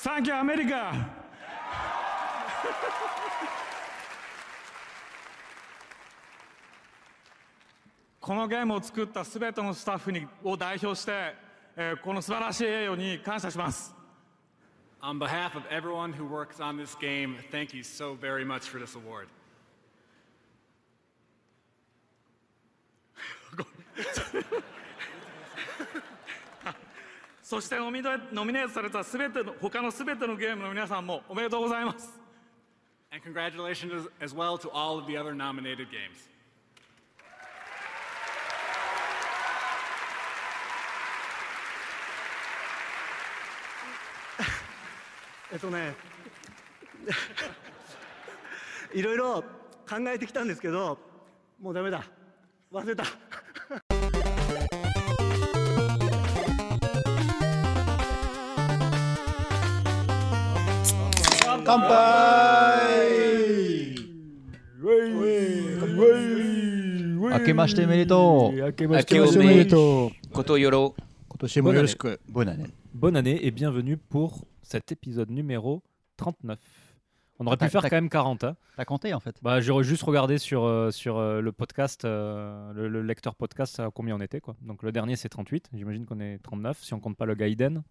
[0.00, 0.94] サンキューアメリカ
[8.20, 11.34] このゲームを作ったすべてのスタッフにを代表して、
[11.76, 13.92] えーこの素晴らしい栄誉に感謝します
[15.02, 18.78] On behalf of everyone who works on this game, thank you so very much for
[18.78, 19.26] this award.
[27.48, 32.10] そしてノミネノミネートされたすべての他のすべてのゲームの皆さんもおめでとうございます。
[33.10, 36.28] And congratulations as, well to all of the other nominated games.
[45.50, 45.94] えっとね
[48.92, 49.42] いろいろ
[49.88, 50.98] 考えてきたんですけど
[51.58, 52.04] もうダメだ。
[52.70, 53.04] 忘れた
[61.67, 61.83] 乾杯
[67.31, 70.95] 明けましておめでとう明けましておめでとことよろ。
[71.27, 72.67] 今年もよろしく Bonne année.
[72.93, 75.83] Bonne année et bienvenue pour cet épisode numéro
[76.17, 76.57] 39.
[77.39, 77.89] On aurait pu Tac, faire tac.
[77.89, 78.43] quand même 40.
[78.45, 78.55] Hein.
[78.77, 82.71] T'as compté en fait Bah, J'aurais juste regardé sur, euh, sur euh, le podcast, euh,
[82.73, 84.39] le, le lecteur podcast, à combien on était.
[84.39, 84.55] Quoi.
[84.61, 87.83] Donc le dernier c'est 38, j'imagine qu'on est 39 si on compte pas le Gaiden.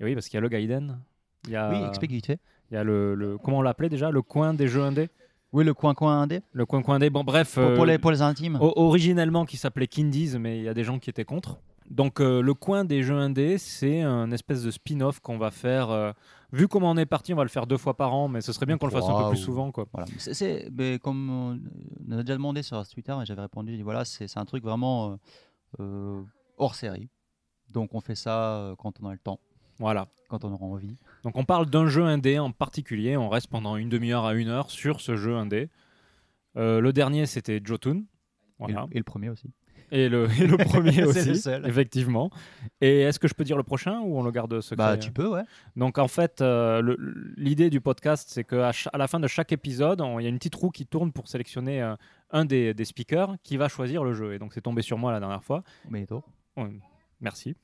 [0.00, 0.98] Et oui, parce qu'il y a le Gaiden.
[1.47, 2.39] il y a, Oui, explique vite fait.
[2.69, 4.11] il y a le, le- Comment on l'appelait déjà?
[4.11, 5.09] Le coin des jeux indés?
[5.53, 6.41] Oui, le coin-coin indé.
[6.53, 7.09] Le coin-coin indé.
[7.09, 7.55] Bon, bref.
[7.55, 8.57] Pour, pour euh, les, pour les intimes.
[8.61, 11.59] O- originellement qui s'appelait Kindies, mais il y a des gens qui étaient contre.
[11.89, 15.89] Donc euh, le coin des jeux indés, c'est un espèce de spin-off qu'on va faire.
[15.89, 16.13] euh,
[16.53, 18.53] vu comment on est parti, on va le faire deux fois par an, mais ce
[18.53, 19.71] serait bien qu'on le fasse un peu plus souvent.
[19.73, 19.85] Quoi.
[19.91, 20.07] Voilà.
[20.17, 20.69] C'est-
[21.03, 21.59] comme on
[22.07, 25.17] on a déjà demandé sur Twitter et j'avais répondu, dit, voilà, c'est un truc vraiment
[25.81, 26.21] euh,
[26.57, 27.09] hors série.
[27.73, 29.39] Donc on fait ça quand on a le temps,
[29.79, 30.07] Voilà.
[30.29, 30.95] quand on aura envie.
[31.23, 33.17] Donc on parle d'un jeu indé en particulier.
[33.17, 35.69] On reste pendant une demi-heure à une heure sur ce jeu indé.
[36.57, 37.97] Euh, le dernier, c'était Jotun.
[37.97, 38.03] Et,
[38.59, 38.85] Voilà.
[38.89, 39.49] le, et le premier aussi.
[39.93, 41.67] Et le, et le premier aussi, le seul.
[41.67, 42.29] effectivement.
[42.79, 45.11] Et est-ce que je peux dire le prochain ou on le garde secret Bah, tu
[45.11, 45.43] peux, ouais.
[45.75, 46.95] Donc en fait, euh,
[47.35, 50.37] l'idée du podcast, c'est qu'à à la fin de chaque épisode, il y a une
[50.37, 51.95] petite roue qui tourne pour sélectionner euh,
[52.31, 54.33] un des, des speakers qui va choisir le jeu.
[54.33, 55.61] Et donc c'est tombé sur moi la dernière fois.
[55.89, 56.23] Mais toi.
[56.55, 56.71] Ouais,
[57.19, 57.55] merci.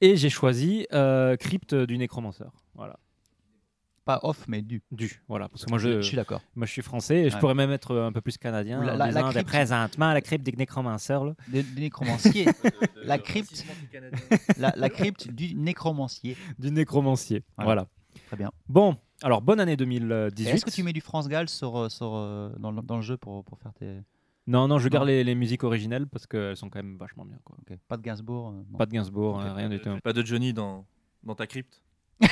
[0.00, 2.44] Et j'ai choisi euh, Crypt du Nécromancer.
[2.74, 2.98] Voilà.
[4.04, 4.80] Pas off, mais du.
[4.90, 5.48] Du, voilà.
[5.48, 6.40] Parce que moi je, Je suis d'accord.
[6.56, 7.40] moi, je suis français et je Ouais.
[7.40, 8.80] pourrais même être un peu plus canadien.
[8.80, 9.46] Ou la- en la- la disant, crypte.
[9.48, 11.12] présentement, la crypte du Nécromancer.
[11.12, 11.34] là.
[11.48, 12.46] Des, des nécromanciers.
[13.04, 13.66] la crypte.
[14.56, 16.36] La, la crypte du nécromancier.
[16.58, 17.42] Du nécromancier.
[17.58, 17.66] Voilà.
[17.66, 17.86] Voilà.
[18.28, 18.50] Très bien.
[18.68, 20.48] Bon, alors bonne année Et 2018.
[20.54, 23.02] Est-ce que tu mets du France Gall sur, euh, sur, euh, dans, le, dans le
[23.02, 23.98] jeu pour, pour faire tes.
[24.48, 25.12] Non, non, je garde Non.
[25.12, 27.36] les, les musiques originales parce qu'elles sont quand même vachement bien.
[27.44, 27.56] Quoi.
[27.60, 27.76] Ok.
[27.86, 28.78] Pas de Gainsbourg euh, non.
[28.78, 29.42] Pas de Gainsbourg, Ok.
[29.44, 29.90] hein, rien du tout.
[30.02, 30.84] Pas de Johnny dans,
[31.22, 31.82] dans ta crypte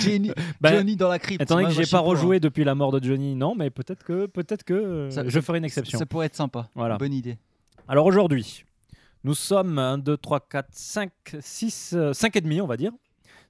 [0.00, 0.30] Johnny,
[0.60, 1.42] Bah, Johnny dans la crypte.
[1.42, 4.04] Étant donné que moi, j'ai pas rejoué depuis la mort de Johnny, non, mais peut-être
[4.04, 5.66] que, peut-être que euh, Ça- je ferai une hein.
[5.66, 5.98] exception.
[5.98, 6.68] Ça pourrait être sympa.
[6.74, 6.98] Voilà.
[6.98, 7.38] Bonne idée.
[7.88, 8.64] Alors aujourd'hui,
[9.24, 12.92] nous sommes 1, 2, 3, 4, 5, 6, 5 et demi, on va dire.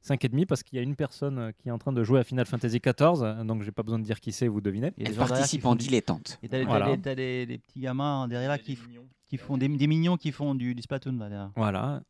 [0.02, 2.02] 5 et demi parce qu'il y a une personne euh, qui est en train de
[2.02, 4.60] jouer à Final Fantasy XIV, euh, donc j'ai pas besoin de dire qui c'est, vous
[4.60, 4.92] devinez.
[4.96, 6.38] Il y a des Elle gens derrière qui participe font en du- dilettante.
[6.42, 6.96] Et t'as des- Voilà.
[6.96, 8.76] petits gamins derrière là qui,
[9.36, 11.50] font des, des mignons qui font du, du Splatoon là derrière.
[11.56, 12.02] Voilà.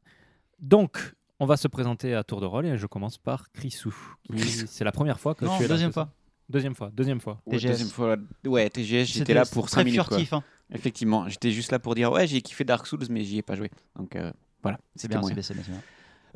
[0.60, 3.94] Donc, on va se présenter à tour de rôle et je commence par Chrisou.
[4.36, 5.74] C'est la première fois que Non, tu es là.
[5.74, 6.12] deuxième ça fois.
[6.48, 7.40] Deuxième fois, deuxième fois.
[7.46, 7.68] Ouais, TGS.
[7.70, 8.16] deuxième fois.
[8.44, 10.00] Ouais, TGS, j'étais là pour 5 très minutes.
[10.02, 10.16] Quoi.
[10.18, 10.32] furtif.
[10.32, 10.42] hein.
[10.72, 13.54] Effectivement, j'étais juste là pour dire ouais, j'ai kiffé Dark Souls, mais j'y ai pas
[13.54, 13.70] joué.
[13.96, 15.80] Donc euh, voilà, C'est c'était bien, bien, c'est bien, c'est bien.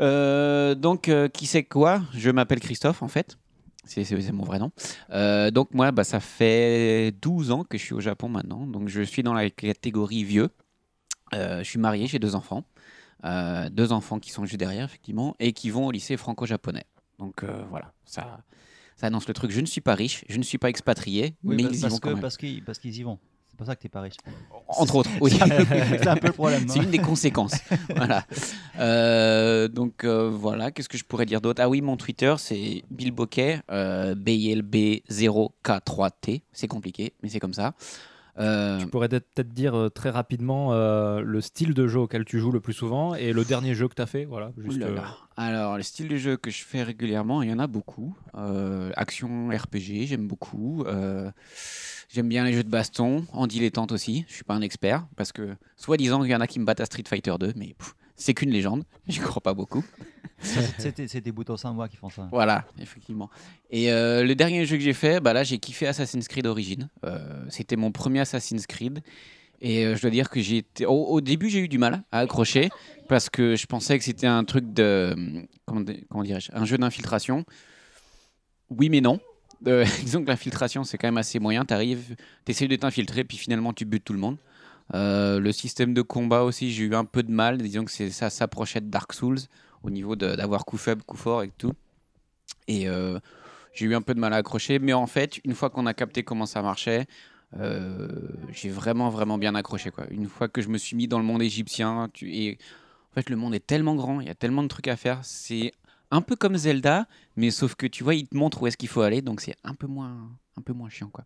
[0.00, 2.02] Euh, donc, euh, qui c'est quoi?
[2.14, 3.36] Je m'appelle Christophe, en fait.
[3.84, 4.70] C'est c'est- c'est mon vrai nom.
[5.10, 8.66] Euh, donc, moi, bah, ça fait 12 ans que je suis au Japon maintenant.
[8.66, 10.50] Donc, je suis dans la catégorie vieux.
[11.32, 12.64] Je suis marié, j'ai deux enfants.
[13.70, 16.84] Deux enfants qui sont juste derrière, effectivement, et qui vont au lycée franco-japonais.
[17.18, 18.40] Donc, voilà, ça,
[18.96, 19.50] ça annonce le truc.
[19.50, 21.88] Je ne suis pas riche, je ne suis pas expatrié, Oui, mais bah, ils y
[21.88, 22.20] vont que- quand même.
[22.20, 23.18] parce qu'ils parce qu'ils y vont.
[23.54, 24.16] C'est pour ça que t'es pas riche.
[24.66, 25.30] Entre autres, oui.
[25.30, 26.64] C'est un peu- le problème.
[26.68, 27.54] C'est une des conséquences.
[27.94, 28.24] voilà.
[28.80, 31.62] Euh, donc euh, voilà, qu'est-ce que je pourrais dire d'autre?
[31.62, 36.42] Ah oui, mon Twitter, c'est Bill Bokeh, euh, BILB0K3T.
[36.52, 37.74] C'est compliqué, mais c'est comme ça.
[38.38, 42.40] Euh, Tu pourrais peut-être dire euh, très rapidement euh, le style de jeu auquel tu
[42.40, 44.24] joues le plus souvent et le dernier jeu que tu as fait.
[44.24, 44.98] Voilà, juste, euh,
[45.36, 48.16] Alors, le style de jeu que je fais régulièrement, il y en a beaucoup.
[48.34, 50.84] Euh, action RPG, j'aime beaucoup.
[52.12, 54.24] J'aime bien les jeux de baston, en dilettante aussi.
[54.28, 56.80] Je suis pas un expert parce que, soi-disant, il y en a qui me battent
[56.80, 58.84] à Street Fighter 2, mais pff, c'est qu'une légende.
[59.08, 59.84] J'y crois pas beaucoup.
[60.78, 62.28] C'était c'est des boutons sans moi qui font ça.
[62.30, 63.30] Voilà, effectivement.
[63.70, 66.88] Et euh, le dernier jeu que j'ai fait, bah là j'ai kiffé Assassin's Creed Origins.
[67.04, 67.18] Euh,
[67.48, 69.00] C'était mon premier Assassin's Creed.
[69.60, 70.84] Et euh, je dois dire que j'ai été...
[70.84, 72.68] au, au début, j'ai eu du mal à accrocher
[73.08, 75.14] parce que je pensais que c'était un truc de.
[75.64, 77.44] Comment, di- comment dirais-je Un jeu d'infiltration.
[78.70, 79.20] Oui, mais non.
[79.66, 81.64] Euh, disons que l'infiltration, c'est quand même assez moyen.
[81.64, 84.36] Tu arrives, tu essaies de t'infiltrer, puis finalement, tu butes tout le monde.
[84.92, 87.58] Euh, le système de combat aussi, j'ai eu un peu de mal.
[87.58, 89.38] Disons que ça s'approchait de Dark Souls
[89.82, 91.72] au niveau d'avoir coup faible, coup fort et tout.
[92.68, 93.18] Et euh,
[93.72, 94.78] j'ai eu un peu de mal à accrocher.
[94.78, 97.06] Mais en fait, une fois qu'on a capté comment ça marchait,
[97.58, 98.08] euh,
[98.50, 99.90] j'ai vraiment, vraiment bien accroché.
[99.90, 100.06] Quoi.
[100.10, 102.58] Une fois que je me suis mis dans le monde égyptien, tu...
[103.10, 105.20] en fait, le monde est tellement grand, il y a tellement de trucs à faire.
[105.22, 105.72] C'est
[106.10, 108.88] un peu comme Zelda, mais sauf que tu vois, il te montre où est-ce qu'il
[108.88, 111.08] faut aller, donc c'est un peu moins, un peu moins chiant.
[111.08, 111.24] Quoi.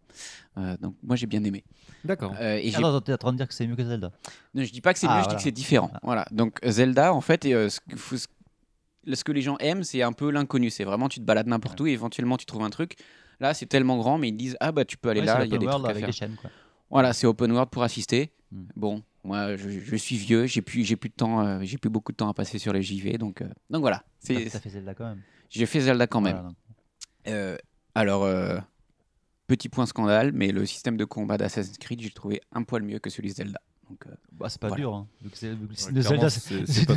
[0.58, 1.64] Euh, donc moi, j'ai bien aimé.
[2.04, 2.34] D'accord.
[2.40, 4.10] Euh, et attends, t'es en train de dire que c'est mieux que Zelda.
[4.54, 5.36] non, je dis pas que c'est Ah, mieux, je dis voilà.
[5.38, 5.90] que c'est différent.
[6.02, 6.26] Voilà.
[6.30, 8.26] Donc Zelda, en fait, et, euh, ce, que, faut- ce-
[9.12, 10.70] ce que les gens aiment, c'est un peu l'inconnu.
[10.70, 12.96] C'est vraiment, tu te balades n'importe où et éventuellement tu trouves un truc.
[13.40, 15.52] Là, c'est tellement grand, mais ils disent ah bah tu peux aller Ouais, là, il
[15.52, 16.06] y a des trucs à avec faire.
[16.08, 16.50] des chaînes, quoi.
[16.90, 18.32] Voilà, c'est open world pour assister.
[18.50, 18.64] Hmm.
[18.74, 21.90] Bon, moi, je, je suis vieux, j'ai plus, j'ai plus de temps, euh, j'ai plus
[21.90, 24.02] beaucoup de temps à passer sur les JV, donc, euh, donc voilà.
[24.26, 25.20] T'as fait Zelda quand même.
[25.50, 26.36] j'ai fait Zelda quand même.
[26.36, 26.50] Voilà.
[27.28, 27.56] Euh,
[27.94, 28.58] alors, euh,
[29.48, 33.00] petit point scandale, mais le système de combat d'Assassin's Creed, j'ai trouvé un poil mieux
[33.00, 33.60] que celui de Zelda.
[33.90, 34.80] Donc, euh, Bah, c'est pas Voilà.
[34.82, 34.94] dur.
[34.94, 35.06] Hein.
[35.32, 35.56] c'est- Ouais,
[35.94, 36.00] le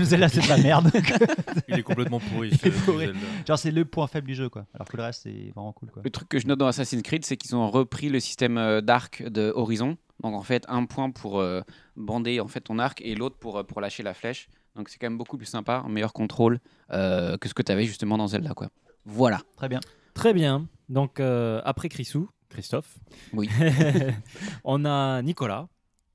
[0.03, 0.91] Zelda, c'est de la merde.
[1.69, 2.49] Il est complètement pourri.
[2.49, 3.05] Il est ce- ce pourri.
[3.05, 3.19] Zelda.
[3.47, 4.65] Genre, c'est le point faible du jeu, quoi.
[4.73, 6.01] Alors que le reste, c'est vraiment cool, quoi.
[6.03, 8.81] Le truc que je note dans Assassin's Creed, c'est qu'ils ont repris le système euh,
[8.81, 9.97] d'arc de Horizon.
[10.21, 11.61] Donc en fait, un point pour euh,
[11.95, 14.49] bander en fait ton arc et l'autre pour, pour lâcher la flèche.
[14.75, 16.59] Donc c'est quand même beaucoup plus sympa, un meilleur contrôle
[16.91, 18.53] euh, que ce que tu avais justement dans Zelda.
[18.53, 18.67] Quoi.
[19.05, 19.41] Voilà.
[19.55, 19.79] Très bien.
[20.13, 20.67] Très bien.
[20.89, 22.97] Donc, euh, après Chrisou, Christophe,
[23.33, 23.49] Oui.
[24.63, 25.67] on a Nicolas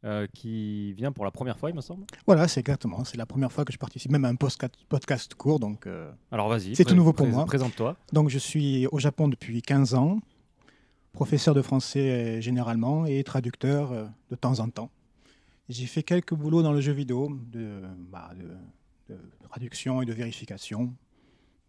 [0.05, 2.05] euh, qui vient pour la première fois, il me semble.
[2.27, 3.05] Voilà, c'est exactement.
[3.05, 5.59] C'est la première fois que je participe même à un podcast, court.
[5.59, 6.77] Donc, euh, Alors, vas-y.
[6.77, 7.45] C'est tout nouveau pour moi.
[7.47, 7.97] Présente-toi.
[8.13, 10.21] donc, je suis au Japon depuis 15 ans,
[11.13, 14.91] professeur de français euh, généralement et traducteur euh, de temps en temps.
[15.69, 19.19] J'ai fait quelques boulots dans le jeu vidéo de, bah, de- de
[19.49, 20.93] traduction et de vérification.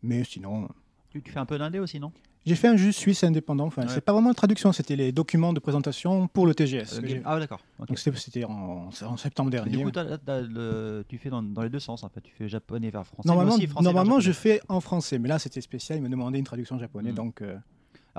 [0.03, 0.67] Mais sinon,
[1.09, 2.11] Tu, tu fais un peu d'indé aussi, non?
[2.47, 3.65] J'ai fait un jeu suisse indépendant.
[3.65, 3.88] Enfin, Ouais.
[3.89, 6.99] c'est pas vraiment une traduction, c'était les documents de présentation pour le TGS.
[7.03, 7.59] Euh, Ah, d'accord.
[7.88, 9.77] Donc, c'était en, en septembre dernier.
[9.77, 12.21] Du coup, le- tu fais dans, dans les deux sens, en fait.
[12.21, 13.27] Tu fais japonais vers français.
[13.27, 16.39] Normalement, aussi français normalement je fais en français, mais là c'était spécial, il me demandait
[16.39, 17.15] une traduction japonais, Mm.
[17.15, 17.57] donc euh,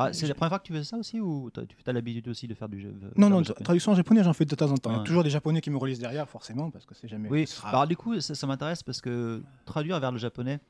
[0.01, 2.47] Ah, c'est la première fois que tu fais ça aussi ou tu as l'habitude aussi
[2.47, 3.65] de faire du jeu non non du tra- japonais?
[3.65, 4.93] traduction japonais j'en fais de temps en temps.
[4.93, 7.29] Il y a toujours des japonais qui me relisent derrière forcément parce que c'est jamais.
[7.29, 10.61] Oui, alors du coup, ça, ça m'intéresse parce que traduire vers le japonais,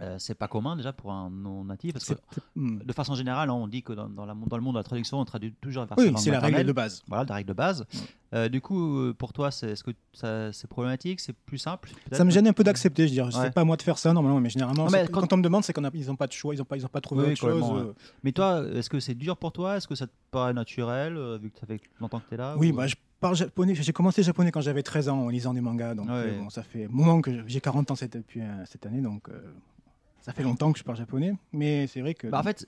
[0.00, 1.92] euh, c'est pas commun déjà pour un non natif.
[1.92, 2.14] Parce que
[2.56, 2.78] Hmm.
[2.78, 4.82] de façon générale, hein, on dit que dans, dans la- dans le monde de la
[4.84, 7.02] traduction, on traduit toujours vers Oui, c'est la règle de base.
[7.08, 7.84] Voilà, la règle de base.
[8.32, 9.90] Euh, du coup, pour toi, c'est, est-ce que
[10.52, 13.34] c'est problématique C'est plus simple Ça me gêne un peu d'accepter, je dirais.
[13.36, 13.42] Ouais.
[13.46, 15.32] C'est pas à moi de faire ça normalement, mais généralement, Non, mais quand- quand...
[15.32, 17.00] on me demande, c'est qu'ils n'ont pas de choix, ils n'ont pas, ils ont pas
[17.00, 17.64] trouvé Oui, autre chose.
[17.74, 17.92] euh.
[18.22, 19.76] Mais toi, est-ce que c'est dur pour toi?
[19.76, 22.54] Est-ce que ça te paraît naturel vu que ça fait longtemps que tu es là
[22.56, 23.74] Oui, ou- bah, je parle japonais.
[23.74, 26.12] J'ai commencé le japonais quand j'avais 13 ans en lisant des mangas, donc Ouais.
[26.14, 29.00] euh, bon, ça fait un moment que j'ai 40 ans cette, depuis euh, cette année,
[29.02, 29.34] donc euh,
[30.20, 31.32] ça fait longtemps que je parle japonais.
[31.52, 32.66] Mais c'est vrai que Bah, en fait,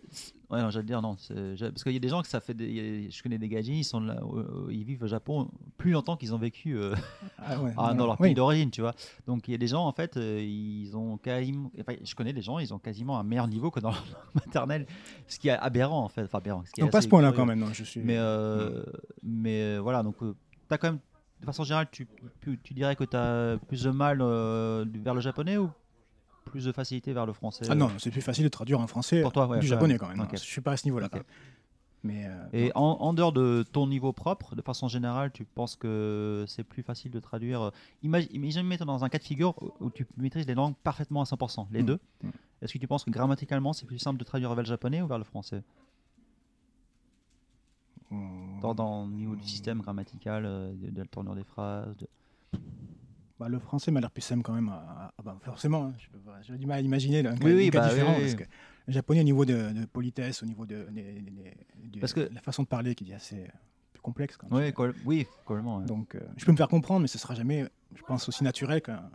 [0.50, 1.16] ouais, j'allais dire non.
[1.16, 2.54] Parce qu'il y a des gens que ça fait.
[2.54, 4.20] des- je connais des gaijins, ils, sont là,
[4.70, 6.94] ils vivent au Japon plus longtemps qu'ils ont vécu euh,
[7.38, 8.28] ah, ouais, ah, dans leur Oui.
[8.28, 8.94] pays d'origine, tu vois.
[9.26, 11.70] Donc il y a des gens, en fait, euh, ils ont quasiment.
[11.80, 14.86] enfin, je connais des gens, ils ont quasiment un meilleur niveau que dans leur maternelle.
[15.26, 16.22] Ce qui est aberrant, en fait.
[16.24, 16.62] Enfin, aberrant.
[16.66, 18.00] Ce qui est Donc pas ce point-là quand même, non, je suis.
[18.00, 18.82] Mais, euh,
[19.22, 20.24] mais voilà, donc tu
[20.70, 21.00] as quand même.
[21.40, 22.06] De façon générale, tu,
[22.40, 25.68] tu, tu dirais que tu as plus de mal euh, vers le japonais ou
[26.44, 29.22] plus de facilité vers le français Ah non, c'est plus facile de traduire en français
[29.22, 30.20] Pour toi, ouais, du japonais quand même.
[30.20, 30.30] Ok.
[30.34, 31.08] Je suis pas à ce niveau-là.
[32.04, 35.76] Mais euh, Et en, en dehors de ton niveau propre, de façon générale, tu penses
[35.76, 37.62] que c'est plus facile de traduire.
[37.62, 37.70] euh,
[38.02, 41.24] Imagine, imagine mettre dans un cas de figure où, tu maîtrises les langues parfaitement à
[41.26, 41.86] 100%, les Mm.
[41.86, 41.98] deux.
[42.24, 42.30] Mm.
[42.60, 45.06] Est-ce que tu penses que grammaticalement, c'est plus simple de traduire vers le japonais ou
[45.06, 45.62] vers le français?
[48.60, 52.06] Dans, dans le niveau du système grammatical, euh, de, de la tournure des phrases de-
[53.42, 54.68] bah, le français m'a l'air plus simple quand même.
[54.68, 55.94] à- à- bah, forcément, hein,
[56.42, 58.12] j'ai du mal à imaginer un cas, Oui, oui, cas bah, différent.
[58.12, 58.34] oui, oui.
[58.36, 58.54] parce que
[58.86, 60.86] le japonais, au niveau de, de politesse, au niveau de,
[62.00, 63.48] Parce que- la façon de parler qui est assez euh,
[63.92, 64.36] plus complexe.
[64.36, 64.72] Quand Oui,
[65.04, 65.78] oui, complètement.
[65.78, 65.86] ouais.
[65.86, 68.80] Donc, euh, je peux me faire comprendre, mais ce sera jamais, je pense, aussi naturel
[68.80, 69.10] qu'un.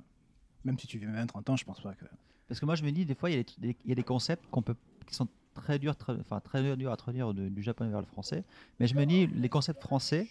[0.65, 2.05] Même si tu vis 20-30 ans, je pense pas que.
[2.49, 3.91] Parce que moi, je me dis, des fois, il y a des, des- il y
[3.93, 7.33] a des concepts qu'on peut, qui sont très durs, très, enfin, très durs à traduire
[7.33, 8.43] du japonais vers le français.
[8.79, 10.27] Mais je me dis, les concepts français,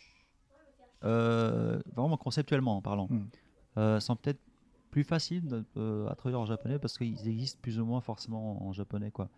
[1.04, 3.24] euh, vraiment conceptuellement en parlant, Mm.
[3.78, 4.40] Euh, sont peut-être
[4.90, 8.72] plus faciles euh, à traduire en japonais parce qu'ils existent plus ou moins forcément en
[8.72, 9.10] japonais.
[9.10, 9.28] Quoi.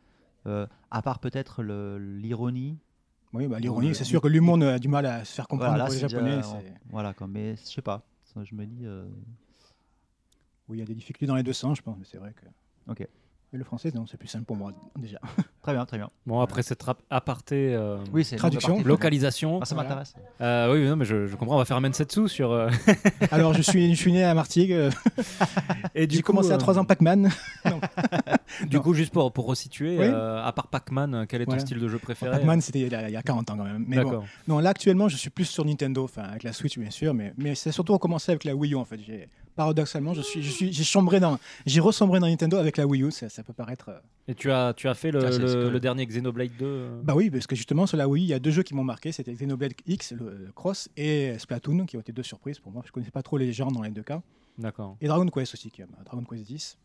[0.46, 2.78] Euh, à part peut-être l'ironie.
[3.34, 5.84] Oui, bah, l'ironie, c'est sûr que l'humour a du mal à se faire comprendre Voilà,
[5.86, 6.40] pour les déjà- japonais.
[6.44, 7.26] on- voilà, quoi.
[7.26, 8.02] mais je sais pas.
[8.42, 8.84] Je me dis.
[8.86, 9.04] euh,
[10.68, 12.32] Oui, il y a des difficultés dans les deux sens, je pense, mais c'est vrai
[12.34, 12.46] que.
[12.90, 13.06] Ok.
[13.52, 15.18] Mais le français, non, c'est plus simple pour moi, déjà.
[15.62, 16.08] Très bien, très bien.
[16.26, 17.74] Bon, après cette aparté.
[17.74, 18.80] euh, Oui, c'est Traduction.
[18.82, 19.58] Localisation.
[19.60, 19.88] Ah, ça Voilà.
[19.90, 20.14] m'intéresse.
[20.40, 21.56] Euh, oui, non, mais je, je comprends.
[21.56, 22.52] On va faire un Mensetsu sur.
[22.52, 22.70] euh,
[23.30, 24.74] Alors, je suis, je suis né à Martigues.
[25.94, 27.28] Et du J'ai coup, commencé à euh, 3 ans Pac-Man.
[28.66, 28.82] Du Non.
[28.82, 30.04] coup, juste pour, pour resituer, Oui.
[30.06, 31.60] euh, à part Pac-Man, quel est ton Voilà.
[31.66, 33.64] style de jeu préféré Pac-Man, c'était il y a il y a 40 ans quand
[33.64, 33.84] même.
[33.86, 34.04] Mais bon.
[34.04, 34.24] D'accord.
[34.48, 37.34] Non, là actuellement, je suis plus sur Nintendo, enfin avec la Switch bien sûr, mais,
[37.36, 38.98] mais c'est surtout recommencé avec la Wii U en fait.
[39.06, 39.28] J'ai-
[39.58, 41.36] Paradoxalement, je suis, je suis, j'ai chambré dans,
[41.66, 43.10] j'ai ressombré dans Nintendo avec la Wii U.
[43.10, 43.88] Ça, ça peut paraître.
[43.88, 43.98] euh,
[44.28, 45.72] Et tu as, tu as fait le, Ah, c'est- le- c'est cool.
[45.72, 48.34] le dernier Xenoblade 2 euh, Bah oui, parce que justement sur la Wii, il y
[48.34, 49.10] a deux jeux qui m'ont marqué.
[49.10, 52.84] C'était Xenoblade X, le, le Cross, et Splatoon, qui ont été deux surprises pour moi.
[52.86, 54.22] Je connaissais pas trop les genres dans les deux cas.
[54.58, 54.96] D'accord.
[55.00, 56.78] Et Dragon Quest aussi, qui bah, Dragon Quest 10.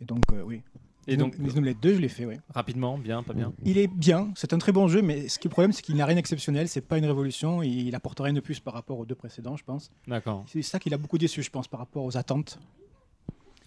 [0.00, 0.62] Et donc euh, oui.
[1.08, 2.34] Et donc, Xenoblade 2, je l'ai fait, oui.
[2.52, 5.46] rapidement, bien, pas bien Il est bien, c'est un très bon jeu, mais ce qui
[5.46, 6.68] est le problème, c'est qu'il n'a rien d'exceptionnel.
[6.68, 9.64] C'est pas une révolution, il apporte rien de plus par rapport aux deux précédents, je
[9.64, 9.90] pense.
[10.08, 10.44] D'accord.
[10.48, 12.58] C'est ça qui l'a beaucoup déçu, je pense, par rapport aux attentes.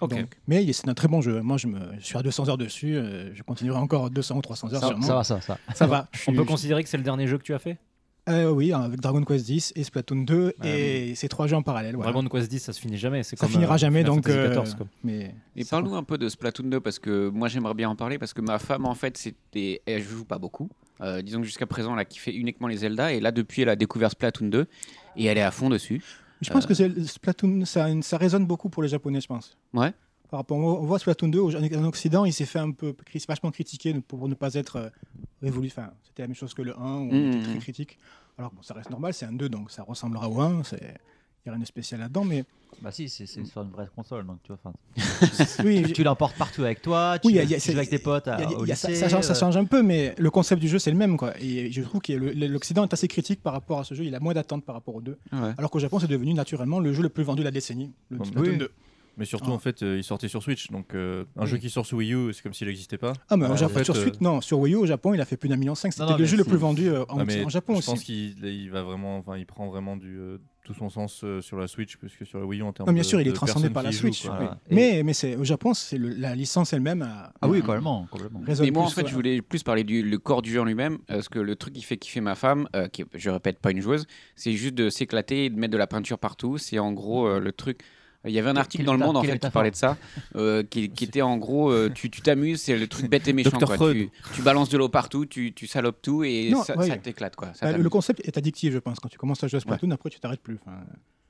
[0.01, 0.11] Ok.
[0.11, 1.41] Donc, mais c'est un très bon jeu.
[1.41, 2.95] Moi, je, me, je suis à 200 heures dessus.
[2.95, 5.05] euh, je continuerai encore 200 ou 300 heures Ça, sûrement.
[5.05, 5.57] ça va, ça, ça.
[5.75, 6.07] Ça va.
[6.13, 7.77] je On suis- peut considérer que c'est le dernier jeu que tu as fait?
[8.27, 10.69] Euh, oui, avec Dragon Quest 10 et Splatoon 2 Ouais,
[11.09, 11.95] et ces trois jeux en parallèle.
[11.95, 12.11] voilà.
[12.11, 13.23] Dragon Quest 10, ça se finit jamais.
[13.23, 14.27] c'est Ça comme, finira euh, jamais, Final donc.
[14.27, 14.87] Fantasy euh, 14, quoi.
[15.03, 18.19] mais Et parle-nous un peu de Splatoon 2 parce que moi j'aimerais bien en parler
[18.19, 20.69] parce que ma femme en fait c'était elle joue pas beaucoup.
[21.01, 23.69] Euh, disons que jusqu'à présent elle a kiffé uniquement les Zelda et là depuis elle
[23.69, 24.67] a découvert Splatoon 2
[25.15, 26.03] et elle est à fond dessus.
[26.41, 29.57] Je pense que Splatoon, ça, ça résonne beaucoup pour les Japonais, je pense.
[29.73, 29.91] Ouais.
[30.29, 32.93] Par rapport, on voit Splatoon 2 au- en Occident, il s'est fait un peu
[33.27, 34.89] vachement critiqué pour ne pas être euh,
[35.41, 35.67] révolu.
[35.67, 37.97] Enfin, c'était la même chose que le 1, où on était très critique.
[38.37, 40.61] Alors bon, ça reste normal, c'est un 2, donc ça ressemblera au 1.
[40.71, 40.77] Il
[41.45, 42.43] n'y a rien de spécial là-dedans, mais
[42.81, 44.73] Bah si, c'est sur une vraie console, donc tu vois.
[45.65, 47.61] oui, tu l'emportes partout avec toi, tu, Oui, il y a- il y a- tu
[47.63, 48.95] c'est- joues avec tes potes à- y a- au ça, lycée.
[48.95, 51.17] ça change, ça euh, change un peu, mais le concept du jeu, c'est le même.
[51.17, 51.33] Quoi.
[51.41, 54.03] Et je trouve que l'Occident est assez critique par rapport à ce jeu.
[54.03, 55.17] Il a moins d'attentes par rapport aux deux.
[55.31, 55.53] Ouais.
[55.57, 57.91] Alors qu'au Japon, c'est devenu naturellement le jeu le plus vendu de la décennie.
[58.11, 58.57] Le Oui.
[58.57, 58.69] 2.
[59.19, 59.55] Mais surtout, Ah.
[59.55, 60.71] en fait, euh, il sortait sur Switch.
[60.71, 61.47] Donc, euh, un Oui.
[61.47, 63.11] jeu qui sort sur Wii U, c'est comme s'il n'existait pas.
[63.29, 65.19] Ah, mais en Japon, fait, sur, euh, Switch- non, sur Wii U, au Japon, il
[65.19, 65.91] a fait plus d'un million cinq.
[65.91, 67.89] C'était le jeu le plus vendu euh, en, Ah, en Japon je aussi.
[67.89, 71.41] pense qu'il il va vraiment, enfin, il prend vraiment du, euh, tout son sens euh,
[71.41, 73.19] sur la Switch, parce que sur la Wii U, en termes Non, bien de- sûr,
[73.19, 74.25] il est transcendé par la Switch.
[74.25, 74.45] oui.
[74.69, 77.01] Et- Mais, mais c'est, au Japon, c'est la licence elle-même.
[77.01, 78.41] a- Ah oui, complètement, complètement.
[78.47, 79.09] Mais moi en plus, fait ouais.
[79.09, 81.73] je voulais plus parler du le corps du jeu en lui-même parce que le truc
[81.73, 84.75] qui fait kiffer ma femme, euh, qui est, je répète pas une joueuse, c'est juste
[84.75, 86.57] de s'éclater et de mettre de la peinture partout.
[86.57, 87.81] C'est en gros euh, le truc.
[88.25, 89.97] Il y avait un Quel- article dans le monde en fait qui parlait de ça,
[90.35, 93.33] euh, qui, qui était en gros euh, tu tu t'amuses, c'est le truc bête et
[93.33, 93.57] méchant.
[93.57, 93.75] Quoi.
[93.75, 93.95] Freud.
[93.97, 96.87] Tu, tu balances de l'eau partout, tu, tu salopes tout et Non, ça, ouais.
[96.87, 97.53] ça t'éclate quoi.
[97.53, 98.99] Ça Bah, le concept est addictif, je pense.
[98.99, 100.59] Quand tu commences à jouer à Splatoon, après, tu t'arrêtes plus.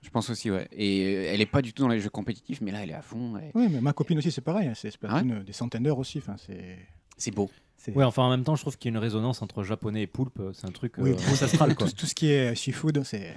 [0.02, 0.68] Je pense aussi ouais.
[0.72, 2.94] Et euh, elle est pas du tout dans les jeux compétitifs, mais là elle est
[2.96, 3.38] à fond.
[3.38, 4.68] et oui, mais ma copine aussi, c'est pareil.
[4.68, 6.22] hein, C'est Ah Splatoon euh, des centaines d'heures aussi.
[6.46, 6.78] C'est.
[7.18, 7.50] C'est beau.
[7.96, 10.08] Ouais, enfin en même temps, je trouve qu'il y a une résonance entre japonais et
[10.08, 10.42] poulpe.
[10.54, 11.88] C'est un truc Oui, euh, ancestral, quoi.
[11.88, 13.36] tout, tout ce qui est seafood, c'est.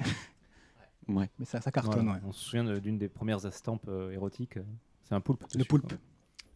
[1.08, 1.28] Ouais.
[1.38, 2.12] Mais ça, ça cartonne, Voilà.
[2.18, 2.24] ouais.
[2.26, 4.56] On se souvient d'une des premières estampes euh, érotiques.
[4.56, 4.62] euh,
[5.04, 5.42] C'est un poulpe.
[5.52, 5.88] Le dessus, poulpe.
[5.88, 5.98] quoi.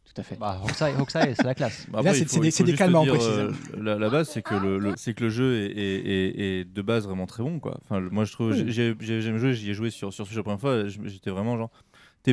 [0.04, 0.36] Tout à fait.
[0.36, 1.84] Bah, Hokusai, c'est la classe.
[1.90, 4.40] Bah Là, après, c'est- des- des juste calmants dire, précis, euh, la, la base, c'est
[4.40, 7.42] que le, le- c'est que le jeu est, est- est- est de base vraiment très
[7.42, 7.76] bon, quoi.
[7.82, 8.64] Enfin, le- moi, je trouve, Oui.
[8.70, 10.86] j'ai jamais joué, j'y ai joué sur sur Switch la première fois.
[10.86, 11.70] J'étais vraiment genre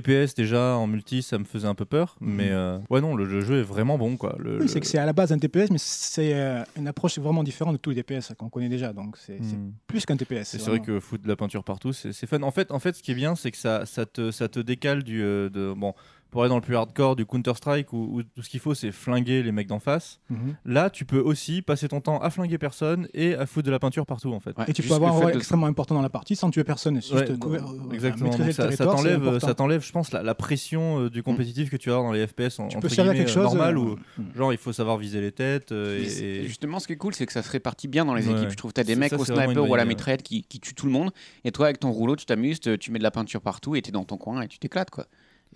[0.02, 3.26] TPS déjà en multi, ça me faisait un peu peur, mais euh, ouais non, le,
[3.26, 4.36] le jeu est vraiment bon, quoi.
[4.40, 4.62] Le- Mhm.
[4.62, 7.44] Oui, c'est que c'est à la base un TPS, mais c'est euh, une approche vraiment
[7.44, 8.92] différente de tous les TPS qu'on connaît déjà.
[8.92, 9.72] Donc, c'est Hmm.
[9.88, 10.58] plus qu'un TPS.
[10.58, 12.42] C'est vrai que foutre de la peinture partout, c'est c'est fun.
[12.42, 14.60] En fait, en fait, ce qui est bien, c'est que ça, ça, te, ça te
[14.60, 15.22] décale du.
[15.24, 15.94] euh, de, bon,
[16.34, 18.92] pour aller dans le plus hardcore du Counter-Strike, où, où tout ce qu'il faut, c'est
[18.92, 20.20] flinguer les mecs d'en face.
[20.32, 20.56] Mhm.
[20.66, 23.78] Là, tu peux aussi passer ton temps à flinguer personne et à foutre de la
[23.78, 24.58] peinture partout, en fait.
[24.58, 26.50] Ouais, Et tu juste peux avoir un rôle de- extrêmement important dans la partie sans
[26.50, 26.96] tuer personne.
[26.96, 28.30] Ouais, juste couvert- euh, Exactement.
[28.32, 29.48] maîtriser Donc ça, ça t'enlève, important.
[29.48, 32.26] ça t'enlève, je pense, la, la pression euh, du compétitif que tu as dans les
[32.26, 33.44] FPS en, Tu peux servir quelque euh, chose.
[33.44, 34.24] normal euh, où hmm.
[34.36, 37.28] genre il faut savoir viser les têtes euh, et, Justement, ce qui est cool, c'est
[37.28, 38.34] que ça se répartit bien dans les Ouais.
[38.34, 38.50] équipes.
[38.50, 40.42] Je trouve que tu as des mecs ça, au sniper ou à la mitraillette qui,
[40.42, 41.12] qui tuent tout le monde.
[41.44, 43.90] Et toi, avec ton rouleau, tu t'amuses, tu mets de la peinture partout et tu
[43.90, 44.90] es dans ton coin et tu t'éclates.
[44.90, 45.06] quoi.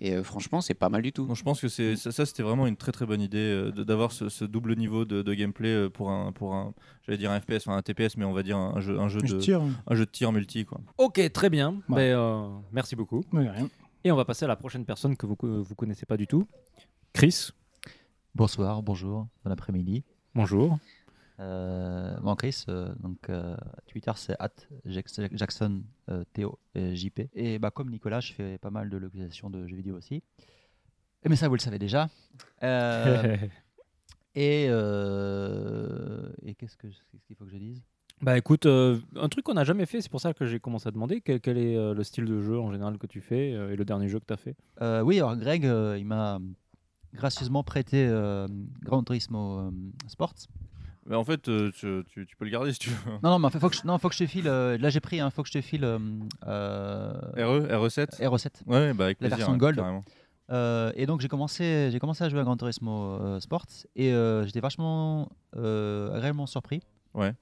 [0.00, 1.28] Et euh, franchement, c'est pas mal du tout.
[1.34, 3.82] Je pense que c'est ça, ça, c'était vraiment une très très bonne idée euh, de-
[3.82, 6.72] d'avoir ce, ce double niveau de, de gameplay euh, pour un pour un
[7.04, 9.08] j'allais dire un FPS enfin un TPS mais on va dire un, un jeu un
[9.08, 9.60] jeu Je de tire.
[9.88, 10.80] un jeu de tir multi quoi.
[10.98, 11.72] Ok, très bien.
[11.88, 11.96] Ouais.
[11.96, 13.22] Ben, euh, merci beaucoup.
[13.32, 13.68] Ouais, rien.
[14.04, 16.26] Et on va passer à la prochaine personne que vous ne vous connaissez pas du
[16.28, 16.46] tout.
[17.12, 17.50] Chris,
[18.34, 20.04] Bonsoir, bonjour, bon après-midi.
[20.34, 20.78] bonjour.
[21.40, 24.50] Euh, bon, Chris, euh, donc euh, Twitter c'est at
[24.86, 25.82] Jackson
[26.32, 27.20] Théo JP.
[27.34, 30.22] Et bah, comme Nicolas, je fais pas mal de localisation de jeux vidéo aussi.
[31.24, 32.08] Mais ça, vous le savez déjà.
[34.34, 37.82] Et et qu'est-ce que qu'est-ce qu'il faut que je dise?
[38.20, 40.88] Bah écoute, euh, un truc qu'on n'a jamais fait, c'est pour ça que j'ai commencé
[40.88, 43.52] à demander quel, quel est euh, le style de jeu en général que tu fais
[43.54, 44.56] euh, et le dernier jeu que tu as fait.
[45.04, 46.40] Oui, alors Greg, il m'a
[47.14, 48.48] gracieusement prêté euh,
[48.82, 49.72] Gran Turismo
[50.08, 50.34] Sports.
[51.08, 53.12] Mais en fait euh, tu, tu- tu peux le garder si tu veux.
[53.22, 54.46] Non, non, mais faut que je, non, faut que je te file.
[54.46, 55.20] euh, là, j'ai pris.
[55.20, 58.20] Hein, faut que je te file euh, RE RE7.
[58.20, 58.46] RE7.
[58.66, 59.36] Ouais bah avec La plaisir.
[59.38, 59.76] version ouais, Gold.
[59.76, 60.04] carrément.
[60.50, 64.12] Euh, et donc j'ai commencé, j'ai commencé à jouer à Gran Turismo euh, Sport et
[64.14, 66.80] euh, j'étais vachement euh, agréablement surpris.
[67.14, 67.34] Ouais.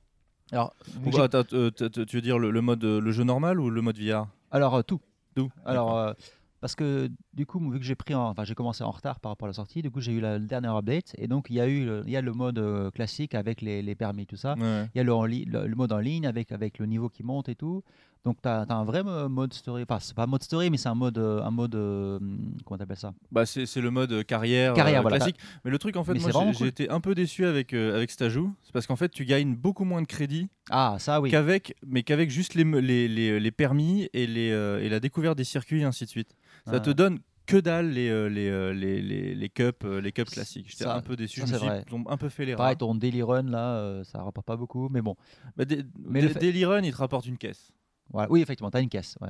[0.53, 2.83] Alors, vu que Ou- j'ai- attends, euh, t- t- tu veux dire le, le mode,
[2.85, 5.01] euh, le jeu normal ou le mode VR alors euh, tout.
[5.35, 5.51] Tout.
[5.65, 6.13] Alors euh,
[6.61, 9.31] parce que du coup vu que j'ai pris, en- enfin j'ai commencé en retard par
[9.33, 11.57] rapport à la sortie, du coup j'ai eu la, le dernier update et donc il
[11.57, 14.27] y a eu, le- il y a le mode euh, classique avec les, les permis
[14.27, 14.55] tout ça.
[14.59, 14.89] Ouais.
[14.95, 17.09] Il y a le, en li- le, le mode en ligne avec, avec le niveau
[17.09, 17.83] qui monte et tout.
[18.25, 19.85] Donc, tu as, un vrai mo- mode story.
[19.89, 21.17] Enfin, c'est pas mode story, mais c'est un mode.
[21.17, 22.19] euh, Un mode euh,
[22.65, 23.15] comment t'appelles ça?
[23.31, 25.19] Bah, c'est le mode euh, carrière, Carrière, euh, voilà.
[25.19, 25.37] classique.
[25.65, 26.67] Mais le truc, en fait, Mais moi, j'ai cool.
[26.67, 28.53] été un peu déçu avec, avec cet ajout.
[28.65, 31.31] C'est parce qu'en fait, tu gagnes beaucoup moins de crédits Ah, ça, oui.
[31.31, 34.49] qu'avec, mais qu'avec juste les, les, les, les permis et, les,
[34.83, 36.35] et la découverte des circuits et ainsi de suite.
[36.67, 36.81] Ça Ah.
[36.81, 40.29] te donne que dalle les, euh, les, euh, les, les, les cups, euh, les cups
[40.31, 40.69] classiques.
[40.69, 41.41] J'étais un peu déçu.
[41.41, 41.85] ça, je me c'est suis vrai.
[42.13, 42.57] un peu fait les.
[42.57, 45.15] Pareil, ton Daily Run, là, euh, ça rapporte pas beaucoup, mais bon.
[45.57, 45.65] Bah,
[46.09, 47.71] Mais le fait- Daily Run, il te rapporte une caisse.
[48.11, 48.31] Voilà.
[48.31, 49.17] Oui, effectivement, tu as une caisse.
[49.21, 49.29] Ouais.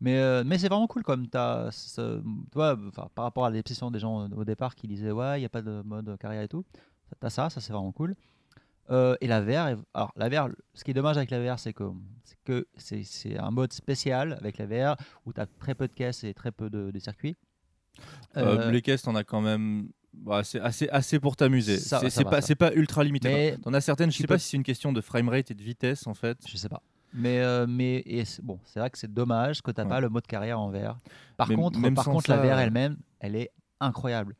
[0.00, 1.98] Mais, euh, mais c'est vraiment cool comme as.
[2.52, 5.46] Vois, enfin, par rapport à l'obsession des gens au départ qui disaient Ouais, il n'y
[5.46, 6.64] a pas de mode carrière et tout.
[7.20, 8.16] Tu as ça, ça c'est vraiment cool.
[8.90, 11.72] Euh, et la VR, alors la VR, ce qui est dommage avec la VR, c'est
[11.72, 11.84] que
[12.76, 16.34] c'est un mode spécial avec la VR où tu as très peu de caisses et
[16.34, 17.36] très peu de, de circuits.
[18.36, 19.88] Euh, Euh, les caisses, t'en as quand même.
[20.12, 21.78] bah, c'est assez, assez pour t'amuser.
[21.78, 23.28] C'est pas, pas ultra limité.
[23.28, 25.62] Mais T'en as certaines, je sais pas si c'est une question de framerate et de
[25.62, 26.38] vitesse en fait.
[26.46, 26.82] Je sais pas.
[27.16, 29.88] Mais, euh, mais et c'est- bon, c'est vrai que c'est dommage que tu n'as Ouais.
[29.90, 30.98] pas le mode carrière en VR.
[31.36, 33.50] Par Mais contre, par contre ça, la VR elle-même, elle est
[33.80, 34.34] incroyable.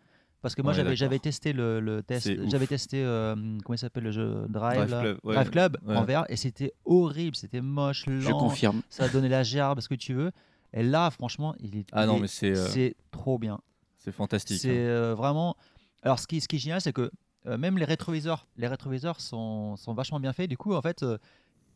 [0.44, 2.30] Parce que moi, Ouais, j'avais, testé le, le test.
[2.50, 3.34] J'avais testé, euh,
[3.64, 5.34] comment il s'appelle le jeu Drive, Drive Club, ouais.
[5.34, 5.96] Drive Club Ouais.
[5.96, 7.34] en VR et c'était horrible.
[7.34, 8.38] C'était moche, Je lent.
[8.38, 8.82] confirme.
[8.90, 10.32] Ça donnait la gerbe, ce que tu veux.
[10.74, 13.58] Et là, franchement, il est, Ah il non, mais c'est euh, c'est trop bien.
[13.96, 14.60] c'est fantastique.
[14.60, 14.72] C'est hein.
[14.74, 15.56] euh, vraiment.
[16.02, 17.10] Alors, ce qui, ce qui est génial, c'est que
[17.46, 20.50] euh, même les rétroviseurs, les rétroviseurs sont, sont vachement bien faits.
[20.50, 21.16] Du coup, en fait, euh,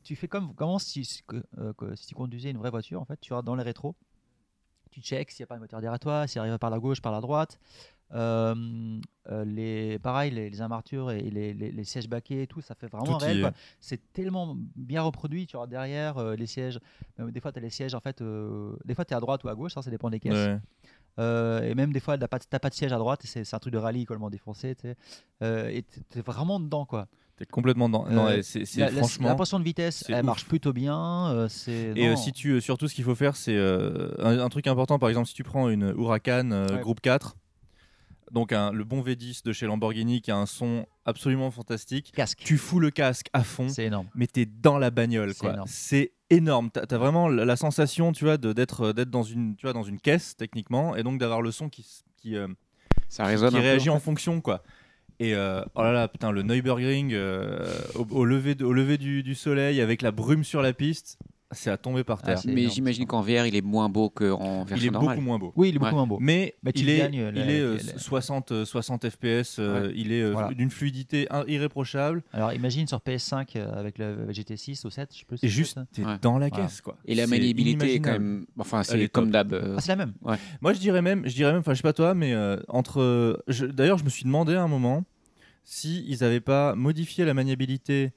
[0.04, 3.00] tu fais comme comment si, si- que- euh, que- si tu conduisais une vraie voiture.
[3.00, 3.94] En fait, tu vas dans les rétros,
[4.90, 7.00] tu checks s'il n'y a pas de moteur derrière toi, s'il arrive par la gauche,
[7.00, 7.58] par la droite.
[8.14, 8.54] Euh,
[9.30, 12.74] euh, les, pareil, les, les armatures et les, les- les sièges baquets et tout, ça
[12.74, 13.52] fait vraiment Tout réel.
[13.80, 15.46] C'est tellement bien reproduit.
[15.46, 16.78] Tu vois derrière euh, les sièges.
[17.18, 18.22] Des fois, tu as les sièges, en fait,
[18.84, 20.32] des fois, tu es à droite ou à gauche, ça, ça dépend des caisses.
[20.32, 20.58] Ouais.
[21.18, 23.72] Euh, et même des fois, t'as pas, pas de siège à droite, c'est un truc
[23.72, 24.76] de rallye complètement défoncé.
[25.42, 27.08] Euh, et t'es- vraiment dedans, quoi.
[27.36, 28.08] T'es complètement dans.
[28.08, 29.28] Non, Euh, c'est franchement.
[29.28, 30.22] la portion de vitesse, elle ouf.
[30.24, 31.46] marche plutôt bien.
[31.96, 34.98] Et si tu, surtout, ce qu'il faut faire, c'est un, un truc important.
[34.98, 36.80] Par exemple, si tu prends une Huracan Ouais.
[36.80, 37.36] Groupe 4,
[38.32, 42.38] donc un- le bon V10 de chez Lamborghini qui a un son absolument fantastique, casque,
[42.44, 44.08] tu fous le casque à fond, c'est énorme.
[44.14, 45.32] mais t'es dans la bagnole.
[45.34, 45.52] C'est quoi.
[45.54, 45.68] énorme.
[45.70, 46.70] C'est énorme.
[46.70, 49.82] T'as as vraiment la, sensation, tu vois, de- d'être d'être dans une, tu vois, dans
[49.82, 51.86] une caisse techniquement, et donc d'avoir le son qui,
[52.16, 52.48] qui, euh,
[53.08, 54.62] Ça résonne qui un peu, réagit en fonction, quoi.
[55.20, 58.98] Et euh, oh là là, putain, le Nürburgring euh, au, au lever, de- au lever
[58.98, 61.18] du, du soleil avec la brume sur la piste,
[61.50, 62.40] c'est à tomber par Ah, terre.
[62.46, 65.16] Mais j'imagine qu'en VR, il est moins beau qu'en version il est normale.
[65.16, 65.52] beaucoup moins beau.
[65.56, 65.94] Oui, il est beaucoup Ouais.
[65.96, 66.18] moins beau.
[66.20, 69.56] Mais, Mais tu il, est, gagnes, il la- est euh, la- 60, euh, 60 FPS,
[69.58, 70.52] euh, il est euh, Voilà.
[70.52, 72.22] d'une fluidité irréprochable.
[72.32, 75.38] Alors imagine sur PS5 euh, avec le GT6 ou 7, je sais plus.
[75.38, 76.18] si Et c'est juste, t'es Ouais.
[76.20, 76.64] dans la Voilà.
[76.66, 76.96] caisse, quoi.
[77.06, 78.44] Et la maniabilité est quand même.
[78.58, 79.52] Enfin, c'est comme d'hab.
[79.54, 80.12] euh, Ah, c'est la même.
[80.60, 83.42] Moi, je dirais même, je dirais même, enfin, je sais pas toi, mais euh, entre.
[83.72, 85.04] D'ailleurs, je me suis demandé à un moment
[85.64, 88.12] si ils n'avaient pas modifié la maniabilité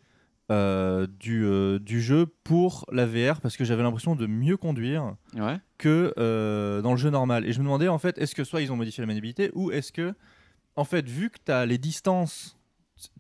[0.51, 5.15] euh, du, euh, du jeu pour la VR parce que j'avais l'impression de mieux conduire
[5.35, 5.57] Ouais.
[5.77, 7.45] que euh, dans le jeu normal.
[7.47, 9.71] Et je me demandais en fait, est-ce que soit ils ont modifié la maniabilité ou
[9.71, 10.13] est-ce que,
[10.75, 12.57] en fait, vu que tu as les distances,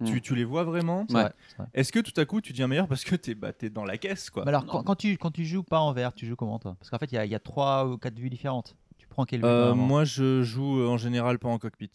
[0.05, 0.21] tu, Mm.
[0.21, 1.23] tu les vois vraiment, Ouais.
[1.23, 1.33] vrai,
[1.73, 3.85] est-ce que tout à coup tu deviens meilleur parce que tu es, bah, t'es dans
[3.85, 4.43] la caisse quoi?
[4.45, 6.75] Mais alors, quand, quand tu, quand tu joues pas en VR, tu joues comment toi?
[6.79, 8.75] Parce qu'en fait, il y, a- il y a trois ou quatre vues différentes.
[8.99, 11.89] Tu prends quelle vue Euh, Moi, je joue en général pas en cockpit.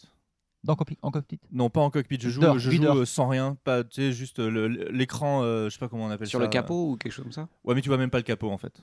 [0.67, 2.19] Dans cockpit, en cockpit Non, pas en cockpit.
[2.21, 3.57] Je joue, je joue euh, sans rien.
[3.65, 6.45] Pas, tu sais, juste euh, l'écran, euh, je sais pas comment on appelle Sur ça.
[6.45, 8.51] le capot ou quelque chose comme ça Ouais, mais tu vois même pas le capot
[8.51, 8.83] en fait.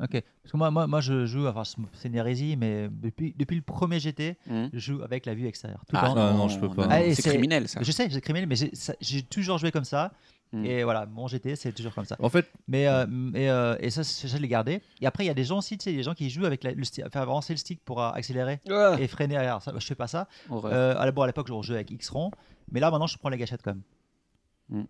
[0.00, 0.22] Ok.
[0.42, 3.62] Parce que moi, moi, moi je joue, enfin, c'est une hérésie, mais depuis, depuis le
[3.62, 4.66] premier GT, Hmm.
[4.72, 5.84] je joue avec la vue extérieure.
[5.88, 6.14] Tout le Ah temps.
[6.14, 6.84] non, non, je peux pas.
[6.86, 7.82] Allez, c'est criminel ça.
[7.82, 8.56] Je sais, c'est criminel, mais
[9.00, 10.12] j'ai toujours joué comme ça.
[10.52, 10.64] Hmm.
[10.64, 12.16] Et voilà, mon GT, c'est toujours comme ça.
[12.18, 14.82] En fait, Mais, euh, et, euh, et ça, c'est- je l'ai gardé.
[15.00, 16.64] Et après, il y a des gens aussi, tu sais, des gens qui jouent avec
[16.64, 19.62] la- le stick, faire avancer le stick pour euh, accélérer Ah, et freiner arrière.
[19.62, 20.26] Ça, je fais pas ça.
[20.72, 22.30] Euh, à la- bon, à l'époque, je jouais avec X-Ron.
[22.72, 23.82] Mais là, maintenant, je prends les gâchettes quand même.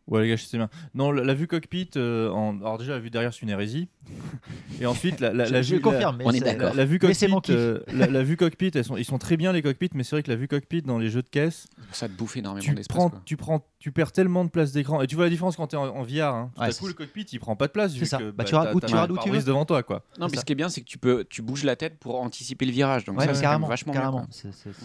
[0.07, 0.69] Ouais, les gars, je sais bien.
[0.95, 2.57] Non, la, la vue cockpit, euh, en...
[2.59, 3.89] alors déjà, la vue derrière, c'est une hérésie.
[4.81, 5.81] Et ensuite, la, la, je, la je vue.
[5.81, 6.19] confirme.
[6.25, 6.75] on est d'accord.
[6.75, 9.91] La, vue cockpit, euh, la, vue cockpit, elles sont, ils sont très bien les cockpits,
[9.95, 12.37] mais c'est vrai que la vue cockpit dans les jeux de caisse, Ça te bouffe
[12.37, 13.11] énormément tu d'espace.
[13.27, 15.03] tu prends, tu perds tellement de place d'écran.
[15.03, 16.35] Et tu vois la différence quand tu es en, en VR.
[16.35, 16.51] Hein.
[16.55, 17.95] Tout Ouais, à coup, le cockpit, il prend pas de place.
[17.95, 18.19] C'est ça.
[18.19, 19.43] que, Bah, tu regardes où- t'as- tu regardes un où tu veux.
[19.43, 20.03] devant toi, quoi.
[20.19, 22.21] Non, mais ce qui est bien, c'est que tu peux, tu bouges la tête pour
[22.21, 23.05] anticiper le virage.
[23.05, 23.67] Donc Ouais, ça, carrément.
[23.69, 24.27] vachement carrément.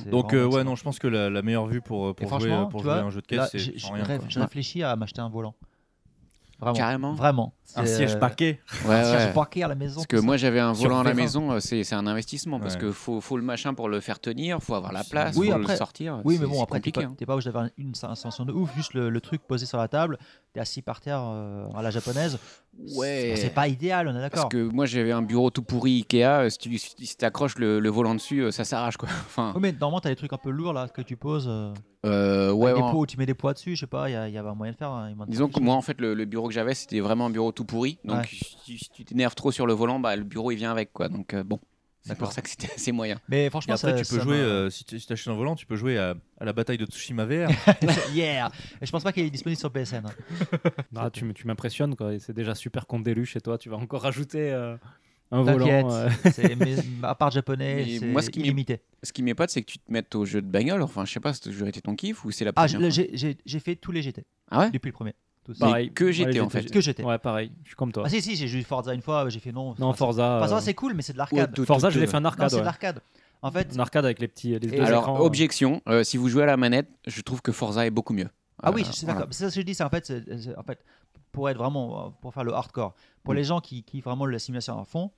[0.07, 3.21] Donc, euh, ouais, non, je pense que la, meilleure vue pour, jouer, tu un jeu
[3.21, 5.55] de caisse, c'est je réfléchis à m'acheter un volant.
[6.57, 6.73] Vraiment.
[6.77, 7.13] Carrément.
[7.15, 7.53] Vraiment.
[7.75, 8.61] Un siège euh, paquet.
[8.85, 9.33] Ouais, un siège ouais.
[9.33, 9.95] parquet à la maison.
[9.95, 12.79] Parce que moi j'avais un volant à la maison, c'est c'est un investissement parce Ouais.
[12.81, 15.53] que faut, faut le machin pour le faire tenir, faut avoir la place, Oui, faut
[15.55, 16.21] après- le sortir.
[16.23, 17.13] Oui, mais bon, après, t'es pas, hein.
[17.27, 18.73] pas obligé d'avoir une sensation de ouf.
[18.73, 20.17] Juste le, le truc posé sur la table,
[20.53, 22.39] t'es assis par terre euh, à la japonaise.
[22.77, 23.33] Ouais.
[23.37, 24.49] C'est pas idéal, on est Parce d'accord.
[24.49, 28.13] que moi j'avais un bureau tout pourri Ikea, si tu si t'accroches le, le volant
[28.15, 29.07] dessus, euh, ça s'arrache quoi.
[29.25, 31.47] Enfin, Oui, mais normalement, t'as des trucs un peu lourds là que tu poses.
[31.47, 31.73] euh,
[32.05, 34.15] euh, ouais, des poids où tu mets des poids dessus, je sais pas, il y,
[34.15, 34.91] a- y avait un moyen de faire.
[34.91, 37.51] hein, Disons que moi en fait le, le bureau que j'avais c'était vraiment un bureau
[37.51, 38.27] tout pourri, donc Ouais.
[38.29, 41.07] si, si tu t'énerves trop sur le volant, bah, le bureau il vient avec quoi.
[41.09, 41.59] Donc euh, bon,
[42.05, 42.27] c'est D'accord.
[42.27, 43.19] pour ça que c'était assez moyen.
[43.27, 45.33] Mais Et franchement, après, ça, tu peux ça jouer, euh, si tu si t'achètes un
[45.33, 47.49] volant, tu peux jouer à, à la bataille de Tsushima VR.
[48.13, 50.05] yeah Et je pense pas qu'il est disponible sur PSN.
[50.05, 50.71] hein.
[50.95, 52.13] Ah, tu m'impressionnes, quoi.
[52.13, 53.57] et C'est déjà super condélu chez toi.
[53.57, 54.77] Tu vas encore rajouter euh,
[55.31, 55.91] un volant.
[55.91, 56.09] euh.
[56.31, 58.81] c'est- mais à part japonais, c'est moi, ce qui illimité.
[59.01, 61.19] Ce qui m'épate c'est que tu te mettes au jeu de bagnole, enfin je sais
[61.19, 63.59] pas, si ça a toujours été ton kiff ou c'est la Ah, première j'ai- j'ai
[63.59, 64.71] fait tous les GT Ah ouais?
[64.71, 65.13] Depuis le premier.
[65.53, 65.91] Pareil.
[65.91, 66.69] que Ouais, en fait.
[66.71, 67.03] Que GT.
[67.03, 67.51] Ouais, pareil.
[67.63, 68.03] Je suis comme toi.
[68.05, 69.75] Ah si, si, j'ai joué Forza une fois, j'ai fait non.
[69.79, 70.39] non, enfin, Forza.
[70.39, 71.65] Forza, euh, c'est cool, mais c'est de l'arcade.
[71.65, 72.49] Forza, je l'ai fait en Non, arcade.
[72.49, 73.01] c'est de l'arcade.
[73.41, 75.25] En fait, En arcade avec les petits les deux Alors écrans, euh.
[75.25, 78.29] objection, euh, si vous jouez à la manette, je trouve que Forza est beaucoup mieux.
[78.63, 79.19] Ah oui, Euh, je suis voilà.
[79.19, 79.33] d'accord.
[79.33, 80.79] C'est ça que je dis, c'est en fait, c'est- c'est- en fait,
[81.31, 83.37] pour être vraiment, pour faire le hardcore, pour Mm.
[83.37, 85.11] les gens qui kiffent vraiment la simulation à fond,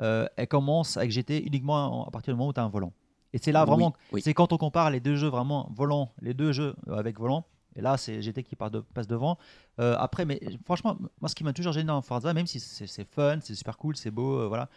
[0.00, 2.92] euh, elle commence avec GT uniquement à partir du moment où tu as un volant.
[3.32, 4.20] Et c'est là Oui, vraiment, oui.
[4.22, 7.46] c'est quand on compare les deux jeux vraiment volant, les deux jeux avec volant.
[7.76, 9.38] Et là, c'est GT qui de- passe devant.
[9.80, 13.04] Euh, après, mais franchement, moi, ce qui m'a toujours gêné dans Forza, même si c'est
[13.10, 14.68] fun, c'est super cool, c'est beau, euh, voilà.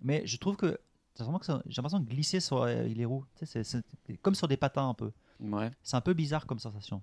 [0.00, 0.78] Mais je trouve que
[1.18, 3.24] j'ai l'impression de glisser sur euh, les roues.
[3.38, 5.12] Tu sais, c'est c'est comme sur des patins un peu.
[5.40, 5.70] Ouais.
[5.82, 7.02] C'est un peu bizarre comme sensation.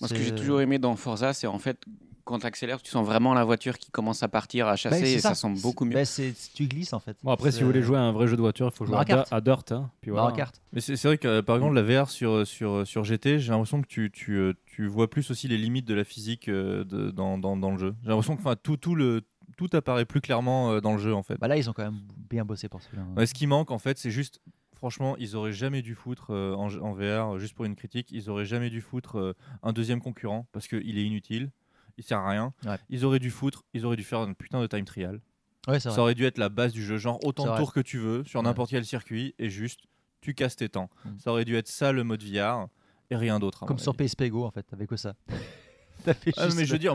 [0.00, 1.82] Moi, ce que j'ai toujours aimé dans Forza, c'est en fait
[2.24, 5.00] quand tu accélères, tu sens vraiment la voiture qui commence à partir, à Ben, chasser,
[5.00, 5.94] c'est et ça, sent beaucoup mieux.
[5.94, 6.06] Ben,
[6.54, 7.16] tu glisses en fait.
[7.24, 8.96] Bon, après, si vous voulez jouer à un vrai jeu de voiture, il faut jouer
[8.96, 9.72] à, à Dirt.
[9.72, 10.28] hein, puis voilà.
[10.72, 13.82] Mais c'est vrai que euh, par exemple la VR sur, sur, sur GT, j'ai l'impression
[13.82, 17.10] que tu, tu, euh, tu vois plus aussi les limites de la physique euh, de-
[17.10, 17.94] dans, dans, dans le jeu.
[18.02, 19.22] J'ai l'impression que enfin, tout, tout, le,
[19.56, 21.36] tout apparaît plus clairement euh, dans le jeu en fait.
[21.40, 23.02] Bah là, ils ont quand même bien bossé pour celui-là.
[23.02, 23.14] hein.
[23.16, 24.40] Ouais, ce qui manque en fait, c'est juste,
[24.80, 28.10] franchement, ils auraient jamais dû foutre euh, en, en VR, euh, juste pour une critique,
[28.10, 31.50] ils auraient jamais dû foutre euh, un deuxième concurrent parce qu'il est inutile,
[31.98, 32.54] il sert à rien.
[32.64, 32.78] Ouais.
[32.88, 35.20] Ils auraient dû foutre, ils auraient dû faire un putain de time trial.
[35.68, 37.98] Ouais, Ça aurait dû être la base du jeu, genre autant de tours que tu
[37.98, 39.80] veux sur n'importe quel circuit et juste
[40.22, 40.88] tu casses tes temps.
[41.04, 41.10] Mm.
[41.18, 42.68] Ça aurait dû être ça le mode VR
[43.10, 43.66] et rien d'autre.
[43.66, 43.94] Comme sur.
[43.94, 45.14] PSP Go en fait, avec que ça.
[46.04, 46.94] T'as fait Ah, juste mais je veux dire,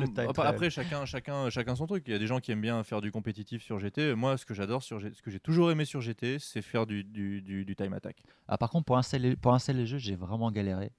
[0.49, 2.03] après, chacun, chacun, chacun son truc.
[2.07, 4.15] Il y a des gens qui aiment bien faire du compétitif sur GT.
[4.15, 6.85] Moi, ce que j'adore sur G- ce que j'ai toujours aimé sur GT, c'est faire
[6.85, 8.23] du, du, du- du time attack.
[8.47, 10.91] Ah, par contre, pour installer, pour installer le jeu, j'ai vraiment galéré.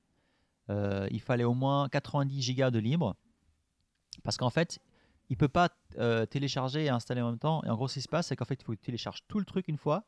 [0.70, 3.14] Euh, il fallait au moins 90 gigas de libre.
[4.22, 4.78] Parce qu'en fait,
[5.28, 7.62] il peut pas euh, télécharger et installer en même temps.
[7.64, 9.20] Et en gros, ce qui se passe, c'est qu'en fait, il faut que tu télécharges
[9.28, 10.04] tout le truc une fois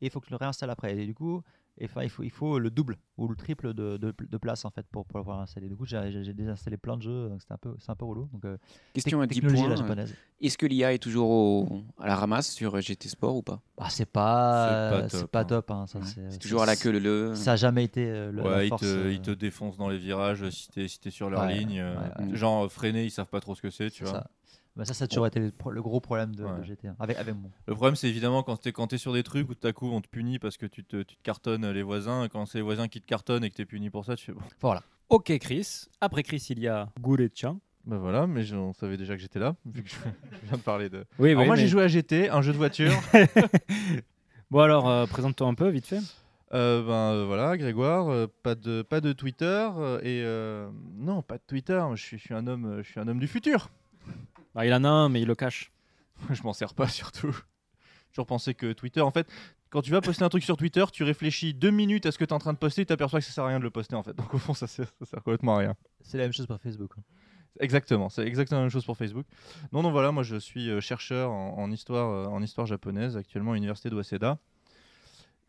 [0.00, 0.96] et il faut que tu le réinstalles après.
[0.98, 1.42] Et du coup,
[1.78, 4.64] et, enfin, il, faut, il faut le double ou le triple de, de, de place
[4.64, 5.68] en fait pour, pour pouvoir installer.
[5.68, 8.28] Du coup, j'ai désinstallé plein de jeux, donc c'était un peu, c'est un peu relou.
[8.32, 8.56] Donc, euh,
[8.92, 9.68] Question à tec- 10 technologie à points.
[9.70, 10.14] la euh, japonaise.
[10.40, 13.60] Est-ce que l'IA est toujours au- à la ramasse sur GT Sport ou pas?
[13.76, 15.84] Bah, c'est pas, C'est pas c'est top, hein.
[15.92, 16.00] hein, Ouais.
[16.04, 17.34] c'est C'est toujours à la queue le le.
[17.34, 19.98] Ça a jamais été euh, le, ouais, ils te, euh, ils te défoncent dans les
[19.98, 21.82] virages si t'es si t'es sur leur Ouais, ligne.
[21.82, 22.36] ouais, ouais.
[22.36, 24.20] Genre freiner, ils savent pas trop ce que c'est, tu C'est vois.
[24.20, 24.30] ça.
[24.76, 26.64] Bah, ça, ça a toujours été le, gros problème de, de Ouais.
[26.64, 26.96] GTA.
[26.98, 27.50] Avec, avec moi.
[27.66, 29.88] Le problème, c'est évidemment quand t'es quand t'es sur des trucs où tout à coup
[29.92, 32.28] on te punit parce que tu te, tu te cartonnes les voisins.
[32.28, 34.32] Quand c'est les voisins qui te cartonnent et que t'es puni pour ça, tu fais
[34.32, 34.40] bon.
[34.60, 34.82] Voilà.
[35.10, 35.86] Ok, Chris.
[36.00, 37.60] Après Chris, il y a Goulet-chan.
[37.86, 39.96] Bah voilà, mais on savait déjà que j'étais là, vu que je,
[40.44, 41.04] viens de parler de.
[41.18, 42.92] Oui, Alors oui, moi mais- j'ai joué à GT, un jeu de voiture.
[44.50, 46.00] Bon, alors, euh, présente-toi un peu, vite fait.
[46.52, 51.22] Euh, ben euh, voilà, Grégoire, euh, pas de pas de Twitter euh, et euh, non
[51.22, 51.82] pas de Twitter.
[51.94, 53.70] Je suis, je suis un homme, je suis un homme du futur.
[54.54, 55.72] Ah, il en a un, mais il le cache.
[56.30, 57.32] je m'en sers pas surtout.
[57.32, 59.28] J'ai toujours pensé que Twitter, en fait,
[59.70, 62.24] quand tu vas poster un truc sur Twitter, tu réfléchis deux minutes à ce que
[62.24, 63.70] tu es en train de poster, tu t'aperçois que ça sert à rien de le
[63.70, 64.14] poster en fait.
[64.14, 65.74] Donc au fond, ça sert, ça sert complètement à rien.
[66.02, 66.92] C'est la même chose pour Facebook.
[66.96, 67.02] hein.
[67.60, 69.26] Exactement, c'est exactement la même chose pour Facebook.
[69.72, 73.16] Non, non, voilà, moi je suis euh, chercheur en, en histoire, euh, en histoire japonaise,
[73.16, 74.38] actuellement à l'université de Waseda.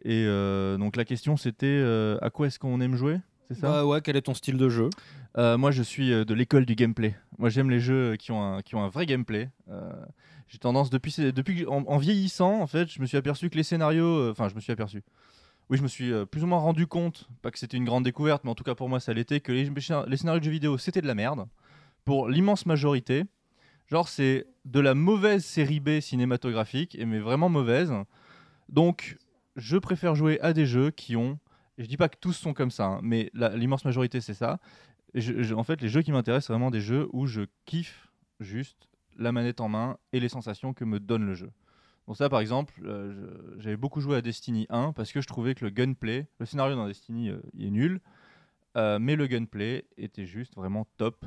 [0.04, 3.20] Et euh, donc la question c'était euh, à quoi est-ce qu'on aime jouer?
[3.48, 3.68] C'est ça?
[3.70, 4.90] Bah ouais, quel est ton style de jeu?
[5.38, 7.16] Euh, moi, je suis euh, de l'école du gameplay.
[7.38, 9.50] Moi, j'aime les jeux qui ont un, qui ont un vrai gameplay.
[9.70, 9.92] Euh,
[10.48, 13.64] j'ai tendance, depuis, depuis en, en vieillissant, en fait, je me suis aperçu que les
[13.64, 14.30] scénarios.
[14.30, 15.04] Enfin, je me suis aperçu.
[15.70, 18.44] Oui, je me suis plus ou moins rendu compte, pas que c'était une grande découverte,
[18.44, 19.66] mais en tout cas pour moi, ça l'était, que les,
[20.18, 21.48] scénarios de jeux vidéo, c'était de la merde.
[22.06, 23.24] Pour l'immense majorité.
[23.88, 27.92] Genre, c'est de la mauvaise série B cinématographique, mais vraiment mauvaise.
[28.70, 29.18] Donc,
[29.56, 31.40] je préfère jouer à des jeux qui ont.
[31.78, 34.60] et Je dis pas que tous sont comme ça, hein, mais l'immense majorité, c'est ça.
[35.54, 39.32] En fait, les jeux qui m'intéressent, c'est vraiment des jeux où je kiffe juste la
[39.32, 41.52] manette en main et les sensations que me donne le jeu.
[42.08, 45.56] Donc ça, par exemple, euh, j'avais beaucoup joué à Destiny 1 parce que je trouvais
[45.56, 48.02] que le gunplay, le scénario dans Destiny, euh, il est nul,
[48.78, 51.26] euh, mais le gunplay était juste vraiment top.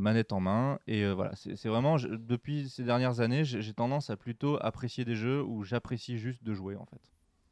[0.00, 0.80] manette en main.
[0.88, 5.40] Et voilà, c'est vraiment, depuis ces dernières années, j'ai tendance à plutôt apprécier des jeux
[5.40, 7.00] où j'apprécie juste de jouer en fait.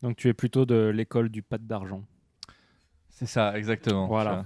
[0.03, 2.03] Donc tu es plutôt de l'école du pâte d'argent.
[3.19, 4.09] C'est ça, exactement.
[4.09, 4.45] Voilà.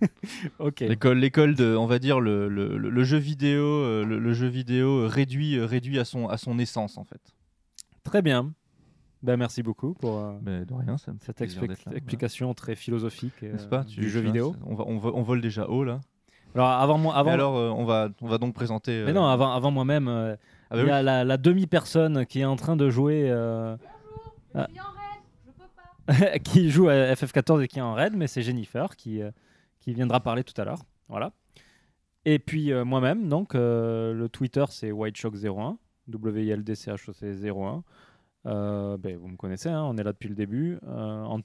[0.58, 0.80] ok.
[0.80, 4.46] L'école, l'école de, on va dire le, le- le- jeu vidéo, euh, le, le jeu
[4.46, 7.20] vidéo réduit, euh, réduit à son à son essence en fait.
[8.04, 8.54] Très bien.
[9.22, 12.54] Ben, merci beaucoup pour euh, Mais de rien, ça me fait cette expli- là, explication
[12.54, 13.84] très philosophique euh, pas?
[13.84, 14.56] Tu- du jeu vois, vidéo.
[14.64, 16.00] on, va, on, va- on vole déjà haut là.
[16.54, 17.28] Alors avant moi, avant.
[17.28, 19.02] Et alors, euh, on va, on va donc présenter.
[19.04, 20.36] Mais euh, non, avant, avant moi-même, euh,
[20.70, 23.28] ah bah il y a la, la demi-personne qui est en train de jouer.
[23.30, 23.76] euh,
[24.54, 24.68] ah,
[26.44, 29.30] qui joue à FF14 et qui est en raid, mais c'est Jennifer qui, euh,
[29.80, 30.84] qui viendra parler tout à l'heure.
[31.08, 31.32] Voilà.
[32.26, 35.76] Et puis euh, moi-même, donc euh, le Twitter c'est WhiteShock01,
[36.08, 37.84] W-I-L-D-C-H-O-C 01.
[38.46, 40.78] Euh, ben, vous me connaissez, hein, on est là depuis le début.
[40.86, 41.40] En,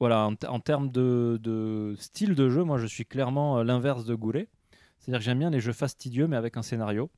[0.00, 4.48] voilà, en, termes de, de style de jeu, moi je suis clairement l'inverse de Goulet.
[4.98, 7.08] C'est-à-dire que j'aime bien les jeux fastidieux mais avec un scénario.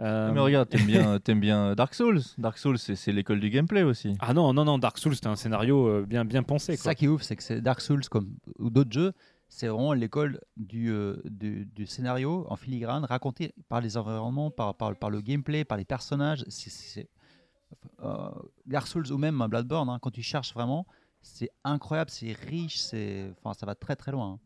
[0.00, 2.20] Euh, mais regarde, t'aimes bien, t'aimes bien Dark Souls.
[2.36, 4.14] Dark Souls, c'est c'est l'école du gameplay aussi.
[4.20, 6.74] Ah non, non, non, Dark Souls, c'était un scénario euh, bien, bien pensé.
[6.76, 6.84] Quoi.
[6.84, 9.12] ça qui est ouf, c'est que c'est Dark Souls comme ou d'autres jeux,
[9.48, 14.74] c'est vraiment l'école du, euh, du, du scénario en filigrane, raconté par les environnements, par,
[14.74, 16.44] par, par le gameplay, par les personnages.
[16.48, 17.08] C'est- c'est-
[18.02, 18.28] euh,
[18.66, 20.86] Dark Souls ou même Bloodborne, hein, quand tu cherches vraiment,
[21.22, 24.32] c'est incroyable, c'est riche, c'est, enfin, ça va très très loin.
[24.34, 24.38] hein.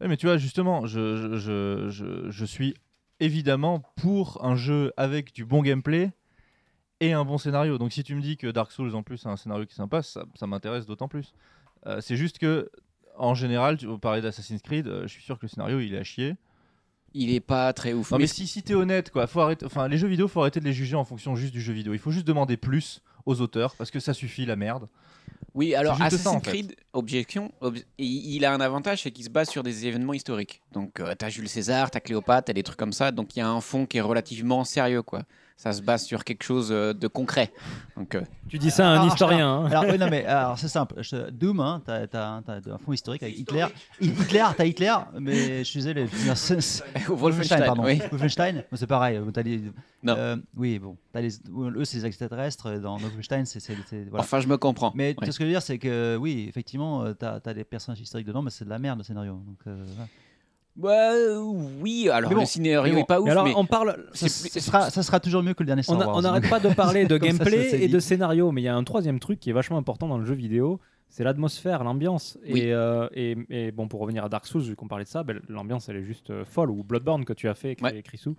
[0.00, 2.74] Ouais, mais tu vois, justement, je, je, je, je- je suis
[3.20, 6.10] évidemment pour un jeu avec du bon gameplay
[7.00, 7.78] et un bon scénario.
[7.78, 9.76] Donc si tu me dis que Dark Souls en plus a un scénario qui est
[9.76, 11.32] sympa, ça, ça m'intéresse d'autant plus.
[11.86, 12.70] Euh, c'est juste que,
[13.16, 15.98] en général, tu parler d'Assassin's Creed, euh, je suis sûr que le scénario il est
[15.98, 16.36] à chier.
[17.14, 18.10] Il est pas très ouf.
[18.10, 19.64] Non, mais, Mais si, si t'es honnête, quoi, faut arrêter.
[19.64, 21.94] Enfin, les jeux vidéo, faut arrêter de les juger en fonction juste du jeu vidéo.
[21.94, 24.88] Il faut juste demander plus aux auteurs parce que ça suffit la merde.
[25.54, 26.50] Oui, alors ça, Assassin's en fait.
[26.50, 30.12] Creed, objection, ob- il il a un avantage, c'est qu'il se base sur des événements
[30.14, 30.60] historiques.
[30.72, 33.10] Donc, euh, t'as Jules César, t'as Cléopâtre, t'as des trucs comme ça.
[33.10, 35.22] Donc, il y a un fond qui est relativement sérieux, quoi.
[35.60, 37.52] Ça se base sur quelque chose euh, de concret.
[37.96, 39.64] Donc, euh, Tu dis ça à un historien.
[39.64, 39.66] hein.
[39.66, 40.94] Alors, oui, non, mais alors, c'est simple.
[41.02, 43.66] Je- Doom, hein, t'as, t'as- t'as un fond historique avec Hitler.
[44.00, 47.82] Hi- Hitler, t'as Hitler, mais je c'est- c'est- Wolfenstein, pardon.
[47.84, 48.00] oui.
[48.12, 49.20] Wolfenstein, c'est pareil.
[49.34, 49.60] T'as les,
[50.04, 50.14] Non.
[50.16, 50.96] euh, oui, bon.
[51.12, 52.78] T'as les, eux, c'est les extraterrestres.
[52.78, 53.58] Dans Wolfenstein, c'est.
[54.10, 54.22] voilà.
[54.22, 54.92] Enfin, je me comprends.
[54.94, 55.26] mais Ouais.
[55.32, 58.28] ce que je veux dire, c'est que oui, effectivement, euh, t'as as des personnages historiques
[58.28, 59.32] dedans, mais c'est de la merde le scénario.
[59.32, 60.08] Donc, euh, voilà.
[60.78, 61.38] Bah, euh,
[61.80, 63.96] oui, alors bon, le scénario mais est pas ouf, Mais alors, mais on parle.
[64.12, 66.16] ça, sera, ça sera toujours mieux que le dernier Star On a- Wars.
[66.16, 68.64] on n'arrête pas de parler de Comme ça, ça gameplay et de scénario, mais il
[68.64, 71.82] y a un troisième truc qui est vachement important dans le jeu vidéo, c'est l'atmosphère,
[71.82, 72.38] l'ambiance.
[72.48, 72.60] Oui.
[72.60, 75.24] Et, euh, et, et bon, pour revenir à Dark Souls, vu qu'on parlait de ça,
[75.24, 76.70] ben, l'ambiance elle est juste euh, folle.
[76.70, 78.00] Ou Bloodborne que tu as fait, Ouais.
[78.02, 78.36] Chrisou.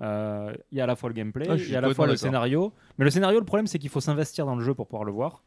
[0.00, 1.92] Euh, Il y a à la fois le gameplay, Ah, il y a à la
[1.92, 2.72] fois le scénario.
[2.96, 5.12] Mais le scénario, le problème, c'est qu'il faut s'investir dans le jeu pour pouvoir le
[5.12, 5.42] voir.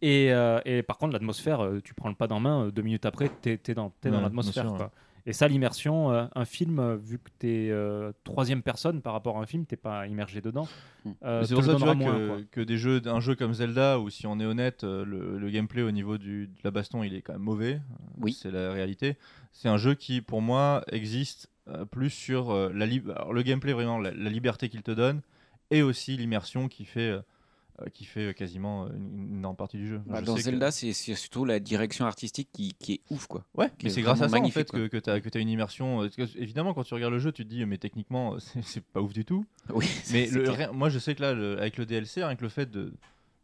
[0.00, 3.30] Et, euh, et par contre, l'atmosphère, tu prends le pas dans main, deux minutes après,
[3.40, 4.90] t'es es dans, t'es dans Ouais, l'atmosphère.
[5.24, 9.38] Et ça, l'immersion, euh, un film, euh, vu que t'es euh, troisième personne par rapport
[9.38, 10.66] à un film, t'es pas immergé dedans.
[11.04, 11.10] Hmm.
[11.22, 12.36] euh, c'est pour ça tu vois, moins, que, quoi.
[12.50, 15.82] que des jeux, un jeu comme Zelda, où si on est honnête, le, le gameplay
[15.82, 17.80] au niveau du, de la baston, il est quand même mauvais.
[18.20, 18.32] Oui.
[18.32, 19.16] C'est la réalité.
[19.52, 23.42] C'est un jeu qui, pour moi, existe euh, plus sur euh, la lib- alors, le
[23.42, 25.20] gameplay, vraiment, la, la liberté qu'il te donne,
[25.70, 27.16] et aussi l'immersion qui fait,
[27.94, 30.00] qui fait quasiment une, une énorme partie du jeu.
[30.06, 33.26] bah, Je dans sais Zelda, c'est c'est surtout la direction artistique qui, qui est ouf,
[33.26, 33.44] quoi.
[33.54, 35.40] Ouais, qui mais est c'est grâce à ça en fait magnifique, que, que tu as,
[35.40, 36.02] une immersion.
[36.02, 39.12] euh, évidemment, quand tu regardes le jeu, tu te dis, mais techniquement, c'est pas ouf
[39.12, 39.44] du tout.
[39.72, 42.48] Oui, Mais le- rien- moi, je sais que là, le- avec le DLC, que le
[42.48, 42.92] fait de,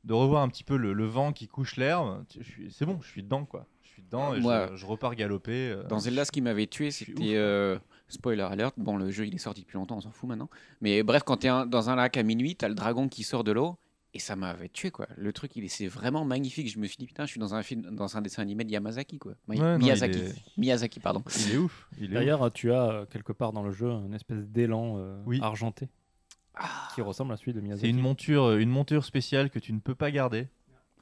[0.04, 2.24] de revoir un petit peu le, le vent qui couche l'herbe,
[2.70, 3.66] c'est bon, je suis dedans, quoi.
[3.82, 5.70] Je suis dedans et Moi- je, je repars galoper.
[5.70, 7.34] euh, Dans Zelda, ce qui m'avait tué, c'était.
[7.34, 10.48] euh, spoiler alert, bon, le jeu il est sorti depuis longtemps, on s'en fout maintenant.
[10.80, 13.22] Mais bref, quand tu es dans un lac à minuit, tu as le dragon qui
[13.24, 13.76] sort de l'eau.
[14.18, 15.06] Et ça m'avait tué, quoi.
[15.16, 16.68] Le truc, il est, c'est vraiment magnifique.
[16.68, 18.70] Je me suis dit, putain, je suis dans un film, dans un dessin animé de
[18.72, 19.34] Yamazaki, quoi.
[19.46, 20.18] Ouais, non, Miyazaki.
[20.18, 21.22] est- Miyazaki, pardon.
[21.46, 21.86] Il est ouf.
[21.98, 22.14] Il est ouf.
[22.14, 25.38] D'ailleurs, tu as euh, quelque part dans le jeu une espèce d'élan euh, Oui.
[25.40, 25.88] argenté
[26.96, 27.82] qui ressemble à celui de Miyazaki.
[27.86, 30.48] C'est une monture, une monture spéciale que tu ne peux pas garder.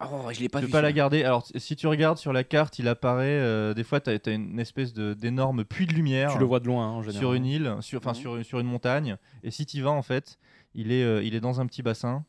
[0.02, 0.70] Oh, je l'ai pas tu vu.
[0.70, 1.24] peux pas la garder.
[1.24, 3.24] Alors, si tu regardes sur la carte, il apparaît.
[3.40, 6.34] euh, des fois, tu as, une espèce de- d'énorme puits de lumière.
[6.34, 7.18] Tu le vois de loin, hein, en général.
[7.20, 8.14] sur une île, sur, enfin Mhm.
[8.16, 9.16] sur, sur une montagne.
[9.42, 10.38] Et si tu y vas, en fait,
[10.74, 12.26] il est, euh, il est dans un petit bassin.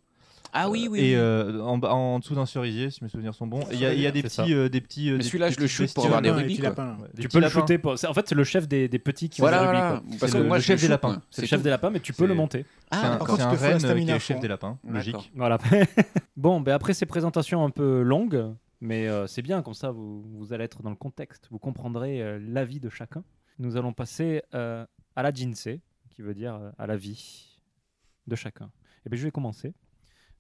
[0.60, 1.00] Ah oui, oui.
[1.00, 1.16] Et oui.
[1.16, 3.62] euh, en, dessous d'un cerisier, si mes souvenirs sont bons.
[3.72, 5.10] Il y a, il y a des petits, euh, des petits.
[5.12, 6.70] euh, Mais celui-là, je le shoot pour avoir des rubis, petit quoi.
[6.70, 6.98] lapin.
[7.02, 7.60] Ouais, des Tu peux le lapins.
[7.60, 7.78] shooter.
[7.78, 7.92] Pour...
[7.94, 10.04] En fait, c'est le chef des, des petits qui Voilà, ont des rubis, quoi.
[10.20, 11.22] Parce C'est que le- moi, le je chef des shoot, lapins.
[11.30, 12.66] C'est le chef des lapins, mais tu peux le monter.
[12.92, 15.32] Ah, C'est un, contre, renne qui est chef des lapins, logique.
[15.36, 15.58] Voilà.
[16.38, 20.22] bon, ben après ces présentations un peu longues, mais euh, c'est bien, comme ça vous,
[20.38, 23.24] vous allez être dans le contexte, vous comprendrez euh, l'avis de chacun.
[23.60, 27.60] Nous allons passer euh, à la jinsei, qui veut dire euh, à la vie
[28.28, 28.70] de chacun.
[29.06, 29.74] Et bien je vais commencer,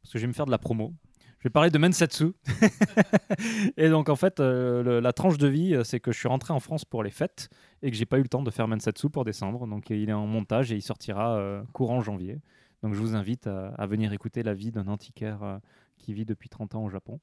[0.02, 0.94] parce que je vais me faire de la promo.
[1.40, 2.34] Je vais parler de Mensetsu.
[3.78, 6.52] et donc, en fait, euh, la tranche de vie, euh, c'est que je suis rentré
[6.52, 7.50] en France pour les fêtes
[7.84, 9.68] et que j'ai pas eu le temps de faire Mensetsu pour décembre.
[9.68, 12.40] Donc, il est en montage et il sortira euh, courant janvier.
[12.82, 15.60] Donc, je vous invite à, venir écouter la vie d'un antiquaire
[15.98, 17.20] qui vit depuis 30 ans au Japon.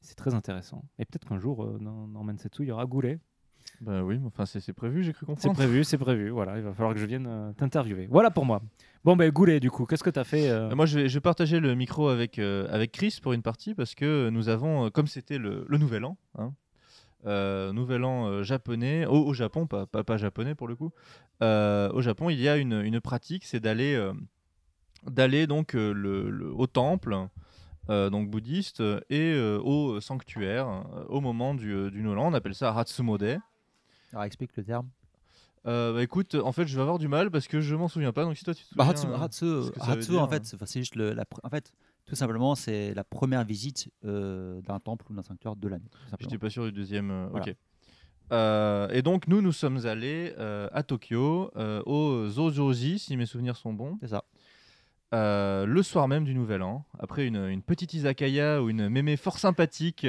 [0.00, 0.84] C'est très intéressant.
[0.98, 3.18] Et peut-être qu'un jour, dans, dans Mensetsu, il y aura Goulet.
[3.80, 5.54] Bah oui, mais enfin c'est c'est prévu, j'ai cru C'est comprendre.
[5.56, 6.30] prévu, c'est prévu.
[6.30, 8.06] Voilà, il va falloir que je vienne euh, t'interviewer.
[8.10, 8.62] Voilà pour moi.
[9.04, 11.14] Bon, ben Goulet, du coup, qu'est-ce que tu as fait euh, Moi, je vais, je
[11.14, 14.90] vais partager le micro avec, euh, avec Chris pour une partie parce que nous avons,
[14.90, 16.52] comme c'était le, le nouvel an, hein,
[17.26, 20.92] euh, nouvel an euh, japonais, au, au Japon, pas, pas, pas japonais pour le coup,
[21.42, 24.12] euh, au Japon, il y a une, une pratique, c'est d'aller euh,
[25.06, 27.14] d'aller donc euh, le, le- au temple.
[27.88, 32.34] euh, donc bouddhiste et euh, au sanctuaire euh, au moment du, du Nouvel An, on
[32.34, 33.38] appelle ça Hatsumode.
[34.16, 34.88] Alors explique le terme.
[35.66, 38.12] Euh, bah, écoute, en fait, je vais avoir du mal parce que je m'en souviens
[38.14, 38.24] pas.
[38.24, 40.78] Donc si toi tu te Bah, souviens, Hatsu, euh, Hatsu- Hatsu, dire, en fait, c'est
[40.80, 41.70] juste le, la, en fait,
[42.06, 45.90] tout simplement, c'est la première visite euh, d'un temple ou d'un sanctuaire de l'année.
[46.08, 46.18] simplement.
[46.30, 47.10] J'étais pas sûr du deuxième.
[47.10, 47.46] euh, Voilà.
[47.50, 47.56] Ok.
[48.32, 50.34] Euh, et donc nous, nous sommes allés
[50.72, 51.50] à Tokyo
[51.84, 53.98] au Zojoji, si mes souvenirs sont bons.
[54.00, 54.24] C'est ça.
[55.12, 59.38] Le soir même du Nouvel An, après une, une petite izakaya ou une mémé fort
[59.38, 60.06] sympathique.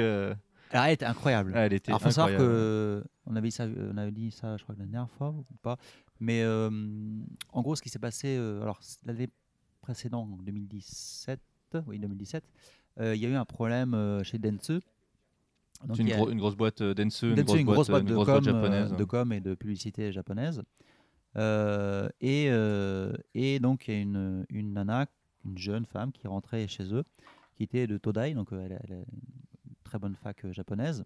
[0.72, 1.52] Euh, Alors, elle était incroyable.
[1.54, 2.54] ah, elle était Alors, faut savoir incroyable.
[2.54, 5.44] que on avait, dit ça, on avait dit ça, je crois, la dernière fois ou
[5.62, 5.76] pas.
[6.20, 6.68] Mais euh,
[7.52, 9.28] en gros, ce qui s'est passé, euh, alors l'année
[9.82, 11.40] précédente, en 2017,
[11.86, 12.44] oui 2017,
[13.00, 14.80] euh, il y a eu un problème euh, chez Dentsu.
[15.86, 17.66] C'est une, il y a- gro- une grosse boîte euh, Dentsu, une Dentsu, grosse, une
[17.66, 18.92] grosse boîte, une de, com, boîte japonaise.
[18.92, 20.62] euh, de com et de publicité japonaise.
[21.36, 25.06] Euh, et, euh, et donc, il y a une, une nana,
[25.44, 27.04] une jeune femme qui rentrait chez eux,
[27.54, 29.04] qui était de Todai, donc euh, elle,
[29.88, 31.04] très bonne fac euh, japonaise.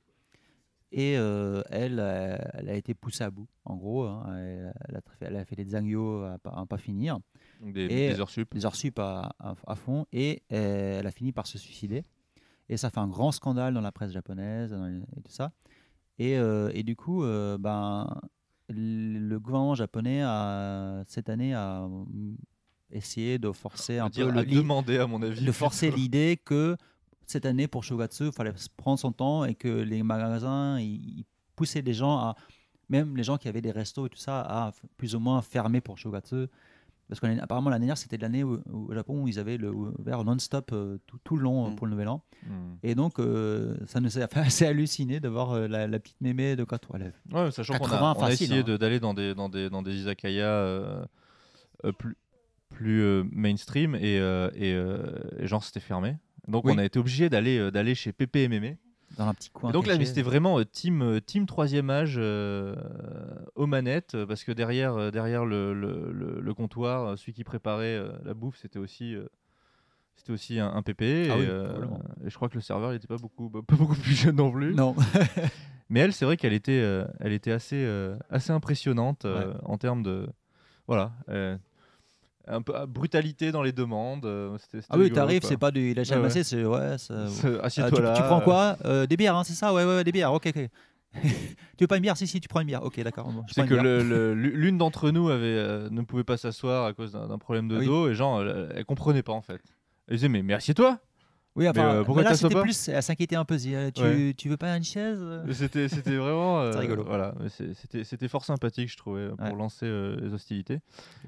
[0.95, 4.05] Et euh, elle, euh, elle a été poussée à bout, en gros.
[4.05, 4.25] hein.
[4.37, 7.18] elle, elle a, fait, elle a fait zangyo à, pas- à pas finir,
[7.62, 8.53] Donc des, et- des heures sup.
[8.55, 12.03] des heures sup à, à- à fond, et elle a fini par se suicider.
[12.68, 15.53] Et ça fait un grand scandale dans la presse japonaise les- et tout ça.
[16.18, 18.07] Et, euh, et du coup, euh, ben,
[18.68, 22.37] le gouvernement japonais a, cette année a mm,
[22.90, 25.42] essayé de forcer un peu à le, demander à mon avis.
[25.45, 26.77] de forcer l'idée que
[27.26, 31.24] cette année pour Shogatsu, il fallait prendre son temps et que les magasins ils,
[31.56, 32.37] poussaient les gens à,
[32.88, 35.80] même les gens qui avaient des restos et tout ça, à plus ou moins fermer
[35.80, 36.46] pour Shogatsu.
[37.08, 40.98] Parce qu'apparemment l'année dernière, c'était l'année au Japon où ils avaient le ouvert non-stop euh,
[41.06, 41.76] tout, tout le long euh, Mm.
[41.76, 42.24] pour le Nouvel An.
[42.46, 42.76] Hmm.
[42.82, 46.56] Et donc, euh, ça nous a fait assez halluciné de voir la, la petite mémé
[46.56, 48.76] de 4 elle Ouais, sachant qu'on a, 80 on a essayé hein.
[48.78, 51.06] d'aller dans des, dans, des, dans des izakaya
[51.98, 52.16] plus,
[52.70, 54.16] plus mainstream et,
[54.54, 54.70] et,
[55.38, 56.16] et genre c'était fermé.
[56.48, 56.72] Donc Oui.
[56.74, 58.74] on a été obligé d'aller euh, d'aller chez PP MMA.
[59.16, 59.70] dans un petit coin.
[59.70, 62.74] Et donc là, c'était vraiment euh, team, euh, team troisième âge euh,
[63.55, 68.35] aux manettes, parce que derrière, derrière le, le, le- le comptoir, celui qui préparait la
[68.35, 69.26] bouffe, c'était aussi, euh,
[70.16, 71.00] c'était aussi un, un PP.
[71.02, 72.00] Ah et, oui, euh, probablement.
[72.24, 74.37] et je crois que le serveur, il n'était pas beaucoup, bah, pas beaucoup plus jeune
[74.37, 74.74] non plus.
[74.74, 74.96] Non.
[75.90, 76.83] Mais elle, c'est vrai qu'elle était,
[77.20, 77.87] elle était assez,
[78.31, 79.26] assez impressionnante
[79.62, 80.26] en termes de,
[80.87, 81.12] voilà,
[82.46, 84.24] un peu ah, brutalité dans les demandes.
[84.24, 86.22] euh, c'était- c'était ah oui, t'arrives, c'est pas du lâcher Ouais, ouais.
[86.24, 86.98] amassé, c'est ouais.
[86.98, 88.14] ça- C'est- Ah, tu, là.
[88.16, 88.76] tu prends euh, quoi?
[88.85, 89.72] Euh, Des bières, hein, c'est ça?
[89.72, 90.33] Ouais, ouais, ouais, des bières.
[90.33, 90.68] Ok, ok.
[91.22, 91.28] tu
[91.83, 92.16] veux pas une bière?
[92.16, 92.83] Si, si, tu prends une bière.
[92.83, 93.31] Ok, d'accord.
[93.31, 96.87] bon, je C'est que le- le- l'une d'entre nous avait, euh, ne pouvait pas s'asseoir
[96.87, 97.87] à cause d'un d'un problème de Ah oui.
[97.87, 99.61] dos et genre elle, elle comprenait pas en fait.
[100.09, 100.98] Elle disait mais, mais assieds-toi.
[101.55, 103.57] Oui, enfin, euh, pourquoi mais là, c'était pas plus, elle s'inquiétait un peu.
[103.67, 104.35] euh, tu, Ouais.
[104.35, 105.19] tu veux pas une chaise?
[105.21, 107.05] Euh Mais C'était c'était vraiment euh, C'est rigolo.
[107.05, 109.53] Voilà, mais c'était c'était fort sympathique je trouvais pour Ouais.
[109.55, 110.81] lancer euh, les hostilités.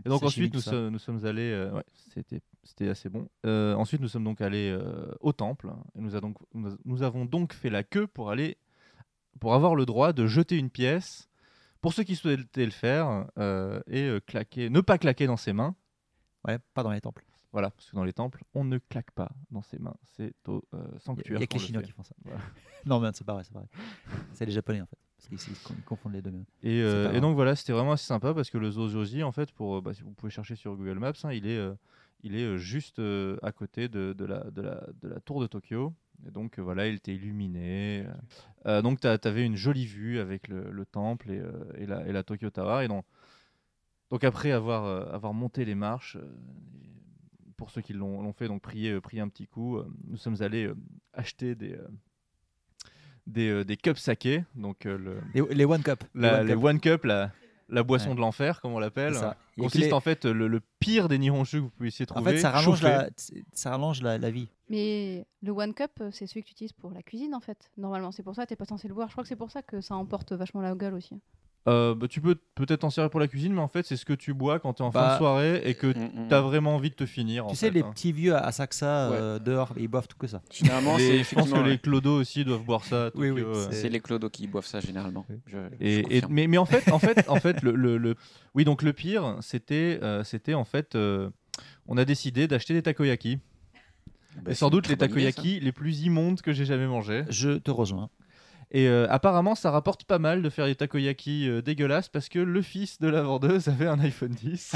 [0.04, 1.84] Et donc ensuite nous sommes, nous sommes allés, euh, ouais,
[2.14, 3.28] c'était c'était assez bon.
[3.44, 6.76] Euh, ensuite nous sommes donc allés euh, au temple et nous, a donc, nous, a-
[6.86, 8.56] nous avons donc fait la queue pour aller
[9.40, 11.28] pour avoir le droit de jeter une pièce
[11.82, 15.52] pour ceux qui souhaitaient le faire euh, et euh, claquer, ne pas claquer dans ses
[15.52, 15.74] mains.
[16.48, 17.26] Ouais, pas dans les temples.
[17.54, 19.94] Voilà, parce que dans les temples, on ne claque pas dans ses mains.
[20.16, 21.38] C'est au euh, Il sanctuaire.
[21.38, 22.14] n'y a que les le Chinois qui font ça.
[22.24, 22.40] Voilà.
[22.84, 23.64] non, mais c'est vrai, c'est vrai.
[24.34, 24.98] C'est les Japonais en fait.
[25.30, 26.32] Parce qu'ils ils confondent les deux.
[26.62, 29.52] Et, euh, et donc voilà, c'était vraiment assez sympa parce que le Zojoji, en fait,
[29.52, 31.74] pour, euh, bah, si vous pouvez chercher sur Google Maps, hein, il est, euh,
[32.24, 33.00] il est juste
[33.42, 35.94] à côté de, de la, de, la, de la tour de Tokyo.
[36.26, 38.06] Et donc euh, voilà, il était illuminé.
[38.66, 38.82] euh.
[38.82, 42.12] Donc tu avais une jolie vue avec le, le temple et, euh, et, la, et
[42.12, 42.84] la Tokyo Tower.
[42.84, 43.04] Et donc,
[44.10, 46.16] donc après avoir, avoir monté les marches,
[47.56, 50.36] pour ceux qui l'ont fait, donc prier, euh, prier un petit coup, euh, nous sommes
[50.40, 50.76] allés euh,
[51.12, 51.86] acheter des, euh,
[53.26, 54.44] des, euh, des cups saké.
[54.54, 56.04] Donc euh, le, Les, les One Cup.
[56.14, 56.64] la, One les Cup.
[56.64, 57.32] One Cup, la,
[57.68, 58.14] la boisson Ouais.
[58.16, 59.14] de l'enfer, comme on l'appelle,
[59.58, 62.32] consiste les- en fait le, le pire des nihonshu que vous puissiez En trouver.
[62.32, 63.08] fait, ça rallonge, la,
[63.52, 64.48] ça rallonge la, la vie.
[64.68, 67.70] Mais le One Cup, c'est celui que tu utilises pour la cuisine en fait.
[67.78, 69.08] Normalement, c'est pour ça que t'es pas censé le boire.
[69.08, 71.18] Je crois que c'est pour ça que ça emporte vachement la gueule aussi.
[71.66, 74.04] Euh, bah, tu peux peut-être t'en servir pour la cuisine, mais en fait, c'est ce
[74.04, 76.28] que tu bois quand tu es en fin Bah, de soirée et que Mm, mm.
[76.28, 77.46] tu as vraiment envie de te finir.
[77.46, 77.90] en Tu sais, fait, les hein.
[77.94, 80.42] petits vieux à Saxa euh, dehors, ils boivent tout que ça.
[80.52, 83.10] Généralement, c'est Les- je pense que les clodos aussi doivent boire ça.
[83.14, 83.68] Oui, oui, euh.
[83.70, 85.24] C'est les clodos qui boivent ça généralement.
[85.46, 88.14] Je Et, mais, mais en fait, en fait, en fait, le, le- le-
[88.54, 91.30] oui, donc le pire, c'était, euh, c'était en fait, euh,
[91.86, 93.38] on a décidé d'acheter des takoyaki.
[94.42, 97.24] Bah, et sans doute les idée, takoyaki les plus immondes que j'ai jamais mangés.
[97.30, 98.10] Je te rejoins.
[98.76, 102.40] Et euh, apparemment, ça rapporte pas mal de faire des takoyaki euh, dégueulasses parce que
[102.40, 104.74] le fils de la vendeuse avait un iPhone 10.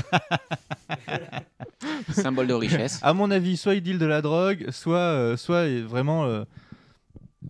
[2.12, 3.00] Symbole de richesse.
[3.02, 6.44] à mon avis, soit il deal de la drogue, soit, euh, soit vraiment, euh,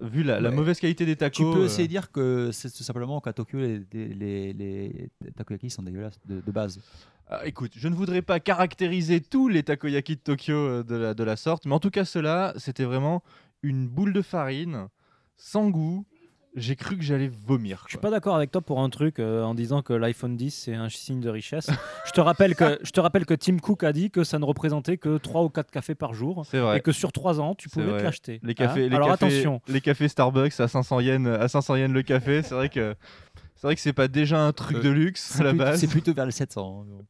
[0.00, 0.54] vu la, la Ouais.
[0.56, 1.36] mauvaise qualité des tacos.
[1.36, 4.52] Tu peux euh, essayer de dire que c'est tout simplement qu'à Tokyo, les, les, les,
[4.54, 6.80] les takoyaki sont dégueulasses de, de base.
[7.28, 11.14] Ah, écoute, je ne voudrais pas caractériser tous les takoyaki de Tokyo euh, de la,
[11.14, 13.22] de la sorte, mais en tout cas, ceux-là, c'était vraiment
[13.62, 14.88] une boule de farine,
[15.36, 16.06] sans goût.
[16.56, 17.82] J'ai cru que j'allais vomir.
[17.86, 20.50] Je suis pas d'accord avec toi pour un truc euh, en disant que l'iPhone 10
[20.50, 21.70] c'est un signe de richesse.
[22.06, 24.44] je te rappelle que je te rappelle que Tim Cook a dit que ça ne
[24.44, 26.78] représentait que 3 ou 4 cafés par jour C'est vrai.
[26.78, 28.40] et que sur 3 ans tu pouvais te l'acheter.
[28.42, 29.60] Les cafés, Hein les Alors cafés- attention.
[29.68, 32.94] les cafés Starbucks à 500 yens, à 500 yens le café, c'est vrai que
[33.54, 35.64] c'est vrai que c'est pas déjà un truc Euh, de luxe à C'est la plutôt-
[35.64, 35.80] base.
[35.80, 36.86] C'est plutôt vers les 700.
[36.88, 37.02] hein.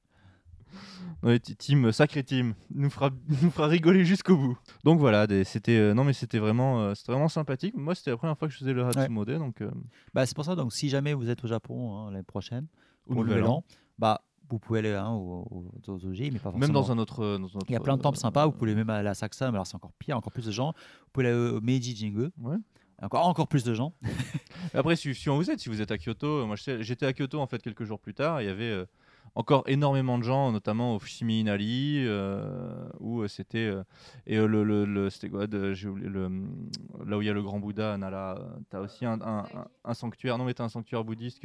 [1.22, 3.10] Ouais, t- team, sacré team, nous fera,
[3.42, 4.58] nous fera rigoler jusqu'au bout.
[4.84, 7.74] Donc voilà, c'était euh, non mais c'était vraiment, euh, c'était vraiment sympathique.
[7.76, 9.70] Moi, c'était la première fois que je faisais le Hatsumode, donc euh,
[10.14, 12.66] Bah, c'est pour ça, donc si jamais vous êtes au Japon hein, l'année prochaine,
[13.06, 13.64] Au Nouvel An.
[13.98, 16.60] Bah, vous pouvez aller hein, au, au, au Zoji, mais pas forcément.
[16.60, 18.88] même dans un autre, dans Il y a plein de temples sympas, vous pouvez même
[18.88, 20.72] aller à Saxa, mais alors c'est encore pire, encore plus de gens.
[21.02, 22.56] Vous pouvez aller au Meiji Jingu, Ouais.
[23.02, 23.92] encore, encore plus de gens.
[24.72, 27.12] Après, si, si on vous êtes, si vous êtes à Kyoto, euh, moi j'étais à
[27.12, 28.86] Kyoto en fait quelques jours plus tard, il y avait euh,
[29.35, 33.83] encore énormément de gens, notamment au Fushimi Inari, euh, où euh, c'était euh,
[34.26, 38.39] et le, c'était quoi là où il y a le grand Bouddha à Nara,
[38.70, 39.45] tu as aussi un,
[39.93, 41.41] sanctuaire, non mais t'as un sanctuaire bouddhiste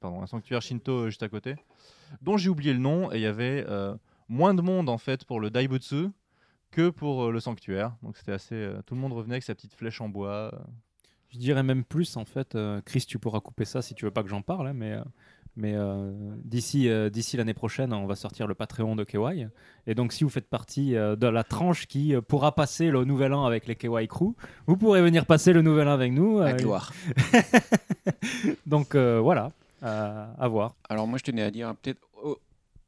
[0.00, 1.56] pardon, un sanctuaire Shinto juste à côté,
[2.22, 3.64] dont j'ai oublié le nom et il y avait
[4.28, 6.08] moins de monde en fait pour le Daibutsu
[6.70, 10.00] que pour le sanctuaire, donc c'était assez, tout le monde revenait avec sa petite flèche
[10.00, 10.52] en bois.
[11.28, 12.56] Je dirais même plus en fait.
[12.84, 14.96] Chris, tu pourras couper ça si tu veux pas que j'en parle, hein, mais.
[15.56, 16.10] Mais euh,
[16.44, 19.46] d'ici euh, d'ici l'année prochaine, on va sortir le Patreon de KY.
[19.86, 23.04] Et donc, si vous faites partie euh, de la tranche qui euh, pourra passer le
[23.04, 24.34] nouvel an avec les KY Crew,
[24.66, 26.40] vous pourrez venir passer le nouvel an avec nous.
[26.40, 26.92] Euh, gloire.
[28.66, 29.52] donc euh, voilà,
[29.82, 30.74] euh, à voir.
[30.88, 32.36] Alors moi je tenais à dire peut-être oh,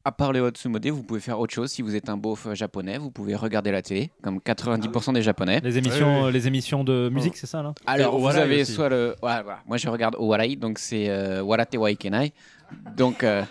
[0.05, 2.97] à part les Hatsumode, vous pouvez faire autre chose si vous êtes un beauf japonais,
[2.97, 5.59] vous pouvez regarder la télé comme 90% des japonais.
[5.63, 7.73] Les émissions, les émissions de musique, c'est ça là?
[7.85, 8.71] Alors Et vous Owarai avez aussi.
[8.73, 9.59] soit le voilà.
[9.67, 12.33] moi je regarde Owarai donc c'est euh, Warate wa Ikenai.
[12.97, 13.43] Donc euh,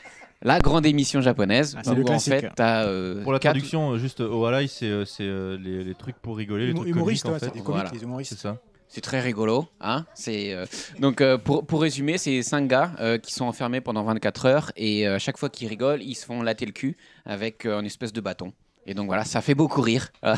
[0.43, 2.33] la grande émission japonaise Ah, c'est où en classique.
[2.35, 5.57] fait t'as euh, Pour la quatre- traduction, euh, juste au Walai, c'est euh, c'est, euh,
[5.61, 7.59] les, les trucs pour rigoler, les Humo- trucs Humoriste, comiques, ouais, en c'est fait.
[7.59, 7.91] des comiques, Voilà.
[7.93, 8.33] les humoristes.
[8.35, 8.59] C'est ça.
[8.91, 9.67] C'est très rigolo.
[9.83, 10.65] Hein c'est, euh,
[10.99, 14.73] Donc, euh, pour, pour résumer, c'est cinq gars euh, qui sont enfermés pendant 24 heures
[14.77, 16.97] et euh, chaque fois qu'ils rigolent, ils se font latter le cul
[17.27, 18.53] avec euh, une espèce de bâton.
[18.87, 20.09] Et donc voilà, ça fait beaucoup rire.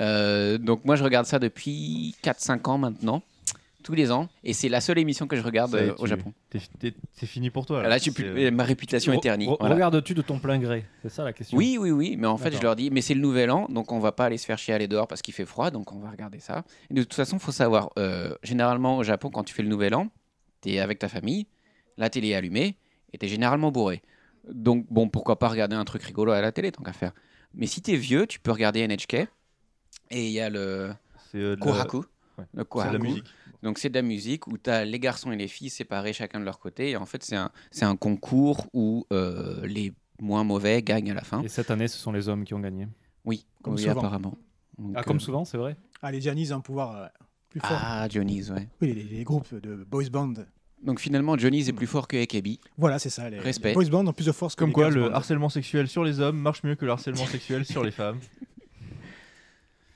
[0.00, 3.22] Euh, donc moi, je regarde ça depuis 4-5 ans maintenant,
[3.82, 4.28] tous les ans.
[4.44, 6.32] Et c'est la seule émission que je regarde euh, au Japon.
[6.50, 7.82] t'es- t'es- C'est fini pour toi.
[7.82, 9.46] Là, euh, ma réputation est ternie.
[9.46, 9.74] re- Voilà.
[9.74, 10.84] Regardes-tu de ton plein gré?
[11.02, 11.56] C'est ça la question.
[11.58, 13.92] Oui, oui, oui, mais en fait, je leur dis, mais c'est le nouvel an, donc
[13.92, 15.92] on va pas aller se faire chier à aller dehors parce qu'il fait froid, donc
[15.92, 16.64] on va regarder ça.
[16.90, 19.94] Et de toute façon, faut savoir, euh, généralement au Japon, quand tu fais le nouvel
[19.94, 20.08] an,
[20.62, 21.46] tu es avec ta famille,
[21.96, 22.76] la télé est allumée,
[23.12, 24.02] et tu es généralement bourré.
[24.50, 27.12] Donc, bon, pourquoi pas regarder un truc rigolo à la télé, tant qu'à faire.
[27.54, 29.26] Mais si tu es vieux, tu peux regarder NHK,
[30.12, 30.92] et il y a le
[31.34, 31.98] euh, Kohaku.
[31.98, 32.04] ouais,
[32.38, 32.92] Le c'est de Kohaku.
[32.92, 33.26] la musique.
[33.62, 36.40] Donc c'est de la musique où tu as les garçons et les filles séparés chacun
[36.40, 36.90] de leur côté.
[36.90, 41.14] Et en fait, c'est un, c'est un concours où euh, les moins mauvais gagnent à
[41.14, 41.42] la fin.
[41.42, 42.88] Et cette année, ce sont les hommes qui ont gagné.
[43.24, 43.98] Oui, Comme oui, souvent.
[43.98, 44.38] apparemment.
[44.78, 47.06] Donc, Ah, comme euh, souvent, c'est vrai Ah, les Giannis ont un pouvoir euh,
[47.50, 47.70] plus fort.
[47.82, 48.66] Ah, Johnny's, ouais.
[48.80, 50.32] Oui, les, les groupes de boys band.
[50.82, 52.58] Donc finalement, Johnny's est plus fort que AKB.
[52.78, 53.28] Voilà, c'est ça.
[53.28, 53.68] Les, Respect.
[53.68, 55.14] les boys band ont plus de force que Comme les quoi, girls le band.
[55.16, 58.18] harcèlement sexuel sur les hommes marche mieux que le harcèlement sexuel sur les femmes.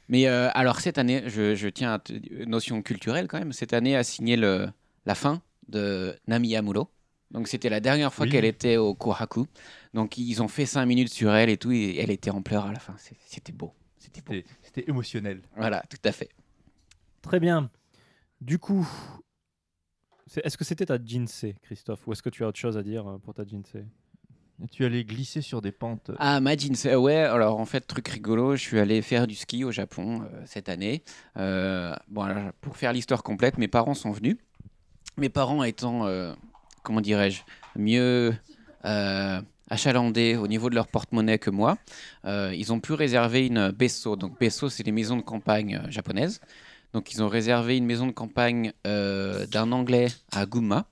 [0.09, 2.13] Mais euh, alors cette année, je, je tiens à te,
[2.45, 3.53] notion culturelle quand même.
[3.53, 4.69] Cette année a signé le,
[5.07, 6.91] la fin de Nami Yamuro.
[7.31, 8.33] Donc c'était la dernière fois Oui.
[8.33, 9.47] qu'elle était au Kohaku.
[9.95, 11.73] Donc ils ont fait 5 minutes sur elle et tout.
[11.73, 12.95] Et elle était en pleurs à la fin.
[13.27, 13.73] C'était beau.
[13.99, 14.33] C'était beau.
[14.35, 15.41] C'était c'était émotionnel.
[15.57, 16.29] Voilà, tout à fait.
[17.23, 17.71] Très bien.
[18.41, 18.87] Du coup,
[20.37, 22.07] est-ce que c'était ta Jinsei, Christophe?
[22.07, 23.85] Ou est-ce que tu as autre chose à dire euh, pour ta Jinsei?
[24.71, 26.11] Tu allais glisser sur des pentes.
[26.19, 29.35] Ah, ma jeans, euh, ouais, alors en fait, truc rigolo, je suis allé faire du
[29.35, 31.03] ski au Japon euh, cette année.
[31.37, 34.37] Euh, bon, alors, pour faire l'histoire complète, mes parents sont venus.
[35.17, 36.33] Mes parents étant, euh,
[36.83, 37.43] comment dirais-je,
[37.77, 38.35] mieux
[38.85, 39.41] euh,
[39.71, 41.79] achalandés au niveau de leur porte-monnaie que moi,
[42.25, 44.17] euh, ils ont pu réserver une Besso.
[44.17, 46.41] Donc, Besso, c'est les maisons de campagne euh, japonaises.
[46.93, 50.87] Donc, ils ont réservé une maison de campagne euh, d'un Anglais à Gunma.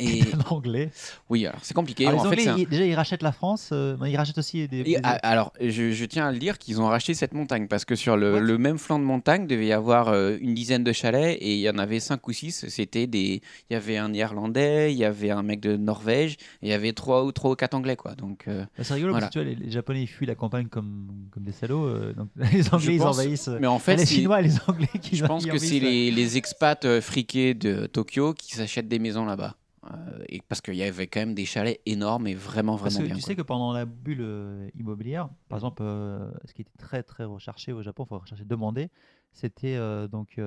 [0.00, 0.90] Et L'anglais.
[1.28, 2.06] oui, alors c'est compliqué.
[2.06, 3.70] Alors, en les fait, Anglais, un- déjà, ils rachètent la France.
[3.72, 4.78] euh, ils rachètent aussi des.
[4.78, 7.66] Et, des- a- alors, je, je tiens à le dire qu'ils ont racheté cette montagne
[7.66, 10.92] parce que sur le, même flanc de montagne, devait y avoir euh, une dizaine de
[10.92, 12.64] chalets et il y en avait cinq ou six.
[12.68, 16.66] C'était des, il y avait un Néerlandais, il y avait un mec de Norvège et
[16.66, 18.14] il y avait trois ou trois ou quatre Anglais quoi.
[18.14, 19.26] Donc, euh, Bah, c'est rigolo Voilà.
[19.26, 21.86] parce que tu vois, les, les Japonais ils fuient la campagne comme, comme des salauds.
[21.88, 23.50] euh, donc les Anglais ils pense- envahissent.
[23.60, 27.00] mais en fait, les Chinois les Anglais qui je pense que c'est les, les expats
[27.00, 29.56] friqués de Tokyo qui s'achètent des maisons là-bas.
[29.90, 32.98] Euh, et parce qu'il y avait quand même des chalets énormes et vraiment Parce vraiment
[33.00, 33.14] que bien.
[33.14, 33.26] tu quoi.
[33.26, 37.24] sais que pendant la bulle euh, immobilière, par exemple, euh, ce qui était très très
[37.24, 38.90] recherché au Japon, il faut rechercher, demander,
[39.32, 39.78] c'était
[40.08, 40.38] donc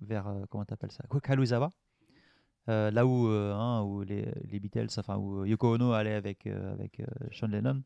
[0.00, 1.70] vers comment t'appelles ça, Kaluizawa,
[2.68, 6.46] euh, là où euh, hein, où les, les Beatles, enfin où Yoko Ono allait avec
[6.46, 7.02] euh, avec
[7.32, 7.82] Sean Lennon,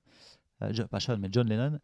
[0.90, 1.78] pas Sean mais John Lennon,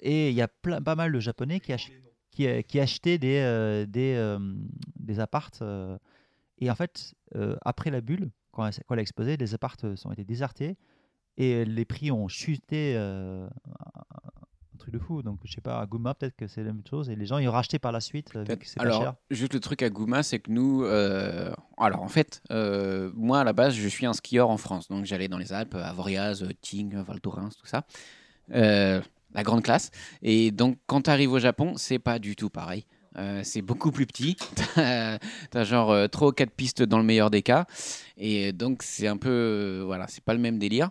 [0.00, 1.90] et il y a plein, pas mal de Japonais qui, ach-
[2.30, 4.36] qui, qui achetaient des des
[4.96, 5.62] des appartes.
[6.62, 9.54] Euh, et en fait, euh, après la bulle, quand elle, quand elle a explosé, les
[9.54, 10.76] appartes ont été désertés
[11.36, 12.94] et les prix ont chuté.
[12.96, 15.22] euh, un, truc de fou.
[15.22, 17.08] Donc, je sais pas, à Guma, peut-être que c'est la même chose.
[17.08, 18.58] Et les gens, ils ont racheté par la suite, euh, vu Peut-être.
[18.58, 19.14] que c'est pas Alors, cher.
[19.30, 23.44] juste le truc à Gouma, c'est que nous, euh, alors en fait, euh, moi à
[23.44, 26.44] la base, je suis un skieur en France, donc j'allais dans les Alpes, à Voriaz,
[26.62, 27.84] Tignes, Val Thorens, tout ça,
[28.54, 29.00] Euh,
[29.34, 29.90] la grande classe.
[30.20, 32.84] Et donc, quand tu arrives au Japon, c'est pas du tout pareil.
[33.16, 34.36] Euh, c'est beaucoup plus petit.
[34.74, 35.18] T'as
[35.54, 37.66] as genre euh, trois ou quatre pistes dans le meilleur des cas.
[38.16, 39.28] Et donc, c'est un peu.
[39.30, 40.90] euh, voilà, c'est pas le même délire.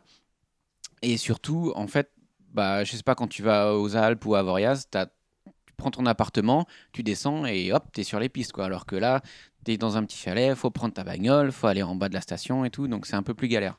[1.02, 2.12] Et surtout, en fait,
[2.54, 5.92] bah, je sais pas, quand tu vas aux Alpes ou à Voriaz, t'as- tu prends
[5.92, 8.52] ton appartement, tu descends et hop, tu es sur les pistes.
[8.54, 8.66] Quoi.
[8.66, 9.22] Alors que là,
[9.66, 12.14] tu es dans un petit chalet, faut prendre ta bagnole, faut aller en bas de
[12.14, 13.78] la station et tout, donc c'est un peu plus galère.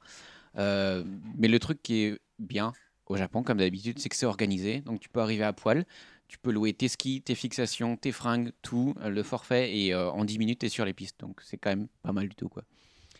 [0.59, 1.05] Euh,
[1.39, 2.73] mais le truc qui est bien
[3.07, 4.81] au Japon, comme d'habitude, c'est que c'est organisé.
[4.83, 5.85] Donc tu peux arriver à poil,
[6.33, 10.11] tu peux louer tes skis, tes fixations, tes fringues, tout, euh, le forfait, et euh,
[10.11, 11.21] en 10 minutes, tu es sur les pistes.
[11.21, 12.49] Donc c'est quand même pas mal du tout.
[12.49, 12.63] quoi.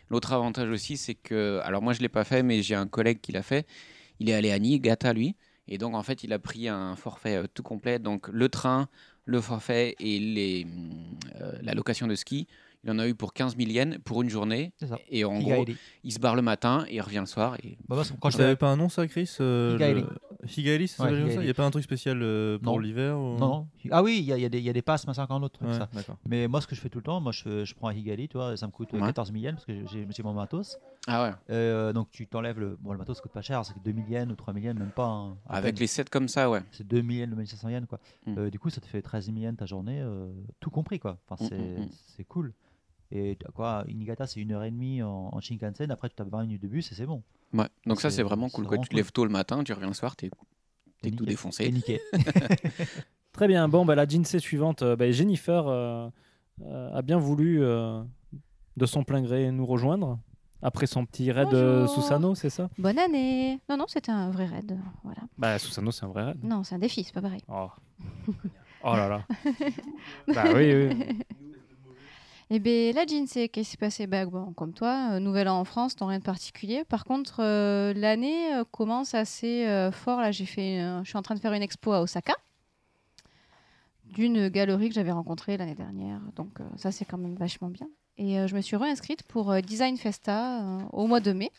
[0.09, 3.21] L'autre avantage aussi, c'est que, alors moi je l'ai pas fait, mais j'ai un collègue
[3.21, 3.67] qui l'a fait.
[4.19, 5.35] Il est allé à Niigata, lui,
[5.67, 8.89] et donc en fait il a pris un forfait euh, tout complet, donc le train,
[9.25, 10.65] le forfait et
[11.61, 12.47] la location de ski.
[12.85, 14.73] Il en a eu pour 15 000 yens pour une journée.
[15.09, 15.65] Et en gros,
[16.03, 17.55] il se barre le matin et il revient le soir.
[17.63, 17.77] Et...
[17.87, 20.01] Bah, quand je T'avais vais- pas un nom ça, Chris euh, Higairi.
[20.01, 21.33] le- ça Ouais.
[21.35, 23.67] Il n'y a pas un truc spécial euh, pour l'hiver ou- Non.
[23.91, 25.39] Ah oui, il y, a- il y des- il y a des passes, machin, encore
[25.39, 25.69] d'autres trucs.
[25.69, 26.17] Ouais, ça.
[26.27, 28.27] Mais moi, ce que je fais tout le temps, moi, je, je prends un Higali,
[28.27, 29.07] tu vois, ça me coûte euh, Ouais.
[29.07, 30.77] 14 000 yens parce que j'ai mon matos.
[31.07, 31.31] Ah ouais.
[31.51, 32.77] Euh, donc, tu t'enlèves le.
[32.81, 34.65] Bon, le matos, ça coûte pas cher, c'est que 2 000 yens ou 3 000
[34.65, 35.05] yens, même pas.
[35.05, 35.81] hein, Avec peine.
[35.81, 36.61] les sets comme ça, ouais.
[36.71, 37.99] C'est 2 000 yens, 2 500 yens, quoi.
[38.25, 38.35] Mm.
[38.37, 40.29] Euh, du coup, ça te fait 13 000 yens ta journée, euh,
[40.59, 41.17] tout compris, quoi.
[41.29, 41.89] Enfin, Mm, c'est mm, mm.
[42.17, 42.53] c'est cool.
[43.15, 46.41] Et quoi, Inigata, c'est une heure et demie en, en Shinkansen, après, tu tapes 20
[46.43, 47.21] minutes de bus et c'est bon.
[47.53, 47.67] ouais.
[47.85, 48.65] Donc ça, C'est- vraiment cool.
[48.65, 48.69] Quoi.
[48.77, 48.97] vraiment Tu te cool.
[48.97, 50.31] lèves tôt le matin, tu reviens le soir, tu es,
[51.01, 51.65] T'es tout défoncé.
[51.65, 51.99] T'es niqué.
[53.33, 53.67] Très bien.
[53.67, 56.09] Bon, bah, la Jinsei suivante, euh, bah, Jennifer euh,
[56.63, 58.01] euh, a bien voulu, euh,
[58.77, 60.19] de son plein gré, nous rejoindre.
[60.65, 61.89] Après son petit raid Bonjour.
[61.89, 62.69] Susano, c'est ça?
[62.77, 64.77] Bonne année Non, non, c'était un vrai raid.
[65.03, 65.19] Voilà.
[65.37, 66.43] Bah, Susano, c'est un vrai raid.
[66.43, 67.41] Non, c'est un défi, c'est pas pareil.
[67.49, 67.67] Oh,
[68.85, 69.25] oh là là.
[70.33, 71.19] bah oui, oui.
[72.49, 74.07] Eh bien, la Jinsei, qu'est-ce qui s'est passé?
[74.07, 76.83] Bon, Comme toi, euh, nouvel an en France, non rien de particulier.
[76.83, 80.19] Par contre, euh, l'année euh, commence assez fort.
[80.19, 82.35] Là, j'ai fait, je suis en train de faire une expo à Osaka
[84.05, 86.19] d'une galerie que j'avais rencontrée l'année dernière.
[86.35, 87.87] Donc, ça, c'est quand même vachement bien.
[88.17, 91.51] Et je me suis réinscrite pour Design Festa au mois de mai.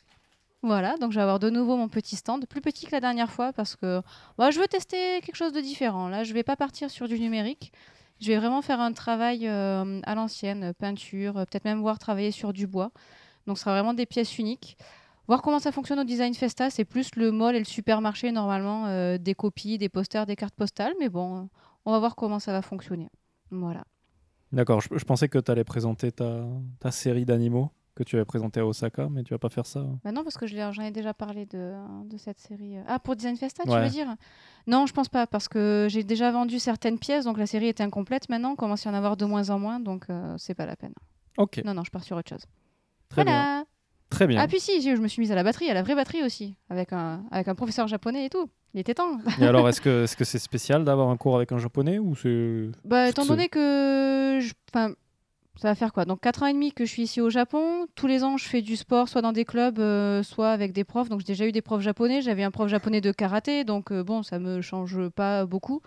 [0.62, 3.30] Voilà, donc je vais avoir de nouveau mon petit stand, plus petit que la dernière
[3.30, 4.00] fois parce que
[4.38, 6.08] bah, je veux tester quelque chose de différent.
[6.08, 7.72] Là, je vais pas partir sur du numérique.
[8.20, 12.30] Je vais vraiment faire un travail euh, à l'ancienne, peinture, euh, peut-être même voir travailler
[12.30, 12.90] sur du bois.
[13.46, 14.76] Donc, ce sera vraiment des pièces uniques.
[15.26, 18.86] Voir comment ça fonctionne au Design Festa, c'est plus le mall et le supermarché, normalement,
[18.86, 20.92] euh, des copies, des posters, des cartes postales.
[21.00, 21.48] Mais bon,
[21.84, 23.08] on va voir comment ça va fonctionner.
[23.50, 23.84] Voilà.
[24.52, 28.66] D'accord, je, pensais que tu allais présenter ta série d'animaux que tu avais présentée à
[28.66, 29.84] Osaka, mais tu vas pas faire ça.
[30.04, 31.74] Bah non, parce que je j'en ai déjà parlé de,
[32.08, 32.76] de cette série.
[32.88, 34.14] Ah, pour Design Festa, tu veux dire?
[34.66, 37.80] Non, je pense pas, parce que j'ai déjà vendu certaines pièces, donc la série est
[37.80, 38.52] incomplète maintenant.
[38.52, 40.76] On commence à y en avoir de moins en moins, donc euh, c'est pas la
[40.76, 40.94] peine.
[41.38, 42.44] Ok, Non, non, je pars sur autre chose.
[43.08, 43.64] très bien.
[44.10, 44.40] Très bien.
[44.40, 46.54] Ah, puis si, je me suis mise à la batterie, à la vraie batterie aussi,
[46.70, 48.48] avec un, avec un professeur japonais et tout.
[48.72, 49.18] Il était temps.
[49.40, 53.08] Et alors, est-ce que c'est spécial d'avoir un cours avec un japonais ou c'est Bah,
[53.08, 54.38] étant donné que.
[54.40, 54.94] je- Enfin,
[55.56, 56.04] ça va faire quoi?
[56.04, 57.86] Donc, 4 ans et demi que je suis ici au Japon.
[57.94, 60.84] Tous les ans, je fais du sport, soit dans des clubs, euh, soit avec des
[60.84, 61.08] profs.
[61.08, 62.22] Donc, j'ai déjà eu des profs japonais.
[62.22, 63.64] J'avais un prof japonais de karaté.
[63.64, 65.80] Donc, euh, bon, ça me change pas beaucoup.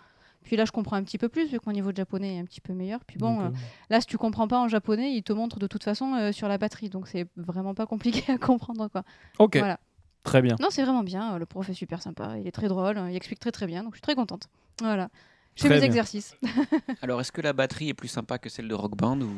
[0.43, 2.39] Puis là, je comprends un petit peu plus, vu que mon niveau de japonais est
[2.39, 3.03] un petit peu meilleur.
[3.05, 3.49] Puis bon, euh,
[3.89, 6.57] là, si tu comprends pas en japonais, il te montre de toute façon sur la
[6.57, 6.89] batterie.
[6.89, 9.03] Donc, c'est vraiment pas compliqué à comprendre, quoi.
[9.39, 9.77] Ok, Voilà.
[10.23, 10.55] très bien.
[10.61, 11.37] Non, c'est vraiment bien.
[11.37, 12.37] Le prof est super sympa.
[12.39, 12.97] Il est très drôle.
[13.09, 13.83] Il explique très très bien.
[13.83, 14.47] Donc, je suis très contente.
[14.81, 15.09] Voilà.
[15.57, 15.85] Je fais mes bien.
[15.87, 16.35] exercices.
[17.01, 19.29] Alors, est-ce que la batterie est plus sympa que celle de Rock Band ou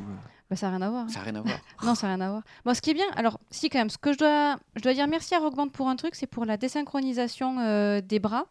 [0.50, 1.10] Bah, ça n'a rien à voir.
[1.10, 2.44] ça n'a rien à voir Non, ça n'a rien à voir.
[2.66, 4.94] Bon, ce qui est bien, alors, si quand même, ce que je dois, je dois
[4.94, 8.46] dire merci à Rock Band pour un truc, c'est pour la désynchronisation euh, des bras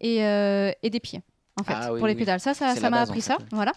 [0.00, 1.22] et, euh, et des pieds,
[1.60, 2.18] en fait, Ah oui, pour les oui.
[2.18, 2.40] pédales.
[2.40, 3.72] Ça, ça m'a appris en ça, fait, voilà.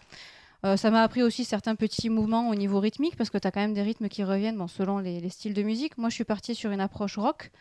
[0.65, 3.51] Euh, ça m'a appris aussi certains petits mouvements au niveau rythmique, parce que tu as
[3.51, 5.97] quand même des rythmes qui reviennent bon, selon les, les styles de musique.
[5.97, 7.51] Moi, je suis partie sur une approche rock.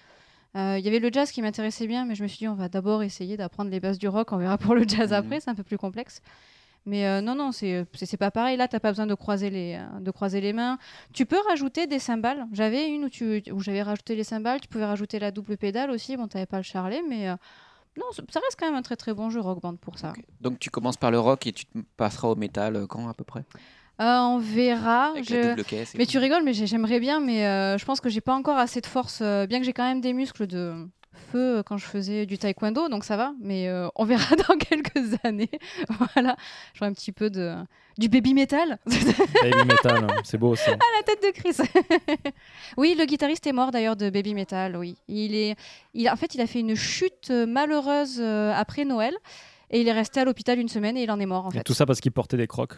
[0.56, 2.54] Euh, Il y avait le jazz qui m'intéressait bien, mais je me suis dit, on
[2.54, 5.16] va d'abord essayer d'apprendre les bases du rock, on verra pour le jazz Mhm.
[5.18, 6.22] après, c'est un peu plus complexe.
[6.88, 7.84] Mais euh, non, non, c'est
[8.18, 8.56] pas pareil.
[8.56, 10.78] Là, t'as pas besoin de croiser les, euh, de croiser les mains.
[11.12, 12.46] Tu peux rajouter des cymbales.
[12.52, 14.60] J'avais une où, tu, où j'avais rajouté les cymbales.
[14.60, 16.16] Tu pouvais rajouter la double pédale aussi.
[16.16, 17.34] Bon, t'avais pas le charlet, mais euh,
[17.98, 20.12] non, ça reste quand même un très très bon jeu Rock Band pour ça.
[20.40, 23.14] Donc, tu commences par le rock et tu te passeras au métal euh, quand à
[23.14, 23.44] peu près?
[24.00, 25.12] Euh, on verra.
[25.22, 25.94] Je- caisse.
[25.96, 26.12] Mais tout.
[26.12, 28.80] tu rigoles, mais j'ai- j'aimerais bien, mais euh, je pense que j'ai pas encore assez
[28.80, 30.86] de force, euh, bien que j'ai quand même des muscles de
[31.32, 33.32] feu quand je faisais du taekwondo, donc ça va.
[33.40, 35.48] Mais euh, on verra dans quelques années.
[36.14, 36.36] voilà,
[36.74, 37.54] j'aurai un petit peu de
[37.98, 38.78] du baby metal.
[38.86, 40.72] Baby Metal, hein, c'est beau ça.
[40.72, 41.56] la tête de Chris.
[42.76, 44.76] oui, le guitariste est mort d'ailleurs de Baby Metal.
[44.76, 45.56] Oui, il est,
[45.94, 49.14] il, en fait, il a fait une chute malheureuse après Noël
[49.70, 51.54] et il est resté à l'hôpital une semaine et il en est mort en Et
[51.54, 51.62] fait.
[51.62, 52.74] tout ça parce qu'il portait des crocs.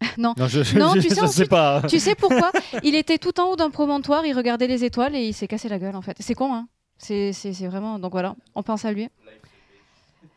[0.18, 0.34] Non.
[0.36, 1.82] je, je- Non, je- tu sais, je sais ensuite- pas.
[1.88, 2.50] Tu sais pourquoi
[2.82, 5.68] Il était tout en haut d'un promontoire, il regardait les étoiles et il s'est cassé
[5.68, 6.16] la gueule en fait.
[6.20, 6.68] C'est con, hein
[6.98, 7.32] C'est
[7.66, 7.98] vraiment.
[7.98, 9.08] Donc voilà, on pense à lui.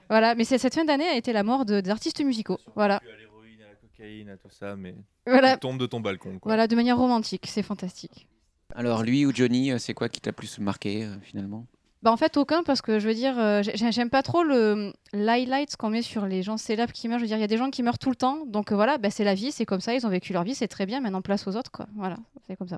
[0.10, 2.60] Voilà, mais c'est- cette fin d'année a été la mort de- des artistes musicaux.
[2.76, 4.96] Voilà, à l'héroïne, à la cocaïne, à tout ça, mais
[5.26, 6.40] voilà, tu tombes de ton balcon.
[6.40, 6.50] Quoi.
[6.50, 8.28] voilà, de manière romantique, c'est fantastique.
[8.76, 11.66] Alors, lui ou Johnny, euh, c'est quoi qui t'a plus marqué euh, finalement?
[12.04, 14.94] Bah en fait aucun parce que je veux dire euh, j'ai- j'aime pas trop le
[15.14, 17.18] l'highlight qu'on met sur les gens célèbres qui meurent.
[17.18, 18.76] Je veux dire il y a des gens qui meurent tout le temps donc euh,
[18.76, 20.86] voilà bah, c'est la vie c'est comme ça ils ont vécu leur vie c'est très
[20.86, 22.78] bien maintenant place aux autres quoi voilà c'est comme ça.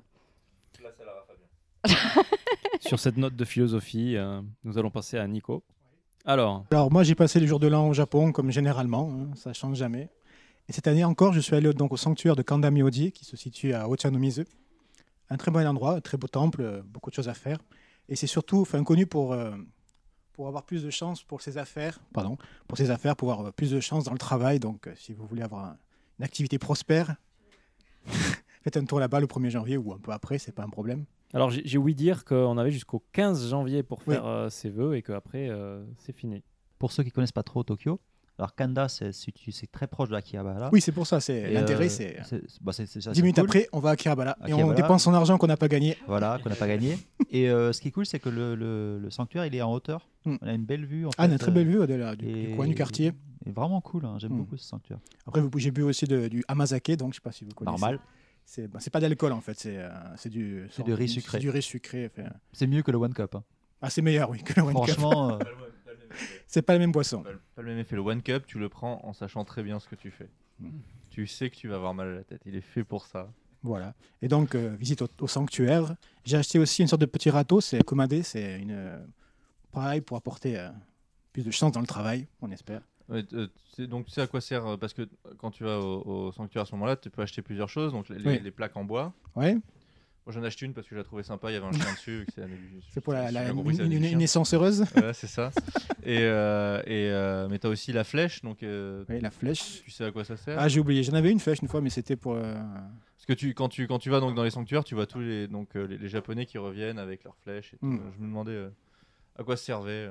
[2.80, 5.64] Sur cette note de philosophie, euh, nous allons passer à Nico.
[6.26, 9.54] Alors, Alors moi j'ai passé les jours de l'an au Japon comme généralement, hein, ça
[9.54, 10.10] change jamais.
[10.68, 13.74] Et cette année encore, je suis allé donc au sanctuaire de Kandamioji qui se situe
[13.74, 14.46] à Ochanomizu.
[15.30, 17.58] Un très bon endroit, un très beau temple, beaucoup de choses à faire.
[18.10, 19.56] Et c'est surtout enfin, connu pour, euh,
[20.34, 22.38] pour avoir plus de chance pour ses affaires, pardon,
[22.68, 24.60] pour ses affaires, pour avoir plus de chance dans le travail.
[24.60, 25.78] Donc euh, si vous voulez avoir un-
[26.18, 27.16] une activité prospère,
[28.64, 31.06] faites un tour là-bas le 1er janvier ou un peu après, c'est pas un problème.
[31.34, 34.16] alors j'ai ouï dire qu'on avait jusqu'au 15 janvier pour Oui.
[34.16, 36.44] faire euh, ses vœux et qu'après euh, c'est fini.
[36.80, 38.00] Pour ceux qui connaissent pas trop Tokyo,
[38.40, 39.12] alors Kanda, c'est
[39.72, 40.70] très proche de Akihabara.
[40.72, 43.18] Oui, c'est pour ça, c'est Et, l'intérêt, euh, c'est c'est- bah, c'est- c'est- ça, 10
[43.18, 43.46] c'est minutes cool.
[43.46, 44.74] après, on va à Kiribati et on Akihabara.
[44.76, 45.98] dépense son argent qu'on n'a pas gagné.
[46.08, 46.98] Voilà, qu'on n'a pas gagné.
[47.32, 49.72] Et euh, ce qui est cool, c'est que le, le- le sanctuaire, il est en
[49.72, 50.08] hauteur.
[50.26, 50.36] Mm.
[50.42, 51.06] On a une belle vue.
[51.06, 52.56] En Ah, on a fait, une très euh, belle vue de la- du, du et-
[52.56, 53.12] coin du quartier.
[53.46, 54.38] Et vraiment cool, hein, j'aime Mm.
[54.38, 55.00] beaucoup ce sanctuaire.
[55.28, 57.72] Après, vous- j'ai bu aussi de- du amazake, donc je sais pas si vous connaissez.
[57.80, 58.00] Normal.
[58.46, 59.90] C'est bah, pas d'alcool en fait, c'est euh,
[60.26, 61.38] du, C'est du riz c'est sucré.
[61.40, 62.10] du riz sucré.
[62.12, 62.30] enfin.
[62.52, 63.36] C'est mieux que le One Cup.
[63.36, 63.44] hein.
[63.82, 64.96] Ah, c'est meilleur, oui, que le One Cup.
[64.96, 65.40] Franchement, euh,
[66.48, 67.24] C'est pas la même boisson.
[67.24, 67.96] Pas le- pas le même effet.
[67.96, 70.30] Le One Cup, tu le prends en sachant très bien ce que tu fais.
[70.60, 70.70] Mm.
[71.10, 72.42] Tu sais que tu vas avoir mal à la tête.
[72.46, 73.32] Il est fait pour ça.
[73.64, 73.94] Voilà.
[74.22, 75.96] Et donc, euh, visite au, au sanctuaire.
[76.24, 78.72] J'ai acheté aussi une sorte de petit râteau, c'est commandé, c'est une.
[78.72, 78.98] euh,
[79.72, 80.70] pareil pour apporter euh,
[81.34, 82.82] plus de chance dans le travail, on espère.
[83.10, 83.48] Ouais, euh,
[83.88, 86.66] donc tu sais à quoi sert Parce que quand tu vas au, au sanctuaire à
[86.66, 87.92] ce moment-là, tu peux acheter plusieurs choses.
[87.92, 88.40] Donc les, les- Oui.
[88.40, 89.14] les plaques en bois.
[89.36, 89.58] Ouais,
[90.30, 91.50] Moi j'en ai acheté une parce que je la trouvais sympa.
[91.50, 92.28] Il y avait un chien dessus.
[92.94, 94.86] c'est pour la, compris, une, essence heureuse.
[94.96, 95.50] Ouais, c'est ça.
[96.04, 99.82] Et, euh, et euh, mais t'as aussi la flèche, donc euh, Oui, la flèche.
[99.84, 100.56] tu sais à quoi ça sert.
[100.60, 102.34] Ah, j'ai oublié, j'en avais une flèche une fois, mais c'était pour.
[102.36, 105.08] euh, Parce que tu, quand tu quand tu vas donc dans les sanctuaires, tu vois
[105.08, 107.74] tous les donc les, les japonais qui reviennent avec leurs flèches.
[107.74, 107.88] Et tout.
[107.88, 108.02] Mm.
[108.16, 108.68] Je me demandais
[109.36, 110.10] à quoi ça servait.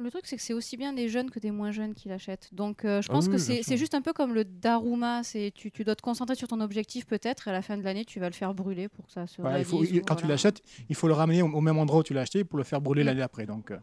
[0.00, 2.50] Le truc, c'est que c'est aussi bien des jeunes que des moins jeunes qui l'achètent.
[2.52, 5.24] Donc, euh, je Ah pense oui, que c'est juste un peu comme le Daruma.
[5.24, 7.82] C'est tu, tu dois te concentrer sur ton objectif peut-être, et à la fin de
[7.82, 10.14] l'année, tu vas le faire brûler pour que ça se voilà, il faut, il- quand
[10.14, 12.58] tu l'achètes, il faut le ramener au, au même endroit où tu l'as acheté pour
[12.58, 13.06] le faire brûler Mm.
[13.06, 13.44] l'année après.
[13.46, 13.78] Donc, euh,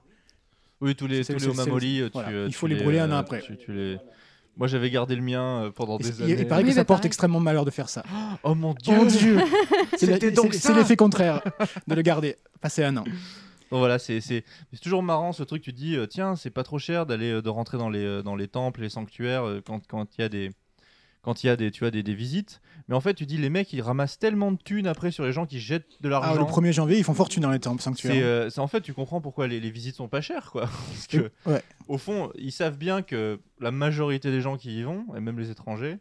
[0.80, 2.32] Oui, tous les tous les tu, voilà.
[2.46, 3.42] Il tu faut les brûler un an euh, après.
[3.42, 3.98] tu- tu les-
[4.58, 6.36] Moi j'avais gardé le mien pendant il, des années.
[6.40, 7.08] il paraît Oui, que ça porte pareil.
[7.08, 8.04] extrêmement malheur de faire ça.
[8.44, 8.96] Oh mon dieu.
[9.98, 10.06] C'est
[10.74, 11.42] l'effet contraire
[11.88, 13.04] de le garder, passer un an.
[13.72, 14.22] Donc voilà, c'est
[14.82, 15.62] toujours marrant ce truc.
[15.64, 18.22] Tu dis euh, tiens, c'est pas trop cher d'aller euh, de rentrer dans les euh,
[18.22, 20.50] dans les temples, les sanctuaires euh, quand quand il y a des
[21.24, 22.62] quand il y a des tu vois des, des visites.
[22.88, 25.34] Mais en fait, tu dis les mecs ils ramassent tellement de thunes après sur les
[25.34, 26.36] gens qui jettent de Ah, l'argent.
[26.36, 28.14] le 1er janvier, ils font fortune dans les temples sanctuaires.
[28.24, 30.68] euh, en fait tu comprends pourquoi les, les visites sont pas chères quoi.
[30.90, 31.64] Parce que Ouais.
[31.88, 35.40] au fond, ils savent bien que la majorité des gens qui y vont, et même
[35.40, 35.98] les étrangers,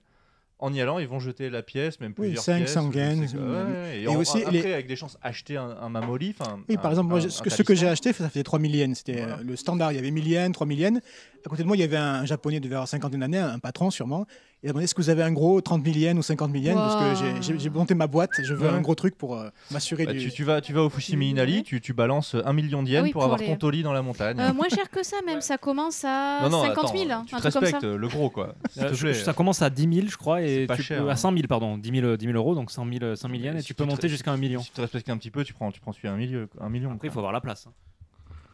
[0.61, 2.73] en y allant, ils vont jeter la pièce, même Oui, plusieurs cinq, pièces.
[2.73, 3.47] cent ou je ne gains, sais quoi.
[3.47, 6.35] euh, Ouais, et, et en- aussi, après, les- avec des chances, acheter un, un mamoli.
[6.69, 8.29] Oui, un- par exemple, moi, un- je- un ce que, ce que j'ai acheté, ça
[8.31, 8.99] fait 3000 yens.
[8.99, 9.43] C'était euh, Voilà.
[9.43, 9.93] le standard.
[9.93, 11.01] Il y avait 1000 yens, 3000 yens.
[11.45, 13.91] À côté de moi, il y avait un japonais de vers cinquantaine d'années, un patron
[13.91, 14.27] sûrement.
[14.69, 16.95] Demandé est-ce que vous avez un gros 30 000 yens ou 50 000 yens Parce
[16.97, 17.59] que Wow.
[17.59, 18.75] j'ai- monté ma boîte, je veux Ouais.
[18.75, 20.19] un gros truc pour euh, m'assurer Bah, du.
[20.21, 23.01] tu, tu vas, tu vas au Fushimi Inari, tu, tu balances un million de yens
[23.01, 24.39] Ah oui, pour, pour avoir les- ton toli dans la montagne.
[24.41, 25.41] Euh, moins cher que ça, même.
[25.41, 27.11] Ça commence à non, non, 50 attends, 000.
[27.11, 27.97] hein, tu un te truc comme respectes, ça.
[27.97, 28.55] le gros quoi.
[28.79, 31.13] Euh, ça commence à 10 000, je crois, et tu cher, peux- hein.
[31.13, 31.77] à 100 000, pardon.
[31.77, 33.85] 10 000, 10 000 euros, donc 100 000, 100 000 yens, et Si tu peux
[33.85, 34.61] monter jusqu'à un million.
[34.61, 36.47] Si tu te respectes un petit peu, tu prends, tu prends celui à un million.
[36.61, 37.67] Un million Après, il faut avoir la place.
[37.69, 37.73] hein.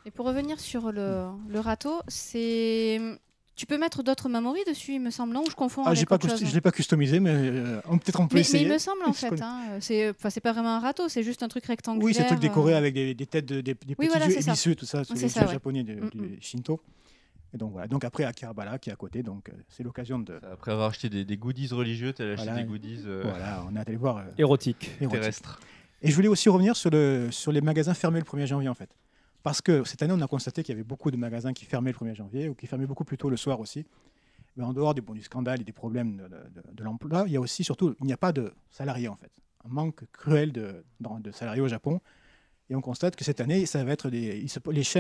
[0.07, 2.99] Et pour revenir sur le, le râteau, c'est.
[3.61, 5.43] Tu peux mettre d'autres memories dessus, il me semble, non?
[5.47, 7.31] Ou je confonds Ah, j'ai avec pas autre cust- chose je l'ai pas customisé, mais
[7.35, 8.65] euh, on- peut-être on peut mais, mais essayer.
[8.67, 11.43] il me semble en fait, hein, c'est enfin, c'est pas vraiment un râteau, c'est juste
[11.43, 12.07] un truc rectangulaire.
[12.07, 14.09] Oui, c'est un truc décoré euh, avec des, des têtes de des, des Oui, petits
[14.09, 14.53] voilà, yeux c'est ça.
[14.53, 15.53] émisseux, tout ça, c'est ça, ouais.
[15.53, 16.37] japonais du, Mm, du mm.
[16.41, 16.81] Shinto.
[17.53, 17.87] Et donc voilà.
[17.87, 20.41] Donc après Akihabara qui est à côté, donc euh, c'est l'occasion de.
[20.51, 22.63] Après avoir acheté des, des goodies religieux, tu as acheté Voilà.
[22.63, 24.17] des goodies euh, Voilà, on est allé voir.
[24.17, 24.91] euh, Érotique.
[25.03, 25.21] érotique.
[25.21, 25.61] terrestres.
[26.01, 28.75] Et je voulais aussi revenir sur, le, sur les magasins fermés le 1er janvier en
[28.75, 28.89] fait.
[29.43, 31.93] Parce que cette année, on a constaté qu'il y avait beaucoup de magasins qui fermaient
[31.93, 33.87] le 1er janvier ou qui fermaient beaucoup plus tôt le soir aussi.
[34.57, 36.29] Mais en dehors du, scandale et des problèmes
[36.73, 39.31] de, l'emploi, il y a aussi surtout, il n'y a pas de salariés en fait.
[39.65, 40.85] Un manque cruel de,
[41.33, 42.01] salariés au Japon.
[42.69, 44.47] Et on constate que cette année, ça va être les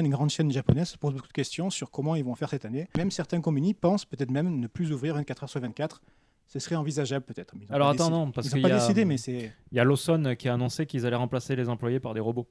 [0.08, 2.88] grandes chaînes japonaises se posent beaucoup de questions sur comment ils vont faire cette année.
[2.96, 6.02] Même certains communis pensent peut-être même ne plus ouvrir 24 heures sur 24.
[6.52, 7.54] Ce serait envisageable peut-être.
[7.70, 8.16] Alors attends, décidé.
[8.16, 9.52] non, parce ils qu'il n'ont pas y a- décidé, mais c'est.
[9.70, 12.48] Il y a Lawson qui a annoncé qu'ils allaient remplacer les employés par des robots.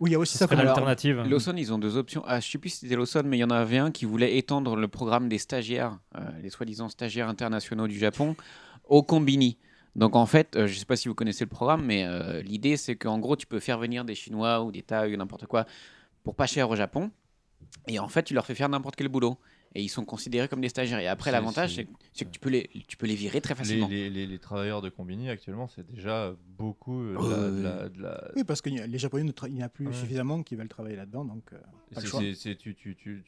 [0.00, 1.22] Oui, il y a aussi ça comme Alors, l'alternative.
[1.26, 2.22] Lawson, ils ont deux options.
[2.26, 4.36] Ah, je sais plus si c'était Lawson, mais il y en avait un qui voulait
[4.36, 8.36] étendre le programme des stagiaires, euh, les soi-disant stagiaires internationaux du Japon,
[8.84, 9.56] au combini.
[9.96, 12.42] Donc en fait, euh, je ne sais pas si vous connaissez le programme, mais euh,
[12.42, 15.46] l'idée c'est qu'en gros, tu peux faire venir des Chinois ou des Thaïs ou n'importe
[15.46, 15.64] quoi
[16.22, 17.10] pour pas cher au Japon.
[17.86, 19.38] Et en fait, tu leur fais faire n'importe quel boulot.
[19.74, 20.98] Et ils sont considérés comme des stagiaires.
[20.98, 23.86] Et après, l'avantage, c'est- que tu peux, les, tu peux les virer très facilement.
[23.88, 27.88] les, les- les travailleurs de Combini actuellement, c'est déjà beaucoup euh, de la- de la-
[27.90, 29.92] de la, Oui, parce que les Japonais, ne il n'y en a plus Ouais.
[29.92, 31.58] suffisamment qui veulent travailler là-dedans, donc euh,
[31.92, 33.24] C'est tu, tu, tu,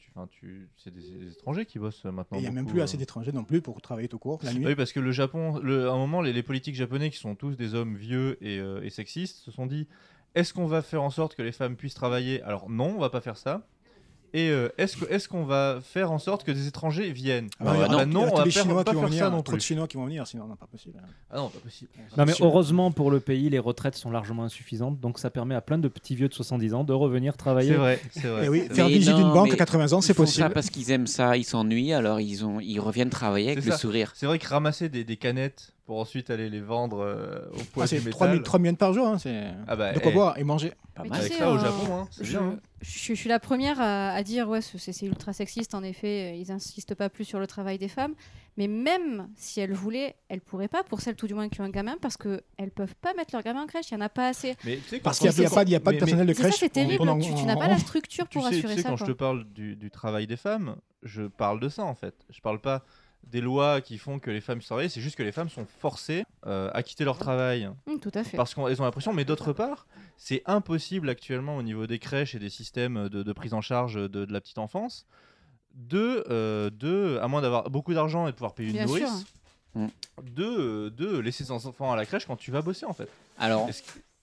[0.85, 2.37] des, des étrangers qui bossent maintenant.
[2.37, 2.83] Et il n'y a même plus euh.
[2.83, 4.65] assez d'étrangers non plus pour travailler tout court la nuit.
[4.65, 7.35] Oui, parce que le Japon, le- à un moment, les, les politiques japonais, qui sont
[7.35, 9.87] tous des hommes vieux et, euh, et sexistes, se sont dit
[10.33, 12.41] est-ce qu'on va faire en sorte que les femmes puissent travailler?
[12.43, 13.67] Alors non, on va pas faire ça.
[14.33, 17.65] Et euh, est-ce que- est-ce qu'on va faire en sorte que des étrangers viennent Ah
[17.65, 19.01] bah, Ah il y a- bah non, on va les faire- Chinois pas qui vont
[19.01, 19.61] faire venir, ça non trop de.
[19.61, 21.01] Chinois qui vont venir, sinon non, pas possible.
[21.29, 21.89] Ah non, pas possible.
[22.17, 25.59] Non mais heureusement pour le pays, les retraites sont largement insuffisantes, donc ça permet à
[25.61, 27.71] plein de petits vieux de 70 ans de revenir travailler.
[27.71, 28.45] C'est vrai, c'est vrai.
[28.45, 30.25] Et oui, c'est faire Mais visite d'une non, banque à 80 ans, Ils c'est font
[30.25, 30.53] ça possible.
[30.53, 33.77] parce qu'ils aiment ça, ils s'ennuient, alors ils, ont, ils reviennent travailler avec le ça.
[33.77, 34.13] sourire.
[34.15, 37.83] C'est vrai que ramasser des, des canettes pour ensuite aller les vendre euh, au poids
[37.85, 38.11] Ah, du métal.
[38.11, 40.13] 3000 3000 yens par jour, hein, c'est Ah bah, de quoi eh.
[40.15, 40.71] boire et manger.
[40.93, 41.19] Pas Mais mal.
[41.19, 42.41] tu Avec sais, ça au euh, Japon, hein, c'est Je, bien.
[42.47, 42.59] hein.
[42.81, 45.83] je- je suis la première à, à dire ouais ce- c'est c'est ultra sexiste en
[45.83, 48.13] effet euh, ils insistent pas plus sur le travail des femmes
[48.57, 51.63] mais même si elles voulaient elles pourraient pas pour celles tout du moins qui ont
[51.63, 54.01] un gamin parce que elles peuvent pas mettre leur gamin en crèche il y en
[54.01, 55.91] a pas assez Mais tu sais, Parce qu'il n'y a, pas, il y a pas
[55.91, 56.59] de mais- personnel de c'est ça crèche.
[56.59, 58.89] c'est terrible pendant- tu, tu n'as pas la structure Tu pour tu assurer sais, ça
[58.89, 59.05] quand quoi.
[59.07, 62.15] je te parle du, du travail des femmes, je parle de ça en fait.
[62.29, 62.83] Je parle pas
[63.23, 66.23] des lois qui font que les femmes travaillent, c'est juste que les femmes sont forcées
[66.45, 69.53] euh, à quitter leur travail Hum, tout à fait parce qu'elles ont l'impression, mais d'autre
[69.53, 69.85] part,
[70.17, 73.95] c'est impossible actuellement au niveau des crèches et des systèmes de, de prise en charge
[73.95, 75.05] de, de la petite enfance
[75.73, 78.99] de, euh, de à moins d'avoir beaucoup d'argent et de pouvoir payer Bien une sûr.
[79.07, 79.25] nourrice,
[79.73, 79.87] Mm.
[80.21, 83.07] de, euh, de laisser ses enfants à la crèche quand tu vas bosser en fait.
[83.39, 83.69] Alors,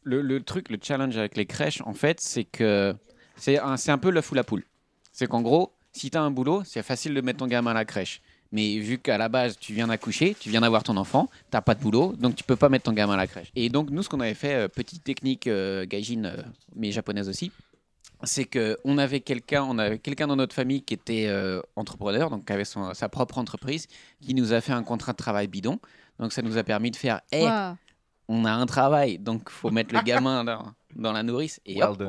[0.03, 2.95] le, le truc, le challenge avec les crèches, en fait, c'est que
[3.37, 4.65] c'est un, c'est un peu l'œuf ou la poule.
[5.11, 7.75] C'est qu'en gros, si tu as un boulot, c'est facile de mettre ton gamin à
[7.75, 8.21] la crèche.
[8.51, 11.75] Mais vu qu'à la base, tu viens d'accoucher, tu viens d'avoir ton enfant, t'as pas
[11.75, 13.51] de boulot, donc tu peux pas mettre ton gamin à la crèche.
[13.55, 16.37] Et donc, nous, ce qu'on avait fait, euh, petite technique euh, gaijin, euh,
[16.75, 17.53] mais japonaise aussi,
[18.23, 21.31] c'est que on avait quelqu'un, on avait quelqu'un dans notre famille qui était
[21.77, 23.87] entrepreneur, donc qui avait son- sa propre entreprise,
[24.21, 25.79] qui nous a fait un contrat de travail bidon.
[26.19, 27.77] Donc, ça nous a permis de faire, Eh, Ouah.
[28.29, 31.61] on a un travail, donc faut mettre le gamin dans, dans la nourrice.
[31.67, 32.03] Et Well hop,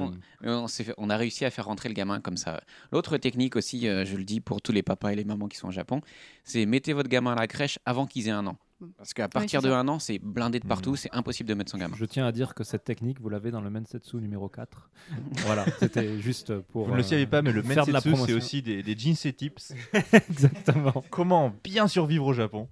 [0.97, 2.61] on, a réussi à faire rentrer le gamin comme ça.
[2.91, 5.57] L'autre technique aussi, euh, je le dis pour tous les papas et les mamans qui
[5.57, 6.01] sont au Japon,
[6.43, 8.57] c'est mettez votre gamin à la crèche avant qu'ils aient un an.
[8.97, 9.77] Parce qu'à partir de ça.
[9.77, 10.95] un an, c'est blindé de partout, Mhm.
[10.95, 11.97] c'est impossible de mettre son gamin.
[11.97, 14.89] Je tiens à dire que cette technique, vous l'avez dans le Mensetsu numéro 4.
[15.45, 16.85] voilà, c'était juste pour.
[16.85, 18.81] Vous ne le euh, saviez pas, mais le faire de la Mensetsu, c'est aussi des,
[18.81, 19.73] des Jinsei tips.
[20.13, 21.03] Exactement.
[21.09, 22.69] Comment bien survivre au Japon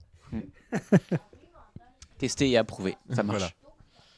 [2.18, 3.40] Tester et approuver, ça marche.
[3.40, 3.52] Voilà.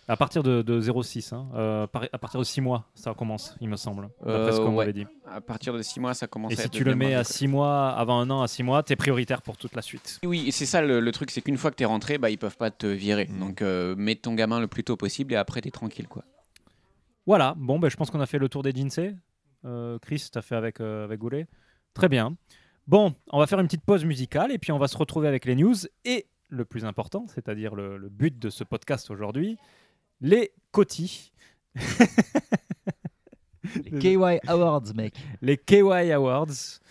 [0.10, 3.56] À partir de, de 0,6, hein, euh, par- à partir de 6 mois, ça commence,
[3.62, 5.06] il me semble, d'après ce Euh, qu'on m'avait dit.
[5.32, 7.20] À partir de 6 mois, ça commence Et à si être tu le mets à
[7.22, 7.26] d'école.
[7.34, 10.20] 6 mois, avant un an à 6 mois, t'es prioritaire pour toute la suite.
[10.26, 12.30] Oui, et c'est ça le, le truc, c'est qu'une fois que tu es rentré, bah,
[12.32, 13.28] ils peuvent pas te virer.
[13.32, 13.40] Mhm.
[13.40, 16.08] Donc euh, mets ton gamin le plus tôt possible et après tu es tranquille.
[16.08, 16.24] quoi.
[17.26, 19.16] Voilà, bon, ben, je pense qu'on a fait le tour des Jinsei.
[19.66, 21.46] Euh, Chris, t'as fait avec, avec Goulet.
[21.94, 22.36] Très bien.
[22.88, 25.46] Bon, on va faire une petite pause musicale et puis on va se retrouver avec
[25.46, 29.58] les news et le plus important, c'est-à-dire le, le but de ce podcast aujourd'hui,
[30.22, 31.32] les cotis.
[33.92, 34.18] Les KY
[34.48, 35.14] Awards, mec.
[35.42, 36.48] Les KY Awards.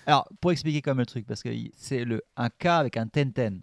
[0.07, 3.61] Alors, pour expliquer comme le truc, parce que c'est le un K avec un ten-ten.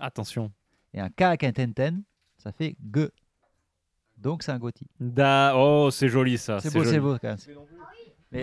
[0.00, 0.50] Attention.
[0.94, 2.02] Et un K avec un Tenten,
[2.36, 3.08] ça fait G.
[4.18, 4.86] Donc c'est un Gotti.
[5.00, 5.54] Da...
[5.56, 6.60] Oh, c'est joli ça.
[6.60, 7.38] C'est beau, c'est beau quand même.
[8.30, 8.42] Mais-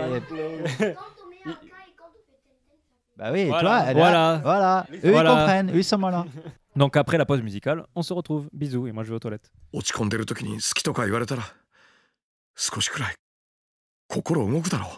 [3.17, 4.39] Bah oui, Voilà, tu vois, elle a- voilà.
[4.43, 4.87] voilà.
[5.03, 5.29] Eux, Voilà.
[5.31, 6.25] ils comprennent, eux, ils sont malins.
[6.76, 8.48] Donc après la pause musicale, on se retrouve.
[8.52, 9.50] Bisous et moi je vais aux toilettes.
[9.72, 11.42] 落ち込んでる時に好きとか言われたら
[12.56, 13.14] 少しくらい
[14.08, 14.90] 心動くだろう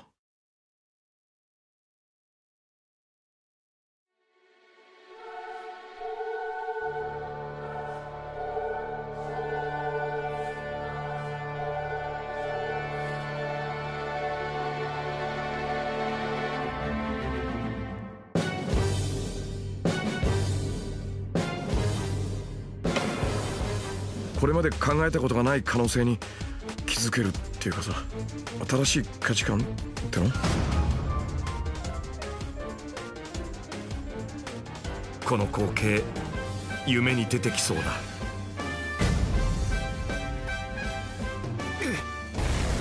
[24.52, 26.20] れまで考えたことがない可能性に
[26.86, 27.94] 気づけるっていうかさ
[28.70, 29.62] 新しい価値観っ
[30.12, 30.30] ての？
[35.26, 36.04] この光景
[36.86, 37.84] 夢に出てきそうだ。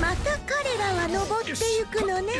[0.00, 2.32] また彼らは登ってゆくのね。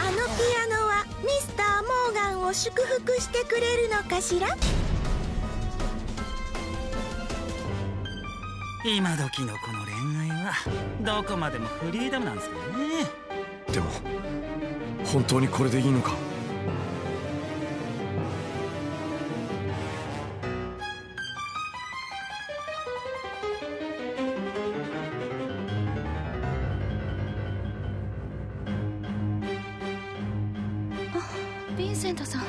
[0.00, 0.22] あのピ
[0.62, 4.56] アノはミスター・モーガンを祝福してくれるのかしら？
[8.86, 10.52] 今時のこの恋愛は
[11.00, 13.06] どこまでもフリーダムなんですかね。
[13.72, 13.86] でも
[15.06, 16.12] 本当にこれでいいのか？
[31.76, 32.42] ヴィンセントさん。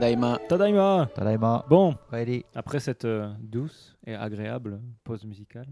[0.00, 0.38] Tadaima.
[0.48, 1.10] Tadaima.
[1.14, 1.66] Tadaima.
[1.68, 2.42] Bon, Ready.
[2.54, 5.66] après cette euh, douce et agréable pause musicale.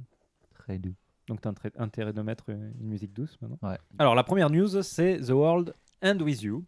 [0.54, 0.92] Très doux.
[1.28, 1.52] Donc tu as
[1.82, 3.56] intérêt de mettre une une musique douce maintenant.
[3.62, 3.78] Ouais.
[3.98, 5.72] Alors la première news, c'est The World
[6.04, 6.62] End With You.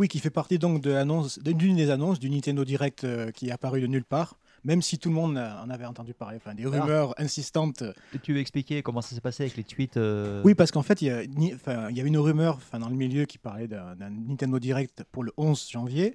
[0.00, 3.46] Oui, qui fait partie donc de l'annonce- d'une des annonces du Nintendo Direct euh, qui
[3.48, 6.38] est apparu de nulle part, même si tout le monde euh, en avait entendu parler,
[6.38, 6.82] enfin des Alors.
[6.82, 7.84] rumeurs insistantes.
[8.24, 11.00] Tu veux expliquer comment ça s'est passé avec les tweets euh, Oui, parce qu'en fait,
[11.00, 13.38] il y, a, ni- enfin, il y avait une rumeur enfin, dans le milieu qui
[13.38, 16.12] parlait d'un d'un Nintendo Direct pour le 11 janvier.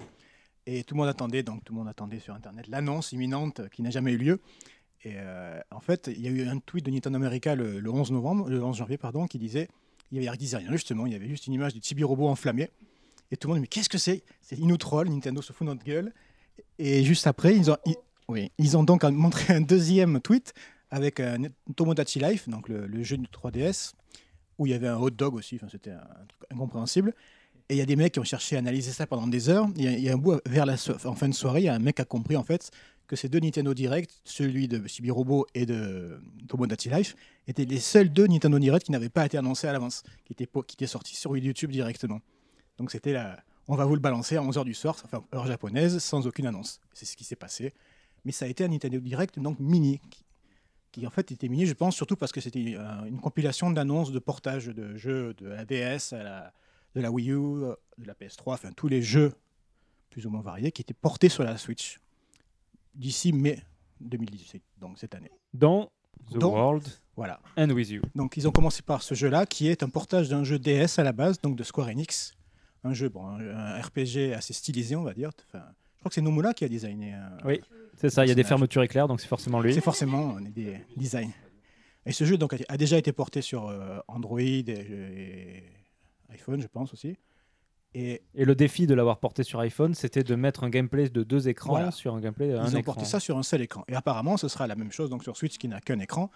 [0.72, 3.82] Et tout le monde attendait, donc tout le monde attendait sur Internet l'annonce imminente qui
[3.82, 4.40] n'a jamais eu lieu.
[5.04, 7.92] Et euh, en fait, il y a eu un tweet de Nintendo America le, le
[7.92, 9.68] 11 novembre, le 11 janvier, pardon, qui disait,
[10.12, 12.28] il y avait, disait rien justement, il y avait juste une image du Chibi Robot
[12.28, 12.70] enflammé.
[13.32, 14.24] Et tout le monde, mais qu'est-ce que c'est?
[14.42, 16.14] C'est ils nous Nintendo se fout de notre gueule.
[16.78, 17.78] Et juste après, ils ont,
[18.28, 20.54] oui, ils ont donc montré un deuxième tweet
[20.92, 21.46] avec un
[21.76, 23.94] Tomodachi Life, donc le, jeu de 3DS,
[24.60, 27.16] où il y avait un hot dog aussi, enfin, c'était un truc incompréhensible.
[27.70, 29.68] Et il y a des mecs qui ont cherché à analyser ça pendant des heures.
[29.76, 31.80] Il y a, un bout, vers la, en fin de soirée, il y a un
[31.80, 32.72] mec qui a compris en fait
[33.06, 37.16] que ces deux Nintendo Direct, celui de Chibi Robo et de Tomodachi Life,
[37.48, 40.88] étaient les seuls deux Nintendo Direct qui n'avaient pas été annoncés à l'avance, qui étaient,
[40.88, 42.22] sortis sur YouTube directement.
[42.78, 45.98] Donc c'était la, on va vous le balancer à 11h du soir, enfin heure japonaise,
[46.00, 46.80] sans aucune annonce.
[46.94, 47.74] C'est ce qui s'est passé.
[48.26, 50.00] Mais ça a été un Nintendo Direct donc mini,
[50.92, 54.12] qui, en fait était mini, je pense, surtout parce que c'était euh, une compilation d'annonces
[54.12, 56.54] de portage de jeux de la DS, à la,
[56.96, 57.36] de la Wii U,
[57.98, 59.34] de la PS3, enfin tous les jeux
[60.10, 62.00] plus ou moins variés qui étaient portés sur la Switch
[62.96, 63.62] d'ici mai
[64.02, 65.32] 2018, donc cette année.
[65.54, 65.92] Dans
[66.32, 67.40] The Donc, World Voilà.
[67.58, 68.02] End With You.
[68.16, 71.04] Donc ils ont commencé par ce jeu-là, qui est un portage d'un jeu DS à
[71.04, 72.34] la base, donc de Square Enix.
[72.84, 75.32] Un jeu, bon, un, un RPG assez stylisé, on va dire.
[75.48, 75.64] Enfin,
[75.96, 77.14] je crois que c'est Nomura qui a designé.
[77.14, 77.62] euh, Oui,
[77.98, 79.74] c'est ça, il y a des fermetures éclairs, donc c'est forcément lui.
[79.74, 81.32] C'est forcément euh, des designs.
[82.06, 85.64] Et ce jeu donc, a- a déjà été porté sur euh, Android et, et
[86.30, 87.18] iPhone, je pense aussi.
[87.96, 91.24] Et Et le défi de l'avoir porté sur iPhone, c'était de mettre un gameplay de
[91.24, 91.92] deux écrans Voilà.
[91.92, 92.94] sur un gameplay d'un ils ont écran.
[92.94, 93.84] porté ça sur un seul écran.
[93.88, 96.30] Et apparemment, ce sera la même chose donc sur Switch qui n'a qu'un écran.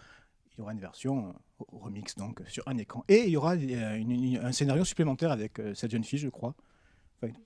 [0.55, 3.03] Il y aura une version euh, remix donc sur un écran.
[3.07, 6.19] Et il y aura euh, une- une- un scénario supplémentaire avec euh, cette jeune fille,
[6.19, 6.55] je crois,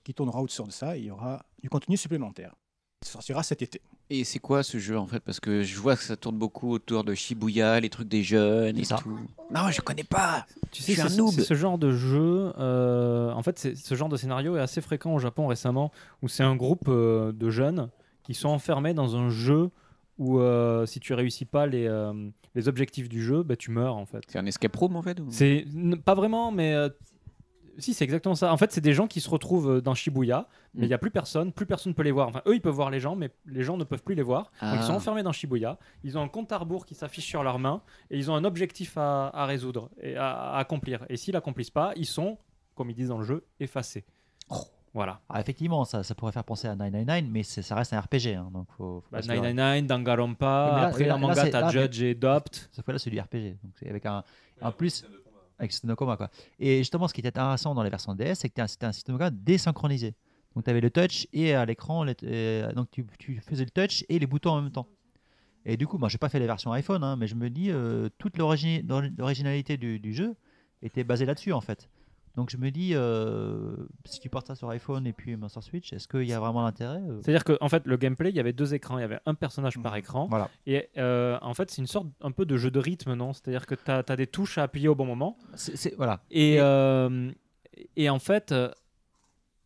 [0.04, 0.96] qui tournera autour de ça.
[0.96, 2.54] Et il y aura du contenu supplémentaire.
[3.02, 3.80] Ça sortira cet été.
[4.10, 5.20] Et c'est quoi ce jeu en fait?
[5.20, 8.76] Parce que je vois que ça tourne beaucoup autour de Shibuya, les trucs des jeunes
[8.78, 8.96] et ça.
[8.96, 9.18] tout.
[9.54, 10.46] Non, je connais pas.
[10.72, 11.30] Tu sais, je suis c'est un noob.
[11.30, 12.52] ce genre de jeu.
[12.58, 15.92] euh, en fait, ce genre de scénario est assez fréquent au Japon récemment,
[16.22, 17.88] où c'est un groupe euh, de jeunes
[18.24, 19.70] qui sont enfermés dans un jeu
[20.18, 22.12] où euh, si tu réussis pas les, euh,
[22.56, 24.22] les objectifs du jeu, bah, tu meurs en fait.
[24.26, 25.64] C'est un escape room en fait ou- C'est
[26.04, 26.88] pas vraiment, mais euh,
[27.78, 28.52] Si, c'est exactement ça.
[28.52, 30.88] En fait, c'est des gens qui se retrouvent euh, dans Shibuya, mais il Mm.
[30.88, 32.28] n'y a plus personne, plus personne ne peut les voir.
[32.28, 34.44] Enfin, eux, ils peuvent voir les gens, mais les gens ne peuvent plus les voir.
[34.44, 34.76] Donc, Ah.
[34.76, 35.78] ils sont enfermés dans Shibuya.
[36.04, 38.44] Ils ont un compte à rebours qui s'affiche sur leurs mains et ils ont un
[38.44, 41.04] objectif à, à résoudre et à, à accomplir.
[41.08, 42.36] Et s'ils l'accomplissent pas, ils sont,
[42.74, 44.04] comme ils disent dans le jeu, effacés.
[44.94, 45.20] Voilà.
[45.28, 48.34] Ah, effectivement, ça, ça pourrait faire penser à 999, mais ça reste un RPG.
[48.34, 49.52] hein, donc faut, faut Bah, pas se leurrer.
[49.52, 52.68] 999, Danganronpa, Oui, mais là- après là- là, manga, t'as Judge et Dopt.
[52.72, 53.58] Sauf que là, c'est du RPG.
[53.62, 54.24] Donc c'est avec un,
[54.62, 55.04] en plus,
[55.58, 56.16] avec système de combat.
[56.16, 56.30] Quoi.
[56.58, 59.14] Et justement, ce qui était intéressant dans les versions DS, c'est que c'était un système
[59.14, 60.14] de combat désynchronisé.
[60.54, 63.04] Donc tu avais le touch et à l'écran, les- euh, donc tu,
[63.46, 64.88] faisais le touch et les boutons en même temps.
[65.64, 67.70] Et du coup, moi, j'ai pas fait les versions iPhone, hein, mais je me dis,
[67.70, 68.82] euh, toute l'origi-
[69.18, 70.34] l'originalité du jeu
[70.82, 71.88] était basée là-dessus, en fait.
[72.38, 73.74] Donc je me dis, euh,
[74.04, 76.62] si tu portes ça sur iPhone et puis sur Switch, est-ce qu'il y a vraiment
[76.62, 77.20] l'intérêt euh?
[77.20, 78.96] C'est-à-dire qu'en en fait, le gameplay, il y avait deux écrans.
[78.96, 80.28] Il y avait un personnage par écran.
[80.30, 80.48] Voilà.
[80.64, 83.32] Et euh, en fait, c'est une sorte un peu de jeu de rythme, non?
[83.32, 85.36] C'est-à-dire que tu as, des touches à appuyer au bon moment.
[85.56, 86.20] C'est- voilà.
[86.30, 87.32] Et, Et- euh,
[87.96, 88.54] et en fait,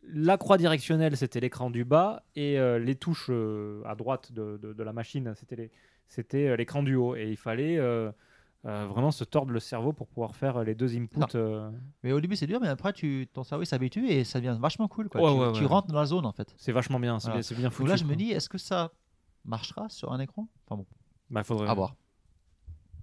[0.01, 2.23] la croix directionnelle, c'était l'écran du bas.
[2.35, 6.95] Et euh, les touches euh, à droite de, de- de la machine, c'était l'écran du
[6.95, 7.15] haut.
[7.15, 8.11] Et il fallait euh,
[8.65, 11.19] euh, vraiment se tordre le cerveau pour pouvoir faire les deux inputs.
[11.35, 11.69] euh.
[12.03, 14.57] Mais au début, c'est dur, mais après, tu, ton cerveau il s'habitue et ça devient
[14.59, 15.09] vachement cool.
[15.09, 15.21] Quoi.
[15.21, 15.67] Ouais, tu, ouais, tu ouais.
[15.67, 16.53] rentres dans la zone, en fait.
[16.57, 18.91] C'est vachement bien, c'est bien- bien Donc foutu, là, je me dis, est-ce que ça
[19.45, 20.47] marchera sur un écran?
[20.65, 20.85] Enfin bon.
[21.29, 21.95] Bah, faudrait À voir.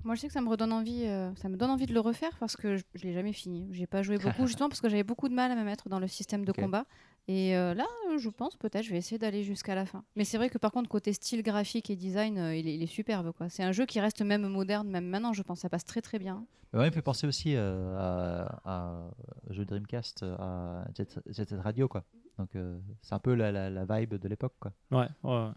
[0.02, 2.00] Moi, je sais que ça me redonne envie, euh, ça me donne envie de le
[2.00, 3.68] refaire parce que je, je l'ai jamais fini.
[3.72, 5.98] J'ai pas joué beaucoup justement parce que j'avais beaucoup de mal à me mettre dans
[5.98, 6.86] le système de combat.
[7.28, 10.02] Et euh, là, euh, je pense peut-être je vais essayer d'aller jusqu'à la fin.
[10.16, 12.82] Mais c'est vrai que par contre côté style graphique et design, euh, il, est, il
[12.82, 13.48] est superbe quoi.
[13.48, 15.32] C'est un jeu qui reste même moderne même maintenant.
[15.32, 16.44] Je pense ça passe très très bien.
[16.72, 19.10] Mais ouais, il me fait penser aussi euh, à, à
[19.48, 22.04] un jeu Dreamcast, à Jet, Jet Radio, quoi.
[22.38, 24.72] Donc euh, c'est un peu la, la, la vibe de l'époque, quoi.
[24.90, 25.30] Ouais, ouais.
[25.30, 25.50] ouais.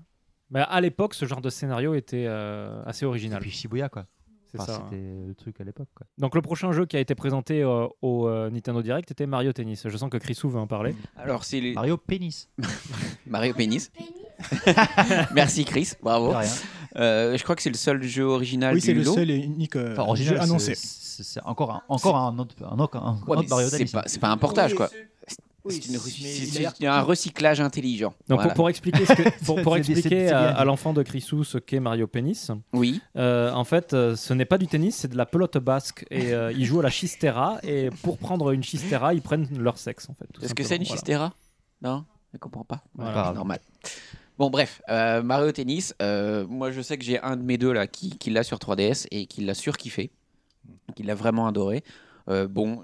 [0.49, 3.39] Mais à l'époque, ce genre de scénario était euh, assez original.
[3.39, 4.05] Et puis Shibuya, quoi.
[4.53, 4.81] C'est Enfin, ça.
[4.89, 6.05] C'était le truc à l'époque, quoi.
[6.19, 9.51] Donc le prochain jeu qui a été présenté euh, au euh, Nintendo Direct était Mario
[9.51, 9.87] Tennis.
[9.87, 10.95] Je sens que Chrisou veut en parler.
[11.17, 12.49] Alors, c'est les- Mario Pénis.
[13.27, 13.91] Mario Pénis.
[15.33, 16.33] Merci Chris, bravo.
[16.95, 19.37] Euh, je crois que c'est le seul jeu original Oui, du c'est le seul et
[19.37, 20.75] unique euh, Enfin, original, jeu annoncé.
[20.75, 23.77] c'est- C'est encore un, encore un autre, un autre, un Ouais, autre mais Mario c'est
[23.77, 23.91] Tennis.
[23.91, 24.89] pas, c'est pas un portage Oui, quoi.
[25.69, 28.13] C'est- une- un recyclage intelligent.
[28.27, 28.43] Donc Voilà.
[28.49, 32.07] pour, pour expliquer, ce que- pour, expliquer c'est à, l'enfant de Chrisou ce qu'est Mario
[32.07, 33.01] Pénis, Oui.
[33.15, 36.05] euh, en fait, euh, ce n'est pas du tennis, c'est de la pelote basque.
[36.11, 37.59] Et euh, ils jouent à la chistera.
[37.63, 40.27] Et pour prendre une chistera, ils prennent leur sexe en fait.
[40.43, 41.33] Est-ce que c'est une chistera?
[41.81, 42.83] Non, je comprends pas.
[42.95, 43.11] Voilà.
[43.11, 43.59] Voilà, c'est normal.
[44.39, 47.71] Bon, bref, euh, Mario Tennis, euh, moi je sais que j'ai un de mes deux
[47.71, 50.11] là qui, qui l'a sur 3DS et qui l'a surkiffé,
[50.95, 51.83] qui l'a vraiment adoré.
[52.29, 52.81] Euh, bon,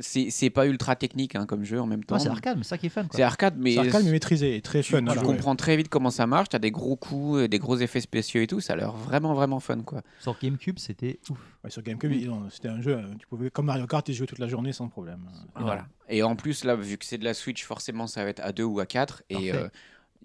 [0.00, 2.16] c'est c'est pas ultra technique hein, comme jeu en même temps.
[2.16, 3.06] Ouais, c'est arcade, mais ça qui est fun.
[3.12, 5.06] C'est arcade, mais C'est arcade, mais maîtrisé et très tu, fun.
[5.06, 6.48] à tu comprends très vite comment ça marche.
[6.48, 8.60] T'as des gros coups, des gros effets spéciaux et tout.
[8.60, 10.02] Ça a l'air vraiment vraiment fun quoi.
[10.18, 11.38] Sur GameCube, c'était ouf.
[11.62, 14.26] Ouais, sur GameCube, ont- c'était un jeu, euh, tu pouvais, comme Mario Kart, y jouer
[14.26, 15.20] toute la journée sans problème.
[15.54, 15.86] Voilà.
[16.08, 18.50] Et en plus là, vu que c'est de la Switch, forcément ça va être à
[18.52, 19.68] 2 ou à 4 et euh,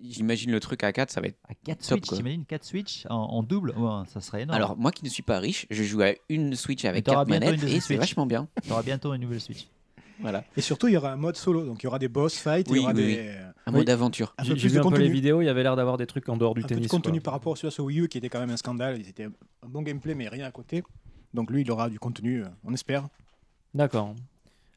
[0.03, 3.05] j'imagine le truc à 4 ça va être À 4 top Switch, t'imagines 4 Switch
[3.09, 4.55] en, en double Ouais, Ça serait énorme.
[4.55, 7.25] Alors moi qui ne suis pas riche, je joue à une Switch avec Mais t'auras
[7.25, 8.47] 4 bientôt manettes et c'est vachement bien.
[8.67, 9.67] T'auras bientôt une nouvelle Switch.
[10.21, 10.45] Voilà.
[10.55, 12.67] Et surtout, il y aura un mode solo, donc il y aura des boss fights,
[12.69, 13.27] Oui, il y aura oui, des, oui.
[13.65, 14.33] Un mode aventure.
[14.37, 15.11] un peu J'ai plus j'ai de vu un peu les contenu.
[15.13, 16.89] vidéos, il y avait l'air d'avoir des trucs en dehors du un peu de tennis.
[16.89, 17.23] contenu quoi.
[17.23, 18.97] par rapport à celui sur Wii U qui était quand même un scandale.
[18.97, 20.83] Ils étaient un bon gameplay, mais rien à côté.
[21.33, 23.09] Donc lui, il aura du contenu, euh, on espère.
[23.73, 24.15] D'accord.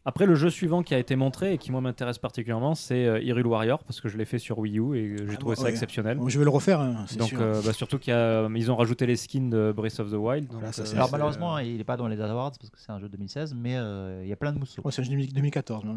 [0.05, 3.21] Après, le jeu suivant qui a été montré et qui moi m'intéresse particulièrement, c'est euh,
[3.21, 5.65] Hyrule Warrior parce que je l'ai fait sur Wii U et j'ai Ah, trouvé ça
[5.65, 5.71] ouais.
[5.71, 6.17] exceptionnel.
[6.17, 7.39] Bon, je vais le refaire, hein, c'est Donc sûr.
[7.43, 10.45] euh, bah, surtout qu'ils ont rajouté les skins de Breath of the Wild.
[10.47, 12.79] donc, Voilà, ça, euh, Alors c'est, malheureusement, il n'est pas dans les Awards parce que
[12.79, 14.81] c'est un jeu 2016, mais euh, il y a plein de mousseaux.
[14.83, 15.85] Ouais, c'est un jeu 2014.
[15.85, 15.97] non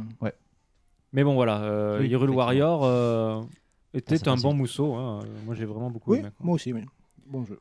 [1.13, 2.31] Mais bon voilà, euh, Oui, Hyrule.
[2.31, 3.41] Warrior euh,
[3.93, 4.49] était c'est un possible.
[4.51, 4.95] bon mousseau.
[4.95, 5.19] hein.
[5.45, 6.29] Moi j'ai vraiment beaucoup Oui, aimé.
[6.35, 6.45] quoi.
[6.45, 6.81] moi aussi, oui.
[7.27, 7.59] Bon jeu.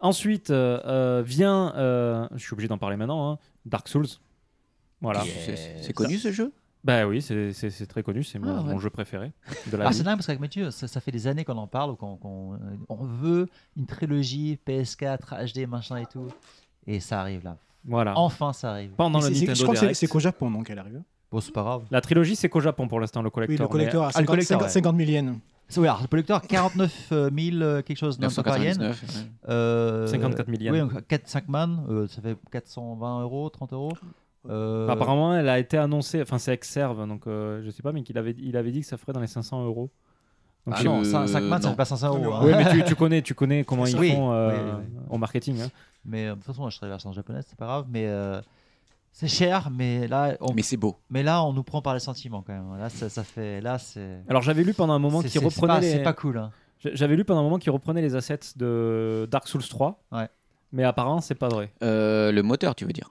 [0.00, 4.06] Ensuite euh, euh, vient, euh, je suis obligé d'en parler maintenant, hein, Dark Souls.
[5.00, 5.22] Voilà.
[5.22, 6.52] C'est- C'est connu ce jeu?
[6.84, 8.70] Bah oui, c'est- très connu, c'est mon, Ah, ouais.
[8.74, 9.32] mon jeu préféré
[9.70, 11.66] de la Ah, c'est dingue parce qu'avec Mathieu, ça, ça fait des années qu'on en
[11.66, 16.28] parle, qu'on qu'on- on veut une trilogie PS4, HD, machin et tout.
[16.86, 17.56] Et ça arrive là.
[17.84, 18.16] Voilà.
[18.16, 18.90] Enfin, ça arrive.
[18.96, 21.02] Pendant le Nintendo je crois que c'est- qu'au Japon, donc elle arrive.
[21.30, 21.82] Bon, c'est pas grave.
[21.90, 23.66] La trilogie, c'est qu'au Japon pour l'instant, le Oui, collector.
[23.66, 24.72] le collector à Ah, le 50, collector, 50 ouais.
[24.72, 25.38] 50 000 yens.
[25.76, 28.76] Oui, alors, le collector, 49 000 euh, quelque chose dans par yen.
[28.78, 29.02] 999.
[29.02, 29.50] ouais.
[29.52, 30.72] Euh, 54 000 yens.
[30.72, 33.92] Oui, donc 4, 5 man, euh, ça fait 420 euros, 30 euros.
[34.50, 38.02] Euh, Apparemment, elle a été annoncée, enfin c'est Exerve, donc euh, je sais pas, mais
[38.02, 39.90] qu'il avait, il avait dit que ça ferait dans les 500 euros.
[40.66, 41.70] Donc, Ah non, 5, man, ça non.
[41.70, 42.34] fait pas 500 euros.
[42.34, 42.40] hein.
[42.44, 45.00] Oui, mais tu, tu connais, tu connais comment ils Oui, font euh, oui, oui.
[45.10, 45.60] au marketing.
[45.62, 45.68] hein.
[46.04, 47.86] Mais euh, de toute façon, je serai version japonaise, c'est pas grave.
[47.88, 48.40] Mais euh,
[49.12, 50.96] c'est cher, mais là, on, Mais c'est beau.
[51.08, 52.78] mais là, on nous prend par les sentiments quand même.
[52.78, 54.18] Là, ça, ça fait, là, c'est.
[54.28, 55.90] Alors j'avais lu pendant un moment c'est- qu'il c'est- reprenait pas- les...
[55.92, 56.38] C'est pas cool.
[56.38, 56.50] hein.
[56.92, 60.02] J'avais lu pendant un moment qu'il reprenait les assets de Dark Souls 3.
[60.12, 60.28] Ouais.
[60.72, 61.72] Mais apparemment, c'est pas vrai.
[61.82, 63.10] Euh, le moteur, tu veux dire?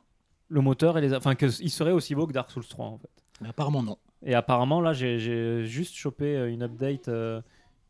[0.49, 2.97] Le moteur et les, enfin que il serait aussi beau que Dark Souls 3 en
[2.97, 3.09] fait.
[3.41, 3.97] Mais apparemment, non.
[4.23, 7.41] Et apparemment, là, j'ai- juste chopé euh, une update euh,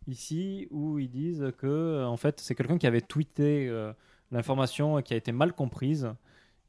[0.07, 3.93] ici où ils disent que, euh, en fait, c'est quelqu'un qui avait tweeté euh,
[4.31, 6.11] l'information et qui a été mal comprise.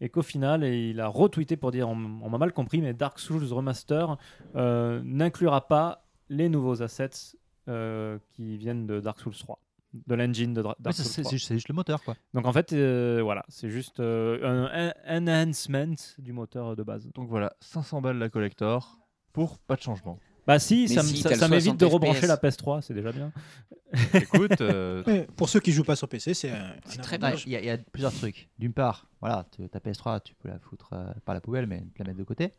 [0.00, 2.92] Et qu'au final, et il a retweeté pour dire on, on m'a mal compris, mais
[2.92, 4.18] Dark Souls Remaster
[4.54, 7.36] euh, n'inclura pas les nouveaux assets
[8.32, 9.58] qui viennent de Dark Souls 3,
[10.06, 11.30] de l'engine de Oui, Dark c'est- Souls c'est 3.
[11.38, 12.14] c'est juste le moteur, quoi.
[12.34, 17.08] Donc en fait, euh, voilà, c'est juste euh, un, enhancement du moteur de base.
[17.14, 18.98] Donc voilà, 500 balles la collector
[19.32, 20.18] pour pas de changement.
[20.46, 23.32] Bah si, Mais ça, si, m'évite 60 de rebrancher la PS3, c'est déjà bien.
[24.14, 27.44] Écoute, euh, pour ceux qui jouent pas sur PC, c'est avantage.
[27.46, 28.48] Il y, a- il y a plusieurs trucs.
[28.58, 31.82] D'une part, voilà, tu- ta PS3, tu peux la foutre euh, par la poubelle, mais
[31.94, 32.52] tu la mettre de côté.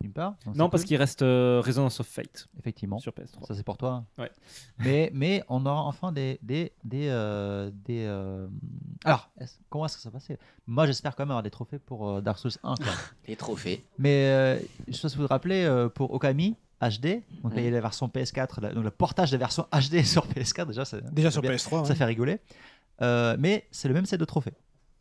[0.00, 0.34] D'une part.
[0.44, 0.88] donc Non, parce cool.
[0.88, 2.48] qu'il reste euh, Resonance of Fate.
[2.58, 2.98] Effectivement.
[2.98, 3.46] Sur PS3.
[3.46, 4.04] Ça, c'est pour toi.
[4.18, 4.30] Ouais.
[4.78, 6.38] Mais, mais on aura enfin des.
[6.42, 8.46] des, des, euh, des euh,
[9.04, 10.38] Alors, est-ce- comment est-ce que ça va passer?
[10.66, 12.74] Moi, j'espère quand même avoir des trophées pour euh, Dark Souls 1.
[12.76, 12.86] quoi.
[13.28, 13.84] Les trophées.
[13.98, 14.58] Mais euh,
[14.88, 17.68] je sais pas si vous vous rappelez, euh, pour Okami HD, donc là, il y
[17.68, 20.84] a la version PS4, la- donc le portage de la version HD sur PS4, déjà,
[20.84, 21.94] ça, Déjà ça sur bien- PS3, ça ouais.
[21.94, 22.40] fait rigoler.
[23.00, 24.52] Euh, mais c'est le même set de trophées.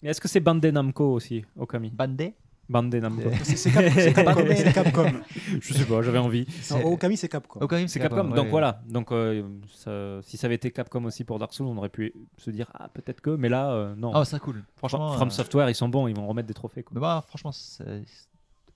[0.02, 1.90] Et est-ce que c'est Bandai Namco aussi, Okami?
[1.90, 2.36] Bandai?
[2.70, 3.30] Bandai Namco.
[3.44, 5.12] C'est- c'est Cap- c'est Capcom.
[5.62, 6.46] Je sais pas, j'avais envie.
[6.72, 7.60] Non, Okami, c'est Capcom.
[7.62, 8.82] Okami, C'est Capcom, donc voilà.
[8.88, 9.44] Donc euh,
[9.74, 12.72] ça- si ça avait été Capcom aussi pour Dark Souls, on aurait pu se dire
[12.74, 14.12] ah peut-être que, mais là euh, non.
[14.16, 14.64] Ah, c'est cool.
[14.78, 16.84] Franchement, From euh, Software, ils sont bons, ils vont remettre des trophées.
[16.84, 16.92] Quoi.
[16.96, 17.52] Mais moi, franchement,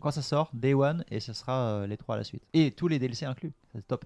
[0.02, 2.44] quand ça sort, Day One, et ce sera les trois à la suite.
[2.54, 4.06] Et tous les DLC inclus, c'est top.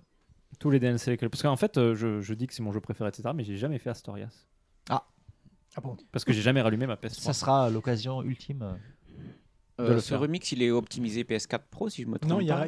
[0.59, 3.09] Tous les DLC, lesquels- parce qu'en fait, je, je dis que c'est mon jeu préféré,
[3.09, 3.29] etc.
[3.33, 4.45] Mais j'ai jamais fait Astorias.
[4.89, 5.03] Ah.
[5.75, 5.97] Ah bon?
[6.11, 7.19] Parce que j'ai jamais rallumé ma PS3.
[7.21, 8.77] Ça sera l'occasion ultime.
[9.81, 10.19] Euh, ce faire.
[10.19, 12.61] remix, il est optimisé PS4 Pro, si je me trompe Non, il n'y pas.
[12.61, 12.67] a,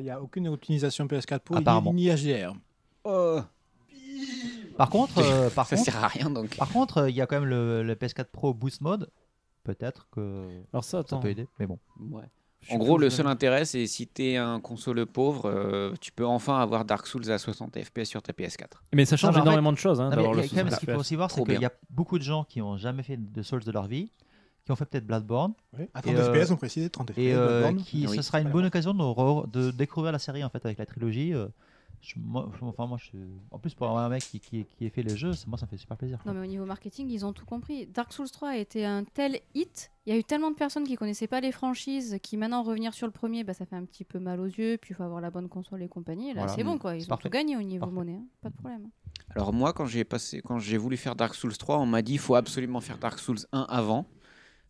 [0.00, 1.92] il y a- aucune optimisation PS4 Pro Apparemment.
[1.92, 2.54] ni, HDR.
[4.76, 6.56] Par contre, euh, par Ça contre, sert à rien, donc.
[6.56, 9.10] Par contre, euh, il y a quand même le, le PS4 Pro Boost Mode.
[9.64, 11.78] Peut-être que Alors ça, peut aider, mais bon.
[12.10, 12.24] Ouais.
[12.70, 16.60] En gros, le seul intérêt, c'est si t'es un console pauvre, euh, tu peux enfin
[16.60, 18.66] avoir Dark Souls à 60 FPS sur ta PS4.
[18.94, 20.00] Mais ça change Non, mais énormément fait- de choses.
[20.00, 21.16] Hein, non, mais d'avoir il y a le quand même 60 ce qu'il faut aussi
[21.16, 23.70] voir, c'est qu'il y a beaucoup de gens qui n'ont jamais fait de Souls de
[23.72, 24.12] leur vie,
[24.64, 25.54] qui ont fait peut-être Bloodborne.
[25.78, 27.84] Oui, à et, 30 FPS, on précise, 30 FPS, Et euh, Bloodborne.
[27.84, 28.16] qui, Oui.
[28.16, 30.86] ce sera une bonne occasion de, re- de découvrir la série en fait avec la
[30.86, 31.34] trilogie.
[31.34, 31.48] euh,
[32.00, 33.16] je- moi, enfin, moi, je,
[33.52, 35.56] en plus, pour avoir un mec qui, qui, qui ait fait les jeux, ça- moi,
[35.58, 36.18] ça me fait super plaisir.
[36.26, 37.86] Non, mais au niveau marketing, ils ont tout compris.
[37.86, 39.90] Dark Souls 3 a été un tel hit.
[40.06, 42.92] Il y a eu tellement de personnes qui connaissaient pas les franchises, qui maintenant revenir
[42.94, 44.78] sur le premier, bah, ça fait un petit peu mal aux yeux.
[44.80, 46.30] Puis il faut avoir la bonne console et compagnie.
[46.30, 46.56] Et là, Voilà.
[46.56, 46.96] c'est bon, quoi.
[46.96, 47.28] Ils ont parfait.
[47.28, 47.94] tout gagné au niveau Parfait.
[47.94, 48.14] monnaie.
[48.20, 48.26] hein.
[48.40, 48.88] Pas de problème.
[49.34, 52.14] Alors moi, quand j'ai passé, quand j'ai voulu faire Dark Souls 3, on m'a dit
[52.14, 54.06] il faut absolument faire Dark Souls 1 avant.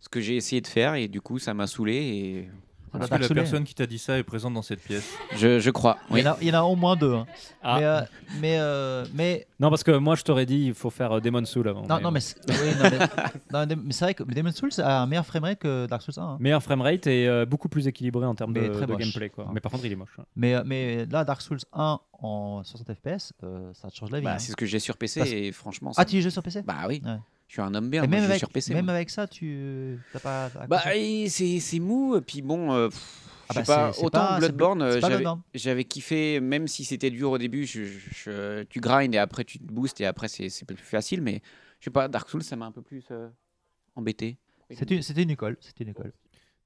[0.02, 2.38] Ce que j'ai essayé de faire et du coup, ça m'a saoulé et
[3.00, 5.70] Est-ce que la personne qui t'a dit ça est présente dans cette pièce je, je
[5.70, 5.96] crois.
[6.10, 7.14] Il, y en a, il y en a au moins deux.
[7.14, 7.24] hein.
[7.62, 7.78] Ah.
[7.78, 8.00] Mais, euh,
[8.40, 11.44] mais, euh, mais Non, parce que moi, je t'aurais dit il faut faire euh, Demon
[11.46, 11.86] Soul avant.
[11.86, 12.98] Non, non, mais c'est oui, non, mais-
[13.52, 16.18] non, mais- mais c'est vrai que Demon's Souls a un meilleur framerate que Dark Souls
[16.18, 16.22] 1.
[16.22, 16.36] hein.
[16.40, 19.00] Meilleur framerate et euh, beaucoup plus équilibré en termes de, Mais très de moche.
[19.00, 19.30] gameplay.
[19.30, 19.48] Quoi.
[19.54, 20.16] Mais par contre, il est moche.
[20.18, 20.24] hein.
[20.34, 24.18] Mais, euh, mais là, Dark Souls 1 en 60 FPS, euh, ça te change la
[24.18, 24.24] vie.
[24.24, 24.38] Bah, hein.
[24.40, 25.92] c'est ce que j'ai sur PC Parce- et franchement.
[25.96, 27.00] Ah, tu y joues sur PC Bah oui.
[27.04, 27.16] Ouais.
[27.52, 28.00] Je suis un homme bien.
[28.00, 28.72] Moi, même je avec, sur PC.
[28.72, 28.94] même moi.
[28.94, 30.50] avec ça, tu t'as pas.
[30.70, 30.80] Bah,
[31.28, 34.06] c'est c'est mou, et puis bon, euh, pff, Ah je sais bah, pas, c'est- c'est
[34.06, 35.00] autant pas- Bloodborne, euh,
[35.52, 39.58] j'avais- kiffé, même si c'était dur au début, je, je- tu grindes et après tu
[39.58, 41.42] te boostes et après c'est c'est plus facile, mais
[41.80, 43.28] je sais pas, Dark Souls ça m'a un peu plus euh,
[43.96, 44.38] embêté.
[44.70, 45.58] C'était une, école.
[45.60, 46.14] C'était une école.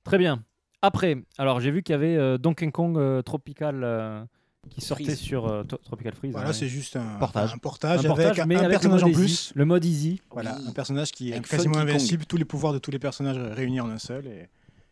[0.04, 0.44] Très bien.
[0.82, 4.24] Après, alors j'ai vu qu'il y avait euh, Donkey Kong euh, Tropical euh,
[4.70, 5.18] qui sortait Freeze.
[5.18, 6.32] sur euh, Tropical Freeze.
[6.32, 6.54] Voilà, ouais.
[6.54, 7.52] c'est juste un Portage.
[7.54, 9.24] un portage, Un portage, avec un, mais un avec le personnage en plus.
[9.24, 9.52] easy.
[9.54, 10.20] Le mode easy.
[10.30, 10.66] Voilà, Oui.
[10.68, 13.90] un personnage qui est quasiment invincible, tous les pouvoirs de tous les personnages réunis en
[13.90, 14.48] un seul, et,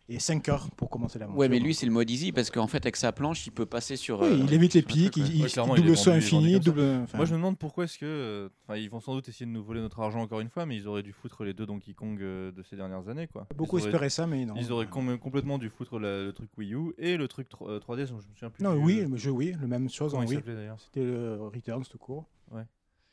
[0.09, 1.39] et 5 heures pour commencer l'aventure.
[1.39, 3.65] Ouais, mais lui c'est le mode easy parce qu'en fait avec sa planche il peut
[3.65, 4.21] passer sur.
[4.21, 6.81] Oui, euh, il évite les pics, il, Ouais, il il double saut infini, double.
[7.05, 8.05] enfin, Moi, je me demande pourquoi est-ce que.
[8.05, 10.67] euh, Enfin, ils vont sans doute essayer de nous voler notre argent encore une fois,
[10.67, 13.47] mais ils auraient dû foutre les deux Donkey Kong euh, de ces dernières années, quoi.
[13.57, 14.55] Beaucoup Ils auraient- espéraient ça, mais non.
[14.57, 17.69] Ils auraient com- complètement dû foutre la- le truc Wii U et le truc tro-
[17.71, 18.63] euh, 3DS, dont je me souviens plus.
[18.63, 20.35] Non, oui, le jeu oui, le même chose en Comment il oui.
[20.37, 22.27] s'appelait, d'ailleurs C'était le Returns tout court.
[22.51, 22.63] Ouais.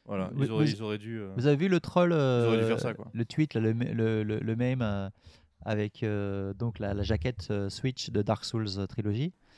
[0.06, 1.20] Voilà, Vous- ils auraient, ils auraient dû.
[1.20, 3.08] euh, Vous avez vu le troll euh, Ils auraient dû faire ça, quoi.
[3.14, 5.10] Le tweet, là, le, le, le, le meme euh,
[5.64, 8.88] avec euh, donc la, la jaquette euh, Switch de Dark Souls euh,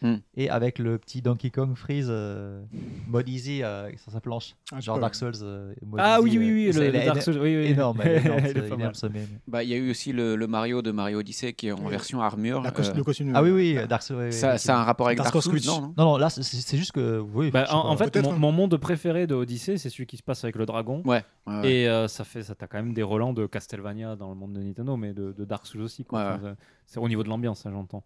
[0.02, 0.16] Hmm.
[0.36, 2.62] et avec le petit Donkey Kong Freeze euh,
[3.08, 5.32] mode easy euh, sur sa planche, Ah, genre Dark Souls.
[5.41, 7.66] euh, mode Ah easy, oui, oui, euh, oui, c'est- le- Dark éno- Souls, oui, oui.
[7.68, 9.28] énorme, Il est énorme, pas ce- il.
[9.48, 11.88] Bah il y a eu aussi le, le Mario de Mario Odyssey qui est en
[11.88, 12.62] version armure.
[12.62, 13.32] La cos- euh, le costume.
[13.34, 14.18] Ah oui, oui, Dark Souls.
[14.18, 16.18] oui, oui, ça, ça a un rapport avec Dark Dark, Souls non, non Non, non,
[16.18, 17.20] là, c'est- juste que.
[17.34, 18.36] Oui, Bah, en, fait, mon, hein.
[18.38, 21.02] mon monde préféré de Odyssey, c'est celui qui se passe avec le dragon.
[21.06, 21.24] Ouais.
[21.48, 21.72] ouais, ouais.
[21.72, 24.52] Et euh, ça fait, ça t'as quand même des relents de Castlevania dans le monde
[24.52, 26.03] de Nintendo, mais de, de Dark Souls aussi.
[26.03, 26.40] quoi.
[26.44, 26.52] Ouais,
[26.88, 28.03] C'est au niveau de l'ambiance, ça, j'entends.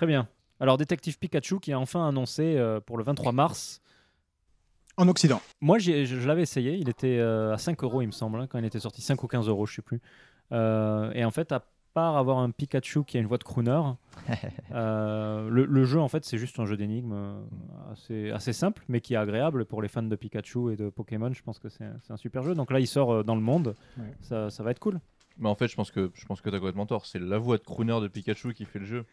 [0.00, 0.28] Très bien.
[0.60, 3.82] Alors, Détective Pikachu qui a enfin annoncé euh, pour le 23 mars.
[4.96, 5.42] En Occident.
[5.60, 6.74] Moi, j'ai- je, je l'avais essayé.
[6.78, 9.02] Il était euh, à 5 euros, il me semble, hein, quand il était sorti.
[9.02, 10.00] 5 ou 15 euros, je sais plus.
[10.52, 13.78] Euh, et en fait, apparemment, part avoir un Pikachu qui a une voix de crooner.
[14.72, 17.42] Euh, le, le jeu, en fait, c'est juste un jeu d'énigmes euh,
[17.92, 21.30] assez, assez simple, mais qui est agréable pour les fans de Pikachu et de Pokémon.
[21.34, 22.54] Je pense que c'est c'est un super jeu.
[22.54, 23.74] Donc là, il sort euh, dans le monde.
[23.98, 24.14] Ouais.
[24.22, 24.98] Ça, ça va être cool.
[25.36, 27.04] Mais en fait, je pense que je pense que t'as complètement tort.
[27.04, 29.04] C'est la voix de crooner de Pikachu qui fait le jeu.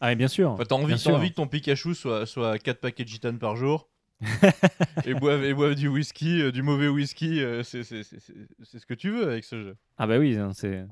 [0.00, 0.50] Ah, bien sûr.
[0.52, 1.14] Enfin, t'as envie, Bien t'as sûr.
[1.14, 3.88] envie que ton Pikachu soit soit à 4 paquets de gitane par jour.
[5.04, 7.42] et boive et boive du whisky, euh, du mauvais whisky.
[7.42, 9.76] euh, c'est c'est- c'est- c'est- c'est ce que tu veux avec ce jeu.
[9.98, 10.86] Ah bah oui, hein, c'est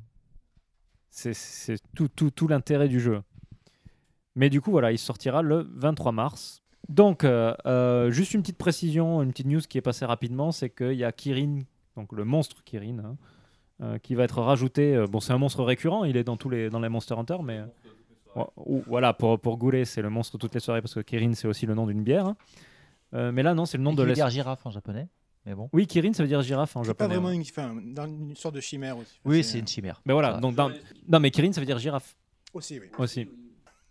[1.10, 3.22] c'est c'est tout, tout, tout l'intérêt du jeu.
[4.36, 6.60] Mais du coup, voilà, il sortira le 23 mars.
[6.88, 10.68] Donc, euh, euh, juste une petite précision, une petite news qui est passée rapidement, c'est
[10.70, 11.60] qu'il y a Kirin,
[11.96, 13.16] donc le monstre Kirin, hein,
[13.80, 14.94] euh, qui va être rajouté.
[14.94, 17.38] euh, bon, c'est un monstre récurrent, il est dans tous les dans les Monster Hunter,
[17.42, 17.66] mais euh,
[18.86, 21.66] voilà, pour pour Goulet, c'est le monstre toutes les soirées parce que Kirin, c'est aussi
[21.66, 22.34] le nom d'une bière.
[23.14, 25.08] Euh, mais là, non, c'est le nom Et de dire girafe en japonais.
[25.46, 25.68] Mais bon.
[25.72, 27.14] Oui, Kirin, ça veut dire girafe en C'est pas japonais.
[27.20, 29.20] vraiment une, enfin, dans une sorte de chimère aussi.
[29.24, 30.00] Oui, c'est une chimère.
[30.06, 30.40] Mais voilà, Ça.
[30.40, 30.70] donc dans-
[31.08, 32.16] non, mais Kirin, ça veut dire girafe.
[32.54, 32.86] Aussi, oui.
[32.98, 33.28] Aussi.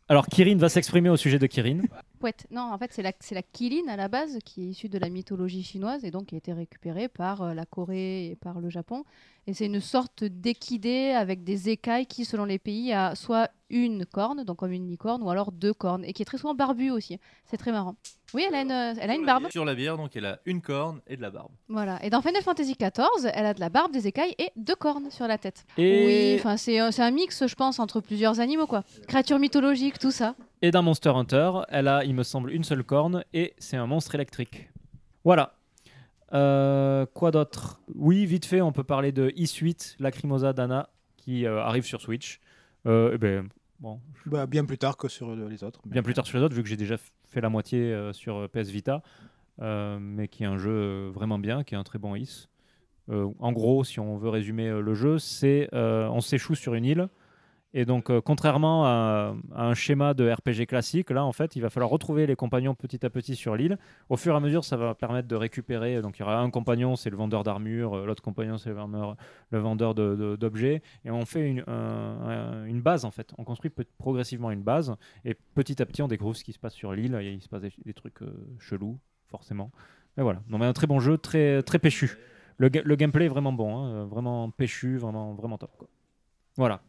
[0.09, 1.81] Alors, Kirin va s'exprimer au sujet de Kirin.
[2.19, 2.45] Pouette.
[2.51, 4.97] Non, en fait, c'est la, c'est la Kilin à la base qui est issue de
[4.97, 8.59] la mythologie chinoise et donc qui a été récupérée par euh, la Corée et par
[8.59, 9.05] le Japon.
[9.47, 14.05] Et c'est une sorte d'équidé avec des écailles qui, selon les pays, a soit une
[14.05, 16.91] corne, donc comme une licorne, ou alors deux cornes, et qui est très souvent barbue
[16.91, 17.19] aussi.
[17.45, 17.95] C'est très marrant.
[18.33, 19.49] Oui, elle a une, euh, elle a une barbe.
[19.51, 21.51] Sur la bière, donc elle a une corne et de la barbe.
[21.67, 22.03] Voilà.
[22.03, 25.09] Et dans Final Fantasy XIV, elle a de la barbe, des écailles et deux cornes
[25.11, 25.65] sur la tête.
[25.77, 28.83] Et- Oui, enfin c'est euh, c'est un mix, je pense, entre plusieurs animaux, quoi.
[29.07, 30.35] Créatures mythologiques, tout ça.
[30.61, 33.85] Et dans Monster Hunter, elle a, il me semble, une seule corne et c'est un
[33.87, 34.69] monstre électrique.
[35.23, 35.53] Voilà.
[36.33, 37.81] Euh, quoi d'autre?
[37.95, 42.39] Oui, vite fait, on peut parler de E-Suite, Lacrimosa Dana, qui euh, arrive sur Switch.
[42.87, 43.47] Euh, eh ben,
[43.79, 45.79] bon, Bah, bien plus tard que sur les autres.
[45.85, 46.95] bien plus tard sur les autres, vu que j'ai déjà
[47.33, 49.01] fait la moitié euh, sur euh, PS Vita,
[49.61, 52.47] euh, mais qui est un jeu vraiment bien, qui est un très bon is.
[53.09, 57.09] En gros, si on veut résumer le jeu, c'est on s'échoue sur une île.
[57.75, 61.71] Et donc, euh, contrairement à, un schéma de RPG classique, là, en fait, il va
[61.71, 63.79] falloir retrouver les compagnons petit à petit sur l'île.
[64.09, 65.99] Au fur et à mesure, ça va permettre de récupérer.
[66.01, 68.75] Donc, il y aura un compagnon, c'est le vendeur d'armure, euh, l'autre compagnon, c'est le
[68.75, 69.17] vendeur,
[69.49, 70.83] le vendeur de- de- d'objets.
[71.03, 73.33] Et on fait une, un- un- une base, en fait.
[73.39, 74.95] On construit progressivement une base.
[75.25, 77.17] Et petit à petit, on découvre ce qui se passe sur l'île.
[77.23, 79.71] Il se passe des, trucs euh, chelous, forcément.
[80.15, 80.43] Mais voilà.
[80.47, 82.19] Donc, un très bon jeu, très, très péchu.
[82.57, 85.71] Le, ga- le gameplay est vraiment bon, hein, euh, vraiment péchu, vraiment, vraiment top.
[86.55, 86.81] Voilà.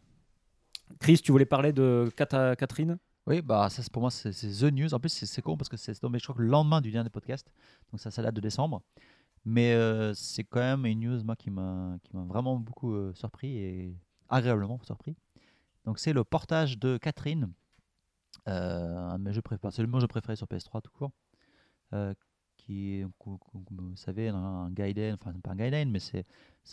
[0.99, 2.97] Chris, tu voulais parler de Catherine?
[3.27, 4.93] Oui, bah ça pour moi c'est the news.
[4.93, 7.09] En plus c'est con parce que c'est tombé je crois que le lendemain du dernier
[7.09, 7.51] podcast,
[7.91, 8.83] donc ça ça date de décembre.
[9.45, 13.97] Mais euh, c'est quand même une news moi qui m'a vraiment beaucoup euh, surpris et
[14.29, 15.15] agréablement surpris.
[15.85, 17.51] Donc c'est le portage de Catherine,
[18.47, 21.11] euh, un de jeux préférés, sur PS3 tout court,
[22.57, 26.25] qui vous savez un, Gaiden, enfin pas un Gaiden mais c'est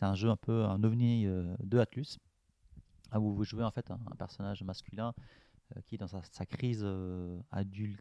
[0.02, 2.18] un jeu un peu un ovni de Atlus
[3.12, 5.14] ah, où vous jouez en fait un, personnage masculin
[5.76, 7.98] euh, qui dans sa, crise euh, adul-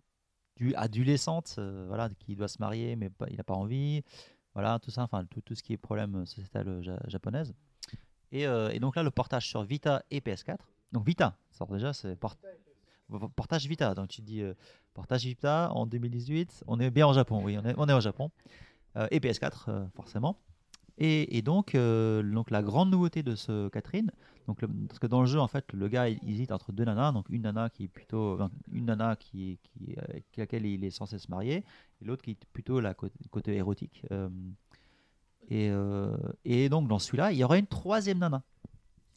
[0.55, 4.03] du- adolescente, euh, voilà, qui doit se marier mais il n'a pas envie,
[4.53, 7.53] voilà, tout ça, enfin tout, tout ce qui est problème sociétal ja- japonaise.
[8.33, 8.45] Et,
[8.79, 10.55] donc là, le portage sur Vita et PS4.
[10.93, 12.37] Donc Vita, ça déjà, c'est port-
[13.35, 13.93] portage Vita.
[13.93, 14.41] Donc tu dis
[14.93, 17.99] portage Vita en 2018, on est bien au Japon, oui, on est, on est au
[17.99, 18.31] Japon.
[19.09, 20.37] Et PS4, euh, forcément.
[20.97, 24.11] Et, donc, euh, donc la grande nouveauté de ce Catherine,
[24.47, 27.11] donc parce que dans le jeu en fait le gars il hésite entre deux nanas,
[27.11, 28.39] donc une nana qui plutôt
[28.71, 31.63] une nana qui, qui avec laquelle il est censé se marier
[32.01, 34.03] et l'autre qui est plutôt la côté, érotique.
[34.11, 34.29] euh,
[35.49, 36.15] et, euh,
[36.45, 38.43] et donc dans celui-là il y aura une troisième nana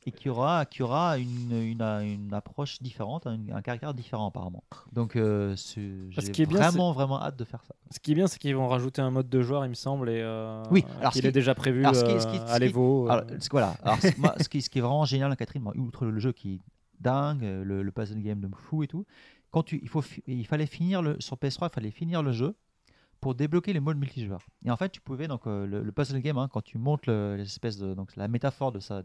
[0.07, 4.63] et qui aura qui aura une, une, une approche différente, un, un caractère différent apparemment.
[4.93, 7.75] Donc euh, j'ai est vraiment vraiment hâte de faire ça.
[7.91, 10.09] Ce qui est bien, c'est qu'ils vont rajouter un mode de joueur, il me semble,
[10.11, 12.47] et euh, Oui, alors ce est qui- déjà prévu alors, ce qui- ce qui- euh,
[12.55, 13.07] à l'Evo.
[13.07, 13.11] euh.
[13.13, 13.75] alors, ce- voilà.
[13.83, 16.33] Alors, ce- moi, ce qui, ce qui est vraiment génial à Catherine, outre le jeu
[16.33, 16.61] qui est
[17.01, 19.07] dingue, euh, le, le puzzle game de fou et tout,
[19.51, 22.55] quand tu, il, faut, il fallait finir le, sur PS3, il fallait finir le jeu
[23.21, 24.45] pour débloquer les modes multijoueurs.
[24.67, 27.07] Et en fait, tu pouvais donc euh, le, le puzzle game hein, quand tu montes
[27.07, 29.03] le- l'espèce de donc la métaphore de sa-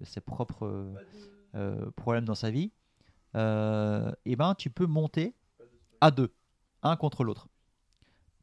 [0.00, 0.94] de ses propres euh,
[1.54, 2.70] euh, problèmes dans sa vie,
[3.34, 5.34] euh, et ben tu peux monter
[6.00, 6.32] à deux,
[6.82, 7.48] un contre l'autre.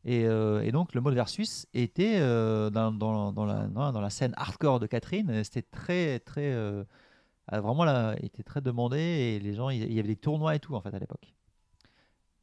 [0.06, 4.80] Et, et donc le mode versus était dans, dans- dans la, dans, la scène hardcore
[4.82, 6.54] de Catherine, c'était très très
[7.50, 10.60] vraiment là, était très demandé et les gens il il y avait des tournois et
[10.60, 11.34] tout en fait à l'époque.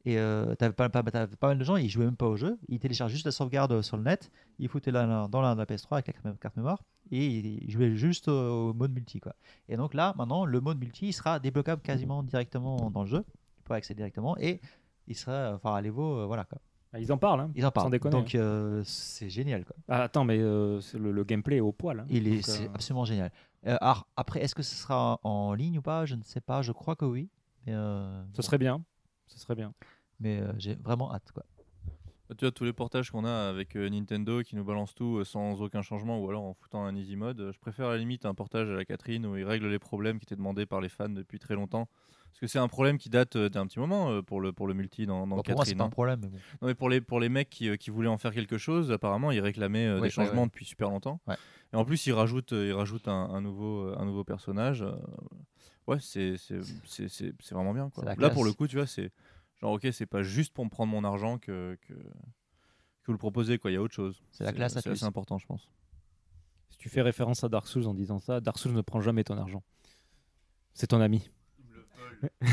[0.05, 2.35] Et euh, t'avais pas, pas, t'avais pas mal de gens, ils jouaient même pas au
[2.35, 5.65] jeu, ils téléchargeaient juste la sauvegarde sur le net, ils foutaient la- dans la, la
[5.65, 9.35] PS3 avec la carte- mémoire et ils jouaient juste au, mode multi quoi.
[9.69, 13.23] Et donc là maintenant le mode multi il sera débloquable quasiment directement dans le jeu,
[13.57, 14.59] tu pourras accéder directement et
[15.07, 16.57] il sera enfin à l'Evo euh, voilà quoi.
[16.93, 17.91] Ah, Ils en parlent, hein, Ils en sans parlent.
[17.91, 18.11] déconner.
[18.17, 19.75] Donc euh, c'est génial quoi.
[19.87, 21.99] Ah, attends, mais euh, le, le gameplay est au poil.
[22.01, 22.05] hein.
[22.09, 23.31] Il est c'est euh, absolument génial.
[23.67, 26.05] Euh, alors, après, est-ce que ce sera en ligne ou pas?
[26.05, 26.61] Je ne sais pas.
[26.63, 27.29] Je crois que oui.
[27.65, 28.83] Mais, euh, Ce serait bien.
[29.27, 29.71] Ce serait bien.
[30.21, 31.31] Mais euh, j'ai vraiment hâte.
[31.33, 31.43] Quoi.
[32.29, 35.17] Bah, Tu vois, tous les portages qu'on a avec euh, Nintendo qui nous balance tout
[35.17, 37.91] euh, sans aucun changement ou alors en foutant un easy mode, euh, je préfère à
[37.91, 40.65] la limite un portage à la Catherine où il règle les problèmes qui étaient demandés
[40.65, 41.89] par les fans depuis très longtemps.
[42.29, 45.05] Parce que c'est un problème qui date d'un petit moment pour, le, pour le multi
[45.05, 45.77] dans, dans Bon, pour moi, c'est Catherine.
[45.79, 45.89] pas un hein.
[45.89, 46.19] problème.
[46.21, 46.37] Mais bon.
[46.61, 49.31] Non, mais pour les, pour les mecs qui, qui voulaient en faire quelque chose, apparemment,
[49.31, 50.47] ils réclamaient Ouais, des changements ouais.
[50.47, 51.19] depuis super longtemps.
[51.27, 51.35] Ouais.
[51.73, 54.85] Et en plus, ils rajoutent, ils rajoutent un, un nouveau, un nouveau personnage.
[55.87, 56.37] ouais, c'est
[57.51, 57.89] vraiment bien.
[57.89, 58.15] Quoi.
[58.15, 59.11] Là, pour le coup, tu vois, c'est
[59.61, 63.17] genre, ok, c'est pas juste pour me prendre mon argent que, que, que vous le
[63.17, 63.71] proposez, quoi.
[63.71, 64.21] Il y a autre chose.
[64.31, 65.69] C'est la classe à C'est important, je pense.
[66.69, 69.23] Si tu fais référence à Dark Souls en disant ça, Dark Souls ne prend jamais
[69.23, 69.63] ton argent.
[70.73, 71.29] C'est ton ami.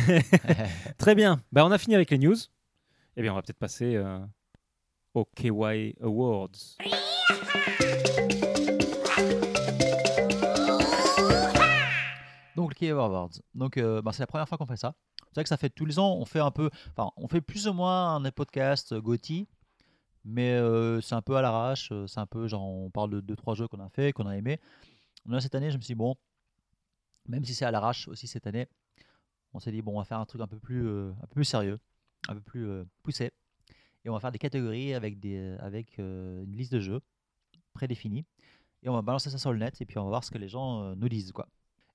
[0.98, 1.42] Très bien.
[1.52, 2.36] Bah, on a fini avec les news.
[3.16, 4.18] Eh bien, on va peut-être passer euh,
[5.14, 6.48] aux KY Awards.
[12.56, 13.30] Donc, le Key Awards.
[13.54, 14.94] Donc, euh, bah, c'est la première fois qu'on fait ça.
[15.28, 17.40] C'est vrai que ça fait tous les ans, on fait un peu, enfin, on fait
[17.40, 19.46] plus ou moins un podcast euh, GOTY,
[20.24, 21.90] mais euh, c'est un peu à l'arrache.
[21.92, 24.26] euh, C'est un peu genre, on parle de deux trois jeux qu'on a fait, qu'on
[24.26, 24.58] a aimé.
[25.26, 26.16] Là, cette année, je me suis dit, bon,
[27.28, 28.66] même si c'est à l'arrache aussi cette année,
[29.52, 31.44] on s'est dit, bon, on va faire un truc un peu plus, un peu plus
[31.44, 31.78] sérieux,
[32.28, 33.30] un peu plus poussé.
[34.04, 37.00] Et on va faire des catégories avec, des, avec une liste de jeux
[37.74, 38.24] prédéfinie.
[38.82, 40.38] Et on va balancer ça sur le net et puis on va voir ce que
[40.38, 41.32] les gens nous disent.
[41.32, 41.48] Quoi.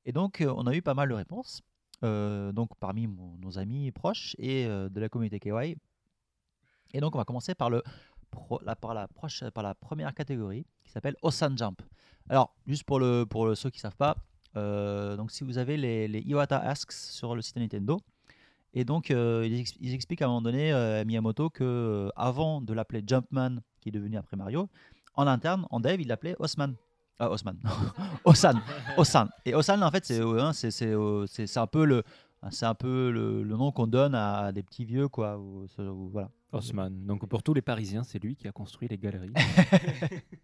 [0.06, 1.62] Et donc, on a eu pas mal de réponses.
[2.04, 5.76] Euh, donc, parmi nos amis proches et euh, de la communauté KY.
[6.94, 7.82] Et donc, on va commencer par, la,
[9.76, 11.82] première catégorie qui s'appelle Osan Jump.
[12.30, 14.18] Alors, juste pour, ceux qui ne savent pas,
[14.56, 18.00] euh, donc si vous avez les, Iwata Asks sur le site Nintendo,
[18.76, 22.74] et donc ils, ex- ils expliquent à un moment donné à Miyamoto que avant de
[22.74, 24.70] l'appeler Jumpman, qui est devenu après Mario,
[25.16, 26.76] en interne, en dev, il l'appelait Osman.
[27.20, 27.56] Ah, Osman.
[28.26, 28.62] Osan.
[28.98, 29.30] Osan.
[29.46, 31.26] Et Osan, en fait, c'est euh, hein, c'est- c'est, euh,
[31.56, 32.04] un peu le.
[32.52, 35.38] C'est un peu le, le nom qu'on donne à des petits vieux, quoi.
[35.38, 36.30] ou ce- ou voilà.
[36.52, 36.90] Osman.
[37.06, 39.32] Donc, pour tous les Parisiens, c'est lui qui a construit les galeries.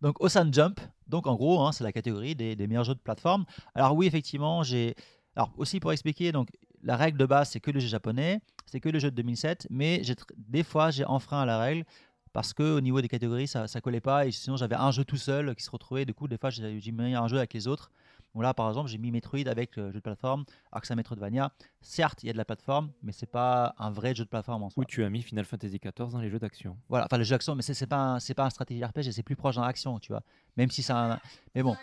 [0.00, 0.78] Donc Osan Jump,
[1.08, 3.44] donc en gros, hein, c'est la catégorie des, des meilleurs jeux de plateforme.
[3.74, 4.94] Alors oui, effectivement, j'ai.
[5.34, 6.50] Alors aussi pour expliquer, donc
[6.84, 9.66] la règle de base, c'est que le jeu japonais, c'est que le jeu de 2007,
[9.70, 10.02] mais
[10.36, 11.84] des fois, j'ai enfreint à la règle
[12.32, 15.04] parce que au niveau des catégories, ça, ça collait pas et sinon j'avais un jeu
[15.04, 16.04] tout seul qui se retrouvait.
[16.04, 17.90] Du coup, des fois, j'ai mis un jeu avec les autres.
[18.34, 20.92] Bon là, par exemple, j'ai mis Metroid avec le jeu de plateforme, alors que c'est
[20.92, 21.50] un Metroidvania.
[21.80, 24.62] Certes, il y a de la plateforme, mais c'est pas un vrai jeu de plateforme
[24.64, 24.82] en soi.
[24.82, 26.76] Où tu as mis Final Fantasy XIV dans les jeux d'action.
[26.88, 29.22] Voilà, enfin le jeu d'action, mais c'est pas un- c'est pas un stratégie RPG, c'est
[29.22, 30.22] plus proche d'un action, tu vois.
[30.56, 31.18] Même si c'est un,
[31.54, 31.74] mais bon.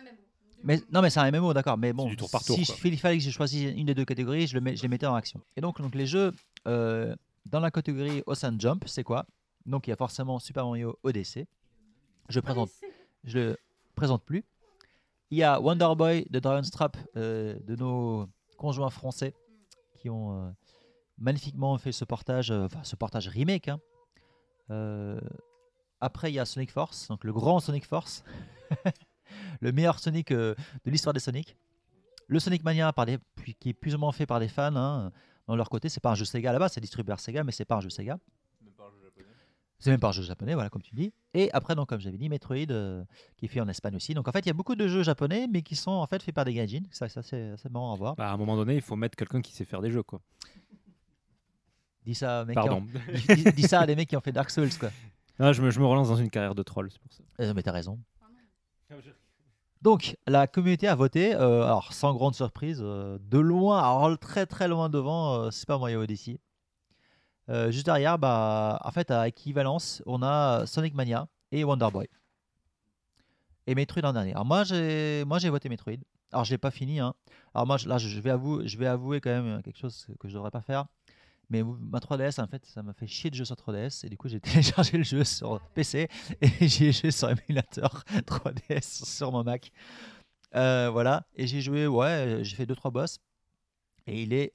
[0.63, 1.77] Mais non, mais c'est un MMO, d'accord.
[1.77, 4.05] Mais bon, du tour par tour, si il fallait que j'ai choisi une des deux
[4.05, 5.41] catégories, je, le mets- je les mettais en action.
[5.55, 6.31] Et donc, donc les jeux
[6.67, 7.15] euh,
[7.45, 9.25] dans la catégorie Ocean Jump, c'est quoi?
[9.65, 11.47] Donc il y a forcément Super Mario Odyssey.
[12.29, 12.69] Je présente,
[13.23, 13.57] je le
[13.95, 14.43] présente plus.
[15.31, 18.27] Il y a Wonder Boy de Dragon's Trap euh, de nos
[18.57, 19.33] conjoints français
[19.95, 20.49] qui ont euh,
[21.17, 23.69] magnifiquement fait ce portage, euh, enfin ce portage remake.
[23.69, 23.79] hein.
[26.01, 28.23] Après, il y a Sonic Force, donc le grand Sonic Force,
[29.61, 30.55] le meilleur Sonic de
[30.85, 31.57] l'histoire des Sonic.
[32.27, 33.17] Le Sonic Mania, par des,
[33.59, 34.75] qui est plus ou moins fait par des fans.
[34.75, 35.11] hein.
[35.47, 37.65] Dans leur côté, c'est pas un jeu Sega là-bas, c'est distribué par Sega, mais c'est
[37.65, 38.19] pas un jeu Sega.
[39.79, 41.13] C'est même pas un jeu japonais, voilà, comme tu dis.
[41.33, 43.03] Et après, donc, comme j'avais dit, Metroid, euh,
[43.37, 44.13] qui est fait en Espagne aussi.
[44.13, 46.23] Donc en fait, il y a beaucoup de jeux japonais, mais qui sont en fait
[46.23, 46.83] faits par des gaijins.
[46.91, 48.15] Ça, ça c'est assez marrant à voir.
[48.15, 50.21] Bah, à un moment donné, il faut mettre quelqu'un qui sait faire des jeux, quoi.
[52.05, 52.77] Dis ça, à mec qui Pardon.
[52.85, 54.91] ont- dis, dis ça à des mecs qui ont fait Dark Souls, quoi.
[55.39, 57.23] Ah, je, me, je me relance dans une carrière de troll, c'est pour ça.
[57.41, 57.99] Euh, mais t'as raison.
[59.81, 64.45] Donc, la communauté a voté, euh, alors sans grande surprise, euh, de loin, alors très
[64.45, 66.39] très loin devant euh, Super Mario Odyssey.
[67.49, 72.07] Euh, juste derrière, bah, en fait, à équivalence, on a Sonic Mania et Wonder Boy.
[73.67, 74.31] Et Metroid en dernier.
[74.31, 75.97] Alors moi, j'ai voté Metroid.
[76.31, 76.99] Alors je l'ai pas fini.
[76.99, 77.13] Hein.
[77.53, 80.33] Alors moi, là, je vais, avouer, je vais avouer quand même quelque chose que je
[80.33, 80.85] devrais pas faire.
[81.49, 84.05] Mais ma 3DS, en fait, ça m'a fait chier de jouer sur 3DS.
[84.05, 86.07] Et du coup, j'ai téléchargé le jeu sur PC
[86.41, 89.71] et j'ai joué sur émulateur 3DS sur mon Mac.
[90.55, 91.25] Euh, voilà.
[91.35, 93.19] Et j'ai joué, ouais, j'ai fait 2-3 boss.
[94.07, 94.53] Et il est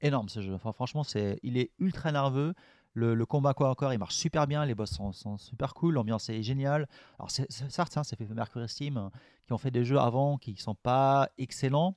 [0.00, 0.54] énorme ce jeu.
[0.54, 2.54] Enfin, franchement, c'est, il est ultra nerveux.
[2.94, 4.64] Le, le combat quoi encore, il marche super bien.
[4.64, 5.94] Les boss sont, sont super cool.
[5.94, 6.88] L'ambiance est géniale.
[7.18, 9.10] Alors, c'est, c'est- certes, hein, c'est fait Mercury Steam hein,
[9.46, 11.96] qui ont fait des jeux avant qui sont pas excellents.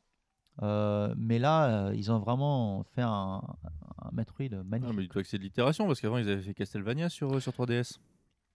[0.62, 3.42] Euh, mais là, euh, ils ont vraiment fait un,
[4.04, 4.92] un Metroid magnifique.
[4.92, 7.40] Ah, mais dis-toi que c'est de l'itération parce qu'avant ils avaient fait Castlevania sur, euh,
[7.40, 7.98] sur 3DS.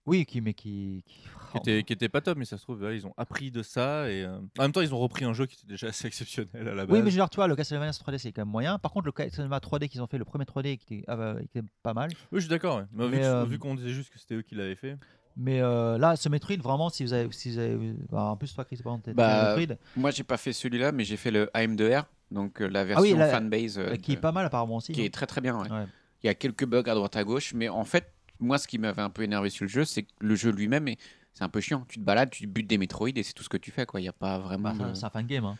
[0.07, 1.03] Oui, qui, mais qui.
[1.05, 1.21] qui...
[1.51, 4.09] Qui était, qui était pas top, mais ça se trouve, ils ont appris de ça.
[4.09, 6.67] Et euh, en même temps, ils ont repris un jeu qui était déjà assez exceptionnel
[6.67, 6.93] à la base.
[6.95, 8.79] Oui, mais je veux dire, tu vois, le Castlevania sur 3D, c'est quand même moyen.
[8.79, 11.35] Par contre, le Castlevania 3D qu'ils ont fait, le premier 3D, qui était, ah bah,
[11.39, 12.09] qui était pas mal.
[12.31, 12.77] Oui, je suis d'accord.
[12.79, 12.83] ouais.
[13.09, 14.97] Mais euh, vu qu'on disait juste que c'était eux qui l'avaient fait.
[15.37, 17.31] Mais euh, là, ce Metroid, vraiment, si vous avez.
[17.31, 19.77] Si vous avez bah, en plus, toi, Chris, par exemple, t'es- t'es Bah, Metroid.
[19.95, 23.13] moi, j'ai pas fait celui-là, mais j'ai fait le AM2R, donc euh, la version Ah
[23.13, 23.77] oui, la- fanbase.
[23.77, 24.93] euh, qui est pas mal, apparemment aussi.
[24.93, 25.69] Qui est très très bien, ouais.
[25.71, 25.85] Ouais.
[26.23, 28.77] Il y a quelques bugs à droite à gauche, mais en fait, moi, ce qui
[28.77, 30.97] m'avait un peu énervé sur le jeu, c'est que le jeu lui-même, est-
[31.33, 31.85] c'est un peu chiant.
[31.87, 33.99] Tu te balades, tu butes des Metroid et c'est tout ce que tu fais, quoi.
[33.99, 34.73] Il n'y a pas vraiment.
[34.73, 35.45] Bah, c'est un fan game.
[35.45, 35.57] Hein.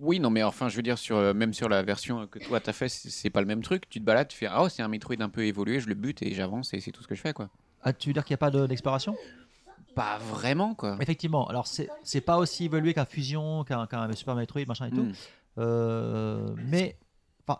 [0.00, 2.60] Oui, non, mais enfin, je veux dire, sur, euh, même sur la version que toi
[2.60, 3.88] t'as fait, c'est pas le même truc.
[3.90, 5.94] Tu te balades, tu fais Ah, oh, c'est un Metroid un peu évolué, je le
[5.94, 7.48] bute et j'avance et c'est tout ce que je fais, quoi.
[7.82, 9.16] Ah, tu veux dire qu'il n'y a pas de- d'exploration?
[9.94, 10.96] Pas vraiment, quoi.
[11.00, 11.48] Effectivement.
[11.48, 15.02] Alors, c'est pas aussi évolué qu'un Fusion, qu'un Super Metroid, machin et tout.
[15.04, 15.12] Mm.
[15.58, 16.96] Euh, mais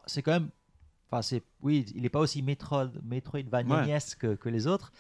[0.07, 0.51] c'est quand même.
[1.11, 4.93] Enfin, c'est oui, il n'est pas aussi Metroid, Metroidvania-esque que, que les autres.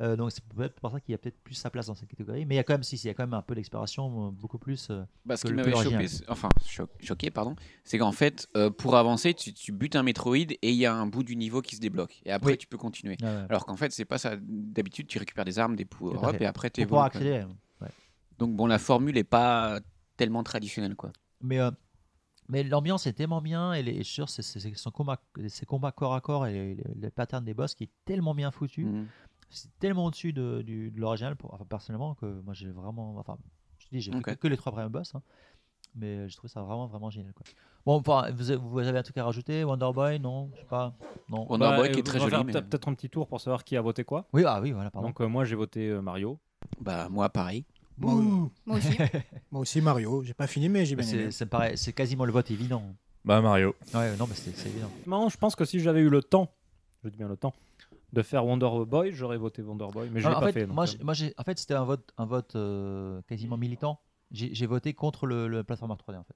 [0.00, 2.08] Euh, donc, c'est peut-être pour ça qu'il y a peut-être plus sa place dans cette
[2.08, 2.44] catégorie.
[2.46, 3.54] Mais il y a quand même, si, si, il y a quand même un peu
[3.54, 4.88] d'exploration, euh, beaucoup plus.
[4.90, 7.54] euh, Bah, ce que qui m'avait c'est- enfin cho- choqué, pardon,
[7.84, 10.92] c'est qu'en fait, euh, pour avancer, tu, tu butes un Metroid et il y a
[10.92, 12.20] un bout du niveau qui se débloque.
[12.24, 12.58] Et après, Oui.
[12.58, 13.16] tu peux continuer.
[13.22, 13.28] Ouais.
[13.48, 14.34] Alors qu'en fait, c'est pas ça.
[14.42, 16.44] D'habitude, tu récupères des armes, des Tout à power-up fait.
[16.44, 17.00] et après, tu évolues.
[17.00, 17.44] accéder.
[17.80, 17.88] ouais.
[18.40, 19.78] Donc, bon, la formule est pas
[20.16, 21.12] tellement traditionnelle, quoi.
[21.40, 21.60] Mais,
[22.48, 25.66] mais l'ambiance est tellement bien et les, je suis sûr, c'est, c'est- son combat, ses
[25.66, 28.84] combats corps à corps et les, les- patterns des boss qui est tellement bien foutu.
[28.84, 29.06] Mhm.
[29.50, 30.64] C'est tellement au-dessus de,
[30.96, 33.16] l'original, pour, enfin, personnellement, que moi j'ai vraiment.
[33.18, 33.36] Enfin,
[33.78, 34.24] je te dis, j'ai fait Ok.
[34.24, 35.22] que, que les trois premiers boss, hein,
[35.94, 37.32] mais je trouve ça vraiment, vraiment génial.
[37.34, 37.44] Quoi.
[37.86, 39.62] Bon, enfin, vous, avez- vous avez un truc à rajouter?
[39.62, 40.18] Wonder Boy?
[40.18, 40.94] Non Je sais pas.
[41.28, 41.46] Non.
[41.48, 42.44] Wonder Bah, Boy qui euh, est très on va joli.
[42.44, 44.26] mais- peut- peut-être un petit tour pour savoir qui a voté quoi.
[44.32, 45.08] Oui, ah oui, voilà, pardon.
[45.08, 46.38] Donc euh, moi j'ai voté euh, Mario.
[46.80, 47.64] Bah, moi, pareil.
[47.98, 48.14] Moi,
[48.66, 48.96] Moi aussi.
[49.50, 50.22] moi aussi Mario.
[50.24, 51.30] J'ai pas fini, mais j'ai bien c'est, aimé.
[51.30, 52.82] c'est pareil, c'est quasiment le vote évident.
[53.24, 53.74] Bah Mario.
[53.94, 54.90] Ouais, non, mais c'est, évident.
[55.06, 56.50] Non, je pense que si j'avais eu le temps,
[57.04, 57.54] je dis bien le temps,
[58.12, 60.66] de faire Wonder Boy, j'aurais voté Wonder Boy, mais je l'ai pas fait, fait.
[60.66, 63.56] donc, moi, euh, j'ai- moi, j'ai- en fait, c'était un vote, un vote euh, quasiment
[63.56, 63.98] militant.
[64.30, 66.34] J'ai, voté contre le, le platformer 3D en fait.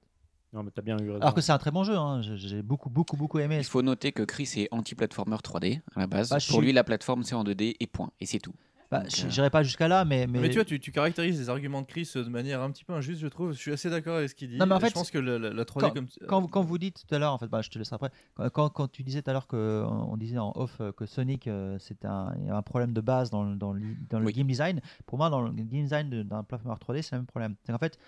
[0.53, 1.21] Non, mais t'as bien eu raison.
[1.21, 2.21] Alors que c'est un très bon jeu, hein.
[2.21, 3.57] j'ai, beaucoup, beaucoup, beaucoup aimé.
[3.57, 6.29] Il faut noter que Chris est anti-platformer 3D à la base.
[6.29, 8.09] Bah, Pour suis- lui, la plateforme, c'est en 2D et point.
[8.19, 8.53] Et c'est tout.
[8.91, 10.39] Bah, euh, J'irai pas jusqu'à là, mais, mais...
[10.39, 12.93] Mais, tu vois, tu, tu caractérises les arguments de Chris de manière un petit peu
[12.93, 13.51] injuste, je trouve.
[13.53, 14.57] Je suis assez d'accord avec ce qu'il dit.
[14.57, 16.61] Non, mais en je fait, pense que la, la- la 3D quand, comme quand, quand
[16.63, 18.09] vous dites tout à l'heure, en fait, bah, je te laisserai après.
[18.35, 21.05] Quand, quand, quand tu disais tout à l'heure que on disait en off euh, que
[21.05, 23.81] Sonic, euh, c'est un, il y a un problème de base dans, le- dans, le,
[24.09, 24.33] dans le Oui.
[24.33, 24.81] game design.
[25.05, 27.55] Pour moi, dans le game design de- d'un platformer 3D, c'est le même problème.
[27.63, 27.99] C'est qu'en fait,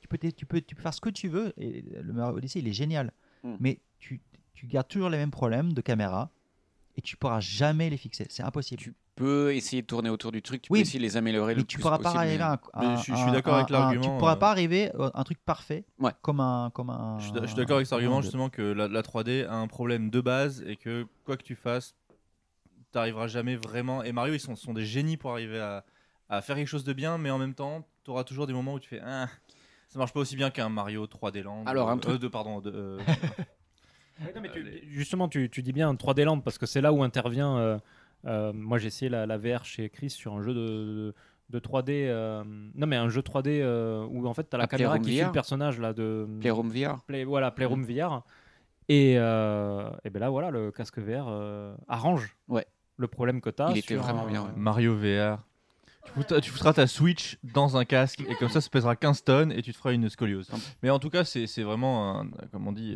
[0.00, 1.52] tu peux, tu peux, tu peux faire ce que tu veux.
[1.58, 3.12] Et le Mario Odyssey, il est génial,
[3.44, 3.54] Mm.
[3.60, 4.20] mais tu,
[4.54, 6.30] tu gardes toujours les mêmes problèmes de caméra
[6.96, 8.26] et tu pourras jamais les fixer.
[8.30, 8.80] C'est impossible.
[8.82, 11.54] Tu peux essayer de tourner autour du truc, tu Oui, peux essayer de les améliorer
[11.54, 13.12] mais le tu plus pourras pas possible, arriver mais- à un, Mais un- je suis-
[13.12, 14.36] je un- suis d'accord avec un- un- l'argument, Tu pourras euh.
[14.36, 16.10] pas arriver à un truc parfait Ouais.
[16.22, 17.18] comme un comme un.
[17.20, 20.20] Je suis, d'accord avec cet argument justement que la, la 3D a un problème de
[20.20, 21.94] base et que quoi que tu fasses,
[22.92, 24.02] t'arriveras jamais vraiment.
[24.02, 25.84] Et Mario, ils sont, sont des génies pour arriver à,
[26.28, 28.74] à faire quelque chose de bien, mais en même temps, tu auras toujours des moments
[28.74, 29.28] où tu fais ah,
[29.88, 31.64] ça marche pas aussi bien qu'un Mario 3D Land.
[31.66, 32.60] Alors, un euh, truc- euh, de pardon.
[32.60, 32.98] De, euh,
[34.20, 36.92] Ouais, non, mais tu- justement, tu, tu dis bien 3D Land parce que c'est là
[36.92, 37.58] où intervient.
[38.26, 41.14] Euh, moi, j'ai essayé la, la VR chez Chris sur un jeu de,
[41.50, 41.90] de 3D.
[41.90, 42.42] euh,
[42.74, 45.06] non, mais un jeu 3D euh, où en fait, tu as la Ah, caméra Playroom
[45.06, 46.26] qui suit le personnage là, de.
[46.40, 47.02] Playroom VR.
[47.06, 48.22] Play- voilà, Playroom VR.
[48.88, 52.66] Et, euh, et ben là, voilà, le casque VR euh, arrange Ouais.
[52.98, 53.70] le problème que tu as.
[53.70, 54.50] Il était vraiment bien, ouais.
[54.56, 55.38] Mario VR.
[56.04, 59.24] Tu foutras, tu foutras ta Switch dans un casque et comme ça, ça pèsera 15
[59.24, 60.50] tonnes et tu te feras une scoliose.
[60.82, 62.94] Mais en tout cas, c'est c'est vraiment, un- comme on dit,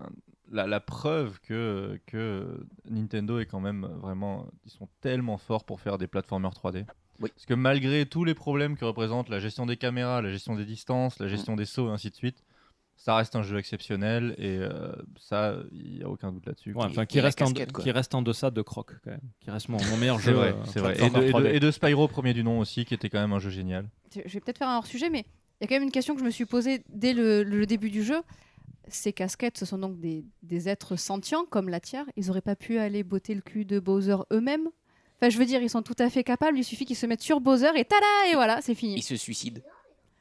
[0.00, 0.08] un-
[0.50, 4.46] la, la preuve que, que Nintendo est quand même vraiment.
[4.64, 6.84] Ils sont tellement forts pour faire des platformers 3D.
[7.20, 7.30] Oui.
[7.34, 10.64] Parce que malgré tous les problèmes que représente la gestion des caméras, la gestion des
[10.64, 12.44] distances, la gestion des sauts et ainsi de suite,
[12.96, 16.72] ça reste un jeu exceptionnel et euh, ça, il n'y a aucun doute là-dessus.
[16.74, 17.84] Ouais, enfin, qui, reste en, casquette, quoi.
[17.84, 19.20] qui reste en deçà de Croc, quand même.
[19.40, 20.32] Qui reste mon, mon meilleur jeu.
[20.32, 20.96] vrai, euh, c'est vrai.
[20.96, 21.54] Et de, et, de, 3D.
[21.54, 23.88] et de Spyro, premier du nom aussi, qui était quand même un jeu génial.
[24.12, 25.26] Je vais peut-être faire un hors-sujet, mais
[25.60, 27.66] il y a quand même une question que je me suis posée dès le, le
[27.66, 28.20] début du jeu.
[28.90, 32.06] Ces casquettes, ce sont donc des, des êtres sentients comme la tiare.
[32.16, 34.68] Ils auraient pas pu aller botter le cul de Bowser eux-mêmes
[35.20, 36.58] Enfin, je veux dire, ils sont tout à fait capables.
[36.58, 38.94] Il suffit qu'ils se mettent sur Bowser et tada Et voilà, c'est fini.
[38.96, 39.64] Il se suicide.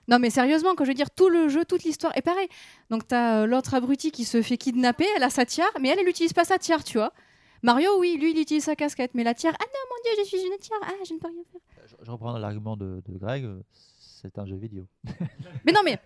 [0.08, 2.48] Non, mais sérieusement, quand je veux dire, tout le jeu, toute l'histoire est pareil.
[2.90, 6.00] Donc, t'as euh, l'autre abruti qui se fait kidnapper, elle a sa tiare, mais elle,
[6.00, 7.12] elle n'utilise pas sa tiare, tu vois.
[7.62, 10.28] Mario, oui, lui, il utilise sa casquette, mais la tiare, ah non, mon dieu, je
[10.28, 11.62] suis une tiare, ah, je ne peux rien faire.
[11.86, 14.88] Je, je reprends l'argument de, de Greg, c'est un jeu vidéo.
[15.66, 16.00] Mais non, mais.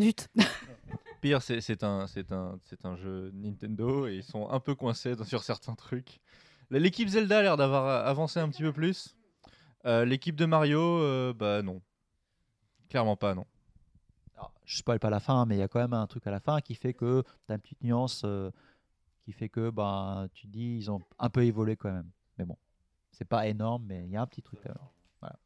[0.00, 0.28] Zut.
[1.20, 5.14] Pire, c'est un, c'est un, c'est un jeu Nintendo et ils sont un peu coincés
[5.24, 6.20] sur certains trucs.
[6.70, 9.16] L'équipe Zelda a l'air d'avoir avancé un petit peu plus.
[9.86, 11.80] Euh, L'équipe de Mario, euh, bah non.
[12.88, 13.46] Clairement pas, non.
[14.34, 16.30] Alors, je spoil pas la fin, mais il y a quand même un truc à
[16.30, 18.50] la fin qui fait que tu as une petite nuance euh,
[19.24, 22.10] qui fait que bah, tu te dis ils ont un peu évolué quand même.
[22.38, 22.56] Mais bon,
[23.12, 24.60] c'est pas énorme, mais il y a un petit truc.
[25.20, 25.36] Voilà.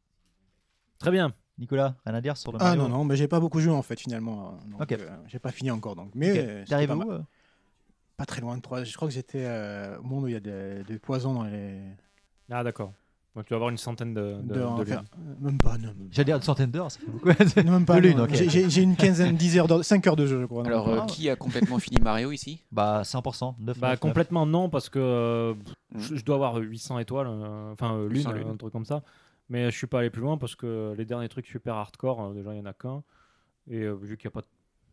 [0.99, 1.33] Très bien.
[1.59, 3.73] Nicolas, rien à dire sur le Ah Mario non, non, mais j'ai pas beaucoup joué
[3.73, 4.59] en fait finalement.
[4.71, 4.93] Donc, Ok.
[4.93, 6.11] euh, j'ai pas fini encore donc.
[6.15, 6.37] Mais Ok.
[6.37, 7.21] c'était T'arrives pas où, euh
[8.17, 8.85] Pas très loin de 3.
[8.85, 11.45] Je crois que j'étais euh, au monde où il y a des, des poisons dans
[11.45, 11.81] les.
[12.51, 12.93] Ah, d'accord.
[13.37, 15.05] Donc tu vas avoir une centaine de, de, D'heures, de lunes.
[15.41, 15.79] même pas.
[15.79, 15.93] non.
[16.11, 17.29] J'allais dire une centaine d'heures, ça fait beaucoup.
[17.65, 17.95] Non, même pas.
[17.97, 18.25] De lune, non.
[18.25, 18.35] ok.
[18.35, 20.65] J'ai- une quinzaine, 10 heures, d'heures- 5 heures de jeu, je crois.
[20.67, 22.63] Alors, euh, qui a complètement fini Mario ici?
[22.73, 23.55] Bah 100%.
[23.61, 25.55] 9, Bah, complètement non, parce que euh,
[25.95, 26.01] Mm.
[26.01, 27.29] je, je dois avoir 800 étoiles,
[27.73, 28.49] enfin euh, lune, 800 lunes.
[28.49, 29.03] un truc comme ça.
[29.51, 32.35] Mais je suis pas allé plus loin parce que les derniers trucs super hardcore, euh,
[32.35, 33.03] déjà il y en a qu'un.
[33.71, 34.47] Et euh, vu qu'il n'y a pas de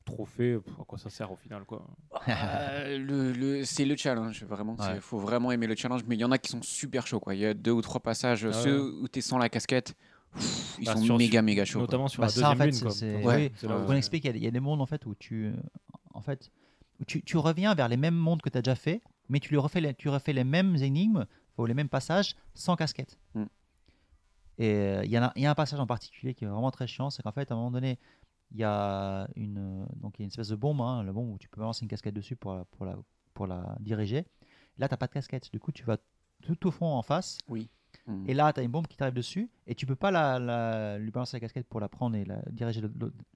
[0.05, 1.85] trophée, pff, à quoi ça sert au final quoi?
[2.27, 4.75] Euh, le, le- c'est le challenge, vraiment.
[4.79, 4.99] Il Ouais.
[5.01, 7.19] faut vraiment aimer le challenge, mais il y en a qui sont super chauds.
[7.19, 7.35] Quoi.
[7.35, 8.97] Il y a deux ou trois passages, Ah ceux ouais.
[9.03, 9.93] où tu es sans la casquette,
[10.33, 11.79] pff, ils Bah, sont sur- méga méga chauds.
[11.79, 11.87] quoi.
[11.87, 12.81] Notamment sur Bah, la ça, en deuxième fait, lune.
[12.81, 12.91] quoi.
[12.91, 13.51] c'est- Ouais.
[13.57, 15.15] c'est On explique qu'il y a des- il y, a des mondes en fait où
[15.15, 15.51] tu,
[16.13, 16.49] en fait,
[16.99, 19.51] où tu, tu reviens vers les mêmes mondes que tu as déjà fait, mais tu,
[19.51, 21.25] les refais les, tu refais les mêmes énigmes
[21.57, 23.17] ou les mêmes passages sans casquette.
[23.33, 23.43] Mm.
[24.57, 26.71] Et euh, il y, a- il y a un passage en particulier qui est vraiment
[26.71, 27.99] très chiant, c'est qu'en fait, à un moment donné,
[28.51, 31.37] il y a une, donc y a une espèce de bombe, hein, la bombe où
[31.37, 32.95] tu peux balancer une casquette dessus pour la, pour la,
[33.33, 34.25] pour la diriger.
[34.77, 35.51] Là, tu n'as pas de casquette.
[35.51, 35.97] Du coup, tu vas
[36.43, 37.37] tout au fond en face.
[37.47, 37.69] Oui.
[38.27, 40.97] Et là, tu as une bombe qui t'arrive dessus et tu peux pas la, la-
[40.99, 42.81] lui balancer la casquette pour la prendre et la diriger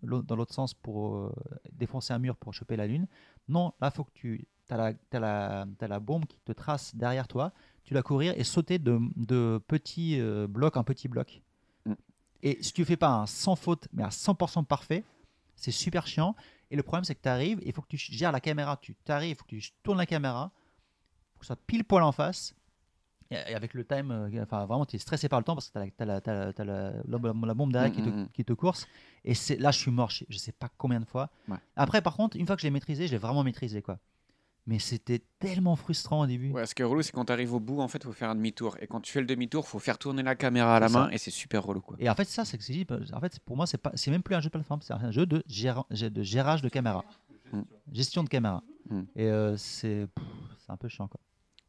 [0.03, 1.31] dans l'autre sens pour euh,
[1.71, 3.07] défoncer un mur pour choper la lune.
[3.47, 6.95] Non, là, faut que tu as la, t'as la, t'as la bombe qui te trace
[6.95, 7.51] derrière toi.
[7.89, 11.41] Tu dois courir et sauter de, de petits euh, blocs en petits blocs.
[11.87, 11.93] Mm.
[12.43, 15.03] Et si tu fais pas un sans faute, mais un 100% parfait,
[15.55, 16.35] c'est super chiant.
[16.69, 18.77] Et le problème, c'est que tu arrives, il faut que tu gères la caméra.
[18.79, 20.51] Tu arrives, il faut que tu tournes la caméra
[21.33, 22.53] pour que ça pile poil en face.
[23.31, 25.69] Et et avec le time, euh, enfin vraiment, tu es stressé par le temps parce
[25.71, 26.21] que tu as, la,
[27.07, 28.29] la- bombe derrière qui, te, Mm, mm, mm.
[28.35, 28.87] qui te course.
[29.25, 31.31] Et c'est là, je suis mort, je, je sais pas combien de fois.
[31.47, 31.57] Ouais.
[31.75, 33.81] Après, par contre, une fois que je l'ai maîtrisé, je l'ai vraiment maîtrisé.
[33.81, 33.97] quoi.
[34.69, 36.51] Mais c'était tellement frustrant au début.
[36.51, 38.11] Ouais, ce qui est relou, c'est quand tu arrives au bout, en fait, il faut
[38.13, 38.77] faire un demi-tour.
[38.79, 40.99] Et quand tu fais le demi-tour, il faut faire tourner la caméra à la ça.
[40.99, 41.81] main, et c'est super relou.
[41.81, 41.97] Quoi.
[41.99, 44.21] Et en fait, ça, c'est que c'est- en fait, pour moi, c'est pas, c'est même
[44.21, 47.03] plus un jeu de plateforme, c'est un jeu de, géra- de gérage de caméra,
[47.51, 47.61] Mm.
[47.93, 48.61] gestion de caméra.
[48.91, 48.99] Mm.
[49.15, 50.07] Et euh, c'est,
[50.67, 51.19] un peu chiant, quoi.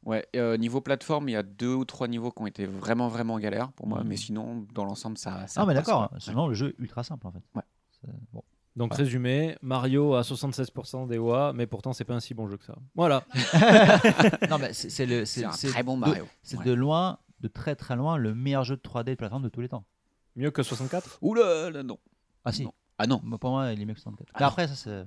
[0.04, 3.08] Ouais, euh, niveau plateforme, il y a deux ou trois niveaux qui ont été vraiment,
[3.08, 4.00] vraiment galères pour moi.
[4.02, 4.08] Mhm.
[4.08, 5.46] Mais sinon, dans l'ensemble, ça.
[5.46, 6.08] ça Non, mais d'accord.
[6.10, 6.18] quoi.
[6.20, 7.42] Sinon, le jeu est ultra simple, en fait.
[7.54, 7.62] Ouais.
[8.32, 8.42] Bon.
[8.76, 8.98] Donc Ouais.
[8.98, 12.64] résumé, Mario a 76% des OA, mais pourtant c'est pas un si bon jeu que
[12.64, 12.74] ça.
[12.94, 13.24] Voilà.
[14.50, 16.26] non, mais c'est, c'est le, C'est un c'est très bon de- Mario.
[16.42, 16.64] C'est Ouais.
[16.64, 19.60] de loin, de très très loin, le meilleur jeu de 3D de plateforme de tous
[19.60, 19.84] les temps.
[20.36, 21.98] Mieux que 64 Oula, là, non.
[22.44, 22.64] Ah si.
[22.64, 22.72] Non.
[22.98, 23.20] Ah non.
[23.24, 24.28] Moi, Pour moi, il est mieux que 64.
[24.34, 25.04] Ah après, ça c'est.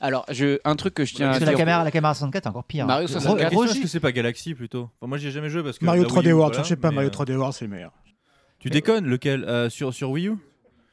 [0.00, 1.58] Alors, je, un truc que je tiens Parce à que la dire.
[1.58, 2.86] caméra, la caméra 64 est encore pire.
[2.86, 3.38] Mario Re- 64.
[3.42, 4.90] La question, est-ce que c'est pas Galaxy plutôt?
[5.00, 5.84] Enfin, Moi, j'y ai jamais joué parce que.
[5.86, 7.70] Mario la Wii 3D U, World, voilà, cherchez pas Mario euh, 3D World, c'est le
[7.70, 7.92] meilleur.
[8.60, 9.44] Tu déconnes, lequel?
[9.44, 10.36] Euh, sur, sur Wii U?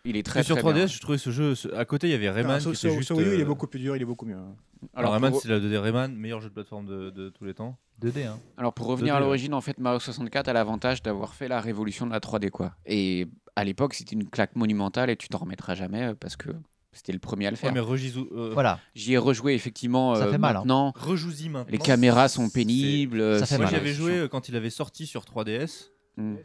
[0.06, 0.88] Il est très sur très 3DS, bien.
[0.88, 1.56] je trouvais ce jeu.
[1.56, 2.58] ce- À côté, il y avait Rayman.
[2.58, 4.02] Qui sur, était sur- juste, sur Wii U, il est euh, beaucoup plus dur, il
[4.02, 4.36] est beaucoup mieux.
[4.36, 4.52] Alors,
[4.94, 7.54] Alors, Rayman, pour- c'est la 2D Rayman, meilleur jeu de plateforme de, de tous les
[7.56, 7.78] temps.
[8.02, 8.38] 2D, hein.
[8.58, 9.26] Alors pour revenir 2D, à ouais.
[9.26, 12.74] l'origine, en fait, Mario 64 a l'avantage d'avoir fait la révolution de la 3D, quoi.
[12.86, 16.50] Et à l'époque, c'était une claque monumentale et tu t'en remettras jamais euh, parce que
[16.92, 17.74] c'était le premier à le Ouais, faire.
[17.74, 18.80] mais Regisou- euh, Voilà.
[18.94, 20.60] J'y ai rejoué effectivement Ça euh, fait mal, hein.
[20.60, 20.94] maintenant.
[20.96, 21.72] Rejoue-y maintenant.
[21.72, 23.40] Les caméras sont pénibles.
[23.40, 25.92] Ça fait Moi, mal, j'y avais c'est joué quand il avait sorti sur 3DS.
[26.18, 26.36] Mm.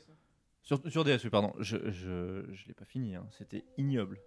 [0.70, 1.52] Sur, sur DS, oui, pardon.
[1.58, 3.16] Je, je, je l'ai pas fini.
[3.16, 3.26] hein.
[3.36, 4.18] C'était ignoble.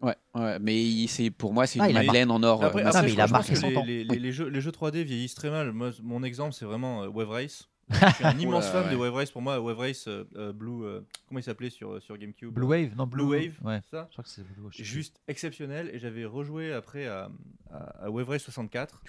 [0.00, 2.62] Ouais, ouais, mais il- c'est pour moi, c'est Ah, une il a Madeleine en or.
[2.62, 3.84] euh, Après, Non, après, mais il a marqué son les, temps.
[3.84, 4.32] Les, Oui.
[4.32, 5.72] jeux, les jeux 3D vieillissent très mal.
[5.72, 7.68] Moi, mon exemple, c'est vraiment euh, Wave Race.
[7.90, 8.96] Je suis un immense Oula, fan de.
[8.96, 9.30] Wave Race.
[9.30, 10.84] Pour moi, Wave Race euh, euh, Blue.
[10.86, 12.50] euh, comment il s'appelait sur, sur GameCube?
[12.54, 13.80] Blue Wave, non Blue Wave, Ouais.
[13.90, 14.06] ça?
[14.08, 14.72] Je crois que c'est Blue Wave.
[14.72, 15.90] Juste exceptionnel.
[15.92, 17.28] Et j'avais rejoué après à,
[17.70, 19.02] à- à Wave Race 64.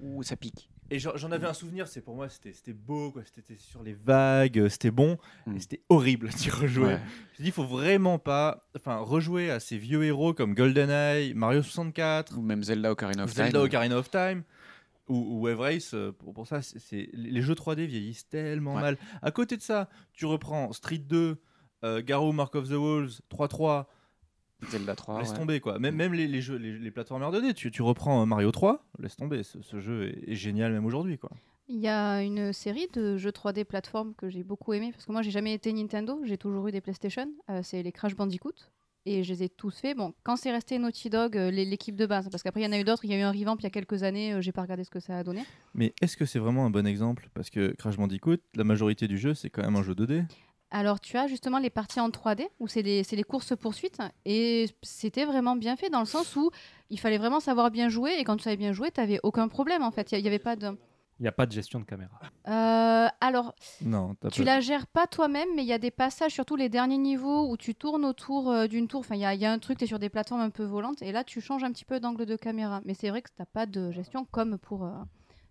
[0.00, 0.68] Ouh, ça pique.
[0.90, 3.22] Et j'en avais un souvenir, c'est pour moi, c'était beau, quoi.
[3.34, 5.56] C'était sur les vagues, euh, c'était bon, Mm.
[5.56, 6.86] et c'était horrible d'y rejouer.
[6.94, 7.00] Ouais.
[7.36, 11.62] Je dis, il faut vraiment pas, enfin, rejouer à ces vieux héros comme GoldenEye, Mario
[11.62, 13.60] 64, Ou même Zelda Ocarina of Zelda Time.
[13.62, 14.42] Ocarina of Time,
[15.08, 15.90] ou, ou Wave Race.
[15.94, 18.80] euh, Pour, pour ça, c'est les jeux 3D vieillissent tellement Ouais.
[18.82, 18.98] mal.
[19.22, 21.36] À côté de ça, tu reprends Street 2,
[21.84, 23.86] euh, Garou Mark of the Wolves, 3-3,
[24.70, 25.18] Zelda 3.
[25.20, 25.36] laisse ouais.
[25.36, 25.78] tomber quoi.
[25.78, 28.84] Même, même les, les jeux, les, les plateformeurs 2D, tu, tu reprends euh, Mario 3,
[28.98, 29.42] laisse tomber.
[29.42, 31.30] Ce, ce jeu est, est génial même aujourd'hui quoi.
[31.68, 35.12] Il y a une série de jeux 3D plateforme que j'ai beaucoup aimé parce que
[35.12, 37.28] moi j'ai jamais été Nintendo, j'ai toujours eu des PlayStation.
[37.50, 38.52] Euh, c'est les Crash Bandicoot
[39.04, 39.96] et je les ai tous faits.
[39.96, 42.66] Bon, quand c'est resté Naughty Dog, euh, l'é- l'équipe de base, parce qu'après il y
[42.68, 43.04] en a eu d'autres.
[43.04, 44.84] Il y a eu un revamp il y a quelques années, euh, j'ai pas regardé
[44.84, 45.42] ce que ça a donné.
[45.74, 47.28] Mais est-ce que c'est vraiment un bon exemple?
[47.34, 50.24] Parce que Crash Bandicoot, la majorité du jeu, c'est quand même un jeu 2D.
[50.70, 55.24] Alors tu as justement les parties en 3D où c'est les courses poursuites et c'était
[55.24, 56.50] vraiment bien fait dans le sens où
[56.90, 59.46] il fallait vraiment savoir bien jouer et quand tu savais bien jouer, tu n'avais aucun
[59.48, 60.10] problème en fait.
[60.12, 60.76] Il n'y avait pas de.
[61.18, 62.20] Il n'y a pas de gestion de caméra.
[62.46, 66.56] Euh, alors, Non, tu la gères pas toi-même, mais il y a des passages, surtout
[66.56, 69.00] les derniers niveaux, où tu tournes autour euh, d'une tour.
[69.00, 70.50] Enfin, il y, a- il y a un truc, tu es sur des plateformes un
[70.50, 72.82] peu volantes, et là, tu changes un petit peu d'angle de caméra.
[72.84, 74.90] Mais c'est vrai que tu n'as pas de gestion comme pour euh,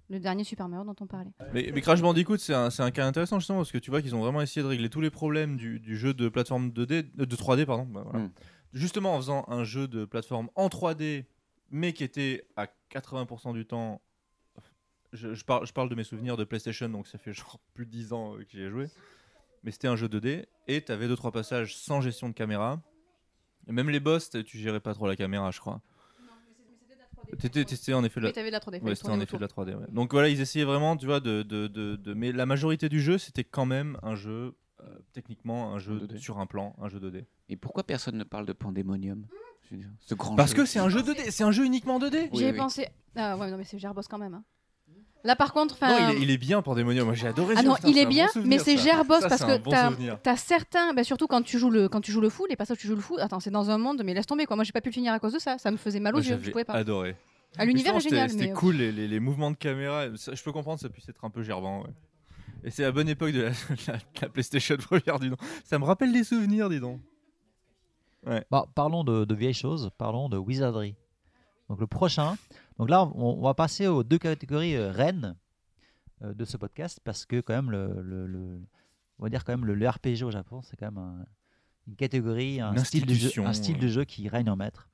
[0.09, 1.31] le dernier Super Mario dont on parlait.
[1.53, 4.21] Mais, mais Crash Bandicoot, c'est un, cas intéressant justement parce que tu vois qu'ils ont
[4.21, 7.35] vraiment essayé de régler tous les problèmes du, du jeu de plateforme 2D, euh, de
[7.35, 7.85] 3D, pardon.
[7.85, 8.25] bah voilà.
[8.25, 8.31] Mm.
[8.73, 11.25] Justement en faisant un jeu de plateforme en 3D,
[11.71, 14.01] mais qui était à 80% du temps.
[15.13, 17.85] Je, je parle, je parle de mes souvenirs de PlayStation, donc ça fait genre plus
[17.85, 18.87] de 10 ans euh, que j'y ai joué.
[19.63, 22.81] mais c'était un jeu 2D et tu avais 2-3 passages sans gestion de caméra.
[23.67, 25.81] Et même les boss, tu gérais pas trop la caméra, je crois.
[27.39, 29.37] T'étais testé en effet de Oui, t'avais de la 3D, fallait Ouais, c'était en effet
[29.37, 29.63] de la autour.
[29.65, 29.75] 3D.
[29.75, 29.85] ouais.
[29.89, 33.01] Donc voilà, ils essayaient vraiment, tu vois, de, de, de, de- Mais la majorité du
[33.01, 36.17] jeu, c'était quand même un jeu, euh, techniquement, un jeu 2D.
[36.17, 37.25] sur un plan, un jeu 2D.
[37.49, 39.25] Et pourquoi personne ne parle de Pandemonium?
[39.99, 40.57] Ce grand Parce jeu.
[40.57, 42.29] que c'est un jeu 2D, c'est un jeu uniquement 2D.
[42.33, 42.87] J'y ai pensé.
[43.15, 44.35] Ah ouais, non, mais c'est Gerbos quand même.
[44.35, 44.43] hein.
[45.25, 46.11] Là, par contre, Non, enfin.
[46.11, 47.05] il est, il est bien Pandemonium.
[47.05, 47.55] Moi, j'ai adoré.
[47.57, 48.83] Ah ce non, putain, il est bien, bon souvenir, mais c'est ça.
[48.83, 51.99] Gerbos Ça, parce que bon t'as as certains, bah, surtout quand tu joues le quand
[52.01, 53.17] tu joues le fou, les passages où tu joues le fou.
[53.19, 54.55] Attends, c'est dans un monde, mais laisse tomber quoi.
[54.55, 55.57] Moi, j'ai pas pu le finir à cause de ça.
[55.57, 56.35] Ça me faisait mal aux Moi, yeux.
[56.35, 56.73] Je j'avais pouvais pas.
[56.73, 57.15] adoré.
[57.57, 60.05] Ah, l'univers est génial, C'était mais, euh, cool, les, les- les mouvements de caméra.
[60.17, 61.81] ça- je peux comprendre, ça puisse être un peu gerbant.
[61.83, 61.89] ouais.
[62.63, 63.49] Et c'est la bonne époque de
[64.21, 65.39] la, PlayStation première, dis donc.
[65.63, 66.99] Ça me rappelle des souvenirs, dis donc.
[68.25, 68.43] Ouais.
[68.51, 70.95] Bah, parlons de, de vieilles choses, parlons de Wizardry.
[71.69, 72.37] Donc le prochain.
[72.77, 75.35] Donc là, on, on va passer aux deux catégories euh, reines
[76.23, 78.61] euh, de ce podcast parce que quand même le, le- le-
[79.19, 81.25] on va dire quand même le, le RPG au Japon, c'est quand même un-
[81.87, 83.81] une catégorie, un Une style de jeu, institution, un style ouais.
[83.81, 84.89] de jeu qui règne en maître.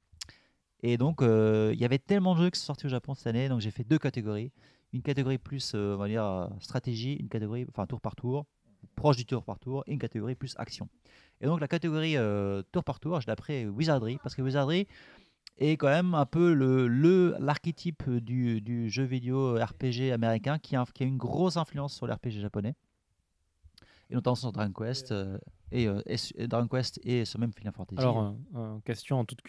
[0.84, 3.28] Et donc euh, il y avait tellement de jeux qui sont sortis au Japon cette
[3.28, 4.52] année, donc j'ai fait deux catégories.
[4.94, 8.46] Une catégorie plus, euh, on va dire stratégie, une catégorie, enfin tour par tour,
[8.96, 10.90] proche du tour par tour, et une catégorie plus action.
[11.40, 14.88] Et donc la catégorie euh, tour par tour, je l'ai appelée Wizardry, parce que Wizardry
[15.58, 16.88] est quand même un peu le
[17.40, 22.08] l'archétype du, du jeu vidéo RPG américain qui a, qui a une grosse influence sur
[22.08, 22.76] l'RPG japonais,
[24.10, 25.38] et notamment sur Dragon Quest, euh,
[25.72, 26.02] et, euh,
[26.36, 28.02] et Dragon Quest et sur même Final Fantasy.
[28.02, 29.42] Alors, euh, euh, question en toute,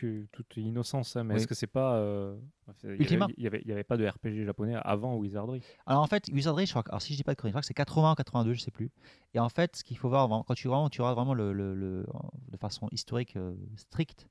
[0.57, 1.41] innocence, hein, mais Oui.
[1.41, 1.97] est-ce que c'est pas.
[2.77, 3.27] c'est- il y avait- Ultima.
[3.39, 5.62] Il n'y avait, pas de RPG japonais avant Wizardry?
[5.87, 8.12] Alors en fait, Wizardry, je crois, alors si je dis pas de conneries, c'est 80
[8.12, 8.91] ou 82, je sais plus.
[9.35, 11.74] Et en fait, ce qu'il faut voir, quand tu, vraiment, tu regardes vraiment le, le-
[11.74, 12.07] le-
[12.51, 13.37] de façon historique
[13.77, 14.29] stricte,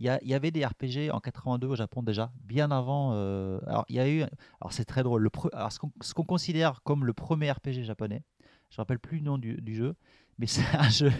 [0.00, 3.12] il y, avait des RPG en 82 au Japon déjà, bien avant.
[3.12, 4.22] euh, alors il y a eu,
[4.60, 7.84] alors c'est très drôle, le pre- alors, ce qu'on qu'on considère comme le premier RPG
[7.84, 8.22] japonais,
[8.70, 9.94] je me rappelle plus le nom du, du jeu,
[10.38, 11.12] mais c'est un jeu.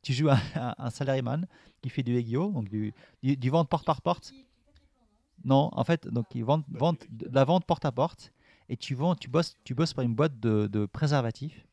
[0.00, 1.46] tu joues un, un, un salaryman
[1.82, 4.32] qui fait du Egyo, donc du, du, vente porte par porte.
[5.44, 8.32] Non, en fait, donc ils vendent, vendent de la vente porte à porte
[8.70, 11.66] et tu vends, tu bosses, tu bosses pour une boîte de, de préservatifs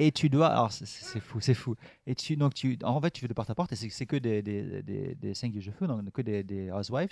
[0.00, 1.74] et tu dois, alors c'est- fou, c'est fou.
[2.06, 4.16] Et tu donc tu, en fait tu fais de porte à porte et c'est que
[4.16, 7.10] des des des, des single jeux feu, donc que des, des housewives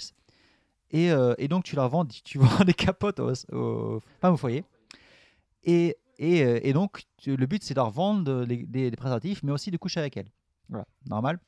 [0.93, 4.37] et, euh, et donc tu leur vends, tu vends des capotes aux, aux femmes au
[4.37, 4.65] foyer
[5.65, 9.53] et et, euh, et donc le but c'est de leur vendre des, des préservatifs mais
[9.53, 10.31] aussi de coucher avec elles.
[10.69, 11.39] Voilà, normal.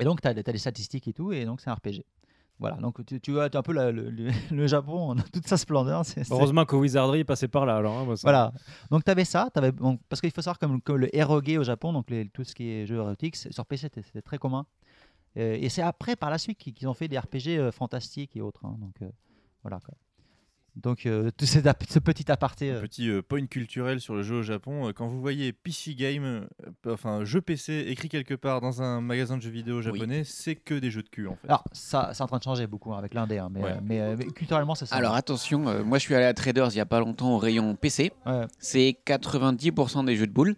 [0.00, 2.02] Et donc tu as, des statistiques et tout et donc c'est un RPG.
[2.62, 4.10] Voilà, donc tu, tu vois tu un peu la- le,
[4.66, 6.04] Japon dans toute sa splendeur.
[6.06, 7.76] c'est- Heureusement que Wizardry passait par là.
[7.76, 8.52] Alors, hein, moi, ça- voilà.
[8.90, 11.64] Donc tu avais ça, t'avais, bon, parce qu'il faut savoir comme, comme le eroge au
[11.64, 14.64] Japon, donc les- tout ce qui est jeux érotiques, c'est- sur PC c'était, très commun.
[15.36, 18.36] Euh, et c'est après, par la suite, qu'ils, qu'ils ont fait des RPG euh, fantastiques
[18.36, 18.64] et autres.
[18.64, 18.76] hein.
[18.80, 19.10] donc euh,
[19.62, 19.80] voilà.
[19.80, 19.94] Quoi.
[20.74, 22.70] Donc euh, ce petit aparté.
[22.70, 24.88] euh, Petit euh, point culturel sur le jeu au Japon.
[24.88, 26.40] euh, Quand vous voyez PC Game, euh,
[26.92, 30.74] enfin jeu PC écrit quelque part dans un magasin de jeux vidéo japonais, c'est que
[30.74, 31.46] des jeux de cul en fait.
[31.46, 33.70] Alors ça, c'est en train de changer beaucoup hein, avec l'indé, hein, mais, Ouais.
[33.72, 34.86] euh, mais, euh, mais culturellement ça.
[34.96, 37.38] Alors attention, euh, moi je suis allé à Traders il y a pas longtemps au
[37.38, 38.12] rayon PC.
[38.58, 40.56] C'est 90% des jeux de boules.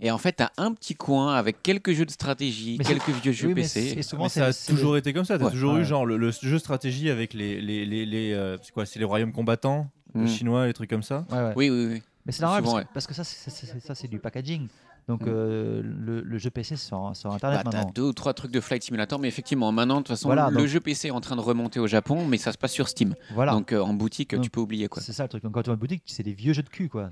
[0.00, 3.32] Et en fait, t'as un petit coin avec quelques jeux de stratégie, Mais quelques vieux
[3.32, 3.94] jeux oui, PC.
[3.94, 5.38] c'est- souvent, Mais ça a toujours été comme ça.
[5.38, 5.50] T'as Ouais.
[5.52, 8.84] toujours eu genre le, le jeu stratégie avec les les les, les, euh, c'est quoi
[8.84, 10.28] C'est les royaumes combattants, les Mm.
[10.28, 11.24] chinois, les trucs comme ça.
[11.30, 11.52] Ouais, ouais.
[11.56, 12.02] Oui, oui, oui.
[12.26, 14.68] Mais c'est normal Souvent, parce, parce que ça, c'est du packaging.
[15.08, 15.28] Donc Mm.
[15.28, 17.92] euh, le, le jeu PC c'est sur, sur Internet Bah, t'as maintenant.
[17.94, 20.56] deux ou trois trucs de Flight Simulator, mais effectivement, maintenant, de toute façon, Voilà, le
[20.58, 22.88] donc- jeu PC est en train de remonter au Japon, mais ça se passe sur
[22.88, 23.14] Steam.
[23.34, 23.52] Voilà.
[23.52, 25.02] Donc euh, en boutique, Donc, tu peux oublier quoi.
[25.02, 25.42] C'est ça le truc.
[25.42, 27.10] Donc quand tu vas en boutique, c'est des vieux jeux de cul quoi.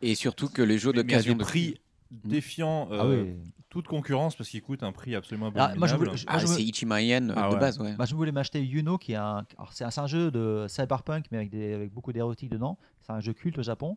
[0.00, 1.80] Et surtout que les jeux d'occasion des de prix
[2.24, 3.52] défiant Ah euh, oui.
[3.70, 5.98] toute concurrence parce qu'ils coûtent un prix absolument Ah, moi, je abominable.
[6.04, 7.60] voulais- je- moi, Ah, je c'est Ichimayen euh, Ah de ouais.
[7.60, 7.94] base, ouais.
[7.96, 11.50] Bah, je voulais m'acheter Yuno, qui est un, c'est un, jeu de cyberpunk, mais avec,
[11.50, 12.76] des, avec beaucoup d'érotique dedans.
[13.00, 13.96] C'est un jeu culte au Japon.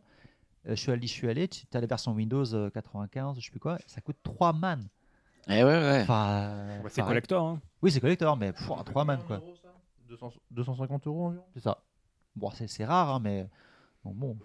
[0.66, 1.48] Euh, je suis allé, je suis allé.
[1.48, 3.78] Tu as la version Windows euh, 95, je sais plus quoi.
[3.86, 4.86] Ça coûte 3 man.
[5.48, 6.00] Eh ouais, ouais.
[6.02, 7.46] Enfin, euh, c'est enfin, collector.
[7.46, 7.60] hein.
[7.82, 9.40] Oui, c'est collector, mais pff, 3 man quoi.
[10.08, 11.44] 200 250 euros environ?
[11.54, 11.78] C'est ça.
[12.34, 13.46] Bon, c'est, c'est rare, hein, mais
[14.04, 14.36] bon, bon,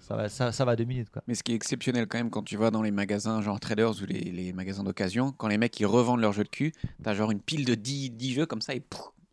[0.00, 1.22] ça, va, ça, ça va deux minutes quoi.
[1.26, 4.02] Mais ce qui est exceptionnel quand même quand tu vas dans les magasins genre Traders
[4.02, 6.72] ou les, les magasins d'occasion, quand les mecs ils revendent leurs jeux de cul,
[7.02, 8.82] t'as genre une pile de 10, 10 jeux comme ça et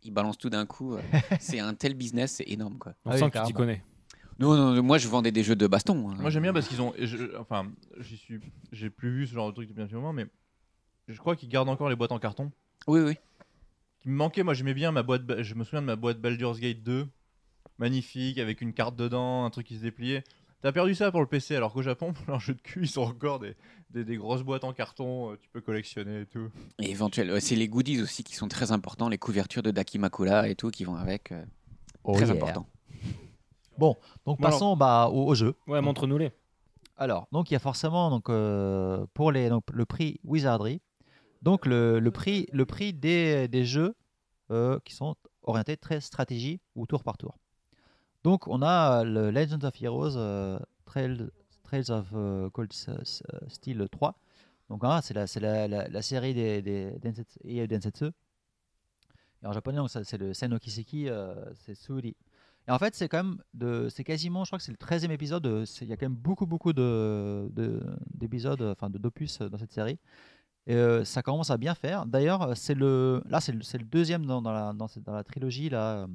[0.04, 0.94] ils balancent tout d'un coup.
[0.94, 1.00] euh,
[1.40, 2.92] c'est un tel business, c'est énorme quoi.
[3.04, 3.82] On Ah oui, sent que tu t'y connais.
[4.38, 6.10] Non, non, moi je vendais des jeux de baston.
[6.10, 6.16] hein.
[6.18, 7.70] Moi j'aime bien parce qu'ils ont, je- enfin,
[8.00, 8.40] j'y suis,
[8.72, 10.26] j'ai plus vu ce genre de truc depuis un petit moment, mais
[11.08, 12.50] je crois qu'ils gardent encore les boîtes en carton.
[12.86, 13.14] Oui, oui.
[14.00, 16.58] Qui me manquait, moi j'aimais bien ma boîte, je me souviens de ma boîte Baldur's
[16.58, 17.06] Gate 2,
[17.78, 20.24] magnifique avec une carte dedans, un truc qui se dépliait.
[20.62, 22.98] T'as perdu ça pour le PC, alors qu'au Japon, pour leurs jeux de cul, ils
[22.98, 23.54] ont encore des,
[23.90, 26.50] des, des grosses boîtes en carton, euh, tu peux collectionner et tout.
[26.80, 30.54] Et éventuellement, c'est les goodies aussi qui sont très importants, les couvertures de Dakimakura et
[30.54, 31.32] tout qui vont avec.
[31.32, 31.44] euh,
[32.02, 32.34] Oh très yeah.
[32.34, 32.66] important.
[33.78, 33.96] Bon,
[34.26, 35.54] donc Bon, alors- passons bah, au, au jeu.
[35.66, 36.32] Ouais, montre-nous-les.
[36.96, 40.80] Alors, donc il y a forcément donc euh, pour les donc, le prix Wizardry,
[41.42, 43.96] donc le, le prix le prix des, des jeux
[44.52, 47.36] euh, qui sont orientés très stratégie ou tour par tour.
[48.22, 51.28] Donc on a le Legend of Heroes euh, Trails,
[51.64, 52.06] Trails of
[52.52, 52.72] Cold
[53.48, 54.14] Steel 3.
[54.70, 58.06] Donc hein, c'est la, la, la, la série des, des Densetsu, et Densetsu.
[59.42, 62.16] Et en japonais, c'est le Sen no Kiseki, euh, c'est Suri.
[62.66, 65.10] Et en fait, c'est quand même de, c'est quasiment, je crois que c'est le 13e
[65.10, 65.46] épisode.
[65.46, 67.82] euh, Il y a quand même beaucoup, beaucoup de, de-
[68.14, 69.98] d'épisodes, euh, enfin de d'opus euh, dans cette série.
[70.66, 72.06] Et euh, ça commence à bien faire.
[72.06, 75.68] D'ailleurs, c'est le, là, c'est le, c'est le deuxième dans, dans la, dans, la trilogie
[75.68, 76.06] là,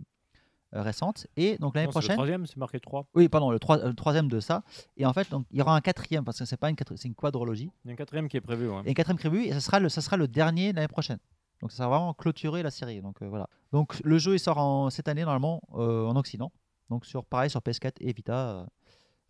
[0.74, 1.28] euh, récente.
[1.38, 2.16] Et donc l'année Non, c'est le prochaine.
[2.16, 3.06] troisième, c'est marqué 3.
[3.14, 4.64] Oui, pardon, le, troi- le troisième de ça.
[4.98, 7.08] Et en fait, donc, il y aura un quatrième parce que c'est pas une, c'est
[7.08, 7.70] une quadrologie.
[7.86, 8.68] Il y a un quatrième qui est prévu.
[8.68, 8.82] ouais.
[8.86, 11.20] Et un quatrième prévu, et ça sera le, ça sera le dernier l'année prochaine.
[11.61, 13.02] Donc ça sera vraiment clôturer la série.
[13.02, 13.48] Donc euh, voilà.
[13.72, 16.52] Donc le jeu il sort en, cette année normalement euh, en Occident.
[16.90, 18.49] Donc sur pareil sur PS4 et Vita.
[18.61, 18.65] euh.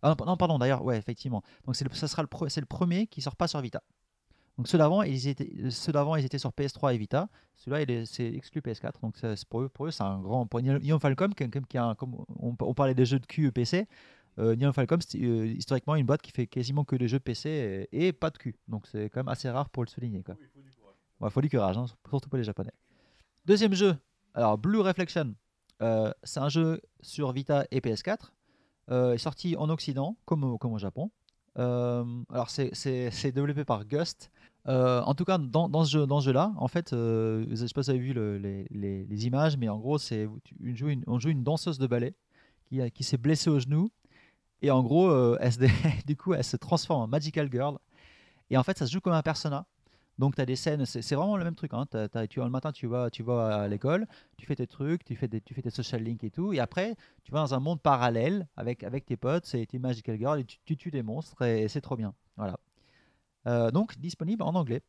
[0.02, 1.42] Ah, non, pardon d'ailleurs, ouais effectivement.
[1.66, 3.82] Donc c'est ça sera le, c'est le premier qui sort pas sur Vita.
[4.56, 7.28] Donc ceux d'avant ils étaient, ceux d'avant ils étaient sur PS3 et Vita.
[7.56, 9.00] Celui-là il est- c'est exclu PS4.
[9.02, 9.16] Donc
[9.48, 10.46] pour eux, pour eux c'est un grand.
[10.46, 11.96] Pour Ion Falcom, qui, qui a un-
[12.38, 13.86] on, parlait des jeux de cul PC.
[14.38, 18.12] Euh, Falcom, c'est historiquement une boîte qui fait quasiment que des jeux PC et, et
[18.12, 18.54] pas de cul.
[18.68, 20.22] Donc c'est quand même assez rare pour le souligner.
[20.22, 20.36] Quoi.
[21.22, 21.76] Il faut du courage,
[22.08, 22.72] surtout pour les Japonais.
[23.44, 23.96] Deuxième jeu,
[24.34, 25.34] alors Blue Reflection.
[25.82, 28.32] Euh, c'est un jeu sur Vita et PS4.
[28.90, 31.10] Euh, est sorti en Occident, comme au, Japon.
[31.58, 34.30] Euh, alors c'est- développé par Gust.
[34.66, 37.98] Euh, en tout cas, dans, ce jeu-là, en fait, je sais pas si vous avez
[37.98, 42.14] vu le- les, images, mais en gros, une- on joue une danseuse de ballet
[42.94, 43.90] qui, s'est blessée au genou.
[44.62, 45.36] Et en gros,
[46.06, 47.78] du coup, elle se transforme en Magical Girl.
[48.50, 49.66] Et en fait, ça se joue comme un persona.
[50.20, 51.72] Donc, tu as des scènes, c'est vraiment le même truc.
[51.72, 51.86] Hein.
[52.28, 54.06] Tu, le matin, tu vas, tu vas à l'école,
[54.36, 56.52] tu fais tes trucs, tu fais, des, tu fais tes social links et tout.
[56.52, 56.94] Et après,
[57.24, 60.44] tu vas dans un monde parallèle avec, avec tes potes, c'est tes Magical Girl, et
[60.44, 62.12] tu, tu tues des monstres et c'est trop bien.
[62.36, 62.58] Voilà.
[63.46, 64.82] Euh, donc, disponible en anglais.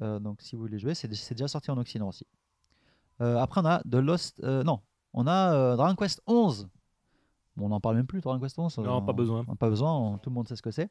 [0.00, 2.24] Euh, donc, si vous voulez jouer, c'est déjà sorti en Occident aussi.
[3.20, 4.40] Euh, après, on a The Lost.
[4.44, 4.80] non,
[5.12, 6.68] on a Dragon Quest 11.
[7.56, 8.78] Bon, on n'en parle même plus, Dragon Quest 11.
[8.78, 9.44] Non, on- pas besoin.
[9.48, 10.88] on- Pas besoin, on- tout le monde sait ce que c'est.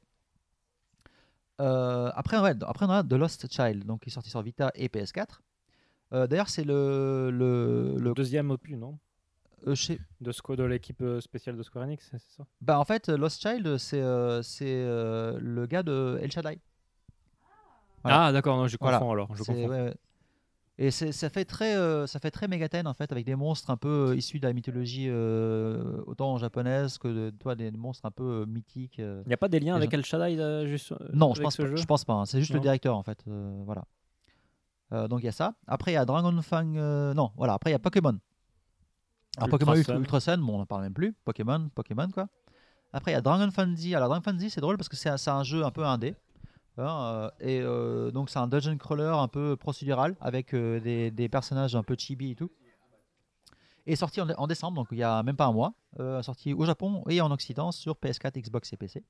[1.60, 4.72] Euh, après, ouais, après, on a The Lost Child, donc qui est sorti sur Vita
[4.76, 5.42] et PS4.
[6.14, 8.98] Euh, D'ailleurs, c'est le, le, le deuxième opus, non?
[9.66, 12.46] Euh, sais- de, de l'équipe euh, spéciale de Square Enix, c'est ça?
[12.62, 16.60] Bah, en fait, Lost Child, c'est le gars de El Shaddai.
[18.04, 19.68] Ah, d'accord, non, je confonds alors, je confonds.
[19.68, 19.94] ouais.
[20.80, 23.78] Et ça fait très, euh, ça fait très Megaten en fait, avec des monstres un
[23.78, 28.12] peu euh, issus de la mythologie euh, autant japonaise que de, toi des monstres un
[28.12, 29.00] peu euh, mythiques.
[29.00, 31.64] Il n'y a pas des liens avec gens- El Shaddai juste, Non, je pense, ce
[31.64, 32.14] pas, jeu je pense pas.
[32.14, 32.26] hein.
[32.26, 33.24] C'est juste le directeur en fait.
[33.66, 33.86] voilà.
[35.08, 35.56] Donc il y a ça.
[35.66, 36.64] Après il y a Dragon Fang.
[36.64, 37.54] non, voilà.
[37.54, 38.18] Après il y a Pokémon.
[39.38, 40.02] Alors Ultra Pokémon Ultra, Sun.
[40.02, 41.14] Ultra Sun, bon, on en parle même plus.
[41.26, 42.28] Pokémon, Pokémon quoi.
[42.94, 43.96] Après il y a Dragon Fantasy.
[43.96, 46.16] Alors Dragon Fantasy c'est drôle parce que c'est un, c'est un jeu un peu indé.
[46.80, 51.12] Hein, euh, et euh, donc c'est un dungeon crawler un peu procédural avec euh, des,
[51.12, 52.52] des personnages un peu chibi et tout.
[53.86, 55.74] Et sorti en, en décembre, donc il y a même pas un mois,
[56.22, 59.04] sorti au Japon et en Occident sur PS4, Xbox et PC.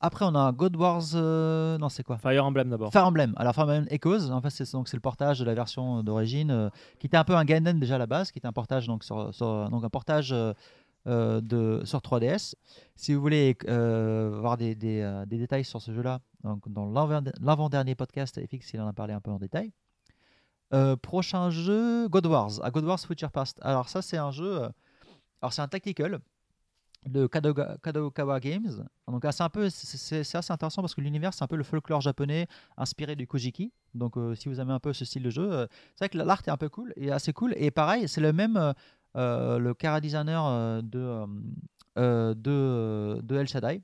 [0.00, 1.02] Après, on a God Wars.
[1.14, 2.18] euh, non, c'est quoi?
[2.18, 2.92] Fire Emblem d'abord.
[2.92, 3.32] Fire Emblem.
[3.38, 6.68] Alors, Fire Emblem Echoes, en fait, c'est le portage de la version d'origine, euh,
[6.98, 9.02] qui était un peu un Gaiden déjà à la base, qui était un portage donc
[9.02, 10.52] sur, sur- donc un portage euh,
[11.40, 12.54] de sur 3DS.
[12.96, 17.94] Si vous voulez voir des, des, des détails sur ce jeu-là, donc dans l'avant- l'avant-dernier
[17.96, 19.72] podcast, FX il en a parlé un peu en détail.
[20.72, 23.58] Euh, prochain jeu, God Wars, à God Wars Future Past.
[23.62, 24.62] Alors ça, c'est un jeu.
[24.62, 24.68] euh,
[25.42, 26.20] alors c'est un tactical
[27.06, 28.86] de Kadokawa Games.
[29.06, 31.62] Donc ah, c'est un peu, c'est- assez intéressant parce que l'univers c'est un peu le
[31.62, 32.46] folklore japonais
[32.78, 33.72] inspiré du Kojiki.
[33.94, 36.40] Donc euh, si vous aimez un peu ce style de jeu, c'est vrai que l'art
[36.46, 37.52] est un peu cool et assez cool.
[37.56, 38.72] Et pareil, c'est le même,
[39.14, 41.24] le cara designer de
[41.96, 43.82] de, de El Shaddai.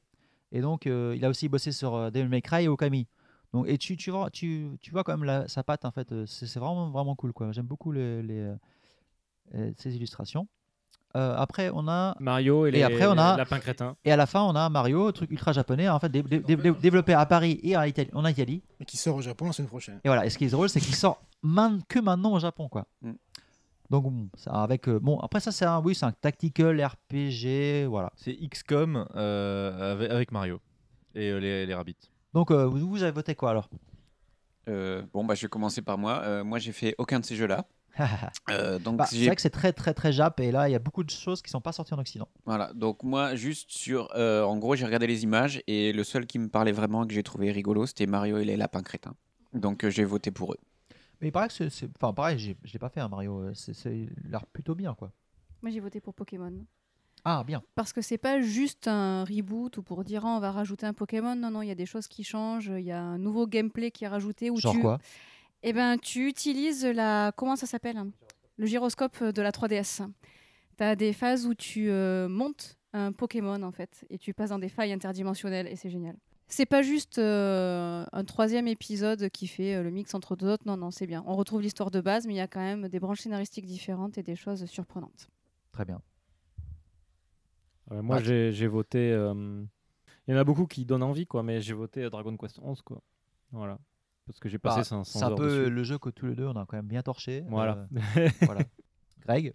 [0.52, 3.06] Et donc euh, il a aussi bossé sur euh, Devil May Cry et Okami.
[3.52, 6.12] Donc et tu tu vois tu, tu vois quand même la- sa patte en fait.
[6.12, 7.52] euh, C'est vraiment vraiment cool quoi.
[7.52, 8.52] J'aime beaucoup les, les,
[9.76, 10.46] ces illustrations.
[11.16, 13.96] Euh, après, on a Mario et les- après on a les lapins crétins.
[14.04, 16.70] Et à la fin, on a Mario, truc ultra japonais, en fait dé- dé- dé-
[16.70, 18.10] développé à Paris et en Italie.
[18.12, 18.62] En Italie.
[18.78, 19.96] Mais qui sort au Japon la semaine prochaine.
[20.04, 20.24] Et voilà.
[20.24, 21.20] Et ce qui est drôle, c'est qu'il sort
[21.88, 22.86] que maintenant au Japon, quoi.
[23.02, 23.12] Mm.
[23.90, 27.86] Donc bon, ça, avec euh, bon après ça c'est un oui c'est un tactical RPG
[27.88, 28.12] voilà.
[28.16, 30.60] C'est XCOM euh, avec, avec Mario
[31.14, 31.96] et euh, les, les rabbits.
[32.32, 33.68] Donc euh, vous, vous avez voté quoi alors?
[34.68, 36.20] Euh, bon, bah, je vais commencer par moi.
[36.24, 37.66] Euh, moi, j'ai fait aucun de ces jeux-là.
[38.48, 40.72] Euh, donc, Bah, c'est j'ai- vrai que c'est très très très jap et là il
[40.72, 42.28] y a beaucoup de choses qui sont pas sorties en Occident.
[42.46, 44.08] Voilà, donc moi, juste sur.
[44.16, 47.12] euh, en gros, j'ai regardé les images et le seul qui me parlait vraiment, que
[47.12, 49.14] j'ai trouvé rigolo, c'était Mario et les lapins crétins.
[49.52, 50.58] Donc, euh, j'ai voté pour eux.
[51.20, 54.46] Mais il paraît que c'est- enfin pareil j'ai- pas fait hein, Mario euh, c'est l'air
[54.46, 55.12] plutôt bien quoi.
[55.62, 56.52] Moi j'ai voté pour Pokémon.
[57.22, 57.62] Ah, bien.
[57.74, 60.94] Parce que c'est pas juste un reboot ou pour dire ah, on va rajouter un
[60.94, 61.34] Pokémon.
[61.36, 62.72] Non, non, il y a des choses qui changent.
[62.74, 64.48] Il y a un nouveau gameplay qui est rajouté.
[64.48, 64.80] Où Genre tu...
[64.80, 64.98] quoi?
[65.62, 67.32] Eh ben, tu utilises la.
[67.36, 67.98] Comment ça s'appelle?
[67.98, 68.08] Hein
[68.56, 70.00] Le gyroscope de la 3DS.
[70.78, 74.48] Tu as des phases où tu euh, montes un Pokémon en fait et tu passes
[74.48, 76.16] dans des failles interdimensionnelles et c'est génial.
[76.52, 80.64] C'est pas juste euh, un troisième épisode qui fait euh, le mix entre deux autres.
[80.66, 81.22] Non, non, c'est bien.
[81.26, 84.18] On retrouve l'histoire de base, mais il y a quand même des branches scénaristiques différentes
[84.18, 85.28] et des choses surprenantes.
[85.72, 86.02] Très bien.
[87.90, 89.12] Ouais, moi, j'ai voté.
[89.12, 89.62] euh,
[90.28, 92.82] Il y en a beaucoup qui donnent envie, quoi, mais j'ai voté Dragon Quest 11,
[92.82, 93.00] quoi.
[93.52, 93.78] Voilà.
[94.26, 95.70] Parce que j'ai passé Bah, 500 C'est un heures peu dessus.
[95.70, 97.44] le jeu que tous les deux, on a quand même bien torché.
[97.48, 97.86] Voilà.
[98.16, 98.62] Euh, voilà.
[99.26, 99.54] Greg?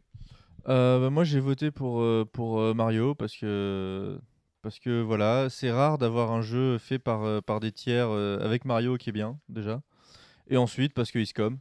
[0.68, 4.20] Euh, bah, moi j'ai voté pour, euh, pour euh, Mario parce que
[4.66, 8.40] parce que voilà c'est rare d'avoir un jeu fait par, euh, par des tiers euh,
[8.44, 9.84] avec Mario qui est bien déjà.
[10.48, 11.60] Et ensuite parce que XCOM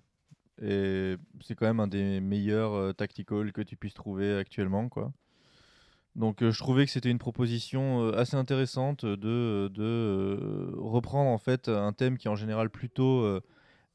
[0.59, 5.13] c'est quand même un des meilleurs euh, tactical que tu puisses trouver actuellement quoi.
[6.17, 11.69] Donc euh, je trouvais que c'était une proposition assez intéressante de, de reprendre en fait
[11.69, 13.39] un thème qui est en général plutôt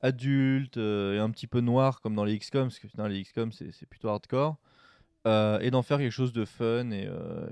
[0.01, 3.51] adulte et un petit peu noir comme dans les XCOM parce que finalement les XCOM
[3.51, 4.59] c'est plutôt hardcore
[5.27, 7.49] euh, et d'en faire quelque chose de fun et, euh,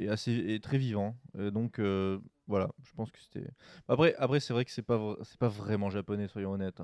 [0.00, 1.16] euh, assez et très vivant.
[1.34, 1.80] Donc
[2.48, 3.48] voilà, je pense que c'était.
[3.88, 6.82] Après, après c'est vrai que c'est pas c'est pas vraiment japonais, soyons honnêtes.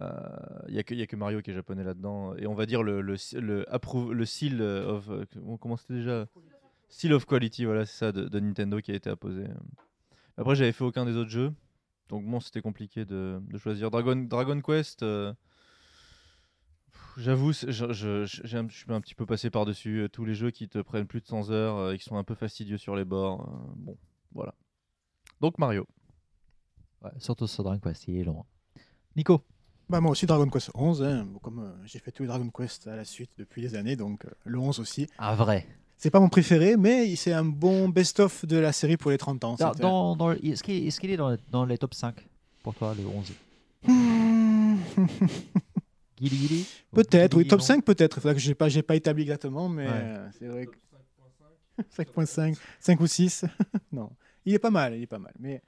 [0.00, 2.66] Il y a que y a que Mario qui est japonais là-dedans et on va
[2.66, 5.10] dire le le le, le seal of
[5.60, 6.26] comment c'était déjà?
[6.88, 9.44] Seal of quality voilà c'est ça de, Nintendo qui a été apposé.
[10.36, 11.52] Après j'avais fait aucun des autres jeux
[12.08, 15.04] donc bon c'était compliqué de, de choisir Dragon Dragon Quest.
[17.18, 20.24] J'avoue, je, je, je- j'ai un- je suis un petit peu passé par-dessus euh, tous
[20.24, 22.34] les jeux qui te prennent plus de 100 heures euh, et qui sont un peu
[22.34, 23.42] fastidieux sur les bords.
[23.42, 23.96] euh, bon,
[24.34, 24.54] voilà.
[25.40, 25.86] Donc Mario.
[27.02, 28.44] Ouais, surtout sur Dragon Quest, il est long.
[29.16, 29.42] Nico
[29.90, 31.02] Bah, moi aussi, Dragon Quest 11.
[31.02, 33.96] hein, comme euh, j'ai fait tous les Dragon Quest à la suite depuis des années,
[33.96, 35.06] donc euh, le 11 aussi.
[35.18, 35.66] Ah, vrai
[35.98, 39.44] C'est pas mon préféré, mais c'est un bon best-of de la série pour les 30
[39.44, 39.56] ans.
[39.58, 41.16] Dans, c'était- dans, dans le- Est-ce qu'il est,
[41.50, 42.14] dans, les top 5
[42.62, 43.32] pour toi, le 11
[43.84, 45.42] Guili Guili
[46.92, 48.18] Peut-être, oui, top non 5 peut-être.
[48.18, 49.92] Il faudra que j'ai pas, j'ai pas établi exactement, mais Ouais.
[49.92, 50.76] euh, c'est vrai que
[51.90, 53.44] 5.5, 5 ou 6.
[53.92, 54.10] non,
[54.44, 55.32] il est pas mal, il est pas mal.
[55.38, 55.62] Mais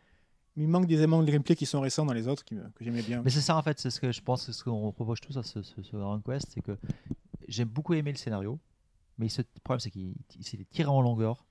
[0.57, 2.85] il manque des éléments de gameplay qui sont récents dans les autres qui me- que
[2.85, 3.23] j'aimais bien.
[3.25, 5.37] Mais c'est ça en fait, c'est ce que je pense, c'est ce qu'on reproche tous
[5.37, 6.77] à ce, ce, ce Dragon Quest, c'est que
[7.49, 8.59] j'aime beaucoup aimer le scénario,
[9.19, 11.45] mais ce- le problème c'est qu'il il s'est tiré en longueur,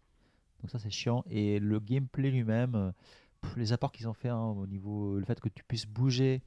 [0.61, 2.91] donc ça c'est chiant, et le gameplay lui-même, euh,
[3.57, 6.41] les apports qu'ils ont fait hein, au niveau, le fait que tu puisses bouger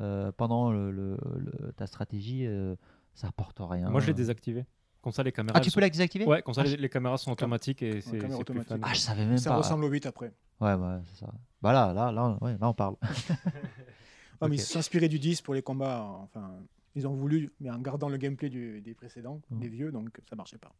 [0.00, 2.74] euh, pendant le, le- le- ta stratégie, euh,
[3.14, 3.90] ça apporte rien.
[3.90, 4.64] Moi, je l'ai désactivé.
[5.00, 5.56] Comme ça, les caméras.
[5.58, 8.00] Ah, tu peux sont- la désactiver Ouais, comme ça, Ah, les, caméras sont automatiques et
[8.00, 8.68] c'est plus automatique.
[8.68, 8.78] fun.
[8.82, 9.56] Ah, je savais même Ça pas.
[9.58, 10.32] ressemble au 8 après.
[10.60, 11.32] Ouais, ouais, c'est ça.
[11.62, 12.96] Bah là, là, là, ouais, là on parle.
[14.40, 14.60] Ah, mais Ok.
[14.60, 16.04] ils se sont inspirés du 10 pour les combats.
[16.22, 16.54] Enfin,
[16.94, 19.58] ils ont voulu, mais en gardant le gameplay du- des précédents, Mm.
[19.58, 20.72] des vieux, donc ça marchait pas.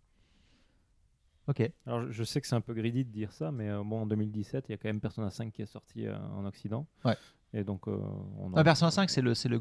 [1.49, 1.63] Ok.
[1.87, 4.03] Alors, je- je sais que c'est un peu greedy de dire ça, mais euh, bon,
[4.03, 6.87] en 2017, il y a quand même Persona 5 qui est sorti euh, en Occident.
[7.05, 7.17] Ouais.
[7.55, 7.97] Et donc, euh,
[8.39, 9.59] on Ah, en- Persona 5, c'est le, c'est le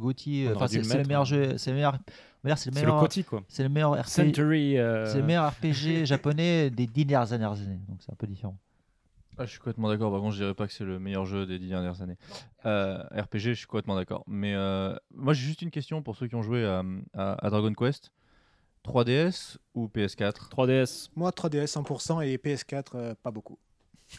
[0.47, 1.26] aurait Enfin, c'est le c'est le mettre, meilleur hein.
[1.26, 1.57] jeu.
[1.57, 1.97] C'est le meilleur.
[2.57, 2.99] c'est le C'est le meilleur.
[3.30, 3.43] Quoi.
[3.47, 4.07] C'est le meilleur RPG.
[4.09, 7.80] Century, euh, C'est le meilleur RPG japonais des dix dernières années.
[7.88, 8.57] Donc c'est un peu différent.
[9.39, 10.11] Ah, je suis complètement d'accord.
[10.11, 12.18] Par contre, je dirais pas que c'est le meilleur jeu des dix dernières années.
[12.65, 14.23] Euh, RPG, je suis complètement d'accord.
[14.27, 16.84] Mais euh, moi, j'ai juste une question pour ceux qui ont joué à,
[17.14, 18.11] à- à Dragon Quest
[18.84, 21.09] 3DS ou PS4 3DS.
[21.15, 23.59] Moi, 3DS 100% et PS4, euh, pas beaucoup.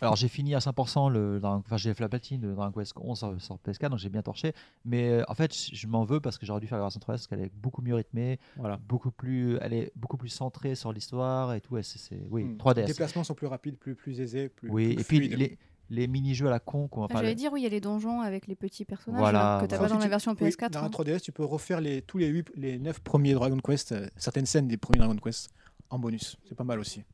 [0.03, 2.93] Alors j'ai fini à 100% le Dragon- enfin j'ai fait la platine de Dragon Quest
[2.97, 4.53] 11 sur, sur PS4 donc j'ai bien torché
[4.85, 7.07] mais euh, en fait je m'en veux parce que j'aurais dû faire la version 3DS
[7.07, 8.77] parce qu'elle est beaucoup mieux rythmée Voilà.
[8.87, 12.45] beaucoup plus elle est beaucoup plus centrée sur l'histoire et tout et c'est- c'est oui
[12.45, 12.57] Hmm.
[12.59, 14.69] 3DS Les déplacements sont plus rapides, plus, plus aisés, plus.
[14.71, 15.59] oui plus et puis les,
[15.91, 17.81] les mini-jeux à la con qu'on va parler J'allais dire, oui, il y a les
[17.81, 19.89] donjons avec les petits personnages Voilà, que tu voilà.
[19.89, 20.71] pas dans la version oui, PS4.
[20.71, 20.91] dans la hein.
[20.91, 24.45] 3DS, tu peux refaire les, tous les, 8, les 9 premiers Dragon Quest, euh, certaines
[24.45, 25.49] scènes des premiers Dragon Quest
[25.89, 26.37] en bonus.
[26.47, 27.05] C'est pas mal aussi.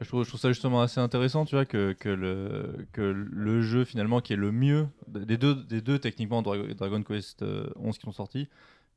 [0.00, 3.62] Je trouve, je trouve ça justement assez intéressant, tu vois, que, que, le, que le
[3.62, 7.68] jeu finalement qui est le mieux des deux, des deux techniquement Dra- Dragon Quest euh,
[7.76, 8.48] 11 qui sont sortis,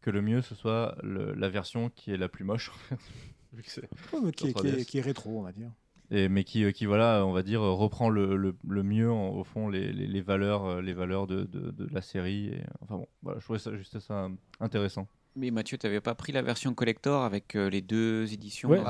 [0.02, 2.72] que le mieux ce soit le- la version qui est la plus moche,
[3.54, 3.90] mais qui, est,
[4.32, 4.86] qui est- 3DS.
[4.86, 5.72] qui est rétro, on va dire.
[6.12, 9.12] Et, mais qui, euh, qui voilà, on va dire, euh, reprend le, le, le mieux
[9.12, 12.48] en- au fond les, les, les valeurs, euh, les valeurs de, de, de la série.
[12.50, 14.30] Et, enfin bon, voilà, je trouvais ça juste ça
[14.60, 15.08] intéressant.
[15.36, 18.82] Mais Mathieu, tu n'avais pas pris la version collector avec euh, les deux éditions Ouais,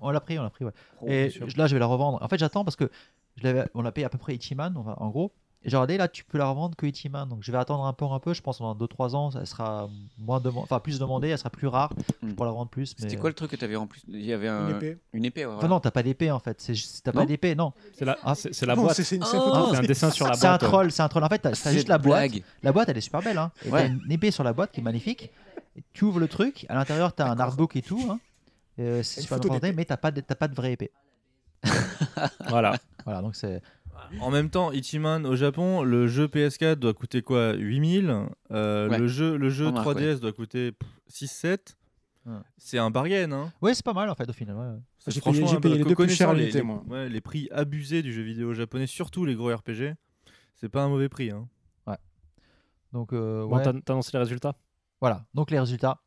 [0.00, 0.72] on l'a pris on l'a pris ouais
[1.02, 2.90] Oh, et je- là je vais la revendre en fait j'attends parce que
[3.36, 5.32] je on l'a payé à peu près Ichiman enfin, en gros
[5.62, 7.92] et j'ai regardé là tu peux la revendre que Ichiman donc je vais attendre un
[7.92, 11.28] peu un peu je pense dans 2-3 ans elle sera moins demandée enfin plus demandée
[11.28, 13.08] elle sera plus rare je pourrai la vendre plus mais Hmm.
[13.10, 14.02] C'était quoi le truc que tu avais en plus?
[14.08, 14.68] Il y avait un...
[14.70, 14.98] épée.
[15.12, 15.74] Une épée, ouais, Enfin voilà.
[15.74, 16.58] non, t'as pas d'épée en fait.
[16.62, 16.72] C'est
[17.02, 17.72] t'as Non pas d'épée, non.
[17.92, 18.96] C'est la, ah, c'est c'est la Non, boîte.
[18.96, 19.68] c'est- une- c'est une photo.
[19.72, 20.40] c'est un dessin sur la boîte.
[20.40, 21.24] C'est un troll, c'est un troll.
[21.24, 22.30] En fait, t'as juste une la boîte.
[22.30, 22.42] blague.
[22.62, 23.36] La boîte, elle est super belle.
[23.38, 23.50] Hein.
[23.66, 23.88] Et Ouais.
[23.88, 25.30] t'as une épée sur la boîte qui est magnifique.
[25.76, 26.66] Et tu ouvres le truc.
[26.68, 28.02] À l'intérieur, t'as un artbook et tout.
[28.10, 28.18] hein.
[28.78, 29.38] Euh, c'est Super
[29.74, 30.90] mais t'as pas, de- t'as pas de vraie épée.
[32.48, 32.76] Voilà.
[33.04, 33.60] Voilà, donc c'est.
[34.20, 38.98] En même temps, Ichiman au Japon, le jeu PS4 doit coûter quoi 8000 Euh, Ouais.
[38.98, 40.20] Le jeu, le jeu Remarque, 3DS ouais.
[40.20, 40.72] doit coûter
[41.08, 41.76] 6-7.
[42.26, 42.32] Ouais.
[42.58, 44.56] C'est un bargain, hein Ouais, c'est pas mal en fait au final.
[44.56, 44.78] ouais, ouais.
[44.98, 46.82] C'est J'ai payé- franchement j'ai un- payé les deux plus chers les, les- moi.
[46.88, 49.94] ouais, les prix abusés du jeu vidéo japonais, surtout les gros RPG,
[50.56, 51.30] c'est pas un mauvais prix.
[51.30, 51.48] Hein.
[51.86, 51.96] Ouais.
[52.92, 54.54] Donc, euh, Bon, t'as annoncé les résultats?
[55.00, 55.98] Voilà, donc les résultats.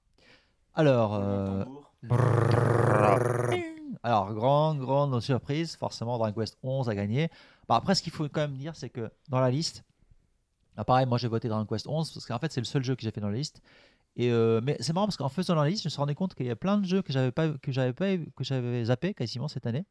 [0.76, 1.66] Alors, euh,
[4.04, 7.30] alors grande, grande surprise, forcément Dragon Quest 11 a gagné.
[7.68, 9.84] Bah, après, ce qu'il faut quand même dire, c'est que dans la liste,
[10.78, 12.96] ah, pareil, moi j'ai voté Dragon Quest 11 parce qu'en fait c'est le seul jeu
[12.96, 13.62] que j'ai fait dans la liste.
[14.16, 16.36] Et euh, mais c'est marrant parce qu'en faisant la liste, je me suis rendu compte
[16.36, 19.14] qu'il y a plein de jeux que j'avais pas, que j'avais pas, que j'avais zappé
[19.16, 19.86] quasiment cette année.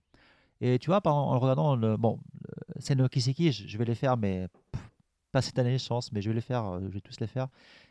[0.61, 2.21] Et tu vois, par, en regardant, le, bon,
[2.79, 4.83] c'est no Kiseki, je, je vais les faire, mais pff,
[5.33, 7.27] pas cette année, je pense, mais je vais les faire, euh, je vais tous les
[7.27, 7.49] faire.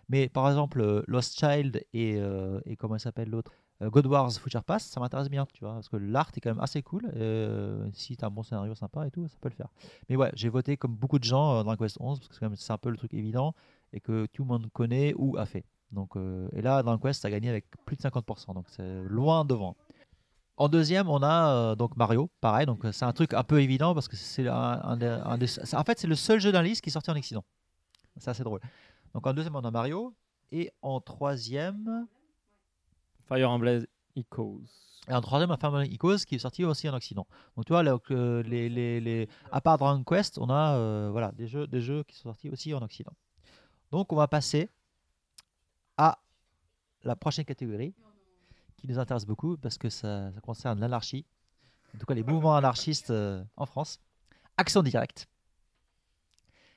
[0.09, 3.51] Mais par exemple, euh, Lost Child et, euh, et comment s'appelle l'autre
[3.81, 6.51] Euh, God Wars Future Past, ça m'intéresse bien, tu vois, parce que l'art est quand
[6.51, 7.11] même assez cool.
[7.15, 9.69] euh, si tu as un bon scénario sympa et tout, ça peut le faire.
[10.07, 12.49] Mais ouais, j'ai voté comme beaucoup de gens dans Quest 11, parce que c'est quand
[12.49, 13.55] même- un peu le truc évident
[13.93, 15.65] et que tout le monde connaît ou a fait.
[15.91, 16.11] Donc,
[16.53, 19.75] et là, dans Quest, a gagné avec plus de 50%, donc c'est loin devant.
[20.57, 24.07] En deuxième, on a donc Mario, pareil, donc c'est un truc un peu évident parce
[24.07, 25.19] que c'est un, des-
[25.73, 27.43] en fait c'est le seul jeu d'un liste qui est sorti en Occident.
[28.17, 28.59] C'est assez drôle.
[29.13, 30.13] Donc en deuxième, on a Mario
[30.51, 32.07] et en troisième,
[33.27, 33.85] Fire Emblem
[34.15, 34.61] Echoes.
[35.07, 37.25] et en troisième, Fire Emblem Echoes qui est sorti aussi en Occident.
[37.55, 41.09] Donc tu vois, là, que les, les, les- à part Dragon Quest, on a euh,
[41.11, 43.13] voilà, des, jeux, des jeux qui sont sortis aussi en Occident.
[43.91, 44.69] Donc on va passer
[45.97, 46.19] à
[47.03, 47.93] la prochaine catégorie
[48.77, 51.25] qui nous intéresse beaucoup parce que ça, ça concerne l'anarchie,
[51.95, 53.99] en tout cas les mouvements anarchistes euh, en France.
[54.57, 55.27] Action directe.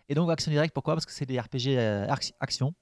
[0.09, 0.95] Et donc action directe, pourquoi?
[0.95, 2.75] Parce que c'est des RPG euh, ac- action.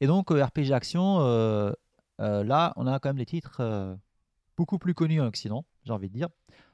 [0.00, 1.72] Et donc euh, RPG action, euh,
[2.18, 3.96] là on a quand même des titres
[4.56, 6.28] beaucoup plus connus en Occident, j'ai envie de dire.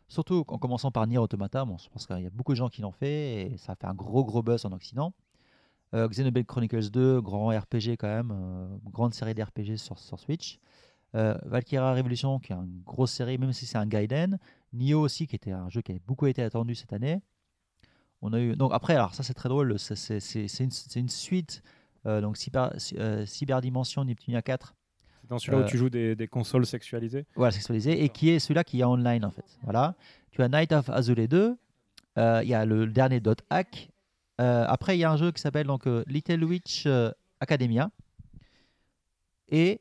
[0.09, 2.69] Surtout en commençant par Nier Automata, bon, je pense qu'il y a beaucoup de gens
[2.69, 5.13] qui l'ont fait et ça a fait un gros gros buzz en Occident.
[5.93, 10.59] Xenoblade Chronicles 2, grand RPG quand même, grande série d'RPG sur, sur Switch.
[11.15, 14.39] Euh, Revolution, qui est une grosse série, même si c'est un Gaiden.
[14.75, 17.23] Nioh aussi, qui était un jeu qui avait beaucoup été attendu cette année.
[18.23, 21.63] On a eu donc après, alors ça c'est très drôle, c'est- une, une suite,
[22.07, 24.75] euh, donc Cyber, euh, Cyberdimension Neptunia 4.
[25.21, 27.27] C'est dans celui-là Euh, où tu joues des, des consoles sexualisées?
[27.37, 29.45] voilà, sexualisé, et qui est celui-là qui est online en fait.
[29.63, 29.95] Voilà.
[30.33, 31.57] Tu as Night of Azule 2,
[32.19, 33.91] euh, il y a le dernier Dot Hack.
[34.41, 37.91] Euh, après, il y a un jeu qui s'appelle donc euh, Little Witch euh, Academia.
[39.49, 39.81] Et,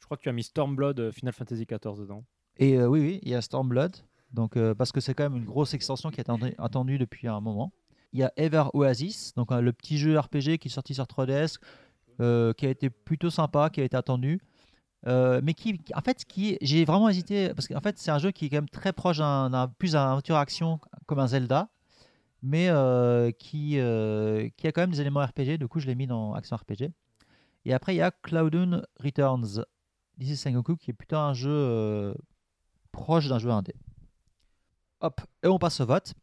[0.00, 2.24] Je crois que tu as mis Stormblood euh, Final Fantasy XIV dedans.
[2.58, 3.96] et euh, oui, oui, il y a Stormblood,
[4.36, 7.26] donc, euh, parce que c'est quand même une grosse extension qui est attendu- attendue depuis
[7.26, 7.72] un moment.
[8.12, 11.04] Il y a Ever Oasis, donc euh, le petit jeu RPG qui est sorti sur
[11.06, 11.58] 3DS,
[12.20, 14.40] euh, qui a été plutôt sympa, qui a été attendu.
[15.06, 18.30] Euh, mais qui, en fait, qui j'ai vraiment hésité parce qu'en fait, c'est un jeu
[18.30, 21.68] qui est quand même très proche d'un plus d'un aventure action comme un Zelda,
[22.42, 22.66] mais
[23.38, 23.78] qui,
[24.56, 25.58] qui a quand même des éléments RPG.
[25.58, 26.90] Du coup, je l'ai mis dans action RPG.
[27.64, 29.64] Et après, il y a Cloudun Returns,
[30.18, 32.14] This is qui est plutôt un jeu
[32.90, 33.74] proche d'un jeu indé.
[35.00, 36.14] Hop, et on passe au vote.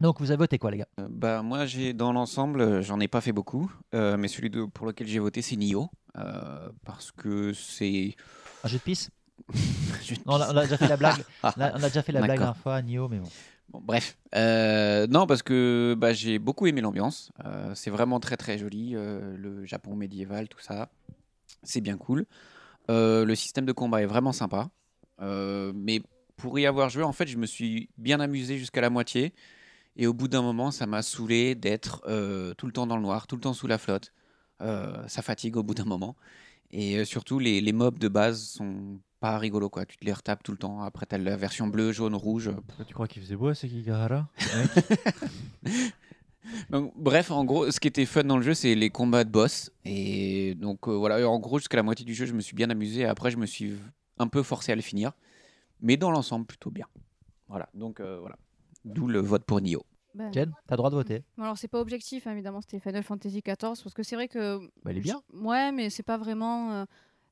[0.00, 0.88] Donc, vous avez voté quoi, les gars?
[0.98, 4.48] Euh, Bah moi j'ai dans l'ensemble euh, j'en ai pas fait beaucoup euh, mais celui
[4.48, 8.16] de- pour lequel j'ai voté c'est Nioh euh, parce que c'est
[8.64, 9.10] Un jeu de pisse?
[10.26, 11.24] On a, on a déjà fait la blague.
[11.56, 13.28] On a, on a déjà fait la blague dernière fois à Nioh, mais bon.
[13.70, 17.30] Bon, bref, non parce que bah, j'ai beaucoup aimé l'ambiance.
[17.74, 20.88] C'est vraiment très très joli, le Japon médiéval, tout ça,
[21.62, 22.26] c'est bien cool.
[22.88, 24.68] Le système de combat est vraiment sympa,
[25.20, 26.02] mais
[26.40, 29.32] pour y avoir joué, en fait, je me suis bien amusé jusqu'à la moitié,
[29.96, 33.02] et au bout d'un moment, ça m'a saoulé d'être euh, tout le temps dans le
[33.02, 34.12] noir, tout le temps sous la flotte.
[34.60, 36.16] Euh, ça fatigue au bout d'un moment,
[36.70, 39.86] et euh, surtout les, les mobs de base sont pas rigolos quoi.
[39.86, 40.82] Tu te les retapes tout le temps.
[40.82, 42.50] Après, t'as la version bleue, jaune, rouge.
[42.86, 44.28] Tu crois qu'il faisait beau à Sekigahara
[46.70, 49.30] Donc, bref, en gros, ce qui était fun dans le jeu, c'est les combats de
[49.30, 49.70] boss.
[49.84, 52.70] Et donc, euh, voilà, en gros, jusqu'à la moitié du jeu, je me suis bien
[52.70, 53.04] amusé.
[53.04, 53.74] Après, je me suis
[54.18, 55.12] un peu forcé à le finir.
[55.82, 56.86] Mais dans l'ensemble, plutôt bien.
[57.48, 58.36] Voilà, donc euh, voilà.
[58.84, 59.84] D'où le vote pour Nioh.
[60.14, 61.22] Ben, Jen, t'as le droit de voter.
[61.36, 64.26] Bon, alors c'est pas objectif hein, évidemment c'était Final Fantasy XIV parce que c'est vrai
[64.26, 65.20] que Bah, il est bien.
[65.32, 66.84] ouais mais c'est pas vraiment euh,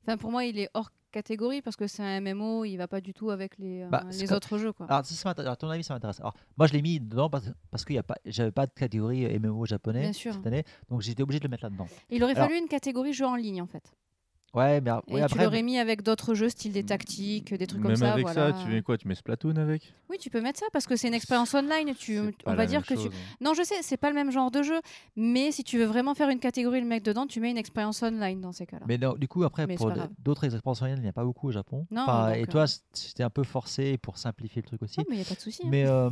[0.03, 3.01] enfin pour moi il est hors catégorie parce que c'est un MMO il va pas
[3.01, 5.45] du tout avec les, euh, Bah, les autres jeux quoi Alors, ça, ça m'intéresse.
[5.47, 6.19] Alors, à ton avis, ça m'intéresse.
[6.21, 8.71] Alors, moi, je l'ai mis dedans parce, parce que y a pas, j'avais pas de
[8.73, 10.33] catégorie MMO japonais Bien sûr.
[10.35, 11.87] cette année, donc j'étais obligé de le mettre là-dedans.
[12.11, 13.91] il aurait Alors, fallu une catégorie jeu en ligne en fait
[14.55, 17.67] Ouais, mais, Et ouais, tu après, l'aurais mis avec d'autres jeux, style des tactiques, des
[17.67, 18.13] trucs Même comme ça.
[18.13, 18.51] avec voilà.
[18.51, 18.97] ça, tu mets quoi?
[18.97, 19.93] Tu mets Splatoon avec?
[20.09, 21.93] Oui, tu peux mettre ça parce que c'est une expérience online.
[21.93, 23.07] Tu, on va dire même que tu.
[23.09, 23.11] hein.
[23.41, 24.79] Non, je sais, c'est pas le même genre de jeu,
[25.15, 28.01] mais si tu veux vraiment faire une catégorie le mec dedans, tu mets une expérience
[28.01, 28.85] online dans ces cas-là.
[28.87, 31.49] Mais non, du coup, après, Mais pour d'autres expériences online, il n'y a pas beaucoup
[31.49, 31.85] au Japon.
[31.91, 34.81] Non, Enfin, donc, et euh, toi, c- c'était un peu forcé pour simplifier le truc
[34.81, 34.99] aussi.
[34.99, 35.69] Non, mais y a pas de souci, hein.
[35.69, 36.09] Mais euh,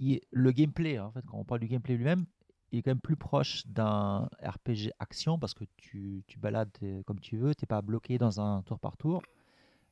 [0.00, 2.26] il- le gameplay, hein, en fait, quand on parle du gameplay lui-même,
[2.72, 7.02] il est quand même plus proche d'un RPG action parce que tu, tu balades tes-
[7.06, 9.22] comme tu veux, tu n'es pas bloqué dans un tour par tour.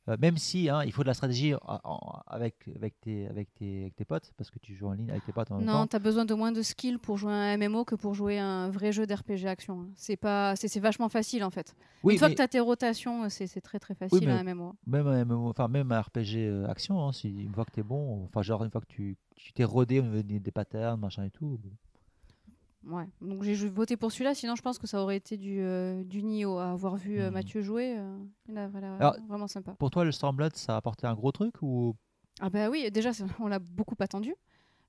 [0.08, 3.52] Euh, même si hein, il faut de la stratégie en- en- avec, avec, tes, avec,
[3.54, 5.66] tes, avec tes potes, parce que tu joues en ligne avec tes potes en même
[5.66, 8.14] Non, tu as besoin de moins de skills pour jouer à un MMO que pour
[8.14, 9.80] jouer à un vrai jeu d'RPG action.
[9.80, 9.88] hein.
[9.96, 11.74] C'est pas, c'est c'est vachement facile en fait.
[12.04, 14.36] Oui, Une fois mais- que tu as tes rotations, c'est c'est très très facile à
[14.36, 14.76] un MMO.
[14.86, 17.80] Même un MMO, enfin même un RPG euh, action, hein, si, une fois que tu
[17.80, 21.00] es bon, enfin genre une fois que tu tu t'es rodé au niveau des patterns,
[21.00, 21.58] machin et tout.
[22.88, 23.08] Ouais.
[23.20, 26.22] Donc j'ai voté pour celui-là, sinon je pense que ça aurait été du, euh, du
[26.22, 26.58] Nioh.
[26.58, 28.16] À avoir vu euh, Mathieu jouer, euh,
[28.48, 28.76] il a Hmm.
[28.76, 29.72] Alors, vraiment sympa.
[29.72, 31.96] Pour toi, le Stormblood, ça a apporté un gros truc ou?
[32.40, 33.10] Ah bah oui, déjà
[33.40, 34.34] on l'a beaucoup attendu.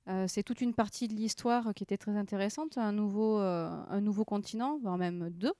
[0.08, 4.24] Euh, c'est toute une partie de l'histoire qui était très intéressante, un nouveau, un nouveau
[4.24, 5.52] continent, voire même deux.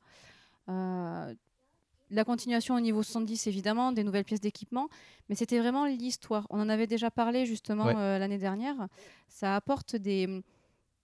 [2.11, 4.89] La continuation au niveau 70 évidemment, des nouvelles pièces d'équipement,
[5.29, 6.47] mais c'était vraiment l'histoire.
[6.49, 8.19] On en avait déjà parlé justement Ouais.
[8.19, 8.89] l'année dernière.
[9.29, 10.43] Ça apporte des,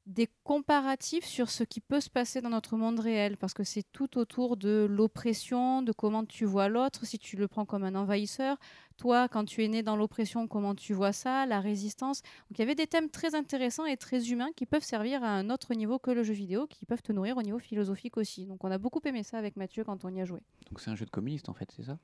[0.06, 3.84] des comparatifs sur ce qui peut se passer dans notre monde réel, parce que c'est
[3.92, 7.94] tout autour de l'oppression, de comment tu vois l'autre, si tu le prends comme un
[7.94, 8.58] envahisseur.
[8.98, 12.20] Toi, quand tu es né dans l'oppression, comment tu vois ça, la résistance.
[12.22, 15.28] Donc il y avait des thèmes très intéressants et très humains qui peuvent servir à
[15.28, 18.46] un autre niveau que le jeu vidéo, qui peuvent te nourrir au niveau philosophique aussi.
[18.46, 20.40] Donc on a beaucoup aimé ça avec Mathieu quand on y a joué.
[20.70, 21.98] Donc c'est un jeu de communiste en fait, c'est ça?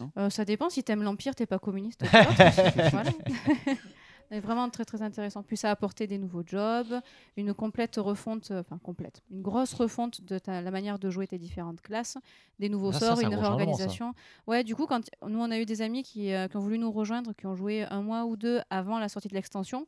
[0.00, 0.10] Non?
[0.18, 2.00] Euh, ça dépend, si t'aimes l'Empire, t'es pas communiste.
[2.00, 2.90] t'es autre.
[2.90, 3.10] Voilà.
[4.30, 5.42] C'est vraiment très très intéressant.
[5.42, 7.00] Puis ça a apporté des nouveaux jobs,
[7.36, 11.26] une complète refonte, euh, enfin complète, une grosse refonte de ta- la manière de jouer
[11.26, 12.16] tes différentes classes,
[12.58, 13.40] des nouveaux Ah, sorts, un une ça.
[13.40, 14.14] réorganisation.
[14.46, 16.78] Ouais, du coup, quand nous on a eu des amis qui, euh, qui ont voulu
[16.78, 19.86] nous rejoindre, qui ont joué un mois ou deux avant la sortie de l'extension,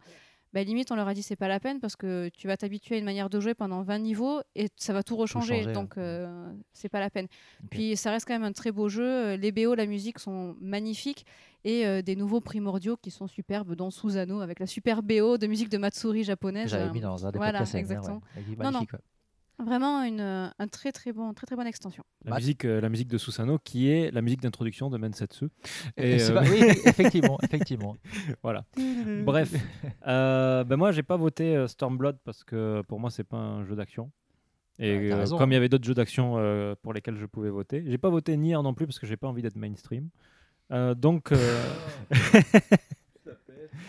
[0.52, 2.94] bah, limite on leur a dit c'est pas la peine parce que tu vas t'habituer
[2.94, 5.98] à une manière de jouer pendant 20 niveaux et ça va tout rechanger, changer, donc
[5.98, 7.27] euh, c'est pas la peine.
[7.70, 9.05] Puis ça reste quand même un très beau jeu.
[9.05, 11.27] Euh, Les BO, la musique sont magnifiques
[11.64, 15.47] et euh, des nouveaux primordiaux qui sont superbes, dont Susano avec la super BO de
[15.47, 16.70] musique de Matsuri japonaise.
[16.70, 18.23] J'avais mis dans un des voilà, exactement.
[18.36, 18.56] ouais.
[18.64, 18.81] Non, non.
[18.81, 18.86] ouais.
[19.59, 22.05] Vraiment une, euh, un très très bon, très très bonne extension.
[22.24, 25.47] La, musique, euh, la musique de Susano, qui est la musique d'introduction de Mensetsu.
[25.97, 27.97] Et pas- oui, effectivement, effectivement.
[28.43, 28.66] voilà.
[29.24, 29.55] Bref,
[30.07, 33.65] euh, ben moi, j'ai pas voté euh, Stormblood parce que pour moi, c'est pas un
[33.65, 34.11] jeu d'action.
[34.78, 35.61] Et euh, raison, comme il y hein.
[35.61, 38.74] avait d'autres jeux d'action euh, pour lesquels je pouvais voter, j'ai pas voté Nier non
[38.74, 40.11] plus parce que j'ai pas envie d'être mainstream.
[40.70, 41.33] Euh, donc.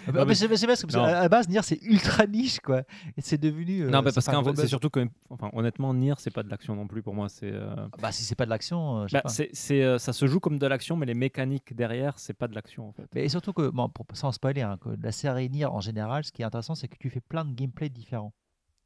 [0.07, 2.79] Ah bah, mais c'est parce que à la base, Nier, c'est ultra niche, quoi.
[3.17, 3.81] Et c'est devenu.
[3.83, 6.75] euh, non, mais parce qu'en c'est surtout que, enfin, honnêtement, Nier, c'est pas de l'action
[6.75, 7.29] non plus pour moi.
[7.29, 7.51] C'est.
[7.51, 9.21] euh, Bah, si c'est pas de l'action, euh, bah,
[9.53, 12.87] c'est- ça se joue comme de l'action, mais les mécaniques derrière, c'est pas de l'action
[12.89, 13.07] en fait.
[13.13, 16.23] Mais et surtout que, bon, pour, sans spoiler, hein, que la série Nier en général,
[16.23, 18.33] ce qui est intéressant, c'est que tu fais plein de gameplay différents,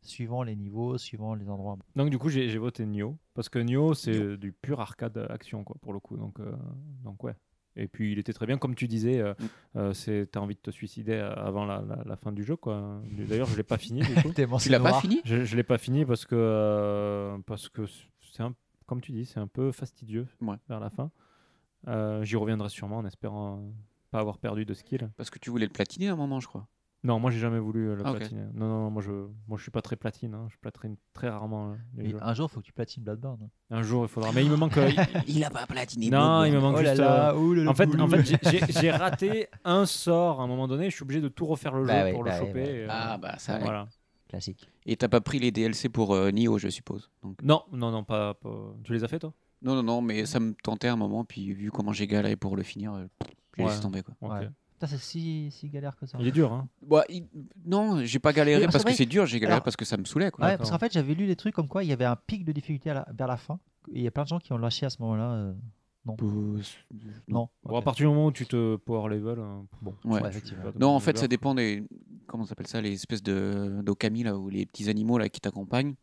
[0.01, 1.77] suivant les niveaux, suivant les endroits.
[1.95, 5.63] Donc du coup j'ai j'ai voté Nioh parce que Nioh c'est du pur arcade action
[5.63, 6.51] quoi pour le coup donc euh,
[7.03, 7.35] donc ouais
[7.75, 9.33] et puis il était très bien comme tu disais euh,
[9.75, 12.55] euh, c'est t'as envie de te suicider euh, avant la, la- la fin du jeu
[12.55, 13.01] quoi.
[13.29, 14.31] D'ailleurs je l'ai pas fini du coup.
[14.65, 17.83] Tu l'as pas fini je, je l'ai pas fini parce que euh, parce que
[18.33, 18.53] c'est un
[18.85, 20.27] comme tu dis c'est un peu fastidieux
[20.67, 21.11] vers la fin.
[21.87, 23.71] Euh, j'y reviendrai sûrement en espérant euh,
[24.11, 25.09] pas avoir perdu de skill.
[25.17, 26.67] Parce que tu voulais le platiner à un moment, je crois.
[27.03, 28.17] Non, moi j'ai jamais voulu euh, le Ah, ok.
[28.17, 28.43] platiner.
[28.53, 29.11] Non, non, non, moi je,
[29.47, 30.33] moi je suis pas très platine.
[30.35, 30.47] hein.
[30.49, 31.71] Je platine très rarement.
[31.71, 33.49] euh, les un jour, il faut que tu platines Bloodborne.
[33.69, 34.31] Un jour, il faudra.
[34.33, 34.77] Mais il me manque.
[34.77, 34.89] euh,
[35.27, 37.01] Il a pas platiné Non, il me manque Oh là juste.
[37.01, 38.23] là, euh, ouh là là, en fait, en fait,
[38.81, 40.89] j'ai- raté un sort à un moment donné.
[40.89, 42.61] Je suis obligé de tout refaire le jeu Bah oui, pour bah le oui, choper.
[42.61, 42.69] ouais.
[42.75, 43.57] et, euh, Ah bah ça.
[43.59, 43.87] Voilà.
[44.29, 44.69] Classique.
[44.85, 47.09] Et t'as pas pris les DLC pour euh, Nioh, je suppose.
[47.21, 47.41] Donc...
[47.43, 49.33] Non, non, non, pas, pas- Tu les as fait toi?
[49.61, 52.55] Non, non, non, mais ça me tentait un moment, puis vu comment j'ai galéré pour
[52.55, 52.93] le finir,
[53.57, 53.69] j'ai Ouais.
[53.69, 54.15] laissé tomber quoi.
[54.21, 54.47] Ok.
[54.87, 56.17] C'est si, si galère que ça.
[56.19, 56.67] Il est dur, hein.
[56.81, 57.25] Bah, il-
[57.65, 60.05] Non, j'ai pas galéré parce que c'est dur, j'ai galéré Alors- parce que ça me
[60.05, 60.45] saoulait quoi.
[60.45, 62.43] Ouais, parce qu'en fait, j'avais lu des trucs comme quoi il y avait un pic
[62.45, 63.59] de difficulté à la- vers la fin.
[63.91, 65.31] Il y a plein de gens qui ont lâché à ce moment-là.
[65.33, 65.53] euh,
[66.05, 66.15] Non.
[67.27, 67.49] Non.
[67.63, 69.37] Bon, à partir du moment où tu te power level,
[69.83, 69.93] bon.
[70.05, 70.19] Ouais.
[70.79, 71.83] Non, en fait, ça dépend des.
[72.27, 75.39] Comment on s'appelle ça Les espèces de d'okami, là, ou les petits animaux là, qui
[75.41, 75.93] t'accompagnent.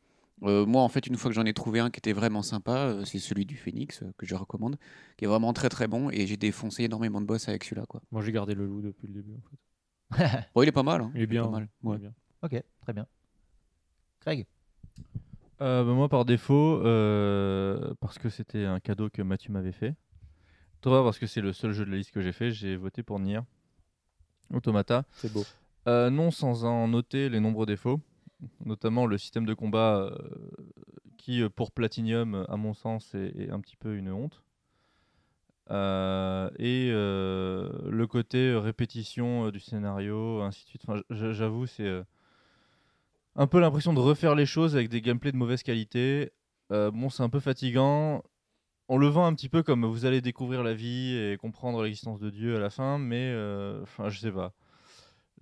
[0.44, 2.76] Euh, moi, en fait, une fois que j'en ai trouvé un qui était vraiment sympa,
[2.86, 4.76] euh, c'est celui du Phoenix, euh, que je recommande,
[5.16, 7.86] qui est vraiment très très bon, et j'ai défoncé énormément de boss avec celui-là.
[7.88, 8.00] quoi.
[8.12, 9.56] Moi j'ai gardé le loup depuis le début en fait.
[10.54, 11.00] Bon, il est pas mal.
[11.02, 11.10] hein.
[11.14, 11.42] Il est bien.
[11.44, 11.68] pas mal.
[11.82, 11.98] il est Ouais.
[11.98, 12.12] bien.
[12.42, 13.06] Ok, très bien.
[14.20, 14.46] Craig?
[15.60, 19.94] Euh, bah, moi, par défaut, euh, parce que c'était un cadeau que Mathieu m'avait fait.
[20.82, 23.02] Toi, parce que c'est le seul jeu de la liste que j'ai fait, j'ai voté
[23.02, 23.40] pour Nier
[24.54, 25.04] Automata.
[25.12, 25.44] C'est beau.
[25.88, 28.00] Euh, non, sans en noter les nombreux défauts,
[28.64, 30.10] notamment le système de combat euh,
[31.16, 34.42] qui euh, pour Platinum, à mon sens, est, un petit peu une honte.
[35.70, 40.82] Euh, et le côté répétition du scénario, ainsi de suite.
[41.10, 42.02] J'avoue, c'est
[43.36, 46.32] un peu l'impression de refaire les choses avec des gameplays de mauvaise qualité.
[46.70, 48.22] Bon, c'est un peu fatigant.
[48.88, 52.18] On le vend un petit peu comme vous allez découvrir la vie et comprendre l'existence
[52.18, 53.30] de Dieu à la fin, mais
[53.82, 54.54] enfin, je sais pas.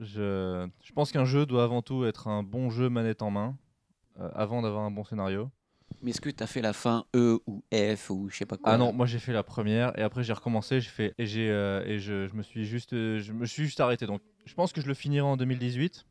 [0.01, 3.57] Je, je pense qu'un jeu doit avant tout être un bon jeu manette en main
[4.21, 5.51] euh, avant d'avoir un bon scénario.
[6.03, 8.57] Mais est-ce que tu as fait la fin E ou F ou je sais pas
[8.57, 8.73] quoi?
[8.73, 11.51] Ah non, moi j'ai fait la première et après j'ai recommencé, j'ai fait et j'ai
[11.51, 14.07] euh, et je, je me suis juste euh, je me suis juste arrêté.
[14.07, 16.07] Donc je pense que je le finirai en 2018.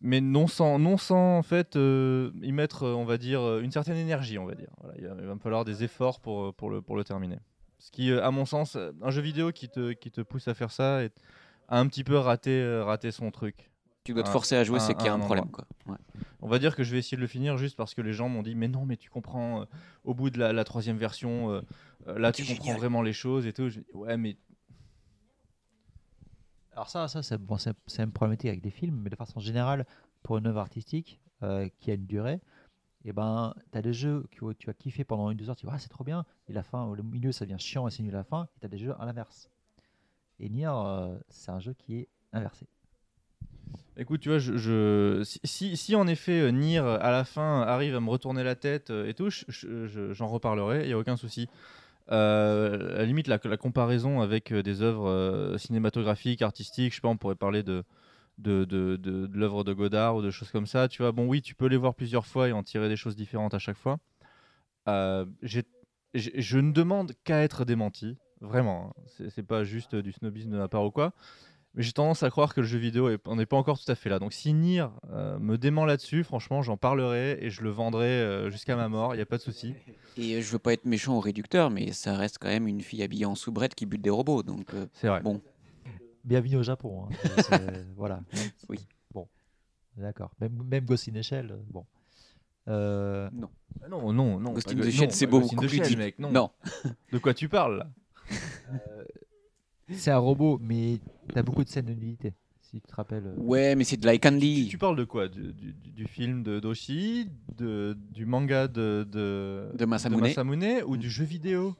[0.00, 3.96] Mais non sans non sans en fait euh, y mettre on va dire une certaine
[3.96, 4.70] énergie, on va dire.
[4.82, 7.38] Voilà, il, va, me falloir des efforts pour pour le pour le terminer.
[7.78, 10.72] Ce qui à mon sens un jeu vidéo qui te qui te pousse à faire
[10.72, 11.14] ça est,
[11.68, 13.70] a un petit peu raté euh, raté son truc.
[14.04, 15.64] Tu dois te forcer à jouer, c'est qu'il y a un problème, quoi.
[15.86, 15.96] Ouais.
[16.42, 18.28] On va dire que je vais essayer de le finir juste parce que les gens
[18.28, 19.64] m'ont dit mais non mais tu comprends euh,
[20.04, 21.62] au bout de la, la troisième version euh,
[22.18, 22.78] là tu comprends génial.
[22.78, 23.70] vraiment les choses et tout.
[23.70, 24.36] Je dis, ouais mais
[26.72, 29.86] Alors ça, ça c'est bon, une problématique avec des films, mais de façon générale,
[30.22, 32.40] pour une œuvre artistique euh, qui a une durée,
[33.04, 35.66] et ben, tu as des jeux que tu as kiffé pendant une deux heures, tu
[35.66, 38.02] dis ah, c'est trop bien, et la fin, au milieu ça devient chiant et c'est
[38.02, 39.50] nul à la fin, et tu as des jeux à l'inverse.
[40.40, 42.66] Et Nier, euh, c'est un jeu qui est inversé.
[43.96, 44.40] Écoute, tu vois,
[45.24, 49.06] si, en effet euh, Nier à la fin arrive à me retourner la tête euh,
[49.06, 51.48] et tout, je- je- je- j'en reparlerai, il n'y a aucun souci.
[52.08, 57.34] À la limite, la, comparaison avec des œuvres cinématographiques, artistiques, je sais pas, on pourrait
[57.34, 57.82] parler de,
[58.38, 60.88] l'œuvre de Godard ou de choses comme ça.
[60.88, 63.16] Tu vois, bon, oui, tu peux les voir plusieurs fois et en tirer des choses
[63.16, 64.00] différentes à chaque fois.
[64.86, 68.94] Je ne demande qu'à être démenti, vraiment.
[68.98, 69.28] hein.
[69.34, 71.12] C'est pas juste du snobisme de ma part ou quoi.
[71.76, 73.90] Mais j'ai tendance à croire que le jeu vidéo, est- on n'est pas encore tout
[73.90, 74.20] à fait là.
[74.20, 78.48] Donc si Nier euh, me dément là-dessus, franchement, j'en parlerai et je le vendrai euh,
[78.48, 79.74] jusqu'à ma mort, il n'y a pas de souci.
[80.16, 82.80] Et euh, je veux pas être méchant au réducteur, mais ça reste quand même une
[82.80, 84.44] fille habillée en soubrette qui bute des robots.
[84.44, 85.20] Donc, euh, C'est vrai.
[85.20, 85.40] Bon.
[86.22, 87.06] Bienvenue au Japon.
[87.10, 87.14] hein.
[87.96, 88.20] Voilà.
[88.68, 88.78] Oui.
[89.12, 89.26] Bon,
[89.96, 90.30] d'accord.
[90.40, 91.84] Même, même Ghost in the Shell, euh, bon.
[92.68, 93.50] Euh, Non.
[93.82, 94.52] Ah non, non, non.
[94.52, 96.30] Ghost in the Shell, c'est pas beau, Ghost in beaucoup the plus mec, non.
[96.30, 96.50] Non.
[97.12, 97.78] De quoi tu parles?
[97.78, 97.86] là
[99.90, 100.98] C'est un robot, mais
[101.32, 102.32] t'as beaucoup de scènes de nudité,
[102.62, 103.26] si tu te rappelles.
[103.26, 103.34] euh.
[103.36, 104.64] Ouais, mais c'est de la candy.
[104.64, 105.28] tu, tu parles de quoi?
[105.28, 110.20] Du, du- du film de Doshi, de, du manga de, de, De Masamune.
[110.20, 111.76] Masamune ou du jeu vidéo?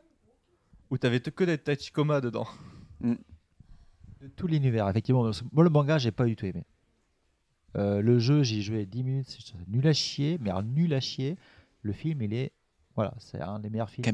[0.91, 2.47] Où t'avais que des Tachikoma dedans
[3.01, 3.16] De
[4.37, 5.29] tout l'univers, effectivement.
[5.53, 6.65] Moi, le manga, j'ai pas du tout aimé.
[7.77, 11.01] Euh, le jeu, j'y joué 10 minutes, c'est nul à chier, mais alors nul à
[11.01, 11.37] chier.
[11.83, 12.53] Le film, il est.
[12.95, 14.05] Voilà, c'est un des meilleurs films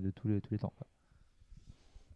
[0.00, 0.72] de tous les, tous les temps.
[0.76, 0.86] quoi.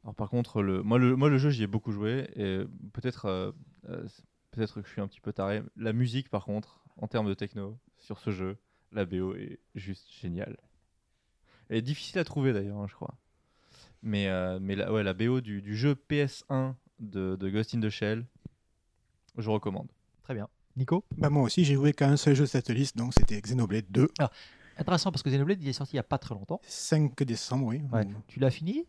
[0.04, 3.26] Alors par contre, le, moi, le, moi le jeu j'y ai beaucoup joué et peut-être
[3.26, 3.52] euh,
[3.88, 4.06] euh,
[4.50, 5.62] peut-être que je suis un petit peu taré.
[5.76, 8.56] La musique par contre, en termes de techno, sur ce jeu,
[8.90, 10.56] la BO est juste géniale.
[11.68, 13.14] Elle est difficile à trouver d'ailleurs, hein, je crois.
[14.02, 17.80] Mais, euh, mais la, ouais, la BO du, du jeu PS1 de, de Ghost in
[17.80, 18.26] the Shell,
[19.38, 19.88] je recommande.
[20.24, 20.48] Très bien.
[20.76, 21.04] Nico?
[21.16, 23.86] Bah, moi aussi, j'ai joué qu'à un seul jeu de cette liste, donc c'était Xenoblade
[23.90, 24.08] 2.
[24.76, 26.60] Intéressant parce que Xenoblade, il est sorti il y a pas très longtemps.
[26.66, 27.82] 5 décembre, oui.
[27.92, 28.06] Ouais.
[28.26, 28.86] Tu l'as fini?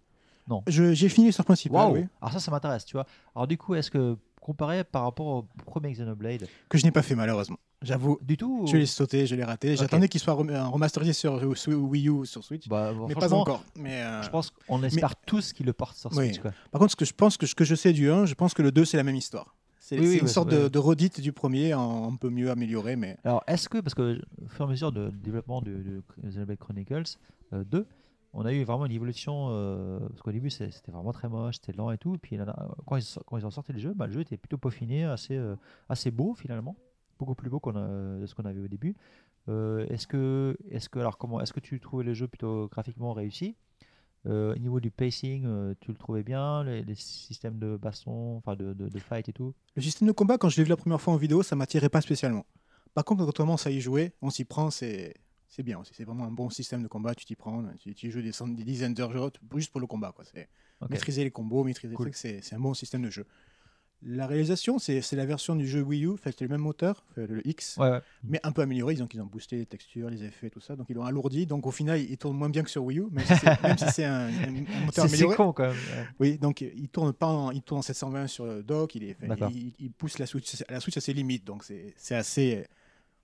[0.49, 0.61] Non.
[0.67, 2.05] J'ai fini l'histoire principale, Waouh oui.
[2.21, 3.05] Alors ça, ça m'intéresse, tu vois.
[3.35, 7.01] Alors du coup, est-ce que comparé par rapport au premier Xenoblade, Que je n'ai pas
[7.01, 7.57] fait malheureusement.
[7.81, 8.17] J'avoue.
[8.21, 9.75] du tout Je l'ai sauté, je l'ai raté.
[9.77, 12.67] J'attendais qu'il soit rem- euh, remasterisé sur, sur Wii U, sur Switch.
[12.67, 13.63] Bah, mais pas encore.
[13.77, 16.27] Mais, euh, je pense qu'on mais- espère tous qu'il le porte sur Oui.
[16.27, 16.39] Switch.
[16.41, 16.51] Quoi.
[16.71, 18.53] Par contre, ce que je pense que ce que je sais du 1, je pense
[18.53, 19.55] que le 2 c'est la même histoire.
[19.79, 22.49] C'est Oui, c'est oui, une sorte de, de redite du premier, en un peu mieux
[22.51, 25.71] amélioré, mais Alors, est-ce que, parce que au fur et à mesure de développement de,
[25.71, 27.03] de Xenoblade Chronicles
[27.51, 27.85] euh, 2,
[28.33, 31.73] on a eu vraiment une évolution, euh, parce qu'au début c'était vraiment très moche, c'était
[31.73, 34.37] lent et tout, puis a- quand, ils, ont sorti le jeu, bah, le jeu était
[34.37, 35.55] plutôt peaufiné, assez, euh,
[35.89, 36.75] assez beau finalement,
[37.19, 38.95] beaucoup plus beau qu'on de ce qu'on avait au début.
[39.49, 43.13] Euh, est-ce que, est-ce que, alors comment, est-ce que tu trouvais le jeu plutôt graphiquement
[43.13, 43.55] réussi?
[44.25, 48.55] Euh, Au niveau du pacing, euh, tu le trouvais bien, les, systèmes de baston, enfin
[48.55, 49.53] de fight et tout?
[49.75, 51.89] Le système de combat, quand je l'ai vu la première fois en vidéo, ça m'attirait
[51.89, 52.45] pas spécialement.
[52.93, 55.15] Par contre, quand on commence à y jouer, on s'y prend, c'est
[55.55, 55.93] c'est bien aussi.
[55.93, 58.63] C'est vraiment un bon système de combat, tu t'y prends, tu, tu joues des, des
[58.63, 60.11] dizaines d'heures juste pour le combat.
[60.15, 60.25] Quoi.
[60.25, 60.47] C'est
[60.81, 60.89] Ok.
[60.89, 62.07] Maîtriser les combos, maîtriser Cool.
[62.07, 63.25] les trucs, c'est un bon système de jeu.
[64.05, 67.41] La réalisation, c'est la version du jeu Wii U, fait, c'est le même moteur, le
[67.47, 68.01] X, Ouais, ouais.
[68.25, 68.95] mais un peu amélioré.
[68.95, 70.75] Ils ont, ils ont boosté les textures, les effets, tout ça.
[70.75, 71.45] Donc ils l'ont alourdi.
[71.45, 74.03] Donc au final, il tourne moins bien que sur Wii U, même si c'est si
[74.03, 75.35] un, un- moteur C'est- c'est amélioré.
[75.37, 76.05] con, quand même, ouais.
[76.19, 78.93] Oui, donc il tourne pas en, il tourne en 720 sur le dock.
[78.95, 79.15] Il, est,
[79.51, 81.45] il, il pousse la Switch, la Switch à ses limites.
[81.45, 82.67] Donc c'est c'est assez.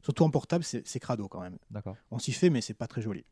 [0.02, 1.58] Surtout en portable, c'est crado quand même.
[1.72, 1.96] D'accord.
[2.12, 3.26] On s'y fait, mais c'est pas très joli.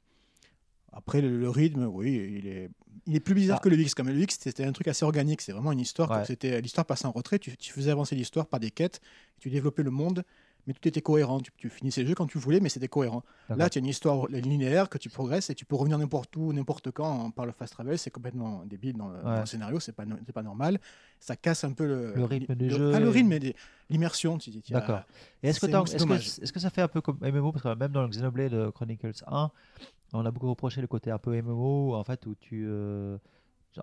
[0.91, 2.69] Après, le, le rythme, oui, il est,
[3.05, 3.63] il est plus bizarre Ah.
[3.63, 3.93] que le X.
[3.93, 5.41] Comme le X, c'était un truc assez organique.
[5.41, 6.09] C'est vraiment une histoire.
[6.11, 6.25] Ouais.
[6.25, 7.39] C'était l'histoire passait en retrait.
[7.39, 8.99] Tu, tu faisais avancer l'histoire par des quêtes.
[9.39, 10.23] Tu développais le monde,
[10.67, 11.39] mais tout était cohérent.
[11.39, 13.23] Tu, tu finissais le jeu quand tu voulais, mais c'était cohérent.
[13.49, 16.51] Là, tu as une histoire linéaire que tu progresses et tu peux revenir n'importe où,
[16.53, 17.97] n'importe quand par le fast travel.
[17.97, 19.45] C'est complètement débile dans le, dans le Ouais.
[19.45, 20.03] scénario, c'est pas,
[20.33, 20.79] pas normal.
[21.19, 23.55] Ça casse un peu le, Le rythme du jeu Pas le rythme, mais
[23.89, 24.37] l'immersion.
[24.69, 25.01] D'accord.
[25.41, 27.73] Et est-ce que, est-ce, que, est-ce que ça fait un peu comme MMO Parce que
[27.75, 29.49] même dans le Xenoblade Chronicles 1,
[30.13, 32.65] on a beaucoup reproché le côté un peu MMO, en fait, où tu.
[32.67, 33.17] euh,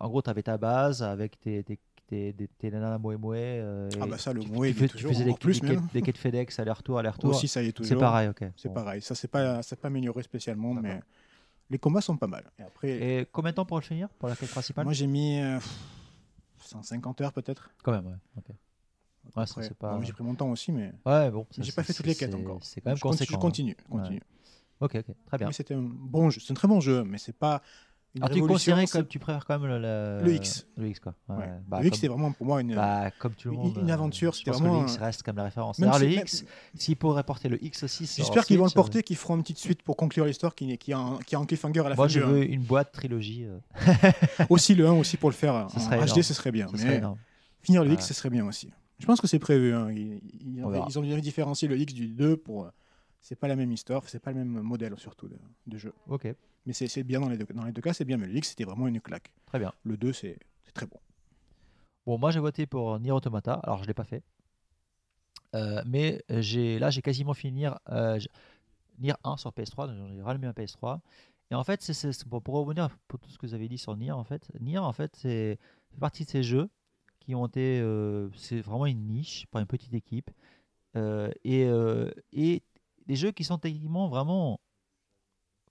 [0.01, 3.61] en gros, tu avais ta base avec tes, tes, tes, tes, tes nanas moé moé.
[4.01, 5.61] Ah bah ça, le tu, moé, tu il est fais- tu toujours, faisais des, plus
[5.61, 7.31] des, quêtes, des quêtes FedEx, aller-retour, aller-retour.
[7.31, 7.89] Aussi, ça y est toujours.
[7.89, 8.45] C'est pareil, ok.
[8.57, 8.75] C'est Bon.
[8.75, 9.03] pareil.
[9.03, 11.01] Ça, c'est pas, c'est pas amélioré spécialement, mais
[11.71, 12.51] les combats sont pas mal.
[12.59, 12.89] Et après,
[13.21, 14.85] Et combien de temps pour le finir Pour la quête principale?
[14.85, 15.59] Moi, j'ai mis euh,
[16.61, 17.71] 150 heures peut-être.
[17.83, 18.17] Quand même, ouais.
[18.39, 18.45] ok.
[19.37, 19.97] Ouais, ça, Après, c'est pas...
[19.97, 21.47] bon, j'ai pris mon temps aussi, mais Ouais, bon.
[21.51, 22.59] ça, j'ai pas c'est- fait toutes les c'est- quêtes encore.
[22.63, 23.27] C'est quand même je continue.
[23.29, 23.89] Je hein.
[23.89, 24.21] continue.
[24.81, 25.51] Ok, ok, très bien.
[25.53, 26.41] C'était un bon jeu.
[26.45, 27.63] C'est un très bon jeu, mais c'est pas
[28.15, 30.67] une Alors tu considérais comme tu préfères quand même le, le, Le X.
[30.77, 31.15] Le X quoi.
[31.29, 31.37] Ouais.
[31.37, 31.51] Ouais.
[31.67, 33.79] Bah, le X, comme- c'était vraiment pour moi une, bah, comme tout le une- monde.
[33.83, 34.33] une euh, aventure.
[34.33, 34.83] je C'était que vraiment.
[34.83, 35.79] le X reste comme la référence.
[35.81, 36.45] Même Alors si- le X,
[36.77, 38.07] s'ils pourraient porter le X aussi.
[38.07, 40.55] J'espère qu'ils vont le Switch, euh, porter, qu'ils feront une petite suite pour conclure l'histoire
[40.55, 42.45] qui, qui, a un, qui a un cliffhanger à la Moi fin je du veux
[42.49, 43.45] une boîte trilogie.
[43.47, 43.59] euh.
[44.39, 44.47] 1.
[44.51, 46.23] aussi le 1 aussi pour le faire Ce en HD, énorme.
[46.23, 46.69] ce serait bien.
[46.69, 47.03] Ce mais
[47.63, 47.93] finir le.
[47.93, 48.71] X, ce serait bien aussi.
[49.01, 49.75] Je pense que c'est prévu.
[49.75, 49.91] hein.
[49.91, 52.65] Ils, ils On ont, bien différencié le X du 2 pour.
[52.65, 52.69] euh,
[53.21, 55.37] C'est pas la même histoire, c'est pas le même modèle surtout de,
[55.67, 55.93] de jeu.
[56.09, 56.29] Ok.
[56.67, 58.17] Mais c'est bien dans les deux, dans les deux cas, c'est bien.
[58.17, 59.33] Mais le X, c'était vraiment une claque.
[59.47, 59.73] Très bien.
[59.85, 60.39] Le 2, c'est
[60.73, 60.99] très bon.
[62.07, 63.55] Bon, moi j'ai voté pour Nier Automata.
[63.55, 64.23] Alors je l'ai pas fait.
[65.55, 68.19] Euh, mais là j'ai quasiment fini Nier, euh,
[68.99, 69.87] Nier 1 sur PS3.
[69.89, 71.01] donc J'ai rallumé ma PS3.
[71.51, 74.13] Et en fait, c'est pour, revenir pour tout ce que vous avez dit sur Nier,
[74.13, 75.59] en fait, Nier, en fait, c'est
[75.91, 76.69] fait partie de ces jeux
[77.21, 80.31] qui ont été, euh, c'est vraiment une niche par une petite équipe,
[80.97, 82.63] euh, et, euh, et
[83.07, 84.61] des jeux qui sont techniquement vraiment,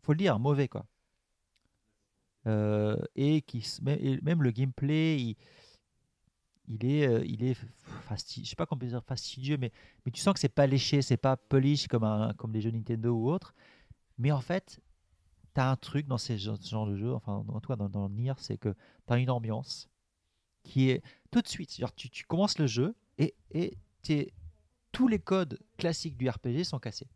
[0.03, 0.85] faut le dire, mauvais quoi.
[2.45, 5.37] Euh, et qui même, le gameplay, il,
[6.67, 7.57] il est, euh, il est
[9.01, 9.71] fastidieux, mais,
[10.11, 13.31] tu sens que c'est pas léché, c'est pas polish comme, comme les jeux Nintendo ou
[13.31, 13.55] autres.
[14.17, 14.81] Mais en fait,
[15.55, 18.09] tu as un truc dans ces ce genre de jeux, enfin, en cas dans, dans
[18.09, 18.75] Nier, c'est que
[19.07, 19.89] tu as une ambiance
[20.63, 21.01] qui est
[21.31, 21.75] tout de suite.
[21.75, 23.77] Genre, tu, commences le jeu et, et
[24.91, 27.07] tous les codes classiques du RPG sont cassés.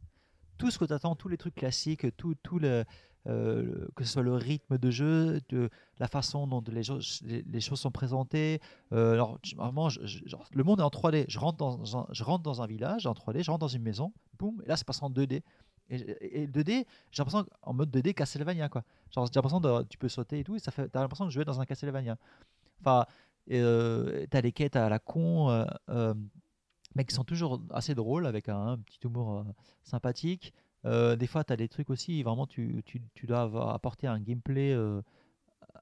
[0.57, 2.83] Tout ce que tu attends, tous les trucs classiques, tout, tout le,
[3.27, 5.69] euh, que ce soit le rythme de jeu, de
[5.99, 8.59] la façon dont les, choses- les, choses sont présentées.
[8.93, 11.25] Euh, alors, vraiment, le monde est en 3D.
[11.27, 13.83] Je rentre, dans un, je rentre dans un village en 3D, je rentre dans une
[13.83, 15.43] maison, boum, et là, ça passe en 2D.
[15.89, 18.83] Et, et- et 2D, j'ai l'impression en mode 2D Castlevania, quoi.
[19.11, 21.45] J'ai l'impression de, tu peux sauter et tout, et ça fait, t'as l'impression de jouer
[21.45, 22.17] dans un Castlevania.
[22.81, 23.05] Enfin,
[23.51, 25.49] euh, t'as les quêtes à la con,
[25.89, 26.13] euh,
[26.97, 29.43] mais qui sont toujours assez drôles, avec un, petit humour euh,
[29.83, 30.51] sympathique.
[30.85, 34.19] Euh, des fois, tu as des trucs aussi, vraiment, tu, tu, tu dois apporter un
[34.19, 35.01] gameplay euh,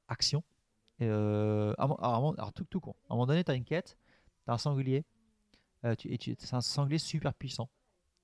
[0.09, 0.43] action.
[0.99, 2.95] Et, alors, alors, tout, tout con.
[3.09, 3.97] À un moment donné, tu as une quête,
[4.43, 5.05] tu as un sanglier,
[5.83, 7.69] c'est un sanglier super puissant,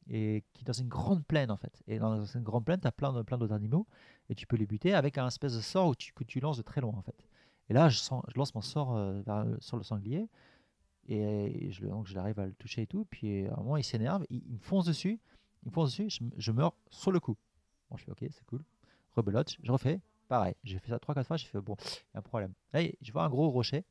[0.10, 1.82] et qui est dans une grande plaine, en fait.
[1.88, 3.88] Et dans une grande plaine, tu as plein plein d'autres animaux,
[4.30, 6.82] et tu peux les buter avec un espèce de sort que tu lances de très
[6.82, 7.26] loin, en fait.
[7.70, 8.98] Et là, je, sens- je lance mon sort
[9.60, 10.28] sur le sanglier,
[11.08, 13.06] et je, le- donc je l'arrive à le toucher et tout.
[13.06, 15.20] Puis à un moment, il s'énerve, il, me fonce dessus,
[15.64, 17.38] il me fonce dessus, je, me- je meurs sur le coup.
[17.90, 18.64] Bon, je fais ok, c'est cool.
[19.16, 20.56] Rebelote, je refais, pareil.
[20.64, 22.54] J'ai fait ça 3-4 fois, j'ai fait bon, il y a un problème.
[22.74, 23.84] Là, je vois un gros rocher,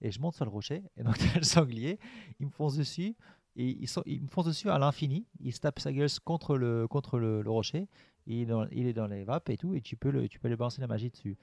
[0.00, 1.98] et je monte sur le rocher, et donc le sanglier,
[2.40, 3.14] il me fonce dessus,
[3.56, 3.70] et
[4.06, 7.42] il, me fonce dessus à l'infini, il se tape sa gueule contre le, contre le,
[7.42, 7.88] le rocher,
[8.26, 10.28] et il, est dans, il est dans les vapes et tout, et tu peux, le,
[10.28, 11.36] tu peux aller balancer la magie dessus.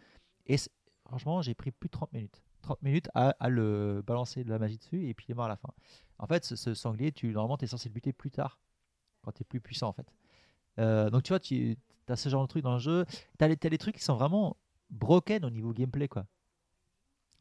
[0.47, 0.57] Et
[1.05, 2.41] franchement, j'ai pris plus de 30 minutes.
[2.61, 5.49] 30 minutes à, le balancer de la magie dessus, et puis il est mort à
[5.49, 5.69] la fin.
[6.19, 8.59] En fait, ce, sanglier, tu, normalement, tu es censé le buter plus tard,
[9.23, 10.07] quand tu es plus puissant, en fait.
[10.79, 11.77] Euh, donc, tu vois, tu
[12.07, 13.05] as ce genre de truc dans le jeu.
[13.39, 14.57] Tu as, les trucs qui sont vraiment
[14.89, 16.25] broken au niveau gameplay, quoi.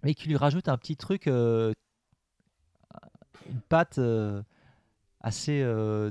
[0.02, 1.72] Mais qui lui rajoutent un petit truc, euh,
[3.50, 4.42] une patte euh,
[5.20, 5.62] assez.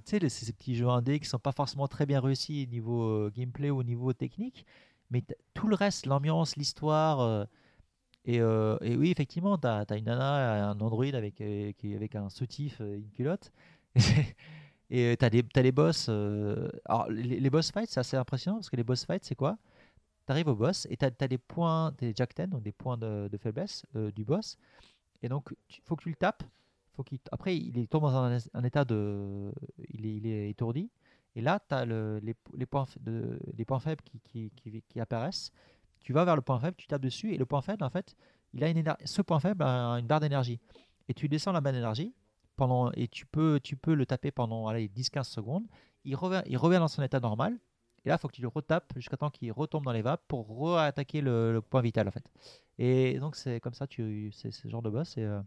[0.06, 3.30] tu sais, ces petits jeux indés qui sont pas forcément très bien réussis au niveau
[3.32, 4.66] gameplay ou au niveau technique.
[5.10, 5.24] Mais
[5.56, 7.48] tout le reste, l'ambiance, l'histoire.
[8.38, 12.30] Euh, et, et oui, effectivement, tu as, une nana, un android avec, euh, avec un
[12.30, 13.52] soutif, euh, une culotte.
[14.90, 16.10] et tu as, les boss.
[16.10, 19.58] alors, les, boss fights, c'est assez impressionnant parce que les boss fights, c'est quoi?
[20.26, 22.98] Tu arrives au boss et tu as, des points, des Jack 10, donc des points
[22.98, 23.86] de, faiblesse
[24.16, 24.58] du boss.
[25.24, 26.44] Et donc, il faut que tu le tapes.
[26.96, 29.52] Faut qu'il après, il tombe dans un, état de.
[29.94, 30.90] Il est, il étourdi.
[31.36, 35.52] Et là, tu as les, les, points, de, les points faibles qui, qui- qui apparaissent.
[36.02, 37.34] Tu vas vers le point faible, tu tapes dessus.
[37.34, 38.16] Et le point faible, en fait,
[38.54, 40.60] il a une ce point faible a une barre d'énergie.
[41.08, 42.14] Et tu descends la barre d'énergie.
[42.56, 45.66] Pendant, et tu peux, tu peux le taper pendant allez, 10-15 secondes.
[46.04, 47.58] Il revient, il revient dans son état normal.
[48.06, 50.24] Et là, il faut que tu le retapes jusqu'à temps qu'il retombe dans les vapes
[50.28, 52.24] pour re-attaquer le, le point vital, en fait.
[52.78, 55.18] Et donc, c'est comme ça, tu, c'est ce genre de boss.
[55.18, 55.42] Et, euh,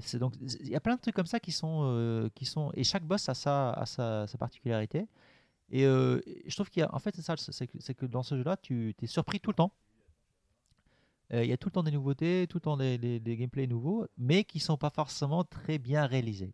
[0.00, 2.72] c'est donc il y a plein de trucs comme ça qui sont euh, qui sont
[2.74, 5.06] et chaque boss a sa a sa particularité.
[5.70, 8.36] Et euh, je trouve qu'il y a en fait c'est ça c'est que, dans ce
[8.36, 9.72] jeu-là tu es surpris tout le temps.
[11.32, 13.36] Euh, Il y a tout le temps des nouveautés, tout le temps des, des, des
[13.36, 16.52] gameplays nouveaux, mais qui sont pas forcément très bien réalisés.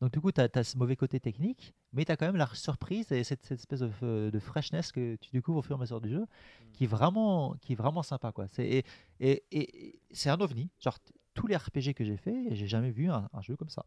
[0.00, 2.46] Donc du coup, tu as, ce mauvais côté technique, mais tu as quand même la
[2.54, 5.80] surprise et cette, cette espèce de, de freshness que tu découvres au fur et à
[5.80, 6.26] mesure du jeu,
[6.72, 8.32] qui est vraiment, qui est vraiment sympa.
[8.32, 8.46] Quoi.
[8.48, 8.84] C'est, et
[9.20, 10.70] et, et- et c'est un ovni.
[10.80, 10.98] Genre,
[11.34, 13.84] tous les RPG que j'ai fait, j'ai jamais vu un, un jeu comme ça.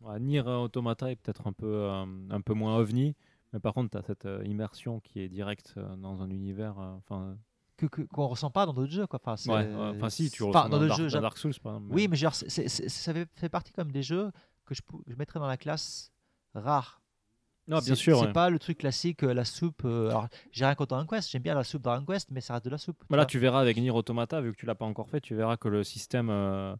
[0.00, 3.14] Ouais, Nier Automata est peut-être un peu, euh, un peu moins ovni,
[3.54, 6.78] mais par contre, tu as cette euh, immersion qui est directe euh, dans un univers.
[6.78, 7.38] euh, Enfin,
[7.76, 9.06] Que, que- qu'on ressent pas dans d'autres jeux.
[9.06, 9.18] Quoi.
[9.24, 11.72] Enfin, Ouais, ouais, enfin, si, tu ressens dans dans Dark- jeux, dans Dark Souls, par
[11.74, 14.30] exemple, mais- Oui, mais genre, c'est- c'est- c'est- ça fait, partie comme des jeux
[14.66, 16.12] que je, je mettrais dans la classe
[16.54, 17.00] rare.
[17.70, 18.32] Ah, bien sûr, C'est ouais.
[18.32, 19.82] pas le truc classique, la soupe.
[19.86, 22.52] euh, alors, j'ai rien contre Dragon Quest, j'aime bien la soupe Dragon Quest, mais ça
[22.54, 23.02] reste de la soupe.
[23.08, 23.26] Voilà, vois.
[23.26, 25.68] tu verras avec Nier Automata, vu que tu l'as pas encore fait, tu verras que
[25.68, 26.76] le système euh,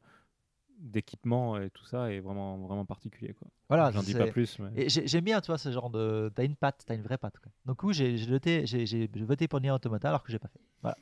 [0.85, 3.35] d'équipement et tout ça est vraiment, vraiment particulier.
[3.35, 3.49] Quoi.
[3.69, 4.59] Voilà, J'en dis pas plus.
[4.59, 4.89] Mais...
[4.89, 6.31] J'aime bien, tu vois, ce genre de.
[6.35, 7.39] T'as une patte, t'as une vraie patte.
[7.41, 7.51] Quoi.
[7.67, 10.61] Donc, oui, j'ai voté, pour Nier Automata alors que j'ai pas fait.
[10.83, 10.97] Voilà.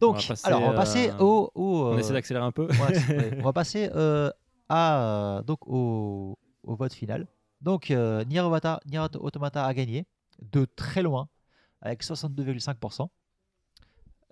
[0.00, 1.50] On Donc, passer, alors, on va passer euh, au.
[1.54, 2.68] au, on euh, essaie d'accélérer un peu.
[3.38, 4.30] on va passer euh,
[4.68, 7.26] à, donc au, au vote final.
[7.60, 10.06] Donc, euh, Nier, Automata, Nier Automata a gagné
[10.40, 11.28] de très loin,
[11.80, 13.08] avec 62,5%.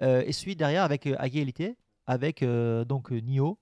[0.02, 1.74] Euh, et suit derrière avec euh, à égalité
[2.06, 3.58] avec euh, donc euh, Nioh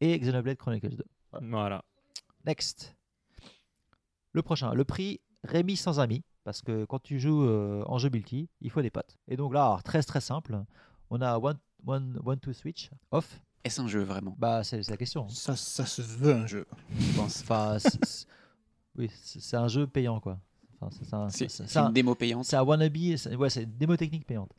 [0.00, 1.04] et Xenoblade Chronicles 2.
[1.42, 1.84] Voilà.
[2.46, 2.94] Next.
[4.32, 8.10] Le prochain, le prix Rémi sans amis, parce que quand tu joues euh, en jeu
[8.10, 9.16] multi, il faut des potes.
[9.28, 10.58] Et donc là, alors, très très simple,
[11.10, 13.40] on a One, one, one to Switch, off.
[13.64, 14.34] Est-ce un jeu vraiment?
[14.38, 15.24] Bah, c'est la question.
[15.24, 15.28] hein.
[15.30, 16.66] Ça, ça se veut un jeu,
[16.98, 17.40] je pense.
[17.42, 17.76] Enfin,
[18.96, 20.38] oui, c'est un jeu payant, quoi.
[20.80, 23.96] Enfin, c'est un- une un- démo payante C'est un wannabe, c'est ouais, c'est une démo
[23.96, 24.50] technique payante.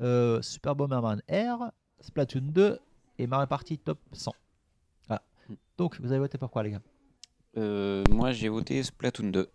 [0.00, 1.70] Euh, Super Bomberman R,
[2.00, 2.78] Splatoon 2
[3.18, 4.32] et Mario Party Top 100.
[5.46, 5.60] Voilà.
[5.78, 6.82] Donc, vous avez voté pour quoi, les gars?
[7.56, 9.48] Euh, Moi, j'ai voté Splatoon 2.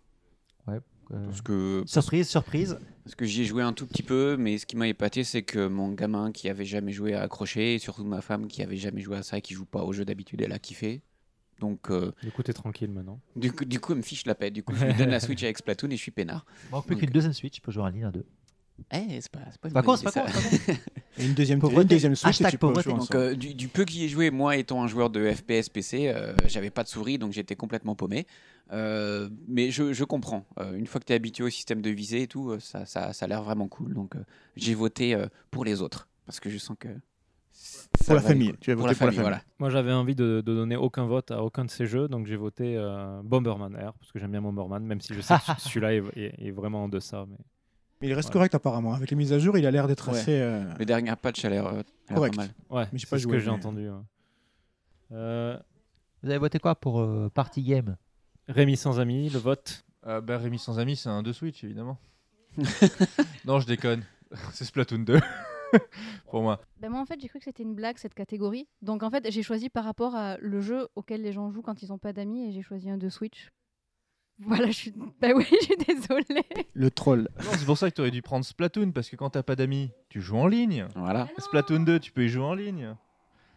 [0.66, 0.78] Ouais.
[1.12, 2.78] euh, Parce que, Surprise, surprise.
[3.04, 5.42] parce que j'y ai joué un tout petit peu, mais ce qui m'a épaté, c'est
[5.42, 8.76] que mon gamin qui avait jamais joué a accroché, et surtout ma femme qui avait
[8.76, 11.02] jamais joué à ça et qui joue pas aux jeux d'habitude, elle a kiffé.
[11.60, 13.20] Donc, euh, Du coup, t'es tranquille maintenant.
[13.34, 14.52] du, coup, du coup, elle me fiche la paix.
[14.52, 16.46] Du coup, je lui donne la Switch avec Splatoon et je suis peinard.
[16.70, 18.24] Manque plus qu'une deuxième Switch pour jouer en ligne à deux.
[18.92, 20.26] Eh, c'est pas, c'est pas une Pas con, idée, pas.
[21.18, 21.82] Et une deuxième, Pauvreté.
[21.82, 22.84] une deuxième Switch et Hashtag tu peux pauvreté.
[22.84, 23.20] jouer Donc, ensemble.
[23.20, 26.32] euh, du, du peu j'y ai joué, moi étant un joueur de FPS PC, euh,
[26.46, 28.26] j'avais pas de souris, donc j'étais complètement paumé.
[28.72, 30.46] Euh, mais je, je comprends.
[30.60, 32.86] Euh, une fois que tu es habitué au système de visée et tout, euh, ça,
[32.86, 33.94] ça, ça a l'air vraiment cool.
[33.94, 34.20] Donc euh,
[34.56, 36.88] j'ai voté euh, pour les autres, parce que je sens que...
[38.06, 39.18] Pour la famille, tu as voté pour la famille.
[39.20, 39.42] voilà.
[39.58, 42.36] Moi, j'avais envie de, de donner aucun vote à aucun de ces jeux, donc j'ai
[42.36, 45.94] voté euh, Bomberman R, parce que j'aime bien Bomberman, même si je sais que celui-là
[45.94, 47.26] est, est- est vraiment en deçà.
[47.28, 47.36] Mais...
[48.00, 48.32] Mais il reste Voilà.
[48.48, 48.94] correct apparemment.
[48.94, 50.18] Avec les mises à jour, il a l'air d'être Ouais.
[50.18, 50.40] assez.
[50.40, 51.82] euh, Le dernier patch a l'air euh,
[52.14, 52.36] Correct.
[52.36, 52.50] pas mal.
[52.70, 53.88] Ouais, Mais j'ai c'est pas ce joué, que j'ai mais- entendu.
[53.88, 53.96] ouais.
[55.12, 55.58] Euh,
[56.22, 57.96] Vous avez voté quoi pour euh, Party Game?
[58.48, 59.84] Rémi sans amis, le vote.
[60.06, 61.98] Euh, bah, Rémi sans amis, c'est un 2 Switch, évidemment.
[63.44, 64.02] non, je déconne.
[64.52, 65.18] c'est Splatoon 2.
[66.30, 66.60] Pour moi.
[66.80, 68.66] Ben moi en fait j'ai cru que c'était une blague cette catégorie.
[68.80, 71.82] Donc en fait j'ai choisi par rapport à le jeu auquel les gens jouent quand
[71.82, 73.50] ils n'ont pas d'amis et j'ai choisi un de Switch.
[74.40, 74.94] Voilà, je suis.
[75.20, 76.44] Bah oui, je suis désolée.
[76.74, 77.28] Le troll.
[77.44, 79.56] Non, c'est pour ça que tu aurais dû prendre Splatoon, parce que quand t'as pas
[79.56, 80.86] d'amis, tu joues en ligne.
[80.94, 81.28] Voilà.
[81.38, 82.94] Splatoon 2, tu peux y jouer en ligne.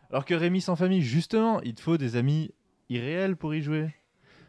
[0.10, 2.52] Alors que Rémi sans famille, justement, il te faut des amis
[2.90, 3.94] irréels pour y jouer.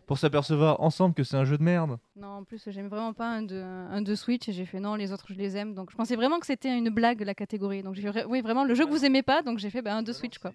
[0.07, 1.99] Pour s'apercevoir ensemble que c'est un jeu de merde.
[2.17, 4.97] Non, en plus j'aime vraiment pas un de, un de Switch et j'ai fait non,
[4.97, 5.75] les autres je les aime.
[5.75, 7.83] Donc je pensais vraiment que c'était une blague la catégorie.
[7.83, 9.99] Donc j'ai fait, oui, vraiment le jeu que vous aimez pas, donc j'ai fait ben,
[9.99, 10.53] un de Switch quoi.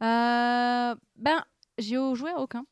[0.00, 1.44] Euh, ben,
[1.78, 2.64] j'ai joué à aucun.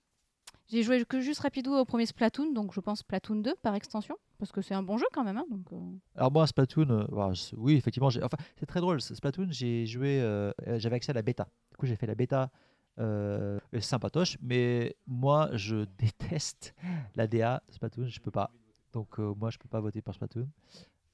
[0.69, 4.17] J'ai joué que juste rapidement au premier Splatoon, donc je pense Splatoon 2 par extension,
[4.39, 5.37] parce que c'est un bon jeu quand même.
[5.37, 5.77] hein, donc, euh,
[6.17, 9.01] Alors moi, Splatoon, euh, je- oui, effectivement, enfin, c'est très drôle.
[9.01, 11.47] Splatoon, j'ai joué, euh, j'avais accès à la bêta.
[11.71, 12.51] Du coup, j'ai fait la bêta,
[12.99, 16.75] euh, sympatoche, mais moi, je déteste
[17.15, 18.51] la DA de Splatoon, je peux pas.
[18.93, 20.49] Donc euh, moi, je peux pas voter pour Splatoon.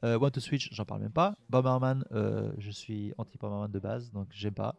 [0.05, 1.37] Euh, One to Switch, j'en parle même pas.
[1.51, 4.75] Bomberman, euh, je suis anti-Bomberman de base, donc j'aime pas.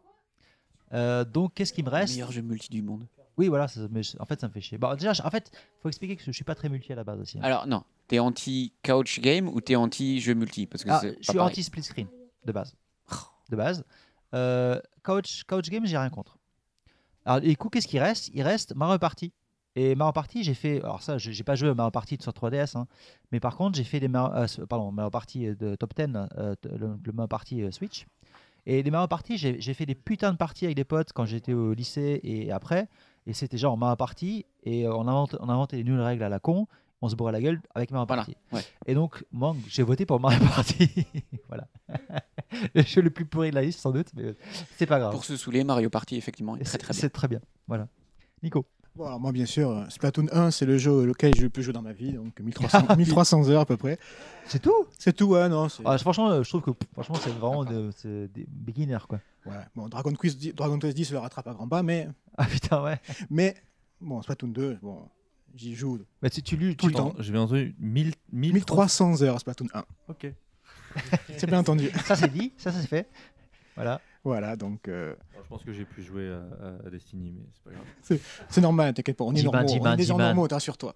[0.92, 2.12] Euh, donc, qu'est-ce qui me Le reste?
[2.14, 3.06] meilleur jeu multi du monde.
[3.36, 4.78] Oui, voilà, ça- mais en fait, ça me fait chier.
[4.78, 5.50] Bon, déjà, je- en fait,
[5.82, 7.38] faut expliquer que je suis pas très multi à la base aussi.
[7.38, 7.42] hein.
[7.42, 10.66] Alors non, t'es anti couch game ou t'es anti jeu multi?
[10.66, 11.40] Parce que Ah, je suis pareil.
[11.52, 12.06] anti split screen
[12.44, 12.74] de base.
[13.50, 13.84] De base.
[14.34, 16.38] Euh, couch, couch game, j'ai rien contre.
[17.24, 18.28] Alors, du coup, qu'est-ce qui reste?
[18.34, 19.32] Il reste Mario Party.
[19.76, 20.80] Et Mario Party, j'ai fait.
[20.82, 22.86] Alors, ça, j'ai pas joué à Mario Party sur 3DS, hein,
[23.32, 26.54] mais par contre, j'ai fait des Mario, euh, pardon, Mario Party de top 10, euh,
[26.54, 28.06] t- le, le Mario Party euh, Switch.
[28.66, 31.52] Et les Mario Party, j'ai fait des putains de parties avec des potes quand j'étais
[31.52, 32.88] au lycée et après.
[33.26, 36.28] Et c'était genre Mario Party, et euh, on, invente, on inventait des nouvelles règles à
[36.28, 36.66] la con,
[37.00, 38.36] on se bourrait la gueule avec Voilà, Party.
[38.52, 38.62] ouais.
[38.86, 40.90] Et donc, moi, j'ai voté pour Mario Party.
[41.48, 41.66] voilà.
[42.74, 44.34] le jeu le plus pourri de la liste, sans doute, mais
[44.76, 45.12] c'est pas grave.
[45.12, 47.00] Pour se saouler, Mario Party, effectivement, est très très bien.
[47.00, 47.40] C'est très bien.
[47.66, 47.88] Voilà.
[48.42, 48.66] Nico.
[48.96, 51.64] Bon, alors moi, bien sûr, euh, Splatoon 1, c'est le jeu auquel j'ai le plus
[51.64, 53.98] joué dans ma vie, donc 1300, 1300 heures à peu près.
[54.46, 54.86] C'est tout?
[54.98, 55.66] C'est tout, ouais, non.
[55.84, 59.18] Ah, franchement, euh, je trouve que franchement, c'est vraiment de- c'est des beginners, quoi.
[59.46, 62.08] Ouais, bon, Dragon Quest, 10 Dragon Quest 10 le rattrape à grands pas, mais.
[62.38, 63.00] Ah putain, ouais.
[63.30, 63.56] Mais,
[64.00, 65.08] bon, Splatoon 2, bon,
[65.56, 67.14] j'y joue Bah, tu, tu lues tout le temps.
[67.18, 69.84] J'ai bien entendu 1000, 1300 heures Splatoon 1.
[70.08, 70.32] Ok.
[71.36, 71.90] C'est bien entendu.
[72.04, 73.08] Ça, c'est dit, ça, ça c'est fait.
[73.74, 74.00] Voilà.
[74.24, 74.88] Voilà, donc.
[74.88, 78.20] euh, Je pense que j'ai plus joué à, Destiny, mais c'est pas grave.
[78.48, 79.60] c'est normal, t'inquiète pas, on est normaux.
[79.80, 80.94] On est des gens normaux, rassure-toi.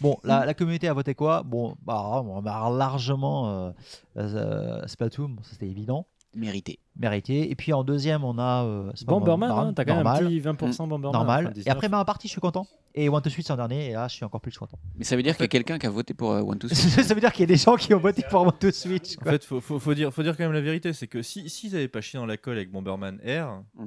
[0.00, 1.42] Bon, la, la communauté a voté quoi?
[1.42, 3.70] Bon, bah, on a largement euh,
[4.18, 6.06] euh, Splatoon, c'était évident.
[6.34, 6.78] Mérité.
[6.98, 7.50] Mérité.
[7.50, 8.64] Et puis en deuxième, on a.
[8.64, 10.26] euh, Bomberman, hein, t'as quand même un normal.
[10.26, 11.44] petit 20% Bomberman, Normal.
[11.46, 11.72] enfin, et 19.
[11.74, 12.66] après, ma partie, je suis content.
[12.98, 13.90] Et One to Switch, c'est en dernier.
[13.90, 14.78] Et là, je suis encore plus content.
[14.96, 16.68] Mais ça veut dire qu'il y a quelqu'un qui a voté pour euh, One to
[16.68, 16.78] Switch.
[17.04, 19.16] ça veut dire qu'il y a des gens qui ont voté pour One to Switch.
[19.20, 21.48] En fait, faut, faut, faut dire, faut dire quand même la vérité, c'est que si
[21.50, 23.86] s'ils avaient pas chié dans la colle avec Bomberman Air, Mm.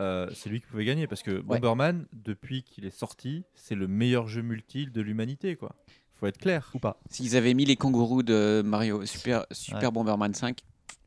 [0.00, 3.86] euh, c'est lui qui pouvait gagner parce que Bomberman, depuis qu'il est sorti, c'est le
[3.86, 5.76] meilleur jeu multi de l'humanité, quoi.
[6.16, 6.70] Faut être clair.
[6.74, 6.98] Ou pas.
[7.08, 9.90] S'ils avaient mis les kangourous de Mario Super, Super Ouais.
[9.92, 10.58] Bomberman 5,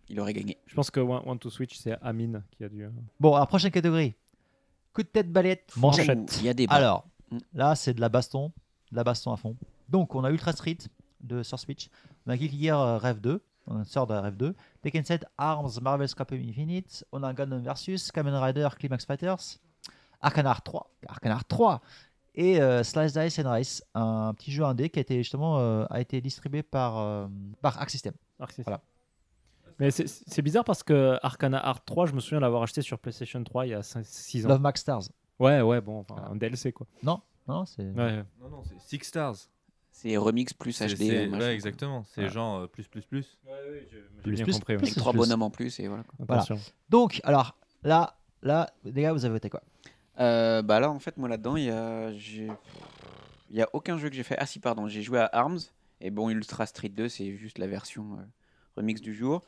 [0.09, 0.57] il aurait gagné.
[0.65, 2.83] Je pense que One, One to Switch, c'est Amine qui a dû.
[2.83, 2.89] euh,
[3.19, 4.13] Bon, alors, prochaine catégorie.
[4.93, 6.37] Coup de tête, balette, manchette.
[6.39, 6.75] Il y a des bas.
[6.75, 7.05] Alors.
[7.53, 8.51] Là, c'est de la baston.
[8.91, 9.55] De la baston à fond.
[9.89, 10.77] Donc, on a Ultra Street
[11.21, 11.89] de sur Switch.
[12.25, 13.43] On a Guilty Gear euh, Rev 2.
[13.67, 14.55] On a sort de Rev 2.
[14.81, 17.05] Tekken 7, Arms, Marvel Scrap Infinite.
[17.11, 19.59] On a Gundam Versus, Kamen Rider, Climax Fighters.
[20.21, 20.89] Arcanar 3.
[21.07, 21.81] Arcanar 3.
[22.35, 25.85] Et euh, Slice Dice and Rice, un petit jeu indé qui a été justement euh,
[25.89, 27.27] a été distribué par, euh,
[27.61, 28.13] par Arc System.
[28.39, 28.63] Arc System.
[28.65, 28.81] Voilà.
[29.79, 33.43] Mais c'est- bizarre parce que Arcana Art 3, je me souviens l'avoir acheté sur PlayStation
[33.43, 34.49] 3 il y a 6 ans.
[34.49, 35.03] Love Max Stars.
[35.39, 36.87] Ouais, ouais, bon, enfin, un DLC quoi.
[37.01, 37.83] Non, non, c'est.
[37.91, 38.23] Ouais.
[38.41, 39.35] Non, non, c'est Six Stars.
[39.91, 40.95] C'est remix plus HD.
[40.97, 41.45] c'est- machin.
[41.45, 42.03] ouais, exactement.
[42.05, 42.33] C'est Voilà.
[42.33, 43.37] genre euh, plus, plus, plus.
[44.25, 44.73] J'ai bien compris.
[44.75, 44.81] ouais.
[44.81, 46.03] Avec trois bonhommes en plus et voilà.
[46.19, 46.41] Voilà.
[46.41, 46.59] Attention.
[46.89, 49.61] Donc, alors, là, là, les gars, vous avez voté quoi?
[50.19, 52.51] Euh, bah là, en fait, moi là-dedans, il y a, j'ai-
[53.51, 54.35] il y a aucun jeu que j'ai fait.
[54.39, 55.59] Ah si, pardon, j'ai joué à Arms.
[56.01, 58.23] Et bon, Ultra Street 2, c'est juste la version euh,
[58.75, 59.41] remix du jour.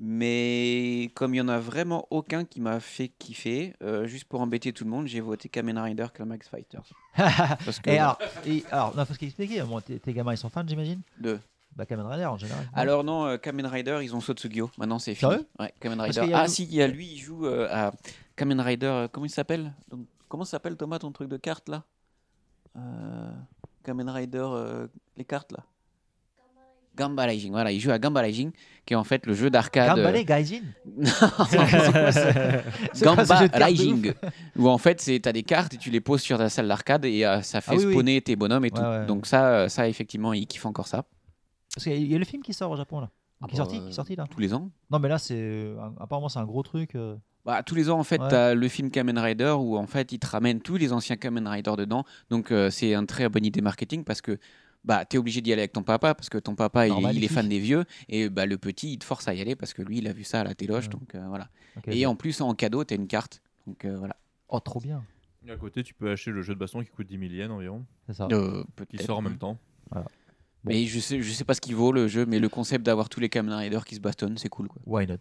[0.00, 4.40] Mais comme il y en a vraiment aucun qui m'a fait kiffer, euh, juste pour
[4.40, 6.84] embêter tout le monde, j'ai voté Kamen Rider Climax Fighters.
[7.16, 9.62] Parce que- et alors, et, alors, non, faut ce expliquer.
[9.62, 11.40] Bon, tes, tes gamins, ils sont fans, j'imagine De
[11.74, 12.64] Bah, Kamen Rider en général.
[12.74, 14.70] Alors non, euh, Kamen Rider, ils ont Sotsugyo.
[14.78, 15.32] Maintenant, c'est fini.
[15.58, 16.32] Ouais, Kamen Parce Rider.
[16.32, 17.92] Ah le- si, il y a lui, il joue euh, à
[18.36, 18.86] Kamen Rider.
[18.86, 19.72] euh, comment il s'appelle?
[19.90, 21.84] Donc, Comment s'appelle Thomas ton truc de cartes là?
[23.82, 24.46] Kamen Rider,
[25.16, 25.64] les cartes là?
[26.98, 28.50] Gamba voilà, il joue à Gamba qui
[28.90, 29.98] est en fait le jeu d'arcade.
[29.98, 30.12] Euh,
[30.96, 31.06] Non,
[32.12, 33.24] ce- Gamba
[33.64, 34.14] Rising, ouf
[34.56, 37.04] où en fait c'est t'as des cartes et tu les poses sur ta salle d'arcade
[37.04, 37.92] et euh, ça fait Ah oui, oui.
[37.92, 38.82] spawner tes bonhommes et Ouais, tout.
[38.86, 39.06] ouais.
[39.06, 41.04] Donc ça, euh, ça effectivement, il kiffe encore ça.
[41.74, 43.10] Parce qu'il y a- il y a le film qui sort au Japon, là.
[43.40, 44.24] Ah qui est bah, sorti, qui est sorti, là.
[44.28, 44.68] Tous les ans.
[44.90, 45.68] Non, mais là, c'est.
[46.00, 46.94] Apparemment, c'est un gros truc.
[46.96, 47.14] euh.
[47.44, 48.28] Bah, tous les ans, en fait, Ouais.
[48.28, 51.16] tu as le film Kamen Rider où en fait, ils te ramènent tous les anciens
[51.16, 52.04] Kamen Rider dedans.
[52.30, 54.38] Donc, euh, c'est une très bonne idée marketing parce que
[54.88, 57.14] bah, tu es obligé d'y aller avec ton papa parce que ton papa, il, Normal,
[57.14, 57.84] il est fan des vieux.
[58.08, 60.14] Et bah, le petit, il te force à y aller parce que lui, il a
[60.14, 60.88] vu ça à la téloche.
[60.88, 61.50] Donc, euh, voilà.
[61.86, 63.42] Et en plus, en cadeau, tu as une carte.
[63.66, 64.16] Donc, euh, voilà.
[64.48, 65.04] Oh, trop bien.
[65.46, 67.50] Et à côté, tu peux acheter le jeu de baston qui coûte 10 000 yens
[67.50, 67.84] environ.
[68.06, 68.28] C'est ça.
[68.32, 69.58] Euh, qui sort en même temps.
[69.90, 70.06] Voilà.
[70.64, 73.10] Mais je sais, je sais pas ce qu'il vaut le jeu, mais le concept d'avoir
[73.10, 74.68] tous les Kamen Rider qui se bastonnent, c'est cool.
[74.68, 74.80] Quoi.
[74.86, 75.16] Why not?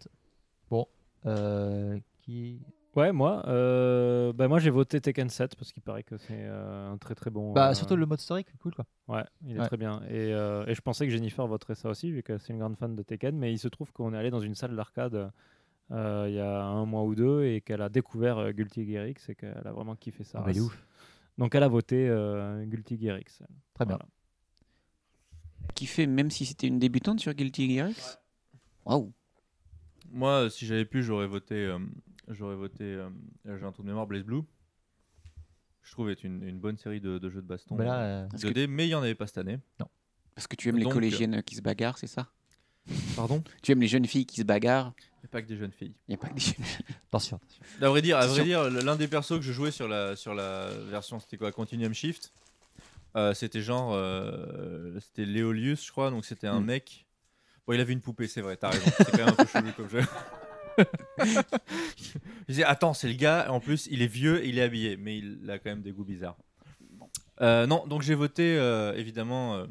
[0.70, 0.88] Bon.
[1.26, 2.62] Euh, qui.
[2.98, 6.92] Ouais, moi, euh, bah, moi j'ai voté Tekken 7 parce qu'il paraît que c'est euh,
[6.92, 7.54] un très très bon.
[7.54, 8.86] Bah, euh, surtout le mode historique, cool, quoi.
[9.08, 9.68] Ouais, il est Ouais.
[9.68, 10.02] très bien.
[10.10, 12.76] Et, euh, et je pensais que Jennifer voterait ça aussi, vu que c'est une grande
[12.76, 15.32] fan de Tekken, mais il se trouve qu'on est allé dans une salle d'arcade
[15.92, 19.06] euh, il y a un mois ou deux et qu'elle a découvert euh, Guilty Gear
[19.08, 20.40] X et qu'elle a vraiment kiffé ça.
[20.42, 20.84] Ah bah, il est ouf.
[21.38, 23.44] Donc elle a voté euh, Guilty Gear X.
[23.76, 23.96] Très bien.
[23.98, 24.06] Voilà.
[25.76, 28.20] Qui fait, même si c'était une débutante sur Guilty Gear X?
[28.86, 29.14] Waouh
[30.12, 31.72] Moi, si j'avais pu, j'aurais voté.
[32.30, 32.84] J'aurais voté.
[32.84, 33.10] euh,
[33.46, 34.42] J'ai un trou de mémoire, Blaze Blue.
[35.84, 37.76] Je trouve est une, une bonne série de, de jeux de baston.
[37.76, 39.58] Bah là, euh, 2D, mais il n'y en avait pas cette année.
[39.80, 39.88] Non.
[40.36, 42.28] Parce que tu aimes les collégiennes qui se bagarrent, c'est ça?
[43.16, 43.44] Pardon?
[43.64, 44.94] Tu aimes les jeunes filles qui se bagarrent?
[45.00, 45.94] Il n'y a pas que des jeunes filles.
[46.08, 46.86] Il n'y a pas que des jeunes filles.
[47.08, 47.64] Attention, attention.
[47.82, 50.34] À vrai dire, à vrai dire, l'un des persos que je jouais sur la, sur
[50.34, 52.34] la version, c'était quoi Continuum Shift?
[53.16, 56.66] Euh, c'était genre, euh, c'était Léolius, je crois, donc c'était un Mm.
[56.66, 57.06] mec.
[57.66, 58.86] Bon, il avait une poupée, c'est vrai, t'as raison.
[58.98, 60.02] C'est quand même un peu chelou comme jeu.
[60.78, 62.14] je
[62.48, 65.50] disais, attends, c'est le gars, en plus, il est vieux, il est habillé, mais il
[65.50, 66.38] a quand même des goûts bizarres.
[67.42, 69.68] Euh, non, donc j'ai voté euh, évidemment euh,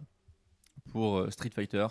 [0.93, 1.87] pour Street Fighter.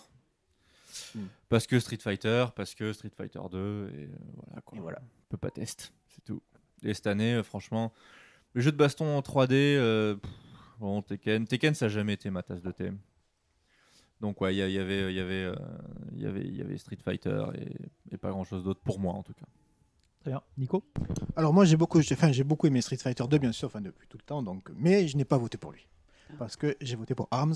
[1.14, 1.20] Mm.
[1.50, 4.78] Parce que Street Fighter, parce que Street Fighter 2, et voilà quoi.
[4.78, 5.00] Et voilà.
[5.02, 6.42] On peut pas tester, c'est tout.
[6.84, 7.94] Et cette année, franchement,
[8.56, 10.32] le jeu de baston en 3D, euh, pff,
[10.80, 12.92] bon, Tekken, Tekken, ça n'a jamais été ma tasse de thé.
[14.22, 15.56] Donc ouais, il y, il y avait, il y avait, euh,
[16.16, 19.00] il y avait, il y avait Street Fighter et, et pas grand chose d'autre pour
[19.00, 19.46] moi en tout cas.
[20.22, 20.42] Très bien.
[20.58, 20.84] Nico?
[21.36, 23.82] Alors moi j'ai beaucoup, j'ai- enfin, j'ai beaucoup aimé Street Fighter 2 bien sûr, enfin
[23.82, 25.88] depuis tout le temps, donc, mais je n'ai pas voté pour lui.
[26.40, 27.54] Parce que j'ai voté pour Arms.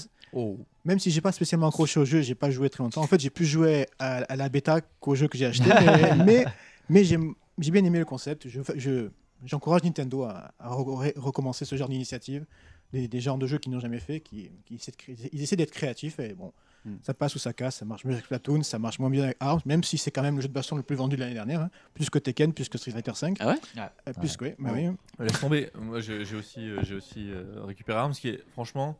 [0.86, 3.02] Même si j'ai pas spécialement accroché au jeu, j'ai pas joué très longtemps.
[3.02, 5.66] En fait, j'ai plus joué à, à la bêta qu'au jeu que j'ai acheté.
[5.84, 6.46] mais mais,
[6.88, 7.18] mais j'ai
[7.58, 8.48] j'ai bien aimé le concept.
[8.48, 9.10] Je, je-
[9.44, 12.46] j'encourage Nintendo à, à re- recommencer ce genre d'initiative,
[12.94, 15.42] des, des genres de jeux qu'ils n'ont jamais fait, qui, qui essaient de créer- ils
[15.42, 16.52] essaient d'être créatifs et bon,
[17.04, 17.76] ça passe ou ça casse.
[17.78, 20.22] Ça marche mieux avec Splatoon, ça marche moins bien avec Arms, même si c'est quand
[20.24, 21.70] même le jeu de baston le plus vendu de l'année dernière, hein.
[21.94, 23.38] plus que Tekken, plus que Street Fighter 5.
[23.42, 23.56] Ah ouais?
[24.08, 24.88] Euh, Plus que oui, bah oui.
[25.20, 25.70] Laisse tomber.
[25.76, 28.98] Moi, j'ai aussi, euh, j'ai aussi euh, récupéré Arms, qui est franchement,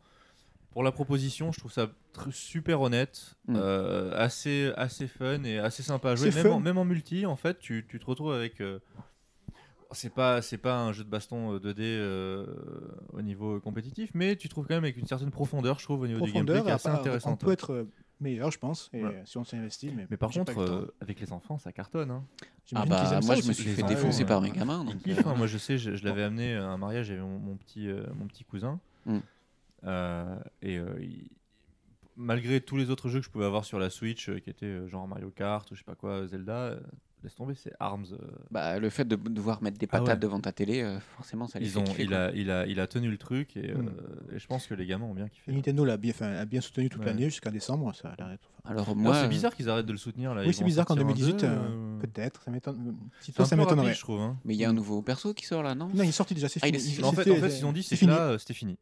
[0.70, 1.90] pour la proposition, je trouve ça
[2.30, 3.56] super honnête, Mm.
[3.56, 6.30] euh, assez, assez fun et assez sympa à jouer.
[6.46, 8.60] En, même en multi, en fait, tu, tu te retrouves avec.
[9.90, 12.46] Euh, c'est pas, c'est pas un jeu de baston euh, 2D euh,
[13.12, 16.06] au niveau compétitif, mais tu trouves quand même avec une certaine profondeur, je trouve, au
[16.06, 17.32] niveau du gameplay, profondeur, qui est assez intéressant.
[17.32, 17.88] on peut être euh,
[18.20, 19.90] meilleur, je pense, et, euh, si on s'investit.
[19.94, 22.10] Mais, Mais par contre, le euh, avec les enfants, ça cartonne.
[22.10, 22.24] hein.
[22.66, 23.64] J'imagine qu'ils aiment ça aussi.
[23.64, 25.34] Les fait défoncer euh, par mes gamins, ils donc, kiffent, euh, hein.
[25.36, 28.04] Moi, je sais, je, je l'avais amené à un mariage, j'avais mon, mon petit, euh,
[28.14, 28.78] mon petit cousin.
[29.06, 29.18] Mm.
[29.84, 31.30] Euh, et euh, il-
[32.16, 34.66] malgré tous les autres jeux que je pouvais avoir sur la Switch, euh, qui étaient
[34.66, 36.80] euh, genre Mario Kart ou je sais pas quoi, Zelda, euh,
[37.24, 38.06] laisse tomber, c'est Arms.
[38.12, 38.16] euh,
[38.50, 40.16] Bah, le fait de devoir mettre des Ah patates ouais.
[40.16, 42.18] devant ta télé, euh, forcément, ça les ils fait ont, kiffer, il, quoi.
[42.18, 43.82] a, il, a, il a tenu le truc et, euh,
[44.32, 45.50] et je pense que les gamins ont bien kiffé.
[45.50, 47.06] Et Nintendo l'a bien, enfin, a bien soutenu toute Ouais.
[47.06, 47.94] l'année jusqu'à décembre.
[47.94, 50.42] Ça a l'air d'être- Alors moi, c'est bizarre qu'ils arrêtent de le soutenir là.
[50.42, 52.42] Oui, ils c'est vont bizarre qu'en sortir un 2018, deux, euh, euh, peut-être.
[52.44, 52.96] Ça m'étonne.
[53.20, 53.94] Si c'est toi, un ça peu rapide, m'étonnerait.
[53.94, 54.20] je trouve.
[54.20, 54.38] hein.
[54.44, 56.34] Mais il y a un nouveau perso qui sort là, non Non, il est sorti
[56.34, 56.92] déjà, c'est Ah, il fini.
[56.94, 58.10] est- Il- En fait, c'était- en fait, ils ont dit c'est fini.
[58.12, 58.78] là, euh, c'était fini.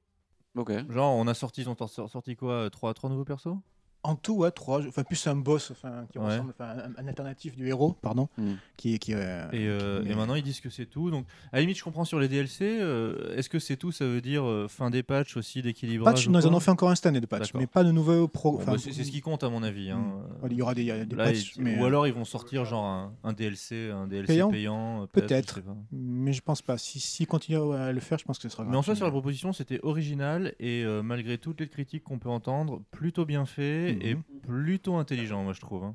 [0.56, 0.73] Ok.
[0.90, 3.56] Genre, on a sorti, ils ont sor- sorti quoi euh, trois, trois nouveaux persos?
[4.05, 4.81] En tout, ouais, trois.
[4.87, 6.27] Enfin, plus un boss, enfin, qui Ouais.
[6.27, 8.53] ressemble, enfin, un, un alternatif du héros, pardon, Mm.
[8.77, 9.12] qui est qui.
[9.12, 11.11] euh, Et, euh, qui- et maintenant ils disent que c'est tout.
[11.11, 12.65] Donc à la limite je comprends sur les DLC.
[12.81, 16.29] euh, Est-ce que c'est tout Ça veut dire euh, fin des patchs aussi d'équilibrage Patch,
[16.29, 18.59] non, ils en ont fait encore un stand de patch, mais pas de nouveaux pro.
[18.59, 19.91] Bon, bah, c'est ce qui compte à mon avis.
[19.91, 19.99] hein.
[20.43, 20.47] Mm.
[20.51, 22.07] Il y aura des, il y a des Là, patchs, ils- mais, ou euh, alors
[22.07, 25.59] ils vont sortir genre un, un DLC, un DLC Payant payant, Peut-être,
[25.91, 26.79] mais je pense pas.
[26.79, 28.65] Si s'ils continuent à le faire, je pense que ce sera.
[28.65, 32.19] Mais en soi, sur la proposition, c'était original et euh, malgré toutes les critiques qu'on
[32.20, 34.02] peut entendre, plutôt bien fait Mhm.
[34.02, 34.16] et
[34.47, 35.85] plutôt intelligent, moi je trouve.
[35.85, 35.94] hein.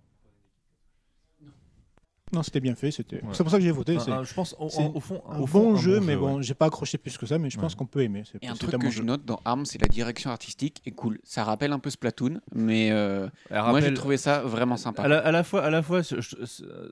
[2.31, 2.89] Non, c'était bien fait.
[2.89, 3.17] C'était.
[3.17, 3.29] Ouais.
[3.33, 3.99] C'est pour ça que j'ai voté.
[3.99, 6.13] C'est- je pense, au- c'est au fond- un au fond, bon un jeu, bon mais
[6.13, 6.43] jeu, bon, ouais.
[6.43, 7.77] j'ai pas accroché plus que ça, mais je pense Ouais.
[7.77, 8.23] qu'on peut aimer.
[8.25, 9.03] C'est Et un c'est truc un que je jeu.
[9.03, 11.19] note dans Arms, c'est la direction artistique est cool.
[11.23, 15.03] Ça rappelle un peu Splatoon, mais euh, moi j'ai trouvé ça vraiment sympa.
[15.03, 16.89] À la, à la fois, à la fois, je- je-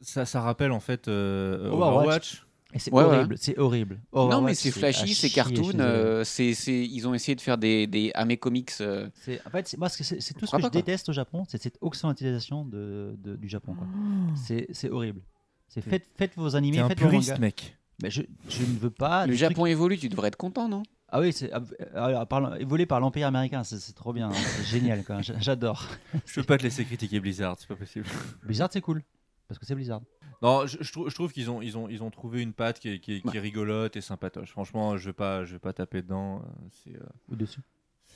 [0.00, 1.96] ça, ça rappelle en fait euh, Overwatch.
[1.96, 2.43] Overwatch.
[2.74, 3.16] Et c'est Ouais, ouais.
[3.16, 4.00] horrible, c'est horrible.
[4.12, 5.78] non, mais Overwatch, c'est flashy, c'est cartoon.
[5.78, 8.72] euh, c'est, c'est- ils ont essayé de faire des, des Ame Comics.
[8.80, 10.70] euh, C'est- En fait, moi, c'est tout ce que pas, je quoi.
[10.70, 13.74] déteste au Japon, c'est cette occidentalisation de, de- du Japon.
[13.74, 13.86] quoi.
[14.34, 15.20] C'est c'est horrible.
[15.68, 17.40] C'est faites, faites vos animés, T'es un faites vos puriste, mangas.
[17.40, 17.76] mec.
[18.02, 19.26] Mais je, je ne veux pas.
[19.26, 20.82] le Japon trucs- évolue, tu devrais être content, non?
[21.08, 25.04] Ah oui, c'est euh, par- évolué par l'Empire américain, c'est trop bien, hein, c'est génial,
[25.40, 25.86] j'adore.
[26.26, 28.04] Je peux pas te laisser critiquer Blizzard, c'est pas possible.
[28.42, 29.00] Blizzard, c'est cool,
[29.46, 30.00] parce que c'est Blizzard.
[30.44, 32.78] Non, je, je trouve, je trouve qu'ils ont, ils ont, ils ont trouvé une patte
[32.78, 34.50] qui est, qui est- qui est rigolote et sympatoche.
[34.50, 36.36] Franchement, je vais pas, je vais pas taper dedans.
[36.42, 37.00] euh, C'est euh,
[37.32, 37.60] Ou dessus.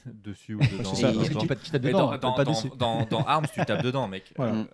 [0.07, 0.95] dessus ou dedans.
[0.95, 1.13] ça.
[1.13, 2.71] tu tu tapes dans, dans, pas dans- dessus.
[2.79, 4.33] dans- dans Arms, tu tapes dedans, mec.
[4.37, 4.53] Voilà.
[4.53, 4.67] Mm.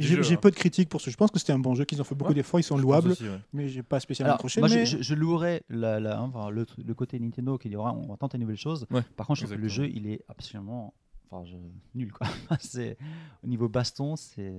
[0.00, 1.08] Du j'ai peu de critiques pour ce.
[1.10, 2.34] Je pense que c'était un bon jeu, qu'ils ont fait beaucoup Ouais.
[2.34, 3.38] d'efforts, ils sont louables, aussi, ouais.
[3.52, 4.60] mais j'ai pas spécialement accroché.
[4.60, 4.84] moi, mais...
[4.84, 8.08] je, je, je louerais la, la- hein, enfin, le, le côté Nintendo qui dira on
[8.08, 8.86] va tenter une nouvelle chose.
[8.90, 10.92] Ouais, Par contre, je trouve que le jeu, il est absolument
[11.30, 11.56] enfin, je-
[11.98, 12.12] nul.
[12.12, 12.26] Quoi.
[12.60, 12.98] c'est,
[13.42, 14.52] au niveau baston, c'est.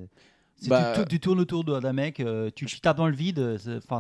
[0.70, 3.16] Bah, tu, tu- tu tournes autour de- d'un mec, euh, tu, tu tapes dans le
[3.16, 3.40] vide.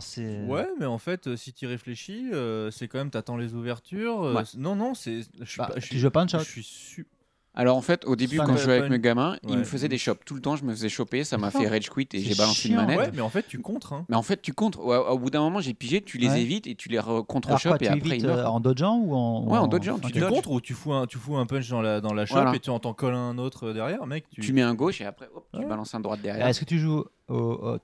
[0.01, 0.43] c'est.
[0.45, 4.23] Ouais, mais en fait, euh, si tu réfléchis, euh, c'est quand même, t'attends les ouvertures.
[4.23, 4.43] euh, Ouais.
[4.57, 5.21] Non, non, c'est.
[5.39, 5.95] Je suis Bah, pas- je suis-
[6.39, 7.07] Je suis su-
[7.53, 9.97] Alors en fait, au début, quand je jouais avec mes gamins, ils me faisaient des
[9.97, 10.21] chops.
[10.25, 12.69] Tout le temps, je me faisais choper, ça m'a fait rage quit et j'ai balancé
[12.69, 12.97] une manette.
[12.97, 13.91] Ouais, mais en fait, tu contres.
[13.91, 14.05] Hein.
[14.07, 14.79] Mais en fait, tu contres.
[14.79, 16.41] Au bout d'un moment, j'ai pigé, tu les Ouais.
[16.41, 18.53] évites et tu les contre-chopes et après évites ils euh, meurent.
[18.53, 19.43] en dodgeant ou en.
[19.49, 21.99] Ouais, en dodgeant, tu contres ou tu fous un, tu fous un punch dans la,
[21.99, 22.55] dans la shop Voilà.
[22.55, 24.25] et tu en t'en colles un autre euh, derrière, mec.
[24.31, 26.47] Tu, Tu mets un gauche et après, hop, tu balances un droite derrière.
[26.47, 27.03] Est-ce que tu joues,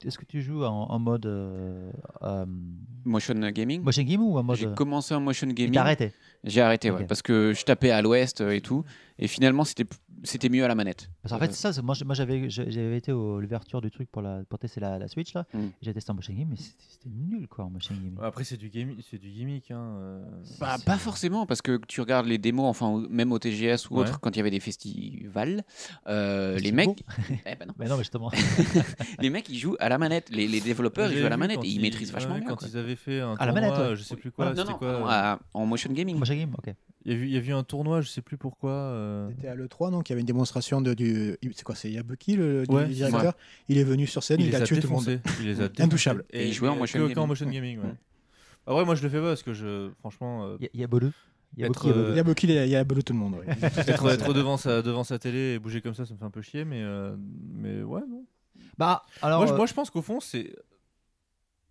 [0.05, 1.91] est-ce que tu joues en, en mode euh,
[2.23, 2.45] euh,
[3.05, 3.81] Motion gaming.
[3.83, 4.57] motion game ou en mode.
[4.57, 5.73] J'ai commencé en motion gaming.
[5.73, 6.11] t'as arrêté
[6.43, 8.83] J'ai arrêté, ouais, parce que je tapais à l'ouest euh, et tout.
[9.19, 9.85] Et finalement, c'était
[10.23, 11.09] c'était mieux à la manette.
[11.21, 12.47] Parce qu'en fait, c'est ça, moi, j'avais
[12.97, 15.45] été à l'ouverture du truc pour, la, pour tester la, la Switch là.
[15.53, 15.59] Mm.
[15.81, 18.17] J'ai testé en motion game, mais c'était nul quoi en motion game.
[18.21, 19.71] Après, c'est du, gimmick- c'est du gimmick.
[19.71, 20.25] Hein, euh.
[20.59, 24.01] Bah, pas forcément, parce que tu regardes les démos, enfin, même au TGS ou Ouais.
[24.01, 25.63] autre, quand il y avait des festivals,
[26.07, 27.03] euh, les mecs.
[27.45, 27.73] Eh ben non.
[27.77, 28.31] Mais non, mais justement.
[29.19, 30.29] les mecs, ils jouent à la manette.
[30.29, 32.49] Les, les développeurs, ils jouent à la manette et ils maîtrisent vachement ouais, bien.
[32.49, 32.67] Quand quoi.
[32.69, 33.95] ils avaient fait un À la manette, ouais.
[33.95, 34.45] je sais plus quoi.
[34.45, 36.17] non, c'était non, quoi pardon, euh, à- en motion gaming.
[36.17, 36.73] motion game, ok.
[37.07, 38.71] Il y, a eu, il y a eu un tournoi, je sais plus pourquoi.
[38.71, 41.37] euh, C'était à l'E3, donc il y avait une démonstration de, du.
[41.55, 43.33] C'est quoi C'est Yabuki, le, le Ouais, directeur?
[43.69, 45.05] Il est venu sur scène, il, les a, tué tout le monde.
[45.05, 46.25] défoncés, Il les a Intouchable.
[46.27, 46.43] défoncés.
[46.43, 47.15] Et il jouait en motion gaming.
[47.15, 47.93] qu'en motion gaming, ouais.
[48.67, 50.69] Ah ouais, moi je le fais pas parce que je, franchement, euh, Il y, a-
[50.73, 51.07] il y a Bolu.
[51.55, 52.11] Il y a Être, Boki, il y a Bolu.
[52.11, 53.35] euh, Yabuki, il a, il a belou tout le monde.
[53.35, 53.45] ouais.
[53.87, 56.29] être, être devant, sa, devant sa télé et bouger comme ça, ça me fait un
[56.29, 57.15] peu chier, mais, euh,
[57.53, 58.25] mais ouais, non.
[58.77, 60.53] Bah, alors, moi, je- euh, moi, je pense qu'au fond, c'est.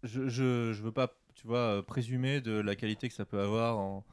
[0.02, 3.78] Je, je, je veux pas, tu vois, présumer de la qualité que ça peut avoir
[3.78, 4.04] en.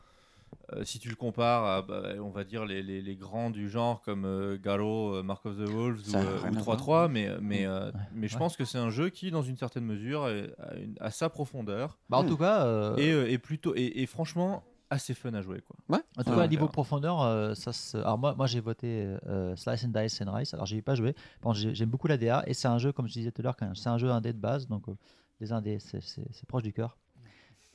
[0.73, 3.69] Euh, si tu le compares à, bah, on va dire, les, les, les grands du
[3.69, 6.75] genre comme euh, Galo, euh, Mark of the Wolves Ça ou, euh, rien ou à
[6.75, 7.09] 3-3, voir.
[7.09, 8.39] mais, mais, euh, mais je ouais.
[8.39, 10.31] pense que c'est un jeu qui, dans une certaine mesure, a,
[10.77, 11.97] une- a sa profondeur.
[12.09, 15.41] Bah, en tout cas, euh, Et, euh, et plutôt, et, et franchement, assez fun à
[15.41, 15.61] jouer.
[15.61, 15.75] Quoi.
[15.89, 16.47] En tout Ouais, cas, ouais.
[16.47, 20.31] niveau profondeur, euh, ça se- alors moi, moi j'ai voté euh, Slice and Dice and
[20.31, 20.53] Rice.
[20.53, 21.15] Alors, j'ai pas joué.
[21.53, 23.55] J'ai- j'aime beaucoup la DA et c'est un jeu, comme je disais tout à l'heure,
[23.75, 24.93] c'est un jeu indé de base, donc euh,
[25.39, 26.95] les indés, c'est proche du cœur.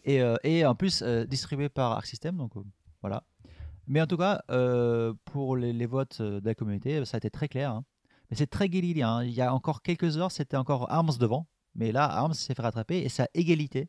[0.05, 2.62] Et, euh, et en plus, euh, distribué par Arc System, donc euh,
[3.02, 3.23] voilà.
[3.86, 4.43] Mais en tout cas,
[5.25, 7.70] pour les, les votes de la communauté, ça a été très clair.
[7.73, 7.85] hein.
[8.31, 9.02] Mais c'est très guérilé.
[9.02, 9.23] hein.
[9.25, 11.47] Il y a encore quelques heures, c'était encore Arms devant.
[11.75, 13.89] Mais là, Arms s'est fait rattraper et c'est à égalité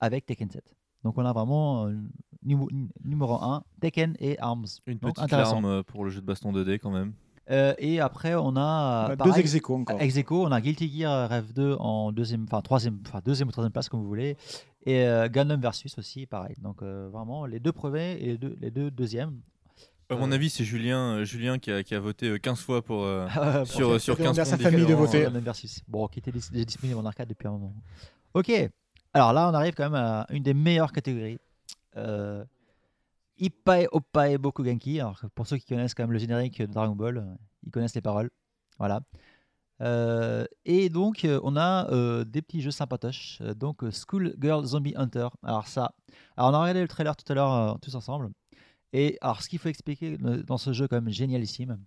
[0.00, 0.74] avec Tekken 7.
[1.04, 1.94] Donc on a vraiment euh,
[2.42, 2.68] numéro,
[3.04, 4.66] numéro 1, Tekken et Arms.
[4.86, 5.30] Une Donc, petite
[5.64, 7.12] euh, pour le jeu de baston 2D quand même.
[7.50, 9.08] Euh, et après, on a.
[9.08, 10.00] Bah, pareil, deux ex aequo encore.
[10.00, 13.52] ex aequo, on a Guilty Gear Rev 2 en deuxième, enfin troisième, enfin deuxième ou
[13.52, 14.36] troisième place, comme vous voulez.
[14.84, 16.56] Et euh, Gundam Versus aussi, pareil.
[16.62, 19.40] Donc euh, vraiment, les deux premiers et les deux, les deux deuxièmes.
[20.08, 22.82] À mon Euh, avis, c'est Julien, Julien qui, a, qui a voté euh, 15 fois
[22.82, 23.26] pour, euh,
[23.58, 25.22] Pour sur, sur demander 15 à sa famille de voter.
[25.22, 25.80] Gundam Versus.
[25.88, 27.74] Bon, qui était disponible en arcade depuis un moment.
[28.34, 28.52] Ok.
[29.14, 31.38] Alors là, on arrive quand même à une des meilleures catégories.
[31.96, 32.44] Euh,
[33.38, 35.00] Ippai Oppai Bokugenki.
[35.00, 37.24] Alors, pour ceux qui connaissent quand même le générique de Dragon Ball,
[37.64, 38.30] ils connaissent les paroles.
[38.78, 39.00] Voilà.
[39.82, 43.42] Euh, et donc, euh, on a euh, des petits jeux sympatoches.
[43.56, 45.28] Donc, School Girl Zombie Hunter.
[45.42, 45.94] Alors, ça.
[46.36, 48.30] Alors, on a regardé le trailer tout à l'heure euh, tous ensemble.
[48.92, 51.78] Et alors, ce qu'il faut expliquer dans ce jeu, quand même génialissime.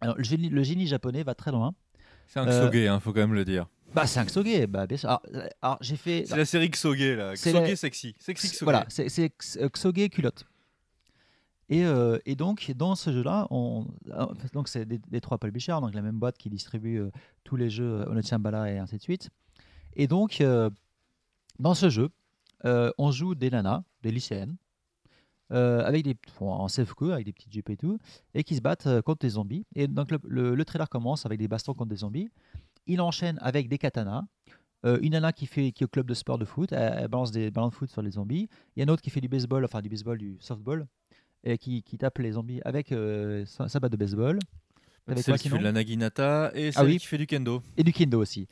[0.00, 1.74] Alors, le génie, le génie japonais va très loin.
[2.26, 3.66] C'est un Euh, Xoge, hein, faut quand même le dire.
[3.92, 5.10] Bah, c'est un Xoge, bah, bien sûr.
[5.10, 5.22] Alors,
[5.60, 6.24] alors, j'ai fait.
[6.26, 7.34] C'est la série Xoge là.
[7.34, 8.14] Xoge la- sexy.
[8.18, 8.56] Sexy.
[8.62, 10.44] Voilà, c'est c'est X- Xoge culotte.
[11.70, 13.82] Et, euh, et donc, dans ce jeu-là, euh,
[14.52, 17.10] donc c'est des, trois publishers, donc la même boîte qui distribue euh,
[17.44, 19.30] tous les jeux euh, Onochan-Bala et ainsi de suite.
[19.94, 20.42] Et donc,
[21.58, 22.10] dans ce jeu,
[22.64, 24.56] on joue des nanas, des lycéennes,
[25.50, 27.98] avec des, bon, en self-queue, avec des petites jupes et tout,
[28.34, 29.66] et qui se battent contre des zombies.
[29.74, 32.28] Et donc, le, le- le trailer commence avec des bastons contre des zombies.
[32.86, 34.24] Il enchaîne avec des katanas.
[34.84, 37.32] Une nana qui, fait, qui est au club de sport de foot, elle, elle balance
[37.32, 38.48] des ballons de foot sur les zombies.
[38.74, 40.86] Il y a une autre qui fait du baseball, enfin du baseball, du softball,
[41.44, 44.38] et qui, qui tape les zombies avec euh, sa, sa batte de baseball.
[45.06, 46.98] Avec Celle quoi qui fait de la Naginata et Ah celle oui.
[46.98, 47.62] qui fait du Kendo.
[47.76, 48.46] Et du kendo aussi.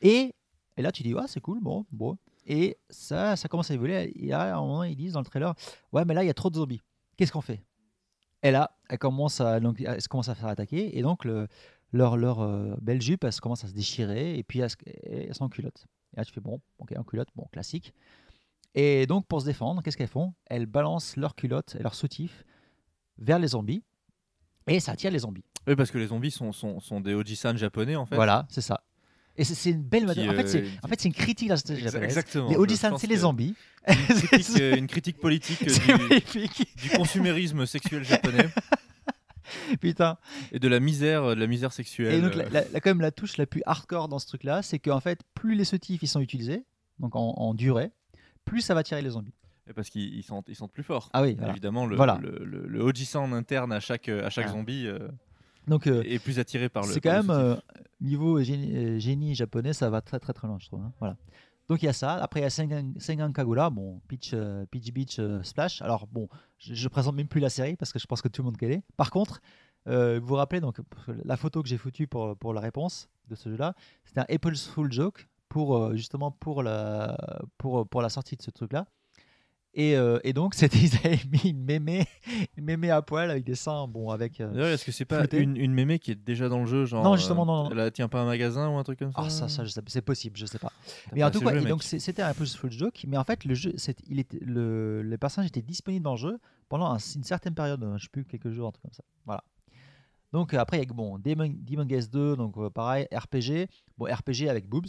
[0.00, 0.34] Et,
[0.76, 2.16] et là, tu dis, ouais, c'est cool, bon, bon.
[2.46, 4.12] Et ça, ça commence à évoluer.
[4.16, 5.54] Et à un moment, ils disent dans le trailer,
[5.92, 6.80] ouais, mais là, il y a trop de zombies.
[7.16, 7.62] Qu'est-ce qu'on fait?
[8.42, 10.98] Et là, elle commence à, donc, elle se commence à faire attaquer.
[10.98, 11.46] Et donc, le,
[11.92, 14.36] leur, leur euh, belle jupe, elle se commence à se déchirer.
[14.38, 15.86] Et puis, elle, se- elle sont en culotte.
[16.14, 17.92] Et là, tu fais, bon, ok, en culotte, bon, classique.
[18.74, 20.32] Et donc, pour se défendre, qu'est-ce qu'elles font?
[20.46, 22.44] Elles balancent leurs culottes et leurs soutifs
[23.18, 23.82] vers les zombies.
[24.66, 25.44] Et ça attire les zombies.
[25.66, 28.14] Oui, parce que les zombies sont, sont, sont des Ojisan japonais en fait.
[28.14, 28.82] Voilà, c'est ça.
[29.36, 30.28] Et c'est- une belle Qui, méthode.
[30.28, 32.04] En fait, c'est euh, en fait, c'est une critique de la société japonaise.
[32.04, 33.54] exactement, Les Ojisan, c'est les zombies.
[33.88, 33.94] Une
[34.28, 36.20] critique, euh, une critique politique euh,
[36.76, 38.48] du, consumérisme sexuel japonais
[39.80, 40.18] Putain.
[40.52, 42.14] et de la misère, de la misère sexuelle.
[42.14, 44.62] Et donc, la, la- la- quand même, la touche la plus hardcore dans ce truc-là,
[44.62, 46.64] c'est qu'en fait, plus les soutifs ils sont utilisés,
[46.98, 47.90] donc en, en durée,
[48.50, 49.32] plus ça va tirer les zombies.
[49.68, 51.10] Et parce qu'ils ils sentent, ils sentent plus fort.
[51.12, 51.52] Ah oui, voilà.
[51.52, 52.18] Évidemment, le, Voilà.
[52.20, 54.52] le, le, interne à chaque, à chaque Ah.
[54.52, 55.08] zombie euh,
[55.68, 56.92] Donc, euh, est plus attiré par le.
[56.92, 57.54] C'est quand même euh,
[58.00, 60.80] niveau génie, génie japonais, ça va très très très loin, je trouve.
[60.82, 60.92] hein.
[60.98, 61.16] Voilà.
[61.68, 62.14] Donc il y a ça.
[62.14, 64.34] Après il y a Sengan, Sengan Kagura, bon, Peach,
[64.72, 65.80] Peach Beach Splash.
[65.82, 68.42] Alors bon, je, je présente même plus la série parce que je pense que tout
[68.42, 68.82] le monde connaît.
[68.96, 69.40] Par contre,
[69.86, 70.80] vous vous rappelez donc
[71.24, 74.56] la photo que j'ai foutue pour, pour la réponse de ce jeu-là, c'était un Apple
[74.56, 77.18] Fool joke pour euh, justement pour la
[77.58, 78.86] pour, pour la sortie de ce truc-là.
[79.72, 82.04] Et, euh, et donc, c'était, ils avaient mis une mémé,
[82.56, 84.40] une mémé à poil avec des seins, bon, avec.
[84.40, 86.86] euh, D'ailleurs, est-ce que c'est pas une, une mémé qui est déjà dans le jeu
[86.86, 87.70] genre, Non, justement, euh, non, non.
[87.70, 89.20] Elle a- tient pas un magasin ou un truc comme ça?
[89.22, 90.72] Ah, ça, ça, c'est possible, je sais pas.
[91.12, 93.54] Mais pas en tout cas, donc c'était un peu full joke, mais en fait, le
[93.54, 96.38] jeu, c'est- il était, le, les personnages étaient disponibles dans le jeu
[96.68, 99.04] pendant un- une certaine période, euh, je sais plus, quelques jours, un truc comme ça.
[99.24, 99.44] Voilà.
[100.32, 103.68] Donc euh, après, il y a bon, Demon, Demon Guest 2, donc euh, pareil, RPG,
[103.98, 104.88] bon, RPG avec boobs.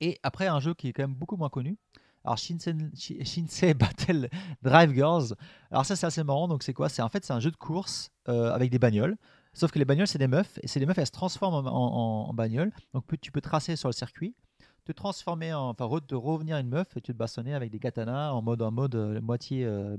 [0.00, 1.78] Et après, un jeu qui est quand même beaucoup moins connu.
[2.24, 4.28] Alors, Shinsei Battle
[4.62, 5.34] Drive Girls.
[5.70, 6.48] Alors, ça, c'est assez marrant.
[6.48, 6.88] Donc, c'est quoi?
[6.88, 9.16] C'est en fait, c'est un jeu de course euh, avec des bagnoles.
[9.52, 10.58] Sauf que les bagnoles, c'est des meufs.
[10.62, 12.72] Et c'est des meufs, elles se transforment en, en, en bagnoles.
[12.92, 14.34] Donc, tu peux tracer sur le circuit,
[14.84, 15.70] te transformer en.
[15.70, 18.70] Enfin, te revenir une meuf et tu te bastonnais avec des katanas en mode, en
[18.70, 19.96] mode euh, moitié euh,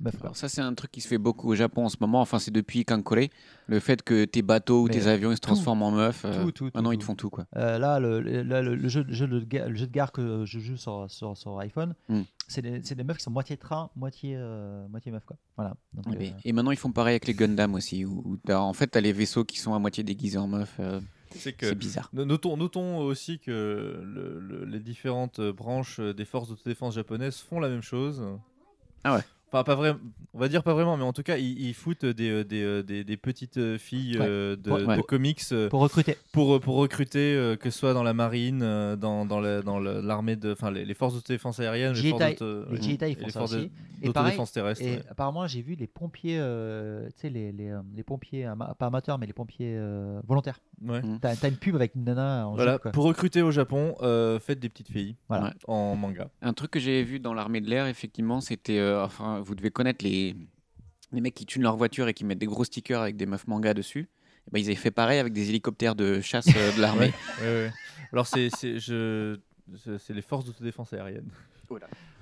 [0.00, 0.14] meuf.
[0.22, 2.20] Alors ça, c'est un truc qui se fait beaucoup au Japon en ce moment.
[2.20, 3.28] Enfin, c'est depuis Kankore.
[3.66, 6.24] Le fait que tes bateaux ou tes avions ils se tout, transforment en meufs.
[6.24, 7.30] euh, tout, tout, tout, maintenant, ils te font tout.
[7.30, 7.46] Quoi.
[7.56, 10.58] Euh, là, le, le- là, le- le jeu, le, jeu de de gare que je
[10.58, 12.20] joue sur, sur, sur iPhone, Mm.
[12.48, 15.24] c'est des, des meufs qui sont moitié train, moitié, euh, moitié meuf.
[15.24, 15.36] Quoi.
[15.56, 15.74] Voilà.
[15.94, 18.04] Donc, Et, et maintenant, ils font pareil avec les Gundam aussi.
[18.04, 20.46] Où, où t'as- en fait, tu as les vaisseaux qui sont à moitié déguisés en
[20.46, 20.78] meufs.
[21.62, 21.68] Euh.
[21.68, 22.08] C'est bizarre.
[22.12, 23.50] no- Notons, notons aussi que
[24.04, 28.22] le- le- les différentes branches des forces d'autodéfense japonaises font la même chose.
[29.04, 29.22] Ah ouais.
[29.54, 29.98] Enfin, pas vraiment.
[30.36, 32.62] On va dire pas vraiment, mais en tout cas, ils, ils foutent des, euh, des,
[32.62, 34.26] euh, des, des petites euh, filles Ouais.
[34.28, 36.16] euh, de, de comics euh, Pour recruter.
[36.32, 39.78] pour, pour recruter, euh, que ce soit dans la marine, euh, dans, dans la- dans
[39.78, 43.08] le- l'armée de, enfin les, les forces d'autodéfense aérienne, les forces Jitai, d'auto- les Jitai,
[43.10, 43.70] ils et font les ça forces de- aussi.
[44.02, 44.82] Et pareil, d'autodéfense terrestre.
[44.84, 45.02] et ouais.
[45.08, 49.26] apparemment, j'ai vu les pompiers, euh, tu sais, les, les, les pompiers, pas amateurs, mais
[49.26, 50.58] les pompiers euh, volontaires.
[50.84, 51.00] Ouais.
[51.20, 52.90] T'as t'as une pub avec une nana en Voilà, quoi.
[52.90, 55.44] pour recruter au Japon, euh, faites des petites filles Voilà.
[55.46, 55.50] Ouais.
[55.68, 56.28] en manga.
[56.42, 58.78] Un truc que j'ai vu dans l'armée de l'air, effectivement, c'était.
[58.80, 60.34] euh, enfin, vous devez connaître les,
[61.12, 63.46] les mecs qui tunent leur voiture et qui mettent des gros stickers avec des meufs
[63.46, 64.08] manga dessus.
[64.46, 67.12] Eh ben, ils avaient fait pareil avec des hélicoptères de chasse euh, de l'armée.
[67.40, 67.72] Ouais, ouais, ouais.
[68.12, 69.38] Alors c'est c'est je
[69.76, 71.28] c'est c'est les forces d'autodéfense aérienne.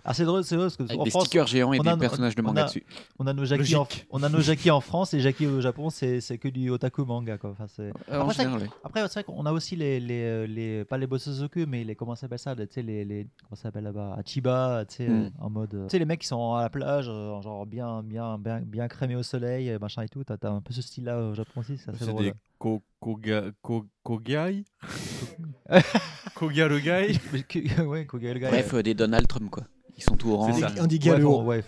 [0.04, 1.82] Ah, c'est drôle, c'est drôle parce que Avec en des France, stickers géants et on
[1.84, 2.84] des a- personnages de on manga a- dessus.
[3.20, 5.90] On a nos Jackie, en, on a nos Jackie en France et Jackie au Japon,
[5.90, 7.50] c'est c'est que du otaku manga quoi.
[7.50, 7.82] Enfin, c'est.
[7.82, 8.74] Euh, Après, c'est général, vrai, ouais.
[8.84, 11.94] après, c'est vrai qu'on a aussi les, les, euh, les pas les Bosozoku mais les
[11.94, 15.08] comment ça s'appelle ça, tu sais les, les comment ça s'appelle là-bas, Achiba, tu sais
[15.08, 15.22] Mm.
[15.22, 15.70] euh, en mode.
[15.70, 19.14] Tu sais les mecs qui sont à la plage, genre bien bien bien bien crémés
[19.16, 20.24] au soleil, machin et tout.
[20.24, 22.24] T'as t'as un peu ce style là au Japon aussi, c'est assez C'est drôle.
[22.24, 24.64] des ko koga ko kogai?
[26.34, 27.18] Kogarugai.
[27.86, 28.48] Ouais, Koga le gars.
[28.50, 29.64] Bref, euh, des Donald Trump, quoi.
[29.96, 30.54] Ils sont tout orange.
[30.80, 31.64] On dit font- ouais,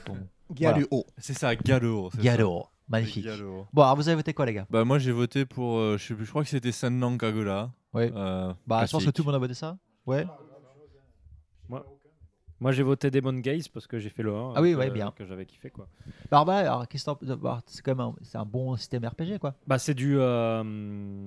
[0.52, 1.04] Galuo.
[1.18, 2.10] C'est ça, Galo.
[2.10, 2.22] c'est ça.
[2.22, 3.24] Galo, magnifique.
[3.24, 3.66] Galo.
[3.72, 4.66] Bon, alors vous avez voté quoi les gars?
[4.70, 7.72] Bah moi j'ai voté pour euh, je sais plus, je crois que c'était Senran Kagura.
[7.92, 8.12] Ouais.
[8.14, 9.14] Euh, Bah, je pense que classique.
[9.14, 9.78] tout le monde a voté ça.
[10.06, 10.26] Ouais.
[12.60, 14.52] Moi, j'ai voté Demon Gaze parce que j'ai fait le 1.
[14.56, 15.12] Ah oui, que- ouais, bien.
[15.16, 15.86] Que j'avais kiffé, quoi.
[16.30, 19.04] Alors, bah, alors qu'est-ce que t'en- bah, c'est quand même un, c'est un bon système
[19.04, 19.54] RPG quoi.
[19.66, 20.62] Bah, c'est du, euh,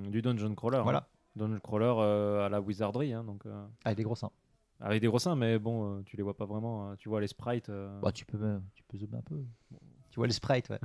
[0.09, 0.79] du dungeon crawler.
[0.83, 0.99] Voilà.
[0.99, 1.05] hein.
[1.35, 3.13] Dungeon crawler euh, à la wizardry.
[3.13, 4.31] hein, donc, euh, Avec des gros seins.
[4.79, 6.89] Avec des gros seins, mais bon, euh, tu les vois pas vraiment.
[6.91, 6.95] hein.
[6.97, 7.69] Tu vois les sprites.
[7.69, 7.99] euh.
[8.01, 9.43] Bah, tu peux, même- tu peux zoomer un peu.
[10.09, 10.79] Tu vois les sprites, ouais.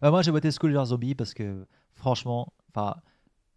[0.00, 2.96] Bah, moi, j'ai voté Schoolgirl Zombie parce que, franchement, enfin,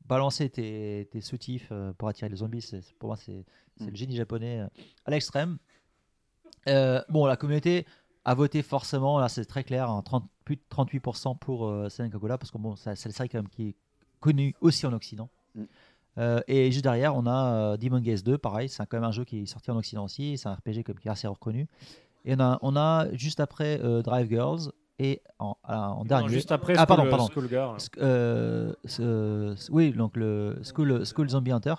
[0.05, 3.45] balancer tes, tes soutifs euh, pour attirer les zombies, c'est, c'est- pour moi, c'est,
[3.77, 4.67] c'est le génie japonais euh,
[5.05, 5.57] à l'extrême.
[6.67, 7.85] Euh, bon, la communauté
[8.25, 12.37] a voté forcément, là, c'est très clair, hein, 30 plus de 38% pour euh, Kagura
[12.37, 13.75] parce que bon, ça- c'est la série quand même qui est
[14.19, 15.29] connue aussi en Occident.
[15.55, 15.63] Mm.
[16.17, 19.11] Euh, et juste derrière, on a euh, Demon Gaze 2, pareil, c'est quand même un
[19.11, 21.67] jeu qui est sorti en Occident aussi, c'est un RPG comme qui est assez reconnu.
[22.25, 26.29] Et on a, on a juste après euh, Drive Girls et en, en Non, dernier.
[26.29, 27.27] juste après ah, pardon, School- pardon.
[27.29, 27.77] Schoolgirl.
[27.77, 31.73] Sc- euh, ce- ce- oui, donc le School, School Zombie Hunter,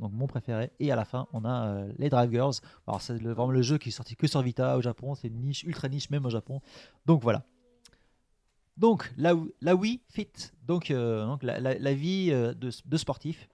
[0.00, 0.70] donc mon préféré.
[0.78, 2.54] Et à la fin, on a euh, les Drive Girls.
[2.86, 5.40] Alors, c'est vraiment le jeu qui est sorti que sur Vita au Japon, c'est une
[5.42, 6.60] niche, ultra niche même au Japon.
[7.04, 7.42] Donc voilà.
[8.78, 10.30] Donc la, la Wii Fit,
[10.66, 12.54] donc, euh, donc la, la- la vie de,
[12.84, 13.48] de sportif.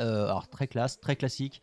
[0.00, 1.62] Euh, alors très classe, très classique.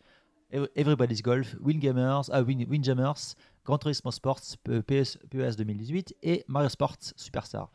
[0.50, 4.40] Ev- Everybody's Golf, Windgamers, ah, Win- Windjammers, Gran Turismo Sports,
[4.86, 7.70] PS, PES 2018 et Mario Sports Superstar.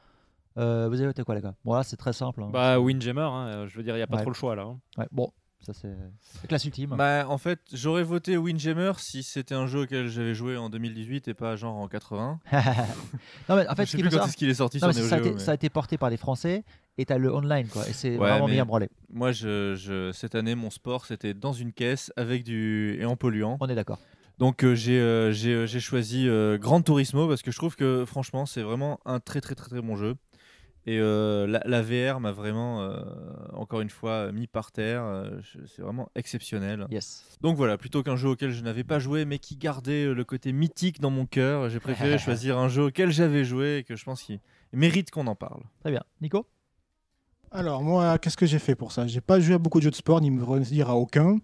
[0.58, 1.56] Euh, vous avez voté quoi les gars?
[1.64, 2.44] Bon là c'est très simple.
[2.44, 2.50] hein.
[2.52, 4.22] Bah, Windjammer, hein, euh, je veux dire, il n'y a pas Ouais.
[4.22, 4.64] trop le choix là.
[4.64, 4.80] hein.
[4.98, 5.32] Ouais, bon,
[5.66, 5.96] ça c'est
[6.48, 6.96] classe ultime.
[6.98, 11.28] Bah, en fait, j'aurais voté Windjammer si c'était un jeu auquel j'avais joué en 2018
[11.28, 12.40] et pas genre en 80.
[13.50, 14.92] non mais en fait, je ce sais qu'il plus quand est-ce qu'il est sorti Non,
[14.92, 16.64] sur Neo ça, a Geo, été, mais- ça a été porté par les Français
[16.98, 17.88] et t'as le online quoi.
[17.90, 18.90] Et c'est Ouais, vraiment bien branlé.
[19.12, 23.16] Moi, je, je- cette année, mon sport, c'était dans une caisse avec du et en
[23.16, 23.58] polluant.
[23.60, 24.00] On est d'accord.
[24.38, 27.76] Donc euh, j'ai euh, j'ai euh, j'ai choisi euh, Gran Turismo parce que je trouve
[27.76, 30.16] que franchement, c'est vraiment un très très très très bon jeu.
[30.85, 33.01] Et euh, la, la VR m'a vraiment, euh,
[33.53, 35.03] encore une fois, mis par terre.
[35.03, 36.88] Euh, c'est vraiment exceptionnel.
[36.90, 37.25] Yes.
[37.41, 40.51] Donc voilà, plutôt qu'un jeu auquel je n'avais pas joué, mais qui gardait le côté
[40.51, 44.03] mythique dans mon cœur, j'ai préféré choisir un jeu auquel j'avais joué et que je
[44.03, 44.40] pense qu'il
[44.74, 45.61] mérite qu'on en parle.
[45.82, 46.03] Très bien.
[46.22, 46.48] Nico?
[47.51, 49.08] Alors moi, qu'est-ce que j'ai fait pour ça?
[49.08, 51.38] J'ai pas joué à beaucoup de jeux de sport, ni me redire à aucun.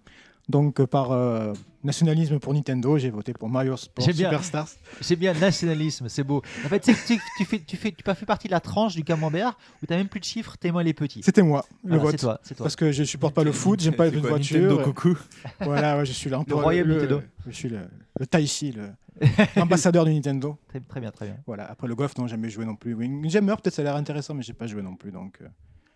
[0.48, 4.30] Donc euh, par euh, nationalisme pour Nintendo, j'ai voté pour Mario Sport J'aime bien.
[4.30, 4.68] Superstars.
[5.02, 6.44] C'est bien nationalisme, c'est beau.
[6.64, 9.04] En fait, tu tu, tu fais, tu fais, tu fais partie de la tranche du
[9.04, 11.22] camembert où t'as même plus de chiffres, tellement il est petit.
[11.24, 12.12] C'était moi, le Voilà, vote.
[12.12, 12.64] C'est toi, c'est toi.
[12.66, 14.62] Parce que je supporte pas le foot, j'aime pas les voitures.
[14.62, 15.18] Nintendo coucou
[15.62, 16.44] Voilà, ouais, je suis là.
[16.48, 17.22] Le royaume Nintendo.
[17.48, 17.80] Je suis le,
[18.20, 18.76] le Taichi,
[19.56, 20.58] l'ambassadeur de Nintendo.
[20.68, 21.38] Très, très bien, très bien.
[21.48, 21.70] Voilà.
[21.72, 22.94] Après le golf, non, jamais joué non plus.
[22.94, 25.12] Windjammer, peut-être ça a l'air intéressant, mais j'ai pas joué non plus.
[25.12, 25.48] Donc, euh,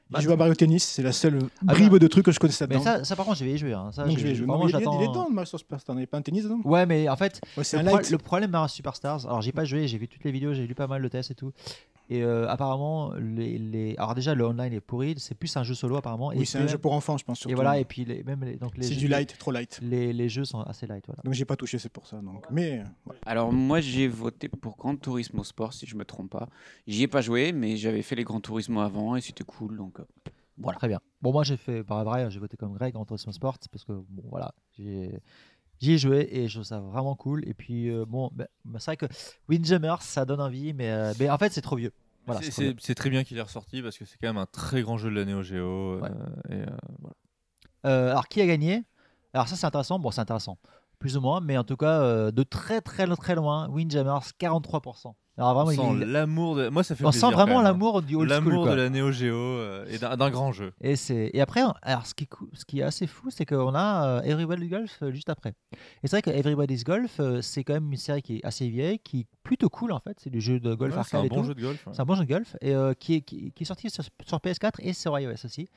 [0.09, 1.99] Bah, j'ai joué à Mario Tennis, c'est la seule Ah, bribe bah.
[1.99, 2.83] de trucs que je connaissais Mais dedans.
[2.83, 3.73] ça, ça, par contre, je vais y jouer.
[3.73, 3.91] hein.
[3.93, 4.47] Ça, Donc je- je vais jouer.
[4.47, 5.95] vraiment, il, est- il est dedans, Mario Superstars.
[5.95, 6.59] Il n'y a pas un tennis dedans?
[6.63, 9.97] Ouais, mais en fait, Ouais, le, pro- problème Mario Superstars, alors j'ai pas joué, j'ai
[9.99, 11.51] vu toutes les vidéos, j'ai lu pas mal de tests et tout.
[12.11, 15.75] Et euh, apparemment, les, les- alors déjà le online est pourri, c'est plus un jeu
[15.75, 16.29] solo apparemment.
[16.29, 17.37] Oui, et c'est un jeu pour enfants, je pense.
[17.37, 17.55] Et surtout.
[17.55, 19.79] voilà, et puis les, même les, donc les C'est jeux- du light, trop light.
[19.83, 21.21] Les, les jeux sont assez light, voilà.
[21.23, 22.17] Donc j'ai pas touché, c'est pour ça.
[22.21, 22.45] Donc.
[22.49, 22.83] Mais.
[23.25, 26.49] Alors moi j'ai voté pour Gran Turismo Sport si je me trompe pas.
[26.87, 29.99] J'y ai pas joué mais j'avais fait les Gran Turismo avant et c'était cool donc
[29.99, 30.05] euh,
[30.57, 30.77] voilà.
[30.79, 30.99] Très bien.
[31.21, 33.93] Bon, moi j'ai fait, par vrai, j'ai voté comme Greg en Turismo Sport parce que
[33.93, 35.11] bon, voilà, j'ai.
[35.79, 37.47] J'y ai joué et je trouve ça vraiment cool.
[37.47, 38.47] Et puis, euh, bon, ben,
[38.79, 39.05] c'est vrai que
[39.47, 41.93] Windjammer, ça donne envie, mais, euh, mais en fait, c'est trop vieux.
[42.25, 44.97] Voilà, C'est- très bien qu'il est ressorti parce que c'est quand même un très grand
[44.97, 45.99] jeu de la Neo Geo.
[45.99, 46.65] et, euh,
[46.99, 47.15] voilà.
[47.85, 48.83] Euh, alors, qui a gagné?
[49.33, 49.99] Alors, ça, c'est intéressant.
[49.99, 50.57] Bon, c'est intéressant.
[50.99, 55.15] Plus ou moins, mais en tout cas, euh, de très, très, très loin, Windjammers, 43%.
[55.39, 56.69] Alors, vraiment, on il sent est- l'amour de.
[56.69, 58.29] Moi, ça fait On plaisir sent vraiment l'amour du old.
[58.29, 60.73] L'amour de la Neo Geo euh, et d'un grand jeu.
[60.81, 61.31] Et, c'est...
[61.33, 64.19] et après, alors, ce, qui est cou- ce qui est assez fou, c'est qu'on a
[64.19, 65.53] euh, Everybody's Golf euh, juste après.
[66.03, 68.69] Et c'est vrai que Everybody's Golf, euh, c'est quand même une série qui est assez
[68.69, 70.17] vieille, qui est plutôt cool en fait.
[70.19, 71.87] C'est du jeu de golf Ouais, c'est arcade un et bon jeu de golf.
[71.91, 74.37] C'est un bon jeu de golf et qui, est, qui, qui est sorti sur, sur
[74.39, 75.67] PS4 et sur iOS aussi.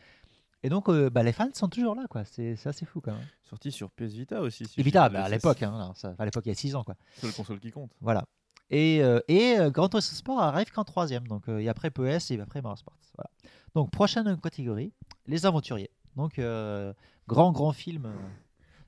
[0.64, 2.24] Et donc, euh, bah, les fans sont toujours là, quoi.
[2.24, 3.26] C'est, c'est assez fou quand même.
[3.42, 4.64] Sorti sur PS Vita aussi.
[4.66, 6.94] si Et Vita, bah, à l'époque, hein, à l'époque il y a 6 ans, quoi.
[7.16, 7.90] Seule console qui compte.
[8.00, 8.24] Voilà.
[8.72, 11.28] Et, euh, et euh, Gran Turismo Sport arrive qu'en troisième.
[11.28, 12.96] Donc, euh, et après PS et après Mario Sports.
[13.16, 13.30] Voilà.
[13.74, 14.92] Donc, prochaine catégorie,
[15.26, 15.90] les aventuriers.
[16.16, 16.92] Donc, euh,
[17.28, 18.10] grand, grand film.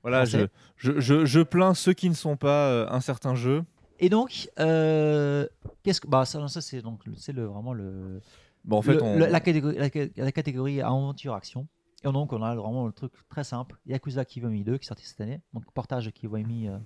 [0.01, 3.63] Voilà, je, je, je, je plains ceux qui ne sont pas un certain jeu.
[3.99, 6.07] Et donc, qu'est-ce que.
[6.07, 8.21] Bah, ça, ça, c'est donc le- c'est le, vraiment le.
[8.63, 11.67] Bon, en fait, le- on- le- la, catégorie, la, catégorie aventure-action.
[12.03, 15.05] Et donc, on a vraiment le truc très simple Yakuza Kiwami 2 qui est sorti
[15.05, 15.41] cette année.
[15.53, 16.67] Donc, portage Kiwami.
[16.69, 16.77] Euh,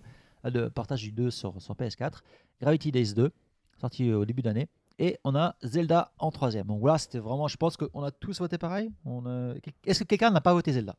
[0.44, 2.20] de portage du 2 sur, sur PS4.
[2.62, 3.32] Gravity Days 2,
[3.80, 4.68] sorti euh, au début d'année.
[5.00, 6.68] Et on a Zelda en troisième.
[6.68, 7.48] Donc voilà, c'était vraiment.
[7.48, 8.92] Je pense qu'on a tous voté pareil.
[9.06, 9.54] A-
[9.86, 10.96] Est-ce que quelqu'un n'a pas voté Zelda?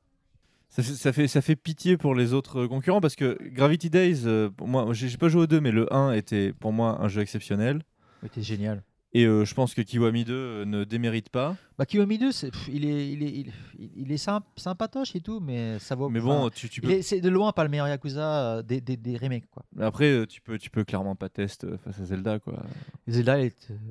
[0.70, 3.90] Ça fait, ça, fait, ça fait pitié pour les autres euh, concurrents parce que Gravity
[3.90, 6.98] Days, euh, pour moi, j'ai pas joué au 2, mais le 1 était pour moi
[7.02, 7.82] un jeu exceptionnel.
[8.22, 8.82] C'était génial.
[9.12, 11.56] Et euh, je pense que Kiwami 2 euh, ne démérite pas.
[11.76, 15.16] Bah, Kiwami 2, c'est- pff, il est, il est, il, il- il est symp- sympatoche
[15.16, 16.08] et tout, mais ça vaut.
[16.08, 18.80] Mais bon, tu- tu il peux- C'est de loin pas le meilleur Yakuza euh, des,
[18.80, 19.64] des, des remakes, quoi.
[19.74, 22.39] Mais Après, tu peux, tu peux clairement pas tester euh, face à Zelda.
[22.39, 22.62] Quoi.
[23.08, 23.39] Zelda,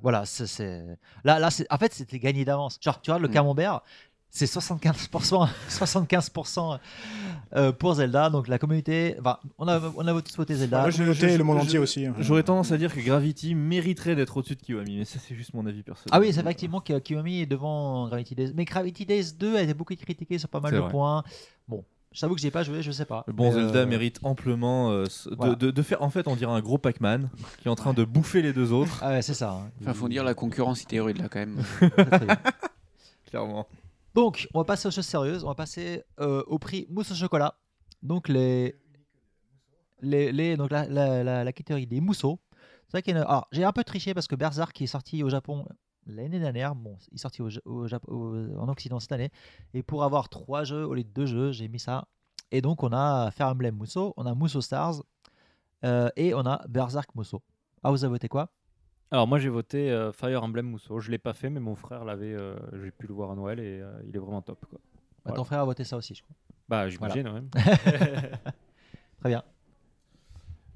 [0.02, 0.86] voilà, c'est-
[1.26, 2.78] là, là, en fait, c'était gagné d'avance.
[2.82, 3.32] Genre, tu vois, le Mm.
[3.32, 3.82] camembert,
[4.32, 6.80] c'est 75%, 75%
[7.56, 8.30] euh, pour Zelda.
[8.30, 10.82] Donc la communauté, enfin, on a, on a tous voté Zelda.
[10.82, 12.14] Moi, je- je- le monde je- entier aussi, hein.
[12.20, 15.54] J'aurais tendance à dire que Gravity mériterait d'être au-dessus de Kiwami, mais ça, c'est juste
[15.54, 16.10] mon avis personnel.
[16.12, 18.54] Ah oui, c'est effectivement que Kiwami est devant Gravity Days.
[18.56, 20.92] Mais Gravity Days 2 a été beaucoup critiqué sur pas mal de vrai.
[20.92, 21.24] points.
[21.68, 23.24] Bon, je t'avoue que j'ai pas joué, je sais pas.
[23.28, 25.56] Bon Mais, Zelda euh, mérite amplement euh, de, voilà.
[25.56, 26.02] de- de faire.
[26.04, 27.30] En fait, on dirait un gros Pac-Man
[27.62, 29.00] qui est en train de bouffer les deux autres.
[29.02, 29.52] Ah ouais, c'est ça.
[29.52, 29.70] hein.
[29.82, 31.64] Enfin, faut dire la concurrence était rude là quand même.
[33.30, 33.68] Clairement.
[34.16, 35.44] Donc, on va passer aux choses sérieuses.
[35.44, 37.56] On va passer euh, au prix mousse au chocolat.
[38.02, 38.76] Donc, les.
[40.02, 42.40] les, les- la, la, catégorie des mousseaux.
[42.94, 45.66] A- Alors, j'ai un peu triché parce que Berserk, qui est sorti au Japon
[46.08, 47.50] l'année dernière, bon, il est sorti au,
[48.58, 49.30] en Occident cette année.
[49.74, 52.08] Et pour avoir trois jeux au lieu de deux jeux, j'ai mis ça.
[52.52, 55.04] Et donc, on a Fire Emblem Musso, on a Musso Stars
[55.86, 57.44] euh, et on a Berserk Musso.
[57.84, 58.52] Ah, vous avez voté quoi?
[59.12, 61.00] Alors moi j'ai voté euh, Fire Emblem Musso.
[61.00, 62.34] Je l'ai pas fait, mais mon frère l'avait.
[62.34, 64.64] euh, J'ai pu le voir à Noël et euh, il est vraiment top.
[64.70, 64.80] Quoi.
[64.80, 65.36] Bah, Voilà.
[65.38, 66.36] Ton frère a voté ça aussi, je crois.
[66.68, 67.40] Bah j'imagine Voilà.
[67.66, 68.32] ouais.
[69.20, 69.44] Très bien.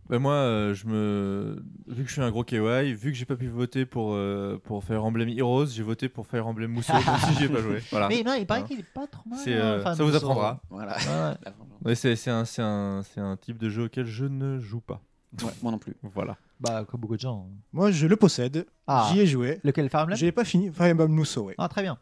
[0.10, 1.64] Ben moi, euh, je me...
[1.88, 2.58] vu que je suis un gros KY,
[2.94, 6.28] vu que j'ai pas pu voter pour, euh, pour Fire Emblem Heroes, j'ai voté pour
[6.28, 7.82] Fire Emblem Musso, même si j'y ai pas joué.
[7.90, 8.10] Voilà.
[8.10, 9.40] Mais non, il paraît qu'il est pas trop mal.
[9.42, 10.18] C'est, hein, euh, enfin, ça vous Musso.
[10.18, 10.60] apprendra.
[10.70, 10.98] Voilà.
[10.98, 11.52] Ouais.
[11.86, 14.82] Ouais, c'est, c'est un, c'est, un, c'est un type de jeu auquel je ne joue
[14.82, 15.00] pas.
[15.62, 15.96] moi non plus.
[16.04, 16.36] Voilà.
[16.64, 17.46] Bah, comme beaucoup de gens.
[17.74, 18.66] Moi, je le possède.
[18.88, 19.10] Ah.
[19.12, 19.60] J'y ai joué.
[19.66, 20.72] Lequel Fire Emblem J'ai pas fini.
[20.72, 21.56] Fire Emblem Musso, ouais.
[21.58, 21.98] Ah, très bien.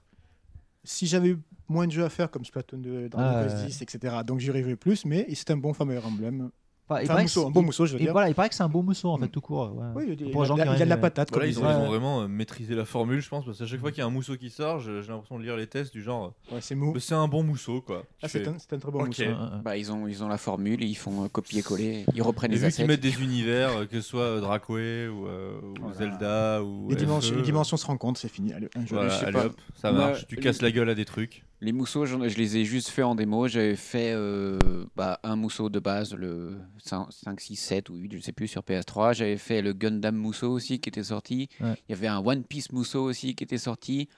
[0.84, 3.66] Si j'avais eu moins de jeux à faire comme Splatoon 2, Dragon Ah, Quest ouais.
[3.68, 6.52] 10, etc., donc j'y arriverais plus, mais c'est un bon Fire Emblem.
[6.92, 8.12] Enfin, il Enfin, paraît mousseau, que un bon c'est- mousseau, je veux dire.
[8.12, 9.74] Voilà, il paraît que c'est un bon mousseau en fait, tout court.
[9.76, 9.86] ouais.
[9.96, 10.90] Oui, il y a- Pour les gens il y a- qui il y a de
[10.90, 13.66] la patate, Voilà, ils, ont, ils vraiment euh, maîtrisé la formule, je pense, parce qu'à
[13.66, 15.94] chaque fois qu'il y a un mousseau qui sort, j'ai l'impression de lire les tests
[15.94, 16.34] du genre.
[16.52, 16.94] Ouais, c'est mou.
[17.00, 18.04] c'est un bon mousseau, quoi.
[18.22, 19.24] Ah, c'est fais, un- très bon mousseau.
[19.64, 22.62] Bah, ils, ont, ils ont la formule, ils font euh, copier-coller, ils reprennent Et les
[22.62, 22.78] vu assets.
[22.84, 26.90] qu'ils mettent des univers, euh, que ce soit euh, Dracoué ou, euh, ou Zelda ou.
[26.90, 28.54] Les dimensions, les dimensions se rencontrent, c'est fini.
[28.54, 28.98] Allez, un jeu.
[29.00, 29.46] Allez pas.
[29.46, 30.28] hop, ça marche.
[30.28, 31.44] Tu les- casses la gueule à des trucs.
[31.64, 33.48] Les mousseaux, je les ai juste fait en démo.
[33.48, 34.58] J'avais fait euh,
[34.96, 38.62] bah, un mousseau de base, le 5, 6, 7 ou 8, je sais plus, sur
[38.62, 39.14] PS3.
[39.14, 41.50] J'avais fait le Gundam Mousseau aussi qui était sorti.
[41.60, 41.76] Ouais.
[41.88, 44.10] Il y avait un One Piece Mousseau aussi qui était sorti.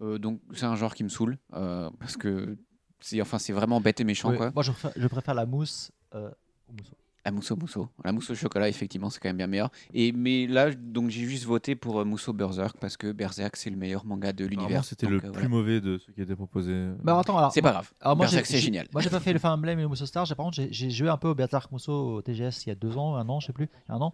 [0.00, 2.56] Euh, donc c'est un genre qui me saoule euh, parce que
[3.00, 4.30] c'est enfin, c'est vraiment bête et méchant.
[4.30, 4.50] Ouais, Quoi.
[4.54, 6.30] Moi, je préfère, je préfère la mousse euh,
[6.68, 6.96] au mousseau.
[7.24, 7.88] La mousse au mousseau.
[8.04, 9.70] La mousse au chocolat, effectivement, c'est quand même bien meilleur.
[9.94, 13.54] Et, mais là, donc j'ai juste voté pour euh, Mousse au Berserk parce que Berserk,
[13.56, 14.84] c'est le meilleur manga de l'univers.
[14.84, 15.48] c'était Donc, le euh, plus voilà.
[15.48, 16.88] mauvais de ceux qui étaient proposés.
[17.00, 17.92] Bah, attends, alors, C'est pas grave.
[18.00, 18.88] Alors moi, Berserk, j'ai- c'est j'ai- génial.
[18.92, 20.24] Moi, j'ai pas fait le Fire Emblem et le Mousseau Star.
[20.26, 22.72] J'ai- Par contre, j'ai- j'ai joué un peu au Berserk Mousseau au TGS il y
[22.72, 24.12] a deux ans, un an, je sais plus, un an.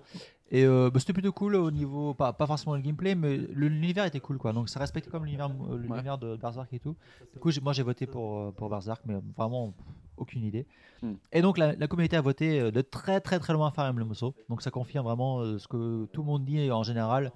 [0.50, 3.68] Et euh, bah, c'était plutôt cool au niveau, pas, pas forcément le gameplay, mais le-
[3.68, 4.52] l'univers était cool quoi.
[4.52, 6.94] Donc ça respectait comme l'univers euh, l'univers de Berserk et tout.
[7.32, 9.86] Du coup, j'ai- moi j'ai voté pour, euh, pour Berserk, mais vraiment pff,
[10.18, 10.66] aucune idée.
[11.02, 11.14] Hmm.
[11.32, 14.08] Et donc la, la communauté a voté euh, de très très très loin Fire Emblem
[14.08, 14.34] Mousseau.
[14.48, 17.32] Donc ça confirme vraiment euh, ce que tout le monde dit en général.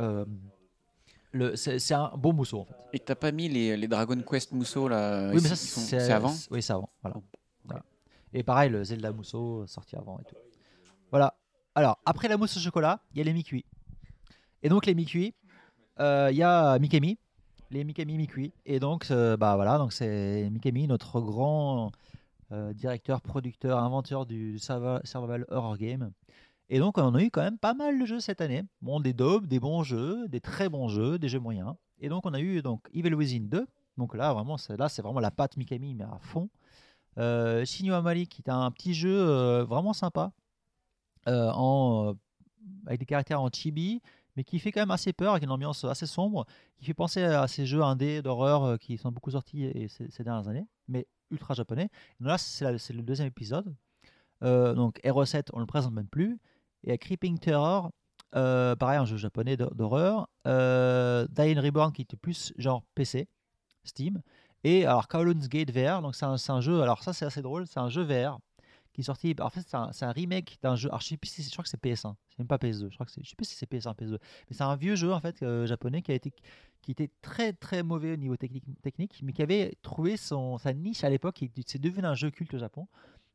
[0.00, 0.24] Euh,
[1.32, 2.74] le- c'est un bon mousseau en fait.
[2.92, 6.32] Et t'as pas mis les, les Dragon Quest Mousseau là Oui, mais ça, c'est avant
[6.50, 6.90] Oui, c'est avant.
[7.02, 7.16] Voilà.
[7.64, 7.82] Voilà.
[8.32, 10.36] Et pareil, le Zelda Mousseau euh, sorti avant et tout.
[11.10, 11.34] Voilà.
[11.74, 13.64] Alors, après la mousse au chocolat, il y a les mi-cuits.
[14.62, 15.34] Et donc, les mi-cuits,
[16.00, 17.18] Euh, Il y a Mikami,
[17.74, 18.52] les Mikami Mikui.
[18.64, 21.90] Et donc, euh, bah voilà, donc c'est Mikami, notre grand
[22.52, 26.12] euh, directeur, producteur, inventeur du survival horror game.
[26.70, 28.62] Et donc, on a eu quand même pas mal de jeux cette année.
[28.80, 31.74] Bon, des daubes, des bons jeux, des très bons jeux, des jeux moyens.
[31.98, 33.66] Et donc, on a eu donc Evil Within 2.
[33.98, 36.48] Donc là, vraiment, c'est là, c'est vraiment la patte Mikami, mais à fond.
[37.18, 40.32] Euh, Amari, qui est un petit jeu euh, vraiment sympa,
[41.26, 42.14] en,
[42.86, 44.00] avec des caractères en chibi,
[44.36, 46.46] mais qui fait quand même assez peur, avec une ambiance assez sombre,
[46.78, 50.48] qui fait penser à ces jeux indés d'horreur euh, qui sont beaucoup sortis ces, dernières
[50.48, 51.88] années, mais ultra japonais.
[52.20, 53.74] Donc là, c'est le deuxième épisode.
[54.42, 56.38] Euh, donc R7, on le présente même plus.
[56.84, 57.90] Et Creeping Terror,
[58.36, 60.28] euh, pareil, un jeu japonais d'hor- d'horreur.
[60.46, 63.28] Euh, Dying Reborn, qui était plus genre PC,
[63.84, 64.20] Steam.
[64.64, 67.66] Et alors Kowloon's Gate VR, donc c'est un, un jeu, alors ça c'est assez drôle,
[67.66, 68.38] c'est un jeu VR
[68.94, 71.42] qui est sorti, en fait c'est un, remake d'un jeu, alors je sais plus si
[71.42, 73.44] je crois que c'est PS1, c'est même pas PS2, je crois que je sais plus
[73.44, 76.14] si c'est PS1, PS2, mais c'est un vieux jeu en fait euh, japonais qui a
[76.14, 76.32] été,
[76.80, 80.72] qui était très très mauvais au niveau technique, technique mais qui avait trouvé son, sa
[80.72, 82.86] niche à l'époque, c'est devenu un jeu culte au Japon,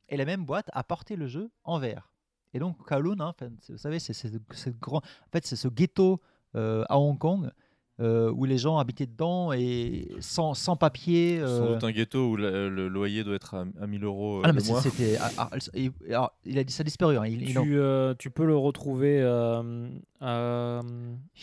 [0.08, 2.14] et la même boîte a porté le jeu en VR.
[2.54, 3.36] Et donc Kowloon, hein,
[3.68, 6.22] vous savez, c'est c'est grand, en fait c'est ce ghetto
[6.56, 7.52] euh, à Hong Kong.
[8.00, 11.40] Euh, où les gens habitaient dedans et sans, sans papier.
[11.40, 14.42] Sans euh, doute un ghetto où le loyer doit être à, à 1000 euros euh,
[14.46, 14.82] ah non, mais mois.
[14.82, 15.18] c'était.
[15.20, 17.18] ah, ah, et- alors, il a dit ça a disparu.
[17.18, 19.90] hein, il- il en- Tu, euh, tu peux le retrouver euh,
[20.22, 20.80] à,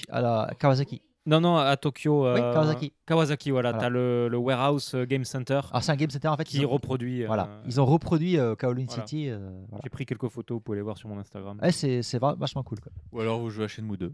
[0.08, 1.02] à la Kawasaki.
[1.28, 2.22] Non, non, à Tokyo.
[2.22, 2.92] Oui, euh, Kawasaki.
[3.04, 3.72] Kawasaki, voilà.
[3.72, 3.80] Voilà.
[3.80, 5.60] Tu as le, le Warehouse Game Center.
[5.70, 6.44] Alors, c'est un game center en fait.
[6.44, 7.24] Qui ont- reproduit.
[7.24, 9.02] euh, Voilà, ils ont reproduit euh, Kowloon voilà.
[9.06, 9.28] City.
[9.28, 9.80] euh, voilà.
[9.82, 11.58] J'ai pris quelques photos, vous pouvez les voir sur mon Instagram.
[11.60, 12.78] Ouais, c'est c'est vachement cool.
[12.80, 12.92] Quoi.
[13.12, 14.12] Ou alors vous jouez à Shenmue 2.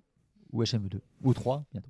[0.54, 1.00] Ou HME 2.
[1.24, 1.88] Ou 3 bientôt.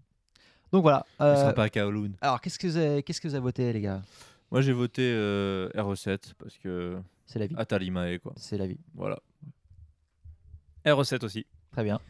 [0.72, 1.04] Donc voilà.
[1.20, 2.12] Il sera euh, pas à Kowloon.
[2.20, 4.02] Alors, qu'est-ce que vous avez, qu'est-ce que vous avez voté, les gars?
[4.52, 6.98] Moi j'ai voté euh, RE7 parce que.
[7.24, 7.54] C'est la vie.
[7.56, 8.34] Atalimae quoi.
[8.36, 8.78] C'est la vie.
[8.94, 9.18] Voilà.
[10.84, 11.46] R7 aussi.
[11.72, 12.00] Très bien.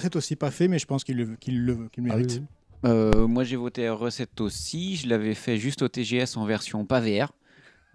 [0.00, 2.42] C'est aussi pas fait, mais je pense qu'il le, qu'il le, qu'il le Ah mérite.
[2.86, 4.96] Euh, moi j'ai voté recette aussi.
[4.96, 7.32] Je l'avais fait juste au TGS en version pas VR.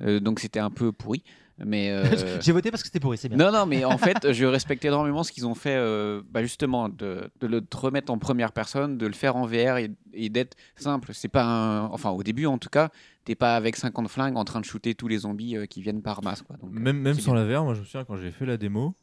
[0.02, 1.24] Euh, donc c'était un peu pourri.
[1.66, 3.38] Mais euh, J'ai voté parce que c'était pourri, c'est bien.
[3.38, 6.90] Non, non, mais en fait, je respecte énormément ce qu'ils ont fait, euh, bah, justement,
[6.90, 10.30] de, de le te remettre en première personne, de le faire en VR et, et
[10.30, 11.12] d'être simple.
[11.14, 11.86] C'est pas un...
[11.88, 12.90] Enfin, au début, en tout cas,
[13.26, 16.02] t'es pas avec 50 flingues en train de shooter tous les zombies euh, qui viennent
[16.02, 16.42] par masse.
[16.42, 16.56] Quoi.
[16.58, 17.46] Donc, Même, sans bien.
[17.46, 18.96] la VR, moi je me souviens quand j'ai fait la démo,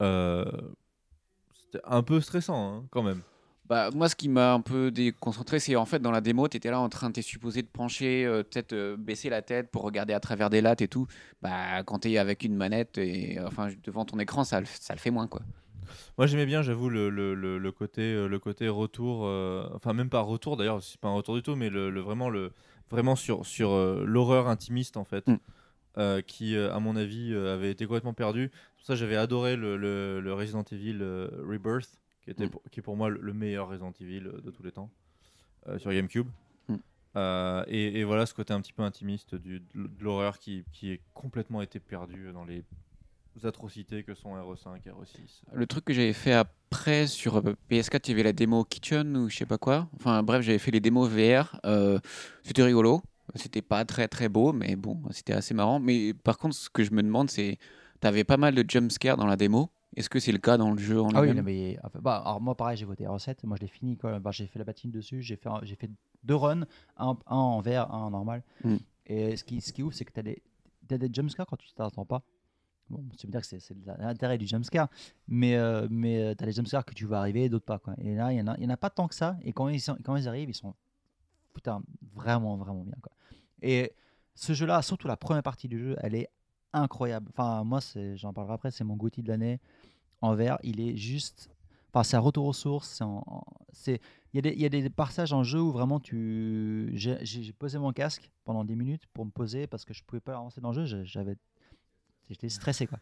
[0.00, 0.44] euh,
[1.64, 3.22] c'était un peu stressant hein, quand même.
[3.68, 6.56] Bah, moi, ce qui m'a un peu déconcentré, c'est en fait dans la démo, tu
[6.56, 9.82] étais là en train, t'es supposé de pencher, euh, peut-être euh, baisser la tête pour
[9.82, 11.06] regarder à travers des lattes et tout.
[11.40, 14.98] Bah, quand t'es avec une manette et enfin devant ton écran, ça, le- ça le
[14.98, 15.42] fait moins quoi.
[16.18, 19.92] Moi j'aimais bien, j'avoue, le, le, le, le côté, euh, le côté retour, euh, enfin
[19.92, 22.52] même pas retour d'ailleurs, c'est pas un retour du tout, mais le, vraiment, le,
[22.90, 23.70] vraiment sur, sur
[24.04, 25.24] l'horreur intimiste en fait,
[25.98, 28.50] euh, qui euh, à mon avis euh, avait été complètement perdu.
[28.52, 30.98] C'est pour ça que j'avais adoré le, le, le Resident Evil
[31.48, 34.50] Rebirth, qui, était pour, qui est pour moi le, le meilleur Resident Evil euh, de
[34.50, 34.90] tous les temps,
[35.68, 36.28] euh, sur GameCube.
[37.14, 40.90] Euh, et, et voilà ce côté un petit peu intimiste du, de l'horreur qui, qui
[40.92, 42.64] est complètement été perdu dans les
[43.44, 45.42] atrocités que sont RE5 et RE6.
[45.52, 49.14] Le truc que j'avais fait après sur euh, PS4, il y avait la démo Kitchen
[49.16, 49.88] ou je sais pas quoi.
[49.96, 51.60] Enfin bref, j'avais fait les démos VR.
[51.66, 51.98] euh,
[52.44, 53.02] c'était rigolo.
[53.34, 55.80] C'était pas très très beau, mais bon, c'était assez marrant.
[55.80, 57.58] Mais par contre, ce que je me demande, c'est
[58.00, 59.70] t'avais pas mal de jumpscares dans la démo.
[59.96, 62.40] Est-ce que c'est le cas dans le jeu en Ah oui, non, mais bah, alors
[62.40, 63.44] moi pareil, j'ai voté R7.
[63.44, 64.18] Moi je l'ai fini quoi.
[64.18, 65.22] Bah, j'ai fait la batine dessus.
[65.22, 65.90] J'ai fait, j'ai fait
[66.24, 66.62] deux runs,
[66.96, 68.42] un, un en vert, un en normal.
[68.64, 68.76] Mm.
[69.06, 70.42] Et ce qui, ce qui est ouf, c'est que tu as des,
[70.88, 72.22] t'as des jumpscares quand tu t'attends pas.
[72.88, 73.58] Bon, tu veux dire que c'est,
[73.98, 74.88] l'intérêt du jumpscare,
[75.26, 77.78] mais, euh, mais tu as des jumpscares que tu vois arriver, d'autres pas.
[77.78, 77.94] Quoi.
[77.98, 79.36] Et là, il y, en a- il y en a pas tant que ça.
[79.42, 80.74] Et quand ils, sont- quand ils arrivent, ils sont
[81.54, 81.82] putain,
[82.14, 82.96] vraiment, vraiment bien.
[83.02, 83.12] Quoi.
[83.62, 83.92] Et
[84.34, 86.28] ce jeu-là, surtout la première partie du jeu, elle est
[86.72, 87.28] incroyable.
[87.30, 87.80] Enfin, moi,
[88.14, 89.60] j'en parlerai après, c'est mon goût de l'année
[90.22, 90.58] en vert.
[90.62, 91.50] Il est juste.
[91.92, 93.02] Enfin, c'est un retour aux sources.
[93.86, 93.98] Il
[94.34, 96.90] y, a des- il y a des passages en jeu où vraiment tu.
[96.94, 100.32] J'ai, posé mon casque pendant 10 minutes pour me poser parce que je pouvais pas
[100.32, 101.04] avancer dans le jeu.
[101.04, 101.36] J'avais.
[102.30, 102.98] J'étais stressé, quoi.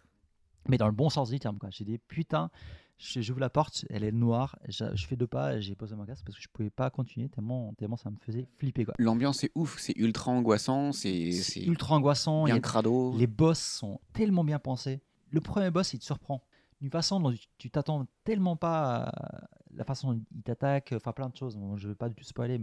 [0.69, 1.71] Mais dans le bon sens du terme, quoi.
[1.71, 2.51] J'ai dit, putain,
[2.99, 5.95] je- j'ouvre la porte, elle est noire, je, je fais deux pas, et j'ai posé
[5.95, 8.95] mon casque parce que je pouvais pas continuer tellement, tellement ça me faisait flipper, quoi.
[8.99, 11.31] L'ambiance est ouf, c'est ultra angoissant, c'est
[11.65, 12.45] ultra angoissant.
[12.45, 13.15] bien il y a- crado.
[13.17, 15.01] Les boss sont tellement bien pensés.
[15.31, 16.43] Le premier boss, il te surprend.
[16.81, 21.29] D'une façon dont tu- t'attends tellement pas à la façon dont il t'attaque, enfin plein
[21.29, 21.59] de choses.
[21.77, 22.59] Je ne veux pas du tout spoiler,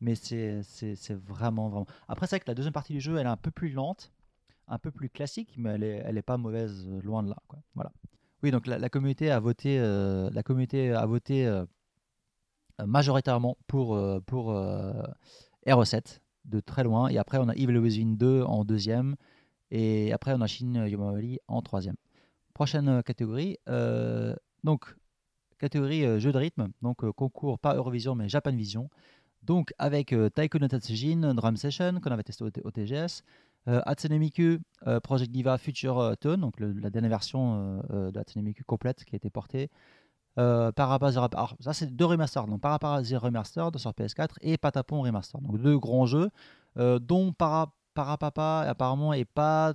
[0.00, 0.62] mais, c'est
[1.14, 1.86] vraiment, vraiment.
[2.08, 4.12] Après, c'est vrai que la deuxième partie du jeu, elle est un peu plus lente,
[4.68, 7.36] un peu plus classique, mais elle est, elle est pas mauvaise, euh, loin de là.
[7.74, 7.92] Voilà.
[8.42, 11.64] Oui, donc la, communauté a voté, euh, la communauté a voté euh,
[12.86, 14.92] majoritairement pour, euh, pour euh,
[15.66, 17.08] RE7 de très loin.
[17.08, 19.16] Et après, on a Evil Within 2 en deuxième.
[19.70, 21.96] Et après, on a Shin Yomawari en troisième.
[22.54, 23.58] Prochaine euh, catégorie.
[23.68, 24.94] euh, donc,
[25.58, 28.90] catégorie euh, jeu de rythme, donc concours pas Eurovision mais Japan Vision.
[29.42, 33.22] Donc avec Taiko no Tatsujin Drum Session qu'on avait testé au, TGS,
[33.66, 34.60] euh, Hatsune Miku
[35.02, 39.30] Project Diva Future Tone, donc la dernière version de Hatsune Miku complète qui a été
[39.30, 39.68] portée.
[40.38, 45.42] Euh, alors, ça c'est deux remasters, donc Parappa Zero Remastered sur PS4 et Patapon Remastered,
[45.42, 46.30] donc deux grands jeux
[46.76, 49.74] dont Para, Parapapa apparemment est pas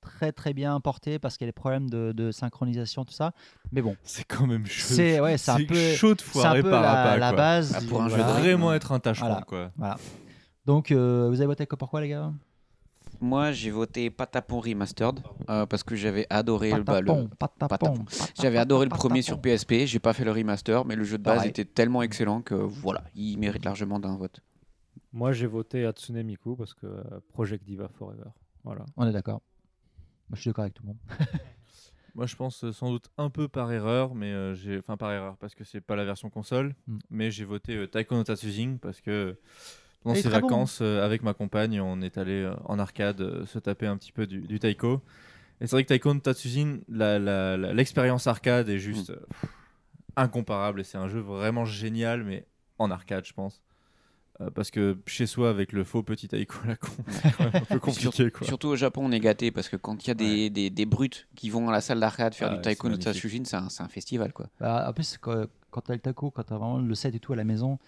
[0.00, 3.32] très très bien porté parce qu'il y a des problèmes de, de synchronisation tout ça
[3.72, 4.94] mais bon C'est quand même chaud.
[4.94, 7.36] c'est ouais c'est un peu chaud de c'est foirer un peu Parappa, la, la quoi.
[7.36, 8.32] base Ah, pour un jeu voilà.
[8.34, 9.42] de vraiment être un tâcheron, Voilà.
[9.44, 9.70] quoi.
[9.76, 9.96] voilà
[10.66, 12.32] donc euh, vous avez voté que pourquoi les gars?
[13.22, 15.20] Moi, j'ai voté Patapon Remastered
[15.50, 18.04] euh, parce que j'avais adoré le- bah, le, Patapon,
[18.40, 19.84] J'avais adoré le premier sur PSP.
[19.84, 21.50] J'ai pas fait le remaster, mais le jeu de base Pareil.
[21.50, 24.40] était tellement excellent que voilà, il mérite largement d'un vote.
[25.12, 28.30] Moi, j'ai voté Hatsune Miku parce que euh, Project Diva Forever.
[28.64, 28.86] Voilà.
[28.96, 29.40] on est d'accord
[30.30, 30.98] Moi, je suis d'accord avec tout le monde
[32.14, 35.12] Moi, je pense euh, sans doute un peu par erreur, mais euh, j'ai, enfin par
[35.12, 36.98] erreur parce que c'est pas la version console, Mm.
[37.10, 39.36] mais j'ai voté euh, Taiko no Tatsujin parce que
[40.02, 40.34] pendant est ces bon.
[40.40, 43.96] vacances euh, avec ma compagne, on est allé euh, en arcade euh, se taper un
[43.96, 45.02] petit peu du, du Taiko.
[45.60, 49.16] Et c'est vrai que Taiko no Tatsujin, la- la- la- l'expérience arcade est juste euh,
[49.30, 49.50] pff,
[50.16, 52.46] incomparable et c'est un jeu vraiment génial, mais
[52.78, 53.62] en arcade, je pense.
[54.40, 57.44] Euh, parce que chez soi, avec le faux petit Taiko à la con, c'est quand
[57.44, 58.10] même un peu compliqué.
[58.10, 58.46] Sur- quoi.
[58.46, 60.86] Surtout au Japon, on est gâté parce que quand il y a des, des, des
[60.86, 62.96] brutes qui vont à la salle d'arcade faire Ah du ouais, Taiko c'est no.
[63.02, 64.46] Tatsujin, c'est un, c'est un festival quoi.
[64.58, 67.32] Bah, en plus quand, quand t'as le taco quand t'as vraiment le set et tout
[67.34, 67.78] à la maison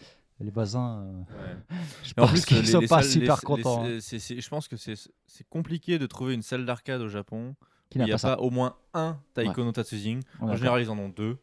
[0.40, 1.22] les voisins euh,
[2.02, 3.98] je Et en pense plus, qu'ils sont les pas salles- super les- les- contents hein.
[4.00, 4.94] c'est- c'est- je pense que c'est
[5.26, 7.55] c'est compliqué de trouver une salle d'arcade au Japon
[7.89, 10.20] Qui où n'a il n'y a pas au moins un Taiko no Tatsujin.
[10.40, 11.39] En général, ils en ont deux.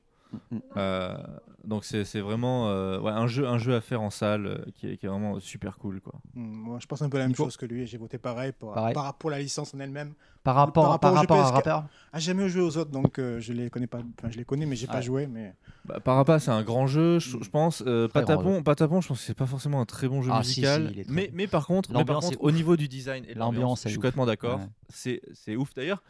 [0.52, 1.18] Mm, Euh,
[1.64, 4.88] donc c'est vraiment euh, ouais, un, jeu, un jeu à faire en salle euh, qui,
[4.88, 6.00] est, qui est vraiment super cool.
[6.02, 6.14] Quoi.
[6.36, 7.82] Hmm, Moi, je pense un peu la même Nico chose que lui.
[7.82, 8.94] et J'ai voté pareil, pour, Pareil.
[8.94, 10.14] par rapport à la licence en elle-même.
[10.44, 11.54] par rapport par au jeu rapport à PS4.
[11.54, 14.00] rappeur Ah, j'ai jamais joué aux autres, donc euh, je les connais pas.
[14.20, 15.02] Enfin, je les connais, mais j'ai pas Ouais.
[15.02, 15.28] joué.
[15.28, 15.54] Mais
[15.86, 17.84] Bah, Parappa, c'est un grand jeu, je, je pense.
[17.86, 20.32] Euh, Très grand Patapon, Patapon, je pense que c'est pas forcément un très bon jeu
[20.34, 20.92] Ah, si, musical.
[20.96, 23.82] si, mais, mais par contre, mais par contre au niveau du design et de L'ambiance
[23.84, 24.60] je suis complètement d'accord.
[24.60, 25.20] Ouais.
[25.34, 26.04] C'est ouf d'ailleurs.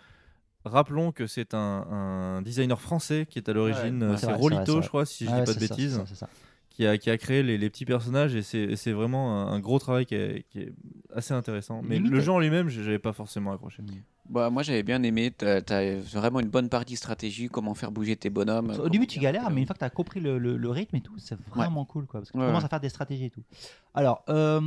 [0.65, 1.57] Rappelons que c'est un,
[1.89, 5.05] un designer français qui est à l'origine, Ouais, euh, ouais, c'est vrai, Rolito, je crois,
[5.05, 6.29] si je Ouais, dis pas de bêtises, c'est ça, ça.
[6.69, 9.79] qui a, qui a créé les, les petits personnages et c'est vraiment un, un gros
[9.79, 10.73] travail qui est, qui est
[11.15, 11.81] assez intéressant.
[11.83, 13.81] Mais Limite- le jeu en lui-même, j'avais pas forcément accroché.
[14.29, 18.15] Bah, moi j'avais bien aimé, t'as as vraiment une bonne partie stratégie, comment faire bouger
[18.15, 18.69] tes bonhommes.
[18.79, 20.97] Au début, tu galères, mais une fois que tu as compris le, le- le rythme
[20.97, 22.05] et tout, c'est vraiment cool.
[22.05, 23.41] Quoi, parce que tu Ouais, commences à faire des stratégies et tout.
[23.95, 24.61] Alors, euh,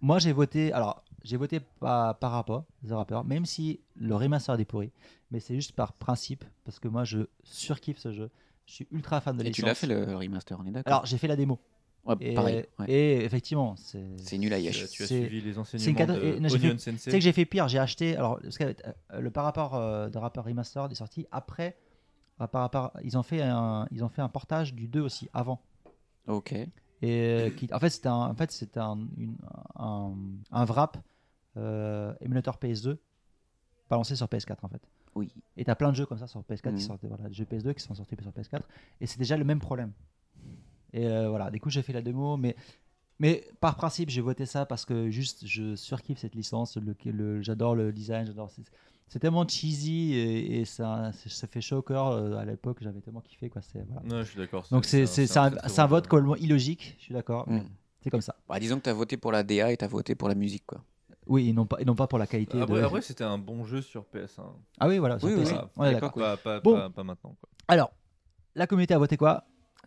[0.00, 0.72] moi, j'ai voté.
[0.72, 4.92] Alors, j'ai voté par, par rapport, The Rapper, même si le remaster est pourri.
[5.30, 8.30] Mais c'est juste par principe, parce que moi, je surkiffe ce jeu.
[8.66, 11.06] Je suis ultra fan de Et tu l'as fait le remaster, on est d'accord Alors,
[11.06, 11.58] j'ai fait la démo.
[12.04, 12.88] Ouais, et, pareil, ouais.
[12.88, 14.06] et effectivement, c'est.
[14.18, 14.88] C'est nul à Yesh.
[14.90, 17.32] Tu as suivi les enseignements une de non, Onion fait- Sensei Tu sais que j'ai
[17.32, 18.16] fait pire, j'ai acheté.
[18.16, 21.76] Alors, parce que, euh, le par rapport euh, de Rapper Remastered est sorti après.
[22.40, 25.28] euh, par rapport, ils ont fait un, ils ont fait un portage du 2 aussi
[25.32, 25.60] avant.
[26.28, 26.52] Ok.
[26.52, 26.68] Et
[27.02, 28.98] euh, qui, en fait, c'était un, en fait, c'était un,
[29.76, 30.12] un,
[30.52, 31.00] un wrap euh,
[32.20, 32.98] émulateur PS2
[33.88, 34.82] balancé sur PS4 en fait.
[35.14, 35.32] Oui.
[35.56, 36.76] Et t'as plein de jeux comme ça sur PS4 Mhm.
[36.78, 38.60] qui sortent, voilà, des jeux PS2 qui sont sortis sur PS4.
[39.00, 39.92] Et c'est déjà le même problème.
[40.92, 42.56] Et euh, voilà, du coup j'ai fait la démo, mais
[43.18, 47.42] mais par principe j'ai voté ça parce que juste je surkiffe cette licence, le, le-
[47.42, 48.50] j'adore le design, j'adore.
[48.50, 48.62] C'est,
[49.08, 52.08] c'est tellement cheesy et, et ça, ça fait chaud au cœur.
[52.08, 53.62] euh, À l'époque j'avais tellement kiffé quoi.
[53.62, 54.02] C'est, voilà.
[54.16, 56.96] Ouais, je suis d'accord, Donc c'est- c'est, c'est c'est, un- un, un vote complètement illogique,
[56.98, 57.48] je suis d'accord.
[57.48, 57.60] Mm.
[58.02, 58.36] C'est comme ça.
[58.48, 60.34] Bah, disons que tu as voté pour la DA et tu as voté pour la
[60.34, 60.82] musique quoi.
[61.26, 62.60] Oui, et non pas, et non pas pour la qualité.
[62.60, 62.84] Après, de...
[62.84, 64.42] après, c'était un bon jeu sur PS1.
[64.78, 65.52] Ah oui, voilà, sur Oui, oui, PS1.
[65.52, 65.58] oui.
[65.76, 66.12] On est À d'accord.
[66.16, 66.74] l'époque, Pas, pas- Bon.
[66.76, 67.36] pas- pas maintenant.
[67.40, 67.48] quoi.
[67.68, 67.90] Alors,
[68.54, 69.44] la communauté a voté quoi?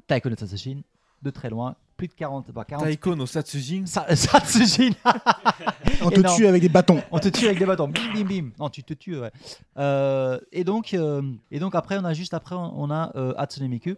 [0.08, 0.82] Taiko no Tatsujin,
[1.22, 2.52] de très loin, plus de 40.
[2.52, 3.86] Bah 40 Taiko no Satsujin.
[3.86, 4.92] Sa- Satsujin
[6.02, 7.02] On te tue avec des bâtons.
[7.12, 7.88] On te tue avec des bâtons.
[7.88, 8.50] Bim, bim, bim.
[8.60, 9.32] Non, tu te tues, ouais.
[9.78, 13.68] Euh, et, donc, euh, et donc, après, on a juste après, on a euh, Hatsune
[13.68, 13.96] Miku.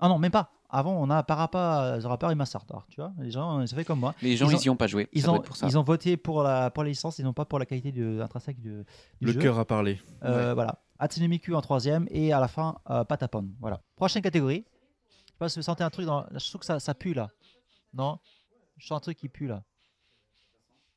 [0.00, 0.50] Ah non, même pas.
[0.70, 2.60] Avant, on a Parappa The Rapper et Master.
[2.68, 4.14] Alors, tu vois, les gens, ils ont fait comme moi.
[4.20, 5.08] Les gens, ils y ont pas joué.
[5.12, 5.66] Ils Ça ont, être pour ça.
[5.66, 8.20] ils ont voté pour la, pour la licence, ils n'ont pas pour la qualité du,
[8.20, 8.84] intrinsèque du,
[9.20, 9.40] du Le jeu.
[9.40, 9.98] cœur a parlé.
[10.24, 10.82] Euh, Voilà.
[10.98, 13.48] Hatsune Miku en troisième et à la fin, euh, Patapon.
[13.60, 13.80] Voilà.
[13.96, 14.66] Prochaine catégorie.
[15.26, 16.26] Je sais pas si vous sentez un truc dans.
[16.32, 17.30] Je trouve que ça, ça pue là.
[17.94, 18.18] Non?
[18.76, 19.62] Je sens un truc qui pue là.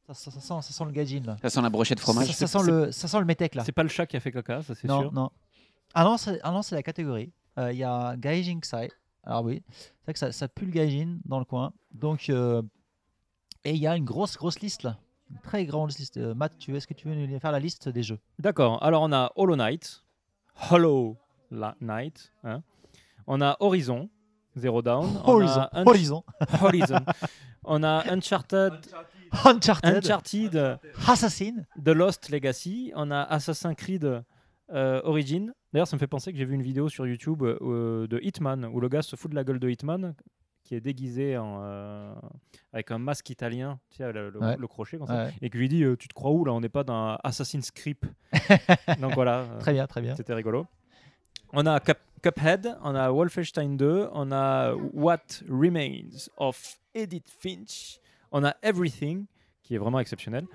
[0.07, 1.37] Ça, ça- ça sent, ça sent le gaijin là.
[1.41, 2.27] Ça sent la brochette de fromage.
[2.27, 3.63] Ça, ça sent le, ça sent le métèque là.
[3.63, 5.13] C'est pas le chat qui a fait caca, ça c'est non, sûr.
[5.13, 5.29] non.
[5.93, 7.31] Ah non, c'est ah non, c'est la catégorie.
[7.59, 8.89] Euh, Il y a Gaijin Sai.
[9.23, 11.73] Alors oui, c'est vrai que ça, ça pue le Gaijin dans le coin.
[11.93, 12.61] Donc, euh,
[13.63, 14.97] et il y a une grosse, grosse liste là.
[15.29, 16.17] Une très grande liste.
[16.17, 18.19] Euh, Matt, tu, est-ce que tu veux nous faire la liste des jeux?
[18.39, 20.03] D'accord, alors on a Hollow Knight,
[20.69, 21.17] Hollow
[21.51, 22.63] Knight, hein.
[23.27, 24.09] on a Horizon,
[24.57, 26.23] Zero Down, on Horizon, a Horizon.
[26.59, 27.05] Horizon.
[27.63, 28.73] on a Uncharted,
[29.45, 29.95] Uncharted.
[29.95, 34.23] Uncharted, Assassin, The Lost Legacy, on a Assassin's Creed
[34.73, 35.53] euh, Origin.
[35.73, 38.65] D'ailleurs, ça me fait penser que j'ai vu une vidéo sur YouTube euh, de Hitman
[38.65, 40.13] où le gars se fout de la gueule de Hitman
[40.63, 42.13] qui est déguisé en, euh,
[42.71, 44.55] avec un masque italien, tu sais, le, le- Ouais.
[44.57, 45.33] le crochet comme ça, Ouais.
[45.41, 46.53] et que lui dit euh, Tu te crois où là?
[46.53, 47.97] On n'est pas dans Assassin's Creed.
[49.01, 49.39] Donc voilà.
[49.39, 50.15] euh, Très bien, très bien.
[50.15, 50.67] C'était rigolo.
[51.53, 57.99] On a Cup- Cuphead, on a Wolfenstein 2, on a What Remains of Edith Finch,
[58.31, 59.25] on a Everything,
[59.63, 60.45] qui est vraiment exceptionnel.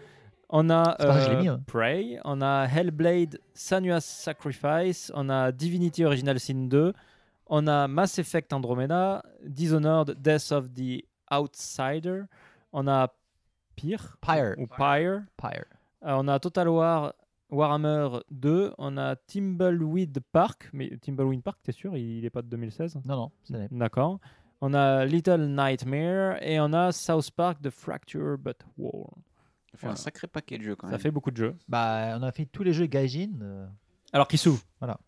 [0.49, 1.61] On a C'est euh, mis, hein.
[1.67, 6.93] Prey, on a Hellblade Senua's Sacrifice, on a Divinity Original Sin 2,
[7.49, 11.03] on a Mass Effect Andromeda, Dishonored Death of the
[11.33, 12.27] Outsider,
[12.73, 13.09] on a
[13.75, 14.55] Pyre, Pyre.
[14.59, 15.67] ou Pyre, Pyre.
[16.05, 17.13] Euh, on a Total War
[17.51, 22.49] Warhammer 2, on a Timbleweed Park, mais Timbleweed Park, t'es sûr, il n'est pas de
[22.49, 24.19] 2016 Non, non, ça n'est- D'accord.
[24.61, 29.11] On a Little Nightmare et on a South Park The Fracture But Wall.
[29.77, 31.01] Ça fait un sacré paquet de jeux quand Ça même.
[31.01, 31.55] fait beaucoup de jeux.
[31.69, 33.31] Bah, on a fait tous les jeux Gaijin.
[33.43, 33.67] euh,
[34.13, 34.99] Alors, qui s'ouvre Voilà.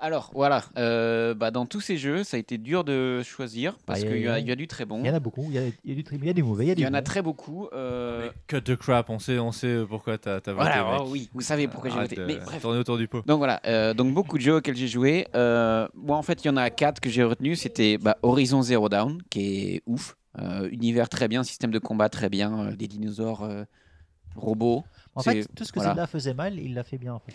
[0.00, 4.00] Alors voilà, euh, bah, dans tous ces jeux, ça a été dur de choisir parce
[4.02, 5.00] Bah, qu'il y y, a- y du très bon.
[5.00, 5.44] Il y en a beaucoup.
[5.48, 6.64] Il y a, y a du, très- il y a des mauvais.
[6.64, 7.68] Il y a, Il des y en a très beaucoup.
[7.72, 10.64] euh, Cut the crap, on sait, on sait pourquoi t'as t'as voté.
[10.68, 11.00] Voilà, mec.
[11.02, 12.16] oh oui, vous savez pourquoi j'ai voté.
[12.26, 12.60] Mais bref.
[12.62, 13.22] tourner autour du pot.
[13.26, 15.28] Donc voilà, euh, donc beaucoup de jeux auxquels j'ai joué.
[15.36, 17.54] Euh, moi en fait, il y en a quatre que j'ai retenu.
[17.54, 20.16] C'était bah, Horizon Zero Dawn, qui est ouf.
[20.38, 23.44] Euh, univers très bien, système de combat très bien, euh, des dinosaures
[24.36, 24.84] robots.
[25.14, 25.94] En fait, tout ce que voilà.
[25.94, 27.14] Zelda faisait mal, il l'a fait bien.
[27.14, 27.34] En fait.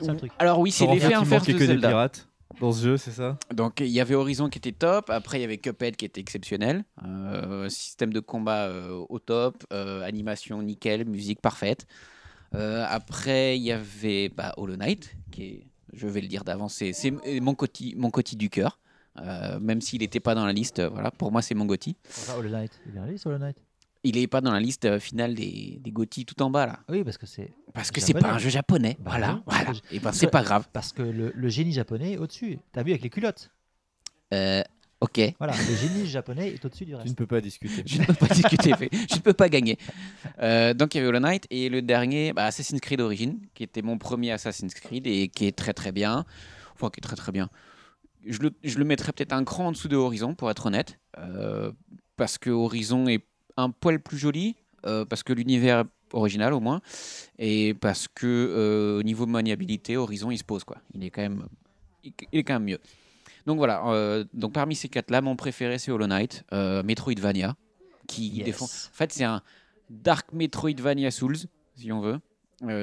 [0.00, 0.32] C'est le truc.
[0.38, 1.88] Alors oui, c'est l'effet inverse de que des Zelda.
[1.88, 2.28] pirates
[2.60, 3.38] dans ce jeu, c'est ça?
[3.52, 6.20] Donc il y avait Horizon qui était top, après il y avait Cuphead qui était
[6.20, 11.86] exceptionnel, Euh, système de combat euh, au top, euh, animation nickel, musique parfaite.
[12.54, 16.74] Euh, après il y avait bah, Hollow Knight, qui est, je vais le dire d'avance,
[16.74, 18.78] c'est mon coti, mon coti du cœur.
[19.18, 21.96] Euh, même s'il n'était pas dans la liste, voilà, pour moi c'est mon Gotti.
[22.36, 22.78] Hollow Knight.
[22.86, 23.56] Il est réaliste, Hollow Knight
[24.06, 25.92] Il n'est pas dans la liste euh, finale des, des
[26.24, 26.78] tout en bas là.
[26.88, 27.52] Oui, parce que c'est.
[27.74, 28.96] Parce que c'est pas un jeu japonais.
[29.00, 29.72] Bah voilà, oui, voilà.
[29.90, 30.68] Et ben c'est pas grave.
[30.72, 32.58] Parce que le, le génie japonais est au-dessus.
[32.72, 33.50] T'as vu avec les culottes
[34.32, 34.62] Euh,
[35.00, 35.20] ok.
[35.38, 37.08] Voilà, le génie japonais est au-dessus du Tu reste.
[37.08, 37.82] ne peux pas discuter.
[37.84, 38.72] Je ne peux pas discuter,
[39.10, 39.76] je ne peux pas gagner.
[40.40, 43.64] Euh, donc il y avait Hollow Knight et le dernier, bah, Assassin's Creed Origins, qui
[43.64, 46.24] était mon premier Assassin's Creed et qui est très très bien.
[46.74, 47.48] Enfin, qui est très très bien.
[48.24, 50.98] Je le, je le mettrais peut-être un cran en dessous de Horizon, pour être honnête,
[51.18, 51.72] euh,
[52.16, 53.24] parce que Horizon est
[53.56, 56.80] un poil plus joli, euh, parce que l'univers est original au moins,
[57.38, 60.78] et parce que euh, au niveau maniabilité, Horizon il se pose quoi.
[60.94, 61.46] Il est quand même,
[62.04, 62.78] il il est quand même mieux.
[63.46, 67.56] Donc voilà, euh, donc parmi ces quatre-là, mon préféré c'est Hollow Knight, Metroidvania,
[68.06, 68.44] qui Yes.
[68.44, 68.64] défend.
[68.66, 69.42] En fait, c'est un
[69.90, 71.36] Dark Metroidvania Souls,
[71.76, 72.18] si on veut.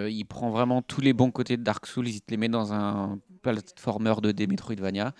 [0.09, 2.71] Il prend vraiment tous les bons côtés de Dark Souls, il te les met dans
[2.73, 5.13] un platformer 2D Metroidvania.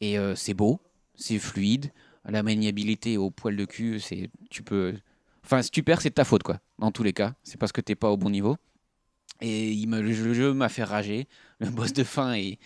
[0.00, 0.80] Et c'est beau,
[1.14, 1.92] c'est fluide,
[2.30, 4.94] la maniabilité au poil de cul, c'est tu peux.
[5.44, 6.58] Enfin, si tu perds, c'est de ta faute, quoi.
[6.78, 8.56] Dans tous les cas, c'est parce que t'es pas au bon niveau.
[9.40, 11.26] Et il me, le jeu- m'a fait rager.
[11.58, 12.58] Le boss de fin est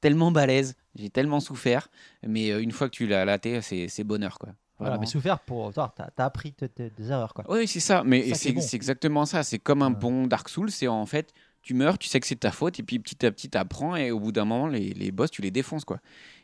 [0.00, 1.88] tellement balèze, j'ai tellement souffert.
[2.26, 4.50] Mais euh, une fois que tu l'as laté, c'est bonheur, quoi.
[4.78, 5.72] Voilà, mais souffert pour.
[5.72, 7.44] T'as t'as appris des erreurs, quoi.
[7.48, 8.02] Oui, c'est ça.
[8.04, 8.60] Mais c'est bon.
[8.72, 9.42] exactement ça.
[9.44, 10.70] C'est comme un bon Dark Souls.
[10.72, 11.32] C'est en fait,
[11.62, 13.96] tu meurs, tu sais que c'est ta faute, et puis petit à petit, tu apprends,
[13.96, 15.84] et au bout d'un moment, les, les boss, tu les défonces.
[15.84, 15.98] quoi.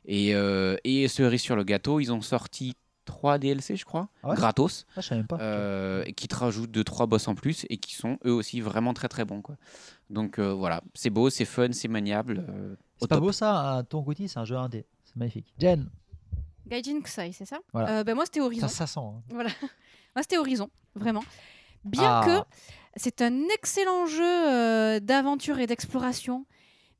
[0.04, 2.74] Et, euh, et cerise sur le gâteau, ils ont sorti
[3.04, 5.38] 3 DLC, je crois, Ah ouais gratos, Ah, je pas.
[5.40, 8.92] euh, et qui te rajoutent 2-3 boss en plus, et qui sont eux aussi vraiment
[8.94, 9.40] très très bons.
[9.42, 9.56] quoi.
[10.10, 12.44] Donc euh, voilà, c'est beau, c'est fun, c'est maniable.
[12.48, 13.24] euh, C'est pas top.
[13.24, 14.84] beau ça, un ton Gotti, c'est un jeu indé.
[15.04, 15.52] C'est magnifique.
[15.58, 15.88] Jen,
[16.66, 17.58] Gaijin Kusai, c'est ça?
[17.72, 18.00] Voilà.
[18.00, 18.68] Euh, ben Moi, c'était Horizon.
[18.68, 19.00] ça, ça sent.
[19.00, 19.22] hein.
[19.30, 19.48] Voilà.
[20.14, 21.24] Moi, c'était Horizon, vraiment.
[21.84, 22.22] Bien Ah.
[22.26, 22.56] que
[22.96, 26.46] c'est un excellent jeu euh, d'aventure et d'exploration,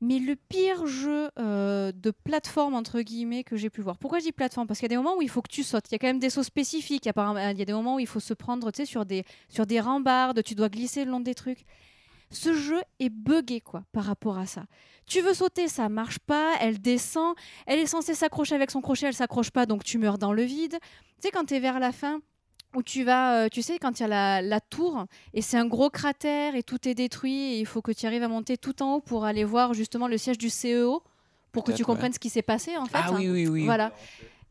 [0.00, 3.98] mais le pire jeu euh, de plateforme, entre guillemets, que j'ai pu voir.
[3.98, 4.66] Pourquoi je dis plateforme?
[4.66, 5.90] Parce qu'il y a des moments où il faut que tu sautes.
[5.90, 7.06] Il y a quand même des sauts spécifiques.
[7.06, 9.80] Il y a, a des moments où il faut se prendre sur, des, sur des
[9.80, 11.64] rambardes, tu dois glisser le long des trucs.
[12.30, 14.66] Ce jeu est buggé quoi par rapport à ça.
[15.06, 17.34] Tu veux sauter, ça marche pas, elle descend,
[17.66, 20.42] elle est censée s'accrocher avec son crochet, elle s'accroche pas, donc tu meurs dans le
[20.42, 20.78] vide.
[20.80, 22.20] Tu sais, quand tu es vers la fin,
[22.74, 25.56] où tu vas, euh, tu sais, quand il y a la, la tour, et c'est
[25.56, 28.56] un gros cratère, et tout est détruit, et il faut que tu arrives à monter
[28.58, 31.02] tout en haut pour aller voir justement le siège du CEO,
[31.52, 32.14] pour que tu comprennes ouais.
[32.14, 32.98] ce qui s'est passé en fait.
[33.02, 33.64] Ah oui, oui, oui.
[33.64, 33.90] Voilà.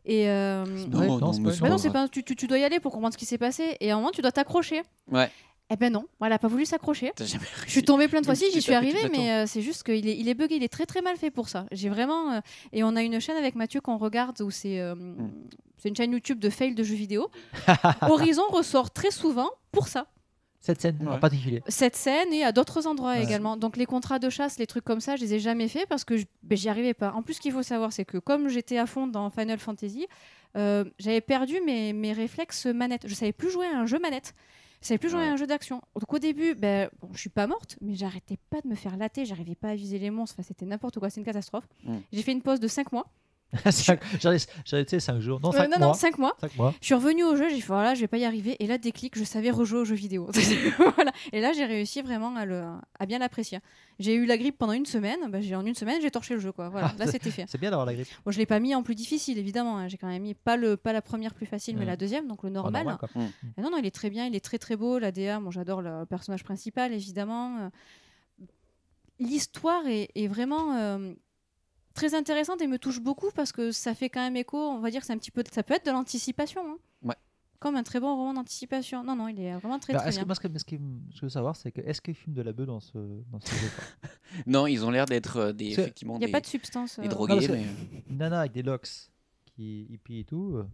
[0.03, 2.23] Et euh, Non, Ouais, non, non, c'est mais pas- c'est bah non, c'est pas, tu,
[2.23, 4.11] tu- tu dois y aller pour comprendre ce qui s'est passé, et à un moment
[4.11, 4.81] tu dois t'accrocher.
[5.11, 5.29] Ouais,
[5.69, 7.11] Eh ben non, voilà, elle a pas voulu s'accrocher.
[7.19, 7.25] Je
[7.71, 10.17] suis tombée plein de fois, si j'y suis arrivée, mais euh, c'est juste qu'il est,
[10.17, 11.65] il est buggé, il est très très mal fait pour ça.
[11.71, 12.31] J'ai vraiment.
[12.31, 12.39] euh,
[12.71, 15.29] et on a une chaîne avec Mathieu qu'on regarde où c'est euh, Hmm.
[15.77, 17.29] c'est une chaîne YouTube de fail de jeux vidéo.
[18.01, 20.07] Horizon ressort très souvent pour ça.
[20.61, 21.61] Cette scène en particulier.
[21.67, 23.23] Cette scène et à d'autres endroits Ouais.
[23.23, 23.57] également.
[23.57, 26.03] Donc les contrats de chasse, les trucs comme ça, je les ai jamais fait parce
[26.03, 27.11] que je- ben, j'y arrivais pas.
[27.13, 30.07] En plus, ce qu'il faut savoir, c'est que comme j'étais à fond dans Final Fantasy,
[30.57, 33.03] euh, j'avais perdu mes, mes réflexes manette.
[33.05, 34.33] Je savais plus jouer à un jeu manette.
[34.81, 35.81] Savais plus jouer à un jeu d'action.
[35.95, 38.97] Donc au début, ben, bon, je suis pas morte, mais j'arrêtais pas de me faire
[38.97, 41.67] latter, j'arrivais pas à viser les monstres, enfin, c'était n'importe quoi, c'est une catastrophe.
[41.83, 41.97] Mm.
[42.13, 43.07] J'ai fait une pause de 5 mois.
[44.19, 45.39] J'avais sais, 5 jours.
[45.41, 45.87] Non, Euh, 5 non, mois.
[45.87, 46.35] non, 5 mois.
[46.41, 46.73] Cinq mois.
[46.81, 48.57] Je suis revenue au jeu, j'ai fait voilà, je vais pas y arriver.
[48.59, 50.29] Et là, déclic, je savais rejouer aux jeux vidéo.
[50.95, 51.11] voilà.
[51.31, 52.63] Et là, j'ai réussi vraiment à, le,
[52.99, 53.59] à bien l'apprécier.
[53.99, 55.19] J'ai eu la grippe pendant une semaine.
[55.29, 56.51] Bah, j'ai, en une semaine, j'ai torché le jeu.
[56.51, 56.67] Quoi.
[56.69, 57.45] Voilà, Ah, là, c'était fait.
[57.47, 58.07] C'est bien d'avoir la grippe.
[58.25, 59.77] Bon, je l'ai pas mis en plus difficile, évidemment.
[59.77, 59.87] hein.
[59.87, 61.87] J'ai quand même mis pas, le, pas la première plus facile, mais Mm.
[61.87, 62.85] la deuxième, donc le normal.
[62.85, 63.09] normal.
[63.15, 63.21] Mm.
[63.57, 64.99] Et non, non, il est très bien, il est très très beau.
[64.99, 67.57] La DA, moi j'adore le personnage principal, évidemment.
[67.59, 67.69] Euh,
[69.19, 71.13] L'histoire est, est vraiment euh,
[71.97, 74.57] très intéressante et me touche beaucoup parce que ça fait quand même écho.
[74.57, 76.61] On va dire que c'est un petit peu, ça peut être de l'anticipation.
[76.65, 76.77] hein.
[77.03, 77.15] Ouais.
[77.59, 79.03] Comme un très bon roman d'anticipation.
[79.03, 80.25] Non, non, il est vraiment très Alors, très que, bien.
[80.25, 80.75] moi, ce que, ce que
[81.15, 82.97] je veux savoir, c'est que est-ce qu'ils fument de la bœuf dans ce,
[83.31, 83.67] dans ce jeu
[84.45, 86.99] Non, ils ont l'air d'être euh, des, effectivement Il y a des, pas de substance,
[86.99, 87.47] des euh, drogués.
[87.47, 87.65] Non, mais-
[88.11, 88.87] Une nana avec des locks
[89.55, 90.53] qui hippie et tout.
[90.57, 90.65] euh,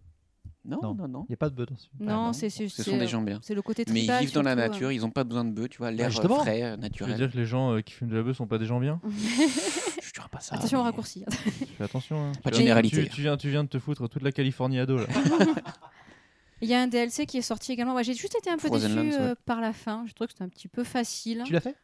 [0.66, 1.26] Non, non, non.
[1.30, 3.22] Il n'y a pas de bœuf dans ce Non, c'est c'est- Ce sont des gens
[3.22, 3.40] bien.
[3.44, 5.52] C'est le côté Mais ils tribal, vivent dans la nature, ils n'ont pas besoin de
[5.52, 6.40] bœufs, tu vois, l'air euh, justement.
[6.40, 7.16] frais, euh, Tu veux naturel.
[7.16, 9.00] dire que les gens euh, qui fument de la bœuf sont pas des gens bien
[10.32, 10.56] Pas ça.
[10.56, 11.24] Attention au raccourci.
[11.78, 12.18] Fais attention.
[12.18, 12.32] hein.
[12.44, 13.04] Pas de Tu- généralité.
[13.04, 15.06] Tu, tu viens, tu viens de te foutre toute la Californie à dos là.
[16.62, 17.94] Il y a un DLC qui est sorti également.
[17.94, 19.18] Ouais, J'ai juste été un peu Frozen Lands, ouais.
[19.20, 20.06] euh, par la fin.
[20.08, 21.44] Je trouve que c'était un petit peu facile.
[21.46, 21.76] Tu l'as fait?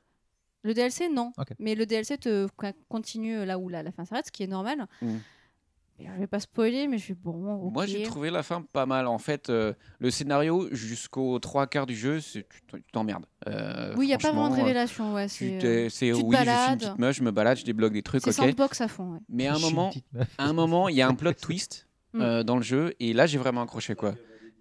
[0.63, 1.33] Le DLC, non.
[1.59, 4.47] Mais le DLC te co- continue là où la, la fin s'arrête, ce qui est
[4.47, 4.87] normal.
[5.01, 5.17] Mm.
[6.01, 7.65] Je vais pas spoiler, mais je suis bon.
[7.67, 7.73] ok.
[7.73, 9.07] Moi, j'ai trouvé la fin pas mal.
[9.07, 13.25] En fait, euh, le scénario, jusqu'aux trois quarts du jeu, c'est- tu t'emmerdes.
[13.47, 15.13] Euh, Oui, il n'y a pas vraiment de euh, révélation.
[15.13, 16.79] Ouais, tu c'est euh, te oui, je suis une balades.
[16.79, 18.35] petite meuf, je me balade, je débloque des trucs, C'est ok.
[18.49, 19.13] sandbox à fond.
[19.13, 19.19] ouais.
[19.29, 19.91] Mais à un moment,
[20.37, 22.21] à un moment, il y a un plot twist Mm.
[22.21, 24.15] euh, dans le jeu, et là, j'ai vraiment accroché quoi.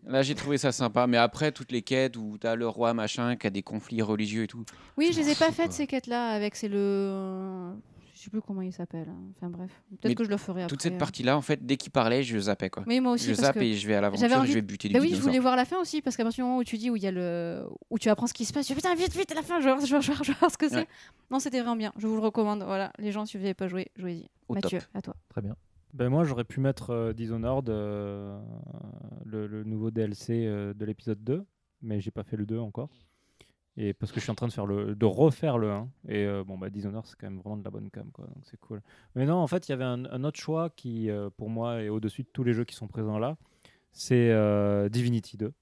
[0.07, 1.07] Là, j'ai trouvé ça sympa.
[1.07, 4.43] Mais après, toutes les quêtes où t'as le roi machin qui a des conflits religieux
[4.45, 4.65] et tout.
[4.97, 7.73] Oui, je les ai pas faites ces quêtes-là avec c'est le.
[8.19, 9.09] Je sais plus comment il s'appelle.
[9.09, 9.33] hein.
[9.37, 10.71] Enfin bref, peut-être Mais que je le ferai après.
[10.71, 10.99] Toute cette hein.
[10.99, 12.83] partie-là, en fait, dès qu'il parlait, je zappais quoi.
[12.87, 13.27] Oui, moi aussi.
[13.27, 14.95] Je parce zappe que et je vais à l'aventure et envie je vais buter des
[14.95, 16.79] Bah oui, je voulais voir la fin aussi parce qu'à partir du moment où tu
[16.79, 18.77] dis où il y a le où tu apprends ce qui se passe, tu dis
[18.77, 20.51] putain vite vite à la fin, je veux voir, je veux voir, je veux voir,
[20.51, 20.77] je ce que c'est.
[20.77, 20.89] Ouais.
[21.31, 21.93] Non, c'était vraiment bien.
[21.97, 22.63] Je vous le recommande.
[22.65, 24.29] Voilà, les gens si vous n'avez pas joué, jouez-y.
[24.53, 24.89] Mathieu, top.
[24.95, 25.15] à toi.
[25.29, 25.55] Très bien.
[25.95, 28.39] Ben moi, j'aurais pu mettre euh, Dishonored, euh,
[29.25, 31.45] le, le nouveau DLC euh, de l'épisode 2,
[31.83, 32.91] mais j'ai pas fait le 2 encore.
[33.81, 35.89] Et parce que je suis en train de faire le, de refaire le 1.
[36.09, 38.27] Et euh, bon, bah, Dishonored, c'est quand même vraiment de la bonne cam, quoi.
[38.27, 38.83] Donc c'est cool.
[39.15, 41.81] Mais non, en fait, il y avait un, un autre choix qui, euh, pour moi,
[41.83, 43.37] est au-dessus de tous les jeux qui sont présents là.
[43.93, 45.53] C'est euh, Divinity 2.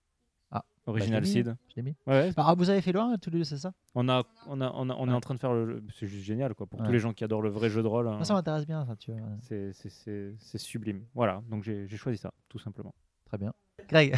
[0.50, 1.56] Ah, Original bah, je l'ai mis, Seed.
[1.68, 1.94] je l'ai mis.
[2.06, 2.32] Ouais, ouais.
[2.38, 3.72] Ah, vous avez fait loin tous les deux, c'est ça?
[3.94, 5.82] On, a, on, a, on, a- on est en train de faire le.
[5.94, 6.66] C'est juste génial, quoi.
[6.66, 6.86] Pour Ouais.
[6.86, 8.08] tous les gens qui adorent le vrai jeu de rôle.
[8.08, 8.24] hein.
[8.24, 9.20] Ça m'intéresse bien, ça, tu vois.
[9.42, 11.04] C'est- sublime.
[11.14, 12.94] Voilà, donc j'ai choisi ça, tout simplement.
[13.26, 13.52] Très bien.
[13.88, 14.16] Greg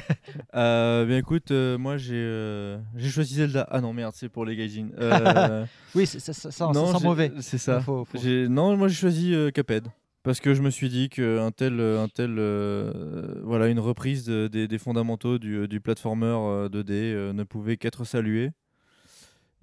[0.55, 3.67] Euh, bien écoute, euh, moi j'ai euh, j'ai choisi Zelda.
[3.71, 4.89] Ah non merde, c'est pour les gaijins.
[4.99, 5.65] Euh,
[5.95, 7.33] Oui, c'est- ça- ça- ça- ça non, sent j'ai- mauvais.
[7.41, 7.81] C'est ça.
[7.81, 9.89] Faut- faut- J'ai- Non, moi j'ai choisi euh, Cuphead
[10.23, 14.49] parce que je me suis dit qu'un tel, un tel, euh, voilà, une reprise de-
[14.49, 18.51] des, des fondamentaux du, du platformer euh, 2D euh, ne pouvait qu'être saluée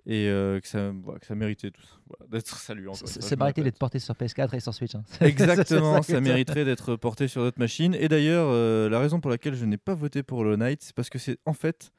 [0.07, 2.89] et euh, que ça, voilà, que ça méritait tout, voilà, d'être salué.
[2.93, 4.95] C'est mérité d'être porté sur PS4 et sur Switch.
[4.95, 5.03] hein.
[5.21, 7.95] Exactement, ça mériterait d'être porté sur d'autres machines.
[7.99, 10.95] Et d'ailleurs, euh, la raison pour laquelle je n'ai pas voté pour Hollow Knight, c'est
[10.95, 11.91] parce que c'est en fait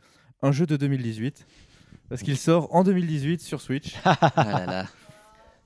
[0.43, 1.47] un jeu de 2018.
[2.09, 3.97] Parce qu'il sort en 2018 sur Switch.
[4.05, 4.87] Ah là là.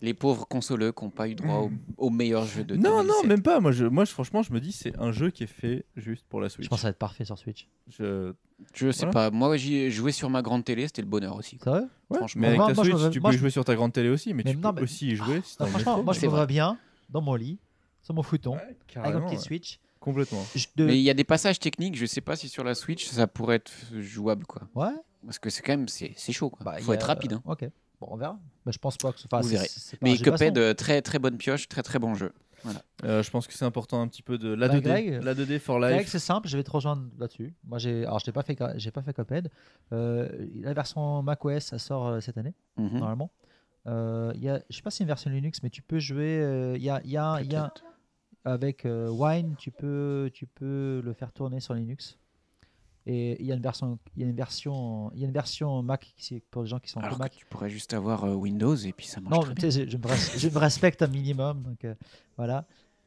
[0.03, 3.07] Les pauvres consoleux qui n'ont pas eu droit au, au meilleur jeu de non, 2017.
[3.23, 3.61] non, même pas.
[3.61, 6.25] Moi, je, moi je- franchement, je me dis, c'est un jeu qui est fait juste
[6.29, 6.65] pour la Switch.
[6.65, 7.69] Je pense que ça va être parfait sur Switch.
[7.89, 8.33] Je,
[8.75, 9.31] Je sais Voilà.
[9.31, 9.31] pas.
[9.31, 11.59] Moi, j'y joué sur ma grande télé, c'était le bonheur aussi.
[11.62, 12.41] C'est vrai Ouais, Franchement.
[12.41, 14.33] mais avec Moi- ta moi, Switch, tu moi, peux jouer sur ta grande télé aussi,
[14.33, 16.15] mais, Mais tu non, peux mais- aussi y jouer si t'es Non, en franchement, moi
[16.15, 16.79] je C'est me bien
[17.11, 17.59] dans mon lit,
[18.03, 19.43] sur mon futon, avec un carrément, petit ouais.
[19.43, 19.81] Switch.
[19.99, 20.45] Complètement.
[20.77, 23.07] De- Mais il y a des passages techniques, je sais pas si sur la Switch
[23.07, 24.62] ça pourrait être jouable quoi.
[24.75, 24.95] Ouais.
[25.27, 26.65] Parce que c'est quand même c'est c'est chaud quoi.
[26.65, 27.35] Bah, il Faut être rapide.
[27.35, 27.43] hein.
[27.45, 27.67] Ok.
[28.01, 28.39] Bon, on verra.
[28.65, 29.19] Bah, je pense pas que.
[29.27, 29.69] Enfin, Vous verrez.
[30.03, 32.33] Mais Cuphead, très très bonne pioche, très très bon jeu.
[32.62, 32.83] Voilà.
[33.05, 35.35] Euh, je pense que c'est important un petit peu de la Bah, 2D, Greg, la
[35.35, 36.09] 2D for Greg, life.
[36.09, 37.55] c'est simple, je vais te rejoindre là-dessus.
[37.65, 39.51] Moi, j'ai, alors, je n'ai pas fait, j'ai pas fait Cuphead.
[39.93, 42.99] Euh, la version macOS, ça sort euh, cette année, Mhm.
[42.99, 43.31] normalement.
[43.87, 45.99] Euh, il y a, je sais pas si c'est une version Linux, mais tu peux
[46.01, 46.39] jouer.
[46.43, 47.73] euh, Il y a, il y a, il y a
[48.45, 52.19] avec euh, Wine, tu peux, tu peux le faire tourner sur Linux.
[53.07, 55.33] Et il y a une version, il y a une version, il y a une
[55.33, 56.15] version Mac
[56.51, 57.33] pour les gens qui sont Alors que Mac.
[57.35, 59.70] tu pourrais juste avoir euh, Windows et puis ça marche Non, très bien.
[59.70, 61.62] je, je me res- je me respecte un minimum.
[61.62, 61.95] Donc, euh,
[62.37, 62.67] voilà.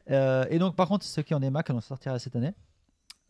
[0.09, 2.53] Euh, et donc, par contre, ceux qui ont des Mac, on sortira cette année.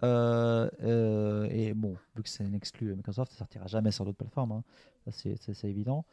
[0.03, 4.51] Euh, et bon, vu que c'est une exclu Microsoft, ça sortira jamais sur d'autres plateformes.
[4.53, 4.63] hein.
[5.11, 6.05] C'est- évident.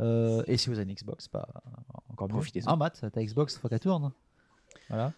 [0.00, 1.48] Et si vous avez une Xbox, pas
[2.10, 2.34] encore mieux.
[2.34, 2.70] Profitez-en.
[2.72, 4.12] Ah, Matt, ta Xbox, faut qu'elle tourne.
[4.88, 5.12] Voilà.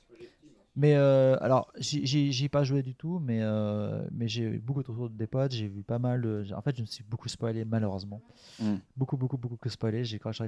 [0.81, 2.07] Mais euh, alors, j'y-
[2.45, 5.67] ai pas joué du tout, mais, euh, mais j'ai eu beaucoup autour des potes, j'ai
[5.67, 6.47] vu pas mal de.
[6.55, 8.23] En fait, je me suis beaucoup spoilé, malheureusement.
[8.61, 8.77] Mm.
[8.97, 10.05] Beaucoup, beaucoup, beaucoup que spoilé.
[10.05, 10.45] J'ai craché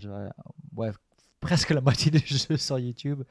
[0.76, 0.91] ouais,
[1.41, 3.25] presque la moitié du jeu sur YouTube.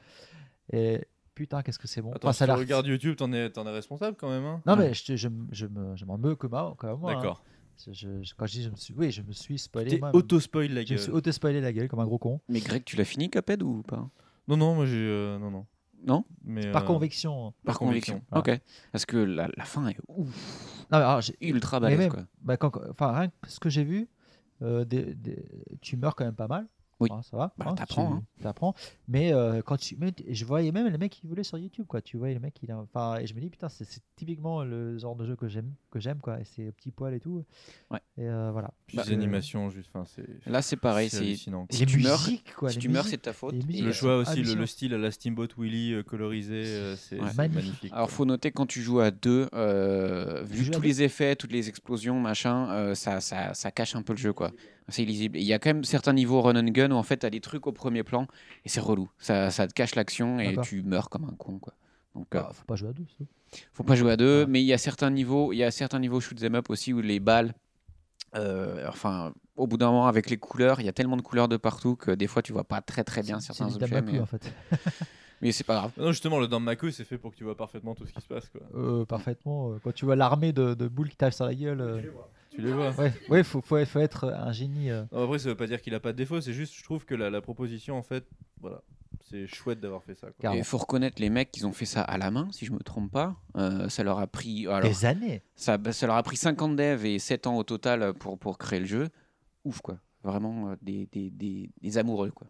[0.74, 1.06] Et
[1.36, 2.12] putain, qu'est-ce que c'est bon.
[2.12, 4.44] Attends, Enfin, si ça tu regardes YouTube, t'en es, t'en es responsable quand même.
[4.44, 4.62] hein?
[4.66, 6.76] Non, mais je, je, je me, je m'en moi, comme moi.
[7.12, 7.16] hein.
[7.16, 7.46] D'accord.
[7.88, 9.92] Je- je- je- quand je dis je me suis, oui, je me suis spoilé.
[9.92, 10.12] T'es moi.
[10.14, 11.16] auto-spoil la Je me suis gueule.
[11.16, 12.42] auto-spoilé la gueule comme un gros con.
[12.50, 14.10] Mais Greg, tu l'as fini, Cuphead ou pas?
[14.50, 14.98] Non, non, moi j'ai.
[14.98, 15.66] euh, non, non.
[16.06, 17.54] Non Mais, Par euh, conviction.
[17.66, 18.22] Par conviction.
[18.32, 18.54] Voilà.
[18.56, 18.62] Ok.
[18.92, 20.28] Parce que la, la fin est ouf.
[20.92, 22.24] Non, mais alors, j'ai- Ultra mais balèze, même, quoi.
[22.42, 24.08] bah, quand- enfin, rien que ce que j'ai vu,
[24.62, 25.46] euh, des- des-
[25.82, 26.68] tu meurs quand même pas mal.
[27.00, 27.08] Oui.
[27.12, 27.54] Hein, ça va.
[27.58, 28.24] Bah, hein, t'apprends, tu- hein.
[28.42, 28.76] t'apprends.
[29.08, 32.02] Mais euh, quand tu, mais je voyais même les mecs qui voulaient sur YouTube, quoi.
[32.02, 33.86] Tu voyais les mecs qui, enfin, et je me dis putain, c'est
[34.18, 36.40] typiquement le genre de jeu que j'aime, que j'aime, quoi.
[36.42, 37.46] Et c'est petits poils et tout.
[37.90, 38.00] Ouais.
[38.18, 38.72] Et euh, voilà.
[38.86, 39.90] Puis Donc, les euh, animations, juste.
[39.94, 40.26] Enfin, c'est.
[40.50, 41.10] Là, c'est pareil.
[41.10, 41.68] C'est hallucinant.
[41.70, 43.56] si Les tu meurs, musiques, quoi, si les tu meurs, c'est de ta faute.
[43.56, 47.16] musiques, Le choix aussi, le, le style à la Steamboat Willy euh, colorisé, euh, c'est
[47.20, 47.34] Ouais.
[47.38, 47.56] Magnifique.
[47.64, 47.94] magnifique.
[47.94, 51.70] Alors, faut noter quand tu joues à deux, euh, vu tous les effets, toutes les
[51.70, 54.52] explosions, machin, ça, ça, ça cache un peu le jeu, quoi.
[54.92, 55.38] C'est illisible.
[55.38, 57.42] Il y a quand même certains niveaux run and gun où en fait t'as des
[57.42, 58.28] trucs au premier plan
[58.66, 59.10] et c'est relou.
[59.18, 61.74] Ça, ça te cache l'action et tu meurs comme un con, quoi.
[62.16, 63.06] Donc, euh, bah, faut pas jouer à deux.
[63.72, 66.00] faut pas jouer à deux, mais il y a certains niveaux, il y a certains
[66.00, 67.54] niveaux shoot 'em up aussi où les balles,
[68.36, 71.48] euh, enfin, au bout d'un moment avec les couleurs, il y a tellement de couleurs
[71.48, 73.88] de partout que des fois tu vois pas très très bien certains objets.
[73.88, 74.52] Damaku, Mais, en fait.
[75.42, 75.92] mais c'est pas grave.
[75.98, 78.28] Non, justement, le Danmaku, c'est fait pour que tu vois parfaitement tout ce qui se
[78.28, 78.50] passe.
[78.50, 78.62] Quoi.
[78.76, 79.72] Euh, parfaitement.
[79.72, 81.80] euh, Quand tu vois l'armée de, de boules qui tapent sur la gueule.
[81.82, 82.02] euh,
[82.50, 82.92] Tu les vois.
[82.92, 84.90] Ouais, ouais, faut, faut, faut être un génie.
[84.90, 85.04] euh.
[85.12, 87.06] Non, après, ça veut pas dire qu'il a pas de défaut, c'est juste, je trouve
[87.06, 88.26] que la, la proposition, en fait,
[88.60, 88.82] voilà,
[89.30, 90.28] c'est chouette d'avoir fait ça.
[90.56, 92.80] Il faut reconnaître les mecs qui ont fait ça à la main, si je me
[92.80, 93.36] trompe pas.
[93.58, 95.44] Euh, ça leur a pris alors, Des années.
[95.56, 98.58] ça, bah, ça leur a pris 50 devs et 7 ans au total pour, pour
[98.58, 99.10] créer le jeu.
[99.66, 99.98] Ouf quoi.
[100.24, 102.48] Vraiment euh, des, des, des, des amoureux quoi.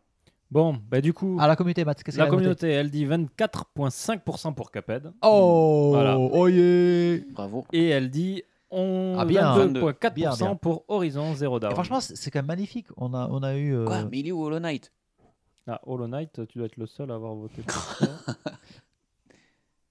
[0.51, 2.89] Bon, bah du coup, Ah, la communauté, Matt, qu'est-ce la qu'elle a voté communauté, elle
[2.89, 5.11] dit 24,5% pour Cuphead.
[5.21, 6.17] Oh, Voilà.
[6.17, 7.19] oh yeah.
[7.33, 7.65] Bravo.
[7.71, 8.41] Et elle dit
[8.72, 9.56] on Ah, bien.
[9.57, 10.56] 22,4% Bien, bien.
[10.56, 11.72] pour Horizon Zero Et Dawn.
[11.72, 12.88] franchement, c'est quand même magnifique.
[12.98, 13.73] On a, on a eu.
[13.75, 14.91] euh, Quoi Mais il est où Hollow Knight?
[15.67, 18.07] Ah, Hollow Knight, tu dois être le seul à avoir voté pour ça.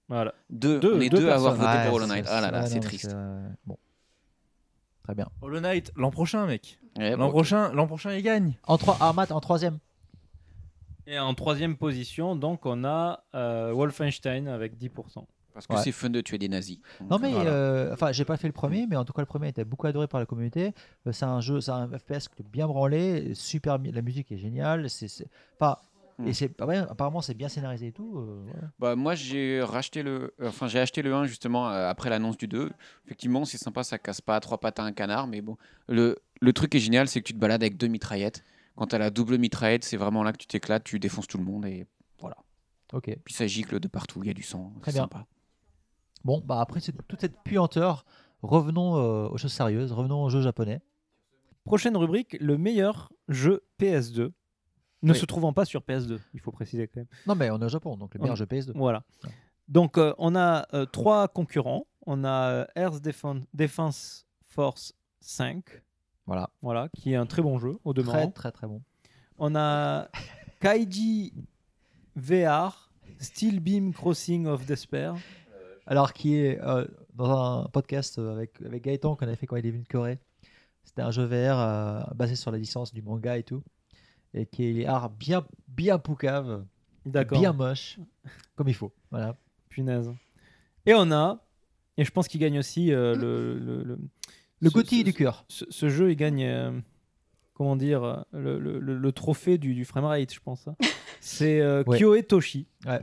[0.07, 0.33] voilà.
[0.49, 2.25] Deux, Deux- on est deux deux à avoir voté pour Hollow c'est- Knight.
[2.29, 3.13] Ah là là, c'est triste.
[3.13, 3.77] euh, Bon.
[5.03, 5.27] Très bien.
[5.41, 6.79] Hollow Knight, l'an prochain, mec.
[6.97, 8.53] Ouais, L'an prochain, l'an prochain, il gagne.
[8.67, 9.79] En trois, ah, Matt, en troisième.
[11.07, 15.25] Et en troisième position, donc, on a euh, Wolfenstein avec 10%.
[15.53, 15.81] Parce que Ouais.
[15.83, 16.79] c'est fun de tuer des nazis.
[17.09, 17.49] Non mais Voilà.
[17.51, 19.63] euh, enfin j'ai pas fait le premier mais en tout cas le premier a été
[19.65, 20.73] beaucoup adoré par la communauté.
[21.07, 24.37] Euh, c'est un jeu, c'est un FPS qui est bien branlé, super la musique est
[24.37, 25.07] géniale, c'est
[25.57, 25.81] pas
[26.17, 26.27] Hmm.
[26.27, 28.17] et c'est ouais, apparemment c'est bien scénarisé et tout.
[28.19, 28.45] euh.
[28.77, 32.45] Bah, moi j'ai racheté le enfin j'ai acheté le 1 justement euh, après l'annonce du
[32.45, 32.69] 2.
[33.05, 35.55] Effectivement, c'est sympa, ça casse pas à trois pattes à un canard mais bon,
[35.87, 38.43] le, le truc est génial, c'est que tu te balades avec deux mitraillettes.
[38.75, 41.37] Quand tu as la double mitraillette, c'est vraiment là que tu t'éclates, tu défonces tout
[41.37, 41.85] le monde et
[42.19, 42.35] voilà.
[42.91, 43.15] Ok.
[43.23, 45.03] Puis ça gicle de partout, il y a du sang, Très c'est bien.
[45.03, 45.25] sympa.
[46.23, 48.05] Bon bah après c'est- toute cette puanteur,
[48.41, 50.81] revenons euh, aux choses sérieuses, revenons aux jeux japonais.
[51.65, 54.31] Prochaine rubrique, le meilleur jeu PS2.
[55.01, 55.17] Ne Oui.
[55.17, 57.07] se trouvant pas sur PS2, il faut préciser quand même.
[57.27, 58.73] Non mais on est au Japon donc le meilleur jeu PS2.
[58.75, 59.03] Voilà.
[59.69, 61.85] Donc, euh, on a euh, trois concurrents.
[62.07, 65.63] On a Earth Defense, Defense Force 5,
[66.25, 66.49] Voilà.
[66.63, 68.31] voilà, qui est un très bon jeu au Très demeurant.
[68.31, 68.81] très très bon.
[69.37, 70.09] On a
[70.59, 71.33] Kaiji
[72.15, 72.89] VR,
[73.19, 75.15] Steel Beam Crossing of Despair.
[75.89, 76.85] Alors qui est euh,
[77.15, 79.87] dans un podcast euh, avec, avec Gaëtan qu'on avait fait quand il est venu de
[79.87, 80.19] Corée.
[80.83, 83.63] C'était un jeu VR euh, basé sur la licence du manga et tout.
[84.35, 86.63] Et qui est art bien, bien poucave,
[87.39, 87.97] bien moche,
[88.55, 88.93] comme il faut.
[89.09, 89.35] Voilà.
[89.69, 90.13] Punaise.
[90.85, 91.43] Et on a,
[91.97, 93.97] et je pense qu'il gagne aussi euh, le, le, le,
[94.69, 95.45] ce- du cœur.
[95.47, 96.81] Ce, ce jeu, il gagne,
[97.55, 100.67] comment dire, le, le- le- trophée du, du framerate, je pense.
[100.67, 100.75] hein.
[101.21, 101.97] C'est euh, Ouais.
[101.97, 102.67] Kyoe Toshi.
[102.85, 103.01] Ouais.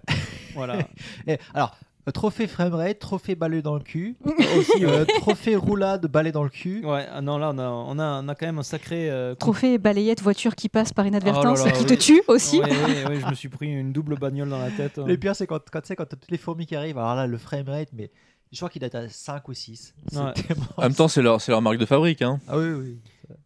[0.54, 0.86] Voilà.
[1.26, 1.76] Et alors,
[2.12, 4.16] trophée framerate, trophée balai dans le cul,
[4.58, 6.84] aussi euh, trophée roulade balai dans le cul.
[6.84, 9.10] Ouais, ah non, là, on a, on a, on a quand même un sacré.
[9.10, 11.96] euh, Trophée balayette voiture qui passe par inadvertance Oh là là, et qui oui.
[11.98, 12.60] te tue aussi.
[12.60, 14.98] Ouais, ouais, ouais, je me suis pris une double bagnole dans la tête.
[14.98, 15.04] hein.
[15.06, 16.98] Le pire, c'est quand, quand, tu sais, quand t'as toutes les fourmis qui arrivent.
[16.98, 18.10] Alors là, le framerate, mais
[18.52, 19.94] je crois qu'il est à 5 ou 6.
[20.12, 20.32] C'est Ouais.
[20.46, 22.22] tellement- En même temps, c'est leur, c'est leur marque de fabrique.
[22.22, 22.38] Hein.
[22.48, 22.98] Ah oui, oui.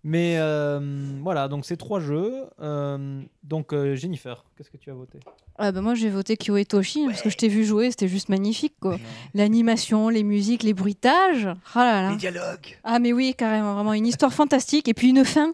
[0.04, 0.80] Mais euh,
[1.22, 2.32] voilà, donc c'est trois jeux.
[2.60, 5.18] Euh, donc euh, Jennifer, qu'est-ce que tu as voté?
[5.58, 8.28] Ah bah moi j'ai voté Kyo Toshi parce que je t'ai vu jouer, c'était juste
[8.30, 8.98] magnifique quoi.
[9.34, 11.48] L'animation, les musiques, les bruitages.
[11.74, 12.10] Ah là là.
[12.10, 12.78] Les dialogues.
[12.84, 15.52] Ah mais oui, carrément, vraiment une histoire fantastique et puis une fin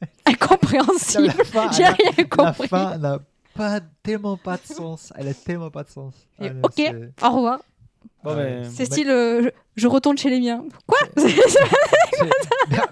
[0.26, 1.26] incompréhensible.
[1.26, 2.68] La fin, J'ai rien La compris.
[2.68, 3.18] fin n'a
[3.54, 5.12] pas tellement pas de sens.
[5.16, 6.14] Elle a tellement pas de sens.
[6.40, 7.60] Ah, ok, c'est- au revoir.
[8.24, 9.48] Bon, Ah, ben, C'est style euh, je,
[9.82, 10.64] je retourne chez les miens.
[10.86, 10.98] Quoi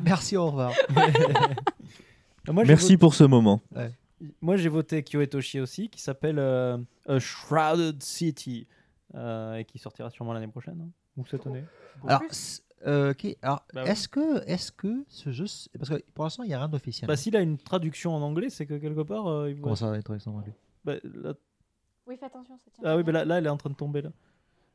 [0.03, 0.73] Merci, au revoir.
[2.49, 3.61] Moi, Merci voté- pour ce moment.
[4.41, 6.77] Moi j'ai voté Kyo Toshi aussi, qui s'appelle euh,
[7.09, 8.67] A Shrouded City,
[9.17, 11.65] euh, et qui sortira sûrement l'année prochaine, hein, ou cette année.
[12.07, 12.23] Alors,
[12.87, 13.13] euh,
[13.43, 13.83] Bah oui.
[13.91, 15.47] est-ce que, est que ce jeu.
[15.79, 17.09] Parce que pour l'instant, il n'y a rien d'officiel.
[17.09, 19.27] Bah, s'il a une traduction en anglais, c'est que quelque part.
[19.29, 20.53] euh, il va- Comment ça va être en anglais?
[20.85, 21.35] Bah, là-
[22.07, 22.83] Oui, fais attention, ça tient.
[22.85, 24.11] Ah oui, là, là, elle est en train de tomber là.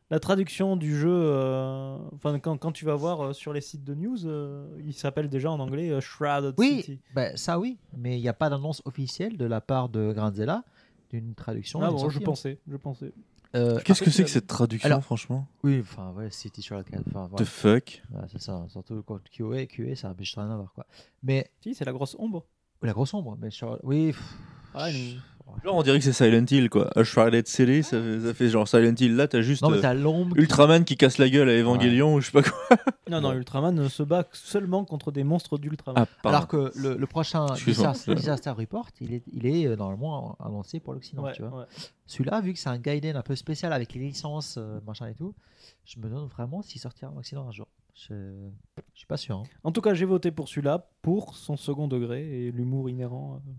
[0.10, 3.84] La traduction du jeu, euh, enfin quand, quand tu vas voir euh, sur les sites
[3.84, 7.00] de news, euh, il s'appelle déjà en anglais euh, Shrouded Oui, City.
[7.14, 10.64] bah, ça oui, mais il n'y a pas d'annonce officielle de la part de Granzella
[11.10, 11.82] d'une traduction.
[11.82, 12.24] Ah bon, sortie, je hein.
[12.24, 13.12] pensais, je pensais.
[13.56, 15.46] Euh, Qu'est-ce que c'est que cette traduction, alors, franchement?
[15.64, 16.84] Oui, enfin, ouais, City sur la.
[17.14, 20.72] Enfin, The fuck Ouais, c'est ça, surtout quand QA, QA, ça n'a rien à voir,
[20.74, 20.86] quoi.
[21.24, 21.50] Mais.
[21.62, 22.46] Si, c'est la grosse ombre.
[22.82, 24.08] La grosse ombre, mais sur- oui.
[24.08, 24.34] pff,
[24.74, 25.20] Ah, une-
[25.64, 26.90] Genre, on dirait que c'est Silent Hill, quoi.
[26.96, 29.16] A Shrouded City, ça fait, ça fait genre Silent Hill.
[29.16, 31.54] Là, t'as juste Non, mais euh, t'as l'ombre qui- Ultraman qui casse la gueule à
[31.54, 32.54] Evangelion ou je sais pas quoi.
[33.10, 36.06] Non, non, Ultraman se bat seulement contre des monstres d'Ultraman.
[36.24, 36.28] Ah.
[36.30, 37.92] Alors que le, le prochain Excuse-moi.
[37.94, 41.24] Disaster, Disaster Report, il est, il est euh, normalement annoncé pour l'Occident.
[41.24, 41.60] Ouais, tu vois.
[41.60, 41.66] ouais.
[42.06, 45.14] Celui-là, vu que c'est un Gaiden un peu spécial avec les licences, euh, machin et
[45.16, 45.34] tout,
[45.86, 47.68] je me demande vraiment s'il sortira en Occident un jour.
[47.96, 48.14] Je,
[48.94, 49.38] je suis pas sûr.
[49.38, 49.44] hein.
[49.64, 53.42] En tout cas, j'ai voté pour celui-là pour son second degré et l'humour inhérent.
[53.48, 53.52] euh.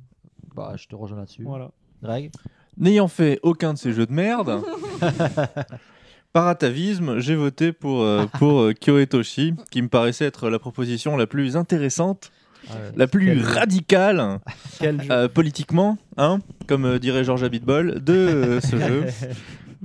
[0.54, 1.44] Bah, je te rejoins là-dessus.
[1.44, 1.70] Voilà.
[2.02, 2.30] Greg
[2.76, 4.62] N'ayant fait aucun de ces jeux de merde,
[6.32, 11.16] par atavisme, j'ai voté pour, euh, pour euh, Kyoetoshi, qui me paraissait être la proposition
[11.16, 12.30] la plus intéressante,
[12.70, 14.40] Ah la plus Quel radicale,
[14.78, 15.10] Quel jeu.
[15.10, 19.04] euh, politiquement, hein, comme euh, dirait George Abitbol, de euh, ce jeu.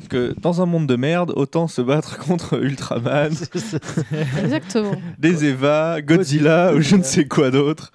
[0.09, 3.31] Que dans un monde de merde, autant se battre contre Ultraman,
[4.43, 4.95] Exactement.
[5.19, 7.91] des Eva, Godzilla ou je ne sais quoi d'autre.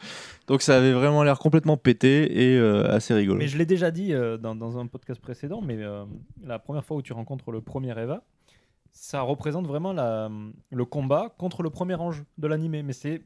[0.48, 3.38] Donc ça avait vraiment l'air complètement pété et euh, assez rigolo.
[3.38, 6.04] Mais je l'ai déjà dit euh, dans, un podcast précédent, mais euh,
[6.42, 8.24] la première fois où tu rencontres le premier Eva,
[8.90, 12.82] ça représente vraiment le combat contre le premier ange de l'animé.
[12.82, 13.20] Mais c'est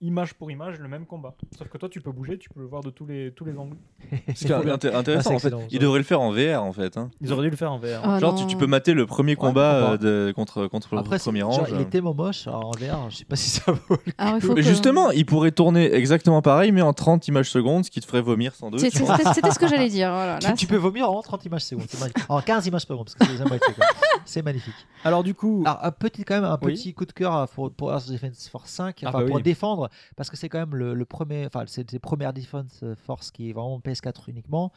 [0.00, 1.34] image pour image le même combat.
[1.58, 3.56] Sauf que toi, tu peux bouger, tu peux le voir de tous les, tous les
[3.58, 3.76] angles.
[4.34, 6.72] Ce qui est inté- Ah, intéressant, en fait, ils devraient le faire en VR en
[6.72, 6.96] fait.
[6.96, 7.10] hein.
[7.20, 8.00] Ils auraient dû le faire en VR.
[8.04, 11.20] Ah Genre, tu, tu peux mater le premier combat euh, de, contre, contre Après, le
[11.20, 11.56] premier c'est- ange.
[11.56, 13.96] genre, il est tellement moche en VR, je sais pas si ça vaut.
[14.06, 14.54] le coup.
[14.54, 18.06] que- justement, il pourrait tourner exactement pareil, mais en 30 images secondes, ce qui te
[18.06, 18.78] ferait vomir sans doute.
[18.80, 19.04] C'est- c'est-
[19.34, 20.10] C'était ce que j'allais dire.
[20.12, 21.86] Voilà, tu, là, tu peux vomir en 30 images secondes.
[21.88, 22.12] c'est.
[22.28, 23.44] En 15 images secondes, parce que c'est.
[24.24, 24.74] C'est magnifique.
[25.04, 26.74] Alors du coup, Alors, un petit, quand même, un Oui.
[26.74, 29.24] petit coup de cœur à- pour, pour Earth Defense Force 5, Ah bah
[29.88, 33.30] pour parce que c'est quand même le, le premier, enfin, c'est les premières Defense Force
[33.30, 34.72] qui est vraiment PS4 uniquement.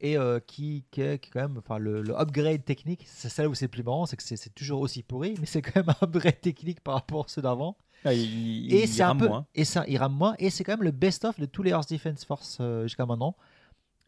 [0.00, 3.28] Et euh, qui, qui, est, qui est quand même, enfin, le, le upgrade technique, c'est
[3.30, 5.76] ça où c'est le plus marrant, c'est que c'est toujours aussi pourri, mais c'est quand
[5.76, 7.78] même un upgrade technique par rapport à ceux d'avant.
[8.04, 9.46] ah, il, Et c'est un peu, moins.
[9.54, 11.88] et ça, il rame moins, et c'est quand même le best-of de tous les Earth
[11.90, 13.34] Defense Force euh, jusqu'à maintenant.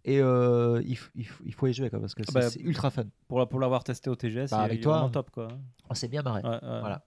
[0.05, 3.05] Et euh, il, il, il faut y jouer, quoi, parce que c'est Bah, ultra fun.
[3.29, 5.49] Pour, la- pour l'avoir testé au TGS, Bah, avec il est toi, vraiment top quoi.
[5.89, 6.43] On s'est bien marré.
[6.43, 6.59] Ouais, ouais.
[6.81, 7.05] Voilà.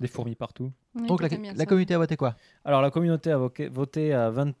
[0.00, 0.72] Des fourmis partout.
[0.94, 1.28] Oui, Donc la,
[1.66, 2.34] communauté a voté quoi?
[2.64, 4.52] Alors la communauté a voté à 20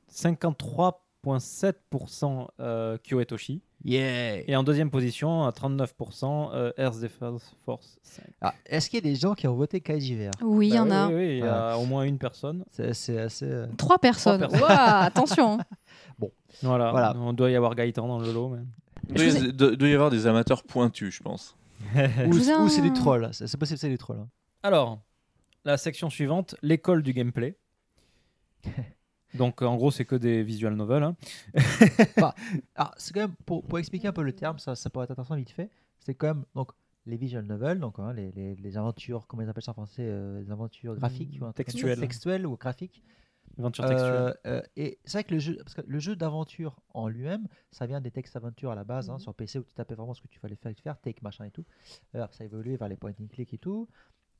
[1.24, 3.62] 53,7% euh, Kyo Etoshi.
[3.84, 8.24] Yeah Et en deuxième position, à 39%, euh, Earth Defense Force 5.
[8.42, 10.82] Ah, Est-ce qu'il y a des gens qui ont voté KJVR Oui, il y Bah
[10.82, 11.08] en a.
[11.08, 12.64] Oui, oui, il y a au moins une personne.
[12.70, 13.44] C'est assez.
[13.46, 14.46] euh, Trois personnes.
[14.68, 15.58] attention.
[16.62, 16.90] Voilà.
[16.90, 17.14] Voilà.
[17.16, 18.50] On doit y avoir Gaëtan dans le lot.
[18.50, 18.58] Mais...
[19.08, 21.56] Il doit, y- doit- doit y avoir des amateurs pointus, je pense.
[22.26, 23.30] Ou, c'est des trolls.
[23.32, 24.18] C'est c'est possible, c'est des trolls.
[24.18, 24.28] hein.
[24.62, 25.00] Alors,
[25.64, 27.56] la section suivante, l'école du gameplay.
[29.34, 31.04] Donc en gros, c'est que des visual novels.
[31.04, 31.16] hein.
[32.16, 32.34] Bah,
[32.74, 35.12] alors, c'est quand même pour, pour expliquer un peu le terme, ça, ça pourrait être
[35.12, 35.70] intéressant vite fait.
[36.00, 36.72] C'est quand même donc
[37.06, 40.02] les visual novels, donc hein, les, les, les aventures, comment ils appellent ça en français,
[40.04, 41.98] euh, les aventures graphiques ou Textuelles.
[42.00, 43.02] textuelles ou graphiques.
[43.58, 44.34] Aventure Euh, textuelle.
[44.46, 47.86] euh, et c'est vrai que le jeu, parce que le jeu d'aventure en lui-même, ça
[47.86, 50.22] vient des textes aventures à la base, hein, sur PC où tu tapais vraiment ce
[50.22, 51.64] que tu fallait faire, faire take machin et tout.
[52.14, 53.88] Euh, après, ça a évolué vers les point and click et tout.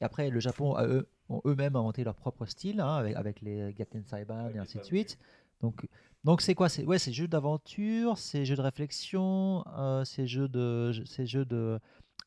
[0.00, 3.40] Et après, le Japon a eux, ont eux-mêmes inventé leur propre style, hein, avec, avec
[3.42, 5.18] les Gaten Saiban et ainsi de suite.
[5.60, 5.86] Donc,
[6.24, 6.68] donc c'est quoi?
[6.68, 11.44] C'est ouais, c'est jeux d'aventure, c'est jeux de réflexion, euh, c'est jeux de, c'est jeux
[11.44, 11.78] de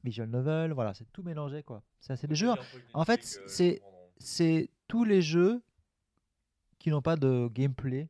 [0.03, 0.73] visual novel.
[0.73, 1.81] Voilà, c'est tout mélangé quoi.
[1.99, 2.51] C'est des jeux.
[2.93, 3.81] En fait, c'est
[4.19, 5.61] c'est tous les jeux
[6.79, 8.09] qui n'ont pas de gameplay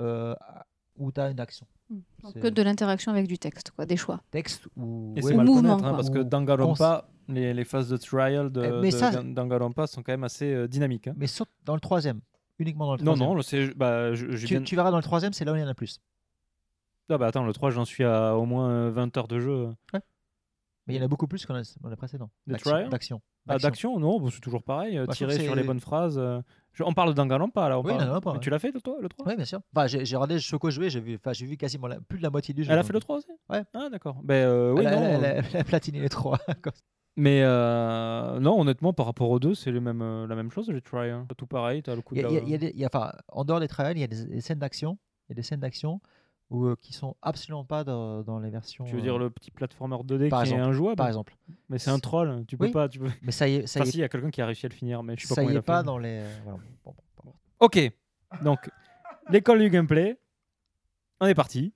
[0.00, 0.34] euh,
[0.96, 1.66] où tu as une action.
[2.22, 4.22] Donc C'est que de l'interaction avec du texte, quoi, des choix.
[4.30, 8.86] Texte ou ouais, mouvement, hein, parce que Danganronpa, les, les phases de trial de, Eh,
[8.86, 11.08] de ça- sont quand même assez euh, dynamiques.
[11.08, 11.14] hein.
[11.16, 12.20] Mais sauf dans le troisième,
[12.58, 13.36] uniquement dans le Non, troisième.
[13.36, 15.56] non, c'est, bah, je, je tu, viens- tu verras dans le troisième, c'est là où
[15.56, 16.00] il y en a plus.
[17.12, 19.68] Ah bah attends, le 3, j'en suis à au moins euh, 20 heures de jeu.
[20.86, 22.30] Mais il y en a beaucoup plus qu'on a dans les précédents.
[22.46, 23.20] De D'action-.
[23.48, 24.96] Ah, d'action, non, bah, c'est toujours pareil.
[24.98, 26.18] euh, Bah, tirer sur les bonnes phrases.
[26.18, 26.40] euh.
[26.72, 27.78] Je- on parle de Danganronpa là.
[27.80, 28.20] on Oui, parle.
[28.24, 28.38] Mais ouais.
[28.40, 29.60] Tu l'as fait le, toi, le 3 Oui, bien sûr.
[29.74, 32.22] Enfin, j'ai j'ai regardé Choco jouer, j'ai vu, enfin, j'ai vu quasiment la- plus de
[32.22, 32.70] la moitié du jeu.
[32.70, 33.28] Elle a donc- fait le 3 aussi?
[33.48, 33.64] Ouais.
[33.74, 34.20] Ah d'accord.
[34.22, 36.08] Ben, euh, oui, elle, a- non, elle a- euh, elle a- elle a platiné les
[36.08, 36.38] trois.
[37.16, 40.72] Mais euh, non, honnêtement, par rapport aux deux, c'est le même, euh, la même chose,
[40.84, 41.10] try.
[41.10, 41.26] hein.
[41.36, 42.58] Tout pareil, t'as le coup y de a- la- il y a- il y a
[42.58, 44.58] des- il y a- enfin, en dehors des trials, il y a des, des scènes
[44.60, 44.96] d'action.
[45.28, 46.00] Il y a des scènes d'action
[46.52, 48.84] euh, qui sont absolument pas dans, dans les versions.
[48.84, 51.36] Tu veux dire le petit platformer 2D par qui exemple, est injouable Par exemple.
[51.68, 52.88] Mais c'est un troll, tu peux Oui, pas.
[52.88, 53.08] Tu peux...
[53.22, 54.46] mais ça y est- ça Enfin, y est- si, il y a quelqu'un qui a
[54.46, 55.84] réussi à le finir, mais je sais pas Ça y est pas fait.
[55.86, 56.24] dans les.
[56.42, 56.58] voilà.
[56.84, 57.32] Bon, bon, bon.
[57.60, 57.78] Ok,
[58.42, 58.70] donc
[59.30, 60.18] l'école du gameplay,
[61.20, 61.72] on est parti.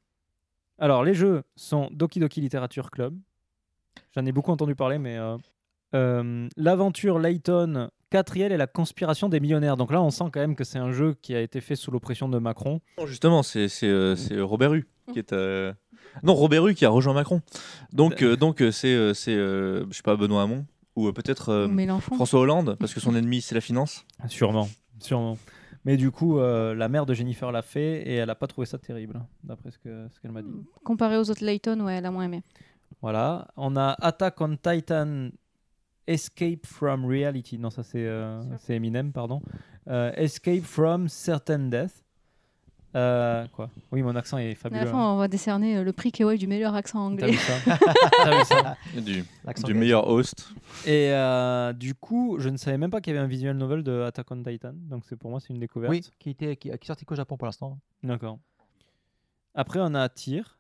[0.79, 3.17] Alors les jeux sont Doki Doki Literature Club,
[4.15, 5.37] J'en ai beaucoup entendu parler, mais euh,
[5.95, 9.77] euh, l'aventure Layton, quatrième et la conspiration des millionnaires.
[9.77, 11.91] Donc là, on sent quand même que c'est un jeu qui a été fait sous
[11.91, 12.81] l'oppression de Macron.
[12.99, 15.33] Non, justement, c'est c'est, euh, Robert Hue qui est.
[15.33, 15.73] euh,
[16.23, 17.41] Non, Robert Hue qui a rejoint Macron.
[17.93, 20.65] Donc, euh, donc euh, c'est, euh, c'est euh, je sais pas, Benoît Hamon
[20.97, 21.67] ou euh, peut-être euh.
[22.17, 24.05] François Hollande, parce que son ennemi, c'est la finance.
[24.29, 24.69] Sûrement,
[25.01, 25.37] sûrement.
[25.85, 28.65] Mais du coup, euh, la mère de Jennifer l'a fait et elle n'a pas trouvé
[28.67, 30.49] ça terrible, d'après ce que- ce qu'elle m'a dit.
[30.83, 32.43] Comparé aux autres Layton, ouais, elle a moins aimé.
[33.05, 33.49] Voilà.
[33.59, 35.29] On a Attack on Titan
[36.07, 37.59] Escape from Reality.
[37.59, 39.43] Non, ça c'est euh, c'est Eminem, pardon.
[39.89, 42.03] Euh, Escape from Certain Death.
[42.97, 43.69] Euh, quoi?
[43.93, 44.85] Oui, mon accent est À fabuleux.
[44.85, 45.13] la fin, hein.
[45.13, 47.33] on va décerner le prix KOL du meilleur accent T'as anglais.
[47.33, 47.77] vu ça?
[48.25, 48.77] T'as vu ça?
[49.67, 50.49] Du, meilleur host.
[50.87, 53.83] Et euh, du coup, je ne savais même pas qu'il y avait un visual novel
[53.83, 54.73] de Attack on Titan.
[54.75, 55.91] Donc c'est pour moi, c'est une découverte.
[55.91, 57.79] Oui, qui, était, qui, sorti qu'au Japon pour l'instant.
[58.03, 58.39] D'accord.
[59.55, 60.57] Après, on a Tyr,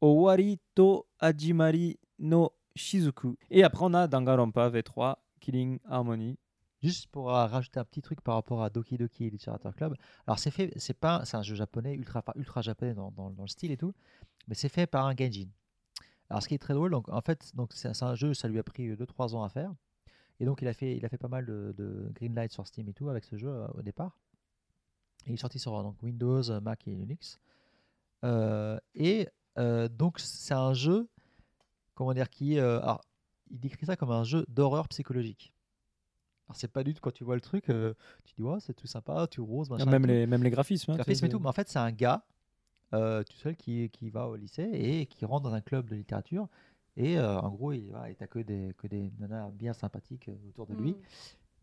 [0.00, 3.36] Owari to Hajimari no Shizuku.
[3.50, 6.38] Et après, on a Danganronpa V3, Killing Harmony.
[6.82, 9.94] Juste pour euh, rajouter un petit truc par rapport à Doki Doki Literature Club.
[10.26, 13.70] Alors c'est fait, c'est pas, c'est un jeu japonais ultra, ultra japonais dans, le style
[13.70, 13.92] et tout,
[14.48, 15.48] mais c'est fait par un Genjin.
[16.30, 18.58] Alors ce qui est très drôle, donc en fait, donc c'est un jeu, ça lui
[18.58, 19.74] a pris 2-3 ans à faire,
[20.38, 22.88] et donc il a fait, il a fait pas mal de, de greenlight sur Steam
[22.88, 24.16] et tout avec ce jeu euh, au départ.
[25.26, 27.38] Il est sorti sur euh, donc, Windows, euh, Mac et Linux.
[28.24, 29.28] Euh, et
[29.60, 31.08] euh, donc c'est un jeu,
[31.94, 33.02] comment dire, qui, euh, alors,
[33.50, 35.52] il décrit ça comme un jeu d'horreur psychologique.
[36.48, 38.74] Alors c'est pas du tout quand tu vois le truc, euh, tu dis ouais c'est
[38.74, 39.84] tout sympa, tu roses, machin.
[39.86, 40.08] même, tout.
[40.08, 40.90] les, même les graphismes.
[40.92, 42.24] hein, graphisme c'est- et tout, mais en fait c'est un gars
[42.92, 45.94] euh, tout seul qui, qui va au lycée et qui rentre dans un club de
[45.94, 46.48] littérature
[46.96, 50.28] et euh, en gros il voilà, et t'as que des que des nanas bien sympathiques
[50.28, 50.96] euh, autour de lui.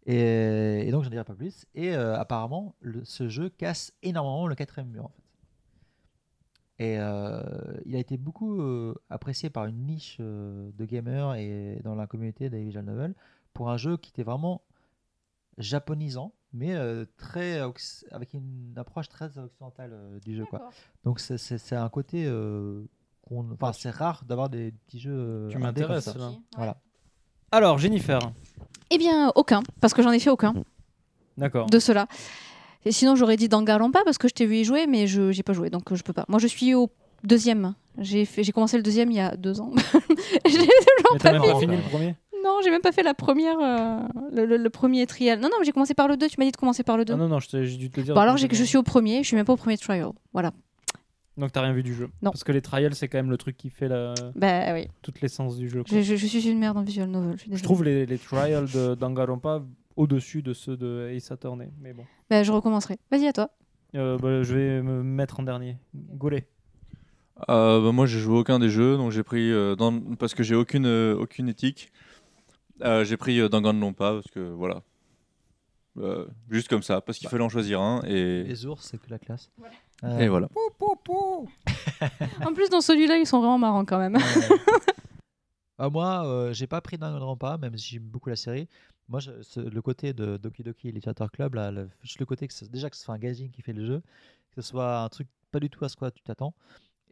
[0.05, 1.65] Et, et donc, je ne dirai pas plus.
[1.75, 5.03] Et euh, apparemment, le- ce jeu casse énormément le quatrième mur.
[5.05, 5.23] En fait.
[6.79, 7.41] Et euh,
[7.85, 12.05] il a été beaucoup euh, apprécié par une niche euh, de gamers et dans la
[12.05, 13.15] communauté des visual novels
[13.53, 14.61] pour un jeu qui était vraiment
[15.57, 17.59] japonisant, mais euh, très
[18.11, 20.45] avec une approche très occidentale euh, du jeu.
[20.45, 20.69] Quoi.
[21.03, 22.25] Donc, c'est- un côté.
[22.27, 22.83] euh,
[23.23, 25.47] qu'on- Enfin, c'est rare d'avoir des petits jeux.
[25.49, 26.31] Tu m'intéresses, là.
[26.55, 26.77] Voilà.
[27.51, 28.19] Alors, Jennifer.
[28.91, 30.53] Eh bien, aucun, parce que j'en ai fait aucun
[31.37, 31.67] D'accord.
[31.69, 32.07] de cela.
[32.85, 35.43] Et sinon, j'aurais dit Danganronpa parce que je t'ai vu y jouer, mais je j'ai
[35.43, 36.25] pas joué, donc euh, je peux pas.
[36.29, 36.89] Moi, je suis au
[37.23, 37.73] deuxième.
[37.99, 39.71] J'ai fait- j'ai commencé le deuxième il y a deux ans.
[40.45, 41.75] J'ai toujours t'as même pas fini.
[41.77, 43.99] le premier Non, j'ai même pas fait la première, euh,
[44.31, 45.39] le, le- le premier trial.
[45.39, 46.27] Non, non, mais j'ai commencé par le 2.
[46.27, 47.13] Tu m'as dit de commencer par le 2.
[47.13, 48.13] Ah non, non, je t'ai- j'ai dû te le dire.
[48.13, 50.11] Bon, alors j'ai- je suis au premier, je suis même pas au premier trial.
[50.31, 50.51] Voilà.
[51.37, 52.31] Donc t'as rien vu du jeu Non.
[52.31, 54.13] Parce que les trials, c'est quand même le truc qui fait la...
[54.35, 54.87] Bah oui.
[55.01, 55.83] toute l'essence du jeu.
[55.87, 57.33] Je, je- je suis une merde en visual novel.
[57.33, 57.63] Je, suis Je désolée.
[57.63, 59.61] trouve les, les trials de Danganronpa
[59.97, 61.69] au-dessus de ceux de Ace Attorney.
[61.81, 62.05] Mais bon.
[62.29, 62.97] Bah, je recommencerai.
[63.11, 63.49] Vas-y, à toi.
[63.95, 65.77] Euh, bah, je vais me mettre en dernier.
[65.95, 66.47] Goulet.
[67.49, 70.43] Euh, bah, moi, j'ai joué aucun des jeux, donc j'ai pris euh, dans- parce que
[70.43, 71.91] j'ai aucune euh, aucune éthique.
[72.81, 74.81] euh, j'ai pris euh, Danganronpa parce que voilà,
[75.99, 78.43] Euh, juste comme ça, parce qu'il fallait en choisir un et.
[78.43, 79.49] Les ours, c'est que la classe.
[80.19, 80.47] Et voilà.
[82.45, 84.17] En plus, dans celui-là, ils sont vraiment marrants quand même.
[85.79, 88.67] Moi, euh, j'ai pas pris Danganronpa, même si j'aime beaucoup la série.
[89.09, 92.47] Moi, je- ce- le côté de Doki Doki Literature Club, là, le, juste le côté
[92.47, 94.01] que ce- déjà que ce soit un gazing qui fait le jeu,
[94.51, 96.53] que ce soit un truc pas du tout à ce quoi tu t'attends,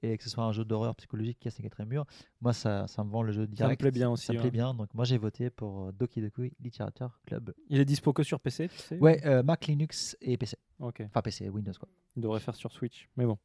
[0.04, 2.06] et que ce soit un jeu d'horreur psychologique qui a ses quatrième murs,
[2.42, 3.80] moi, ça, ça me vend le jeu direct.
[3.80, 4.42] plaît bien aussi, Ça me ouais.
[4.44, 7.54] plaît bien, donc moi, j'ai voté pour euh, Doki Doki Literature Club.
[7.70, 10.58] Il est dispo que sur PC, tu sais Ouais, euh, Mac, Linux et PC.
[10.80, 11.02] Ok.
[11.06, 11.88] Enfin, PC, Windows, quoi.
[12.18, 13.10] Il devrait faire sur Switch.
[13.16, 13.38] Mais bon.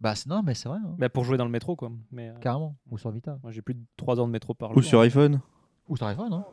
[0.00, 0.78] Bah, c'est- non, mais c'est vrai.
[0.82, 0.94] hein.
[0.98, 1.90] Bah, pour jouer dans le métro, quoi.
[2.10, 2.76] Mais, euh, Carrément.
[2.90, 3.38] Ou sur Vita.
[3.42, 4.84] Moi, j'ai plus de 3 ans de métro par Ou jour.
[4.84, 5.40] sur iPhone.
[5.88, 6.44] Ou sur iPhone, hein.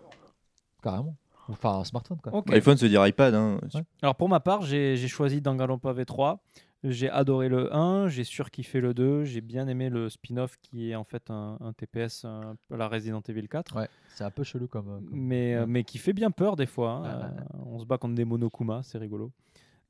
[0.84, 1.16] Carrément.
[1.50, 2.34] Enfin, un smartphone, quoi.
[2.36, 2.52] Ok.
[2.54, 3.34] iPhone, veut dire iPad.
[3.34, 3.60] Hein.
[4.02, 6.38] Alors pour ma part, j'ai choisi Danganronpa V3.
[6.86, 10.96] J'ai adoré le 1, j'ai surkiffé le 2, j'ai bien aimé le spin-off qui est
[10.96, 13.78] en fait un, un TPS un la Resident Evil 4.
[13.78, 14.90] Ouais, c'est un peu chelou comme.
[14.90, 16.92] euh, comme- Mais, euh, mais qui fait bien peur des fois.
[16.92, 17.02] hein.
[17.04, 19.32] Ouais, ouais, Euh, on se bat contre des Monokuma, c'est rigolo.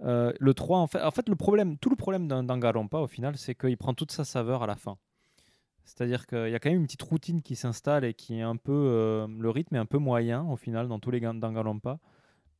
[0.03, 3.07] Euh, le 3, en fait, en fait le problème, tout le problème d'un Danganronpa au
[3.07, 4.97] final, c'est qu'il prend toute sa saveur à la fin.
[5.85, 8.55] C'est-à-dire qu'il y a quand même une petite routine qui s'installe et qui est un
[8.55, 8.71] peu.
[8.71, 11.99] euh, le rythme est un peu moyen au final dans tous les Gan- Danganronpa.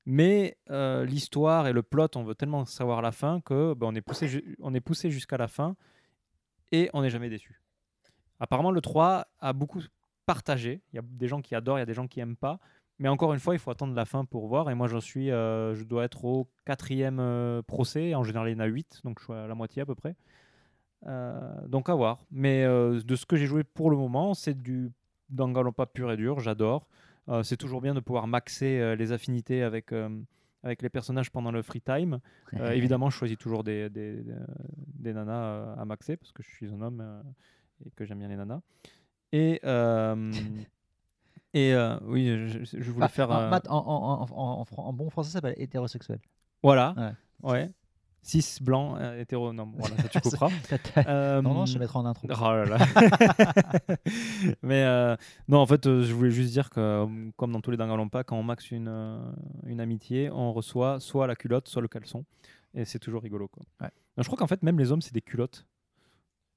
[0.05, 3.95] Mais euh, l'histoire et le plot, on veut tellement savoir la fin que bah, on
[3.95, 4.43] est poussé,
[4.83, 5.75] poussé jusqu'à la fin
[6.73, 7.61] et on n'est jamais déçu.
[8.39, 9.79] Apparemment, le 3 a beaucoup
[10.25, 10.81] partagé.
[10.91, 12.59] Il y a des gens qui adorent, il y a des gens qui aiment pas.
[12.99, 14.69] Mais encore une fois, il faut attendre la fin pour voir.
[14.69, 18.13] Et moi, j'en suis, euh, je dois être au quatrième procès.
[18.15, 19.95] En général, il y en a 8, donc je suis à la moitié à peu
[19.95, 20.15] près.
[21.05, 22.19] Euh, donc à voir.
[22.31, 24.91] Mais euh, de ce que j'ai joué pour le moment, c'est du
[25.29, 26.39] Danganronpa pur et dur.
[26.39, 26.87] J'adore.
[27.29, 29.91] Euh, c'est toujours bien de pouvoir maxer les affinités avec,
[30.63, 32.19] avec les personnages pendant le free time.
[32.73, 34.23] Évidemment, je choisis toujours des, des,
[34.95, 37.23] des nanas à maxer parce que je suis un homme
[37.85, 38.59] et que j'aime bien les nanas.
[39.31, 39.61] Et,
[41.53, 41.75] et
[42.05, 43.29] oui, je, je voulais Ah, faire.
[43.69, 44.25] en,
[44.77, 46.19] en bon français, ça s'appelle hétérosexuel.
[46.61, 46.93] Voilà.
[47.43, 47.51] Ouais.
[47.51, 47.71] Ouais.
[48.23, 49.53] 6 blancs, euh, hétéro.
[49.53, 50.49] Non, voilà, ça tu couperas.
[51.07, 52.27] Euh, Non, non, je te mettrai en intro.
[52.29, 52.77] Oh là là.
[54.61, 55.15] Mais euh,
[55.47, 57.05] non, en fait, euh, je voulais juste dire que, euh,
[57.37, 59.19] comme dans tous les Danganronpa, quand on max une, euh,
[59.65, 62.25] une amitié, on reçoit soit la culotte, soit le caleçon.
[62.73, 63.47] Et c'est toujours rigolo.
[63.47, 63.63] Quoi.
[63.81, 63.87] Non,
[64.19, 65.65] je crois qu'en fait, même les hommes, c'est des culottes.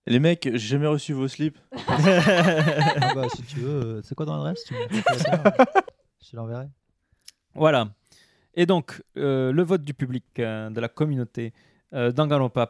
[0.07, 1.59] Les mecs, j'ai jamais reçu vos slips.
[1.99, 6.67] Ah bah, si tu veux, c'est quoi ton adresse tu me- Je te l'enverrai.
[7.55, 7.89] Voilà.
[8.57, 11.53] Et donc, euh, le vote du public, euh, de la communauté,
[11.93, 12.11] euh,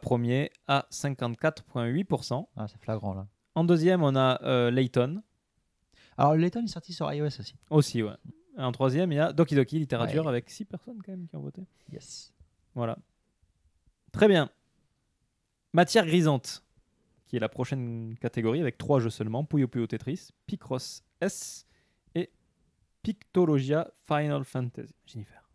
[0.02, 2.48] premier à 54,8%.
[2.56, 3.26] Ah, c'est flagrant là.
[3.55, 5.23] En deuxième, on a euh, Layton.
[6.18, 7.55] Alors, Layton est sorti sur iOS aussi.
[7.70, 8.12] Aussi, ouais.
[8.58, 10.28] Et en troisième, il y a Doki Doki Littérature Ouais.
[10.31, 11.62] avec 6 personnes quand même qui ont voté.
[11.92, 12.32] Yes.
[12.74, 12.98] Voilà.
[14.12, 14.50] Très bien.
[15.73, 16.62] Matière grisante,
[17.26, 21.66] qui est la prochaine catégorie avec trois jeux seulement Puyo Puyo Tetris, Picross S
[22.15, 22.31] et
[23.02, 24.94] Pictologia Final Fantasy.
[25.06, 25.45] Jennifer.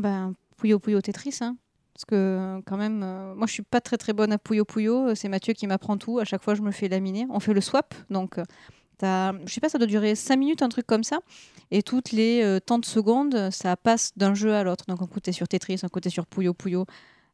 [0.00, 1.56] Ben, Puyo Puyo Tetris, hein.
[1.94, 5.14] Parce que, quand même, euh, moi, je suis pas très très bonne à Puyo Puyo.
[5.14, 6.18] C'est Mathieu qui m'apprend tout.
[6.18, 7.26] À chaque fois, je me fais laminer.
[7.30, 7.94] On fait le swap.
[8.10, 8.42] Donc, euh,
[8.98, 11.20] t'as- je sais pas, ça doit durer 5 minutes, un truc comme ça.
[11.70, 14.86] Et toutes les euh, tant de secondes, ça passe d'un jeu à l'autre.
[14.88, 16.84] Donc, un t'es sur Tetris, un t'es sur Puyo Puyo.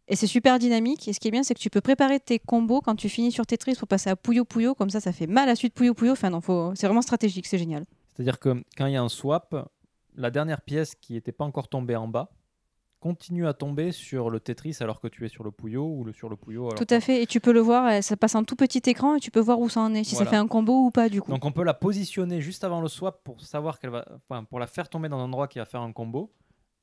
[0.08, 1.08] Et c'est super dynamique.
[1.08, 3.32] Et ce qui est bien, c'est que tu peux préparer tes combos quand tu finis
[3.32, 4.74] sur Tetris pour passer à Puyo Puyo.
[4.74, 6.12] Comme ça, ça fait mal à suite Puyo Puyo.
[6.12, 6.72] Enfin, non, faut...
[6.74, 7.46] c'est vraiment stratégique.
[7.46, 7.86] C'est génial.
[8.14, 9.70] C'est-à-dire que quand il y a un swap,
[10.16, 12.28] la dernière pièce qui n'était pas encore tombée en bas
[13.00, 16.12] continue à tomber sur le Tetris alors que tu es sur le Puyo ou le,
[16.12, 16.66] sur le Puyo.
[16.66, 17.22] alors Tout que- à fait.
[17.22, 17.86] Et tu peux le voir.
[17.86, 20.04] euh, Ça passe en tout petit écran et tu peux voir où ça en est.
[20.04, 20.26] Si Voilà.
[20.26, 21.30] ça fait un combo ou pas, du coup.
[21.30, 24.58] Donc on peut la positionner juste avant le swap pour savoir qu'elle va, enfin, pour
[24.60, 26.30] la faire tomber dans un endroit qui va faire un combo.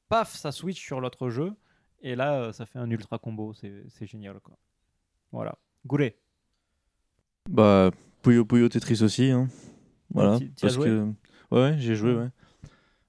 [0.09, 1.53] Paf, ça switch sur l'autre jeu
[2.01, 3.53] et là euh, ça fait un ultra combo.
[3.53, 4.57] C'est génial quoi.
[5.31, 5.55] Voilà.
[5.85, 6.17] Goulet.
[7.49, 7.91] Bah,
[8.23, 9.29] Puyo Puyo Tetris aussi.
[9.31, 9.47] Hein.
[10.11, 10.39] Voilà.
[10.61, 11.05] parce joué que...
[11.51, 12.27] Ouais, ouais, j'ai joué, ouais.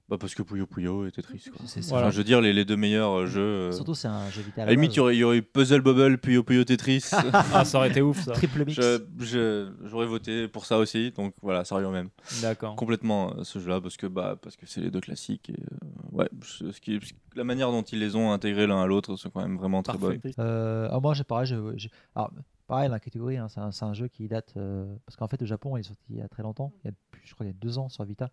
[0.09, 1.45] Bah, parce que Puyo Puyo et Tetris.
[1.55, 1.61] Quoi.
[1.67, 3.41] C'est- c'est- Enfin, je veux dire, les, les deux meilleurs euh, jeux.
[3.41, 5.23] euh, Surtout, c'est un jeu vidéo à À la limite, il y aurait, il y
[5.23, 7.11] aurait eu Puzzle Bubble, Puyo Puyo Tetris.
[7.53, 8.31] Ah, ça aurait été ouf, ça.
[8.31, 8.73] Triple mix.
[8.81, 11.11] Je- je- J'aurais voté pour ça aussi.
[11.11, 12.09] Donc voilà, ça revient au même.
[12.41, 12.75] D'accord.
[12.75, 15.49] Complètement euh, ce jeu-là, parce que bah, parce que c'est les deux classiques.
[15.51, 15.77] Et, euh,
[16.17, 16.99] ouais, ce ce qui,
[17.35, 19.97] la manière dont ils les ont intégrés l'un à l'autre, c'est quand même vraiment très
[19.97, 20.19] bonne.
[20.39, 21.45] Euh, ah, moi, j'ai pareil.
[21.45, 22.31] j'ai- j'ai- alors,
[22.67, 24.53] pareil, la catégorie, hein, c'est un, c'est un jeu qui date.
[24.57, 26.71] euh, parce qu'en fait, au Japon, il est sorti il y a très longtemps.
[26.83, 28.31] Il y a, plus- je crois qu'il y a deux ans sur Vita.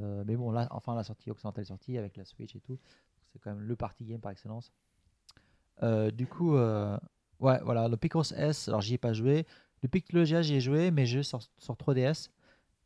[0.00, 2.78] Euh, mais bon, là, enfin, la sortie occidentale est sortie avec la Switch et tout.
[3.32, 4.72] C'est quand même le party game par excellence.
[5.82, 6.98] Euh, du coup, euh,
[7.38, 9.46] ouais, voilà, le Picross S, alors j'y ai pas joué.
[9.82, 12.30] Le Pictologia, j'y ai joué, mais je sur, sur 3DS.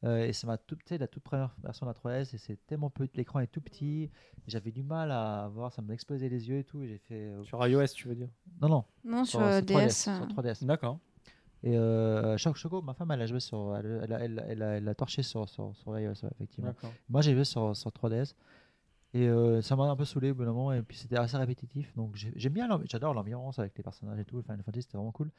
[0.04, 2.38] Euh, et c'est ma toute, tu sais, la toute première version de la 3DS et
[2.38, 4.10] c'est tellement petit, l'écran est tout petit.
[4.46, 6.82] J'avais du mal à voir, ça m'explosait les yeux et tout.
[6.82, 8.28] et J'ai fait Sur iOS, tu veux dire?
[8.60, 8.84] Non, non.
[9.02, 9.62] Non, sur, 3DS.
[9.64, 10.66] DS, Sur 3DS.
[10.66, 10.98] D'accord.
[11.66, 13.74] Et euh, Choc Choco, ma femme, elle a joué sur.
[13.76, 16.70] Elle, elle, elle, elle a, a torché sur, sur, sur iOS, ouais, effectivement.
[17.08, 18.34] Moi, j'ai joué sur, sur 3DS.
[19.14, 20.72] Et euh, ça m'a un peu saoulé au bout d'un moment.
[20.72, 21.94] Et puis, c'était assez répétitif.
[21.96, 24.42] Donc, j'ai- j'aime bien, j'adore l'ambiance avec les personnages et tout.
[24.42, 25.30] Final Fantasy, c'était vraiment cool.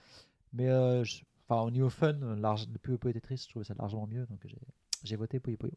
[0.53, 4.07] Mais euh, je- au niveau fun, large, le Puyo Puyo Tetris, je trouvais ça largement
[4.07, 4.25] mieux.
[4.27, 4.39] Donc,
[5.03, 5.73] j'ai- voté Puyo Puyo.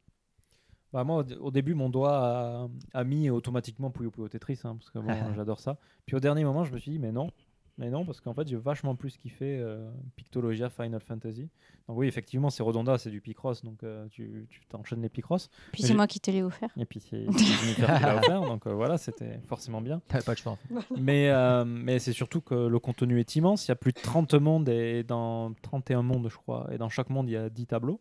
[0.93, 4.60] Bah moi, au, dé- au début, mon doigt a, a mis automatiquement Puyo Puyo Tetris,
[4.65, 5.77] hein, parce que bon, j'adore ça.
[6.07, 7.31] Puis au dernier moment, je me suis dit, mais non,
[7.78, 11.48] mais non, parce qu'en fait, j'ai vachement plus kiffé euh, Pictologia Final Fantasy.
[11.89, 15.48] Donc oui, effectivement, c'est redondant, c'est du Picross, donc euh, tu tu t'enchaînes les Picross.
[15.73, 16.68] Puis c'est moi qui te l'ai offert.
[16.76, 20.02] Et puis c'est Jennifer qui l'a offert, donc euh, voilà, c'était forcément bien.
[20.08, 20.74] T'avais pas le choix, en fait.
[21.00, 23.66] Mais, euh, mais c'est surtout que le contenu est immense.
[23.66, 26.68] Il y a plus de 30 mondes et dans 31 mondes, je crois.
[26.73, 28.00] Et dans chaque monde, il y a 10 tableaux.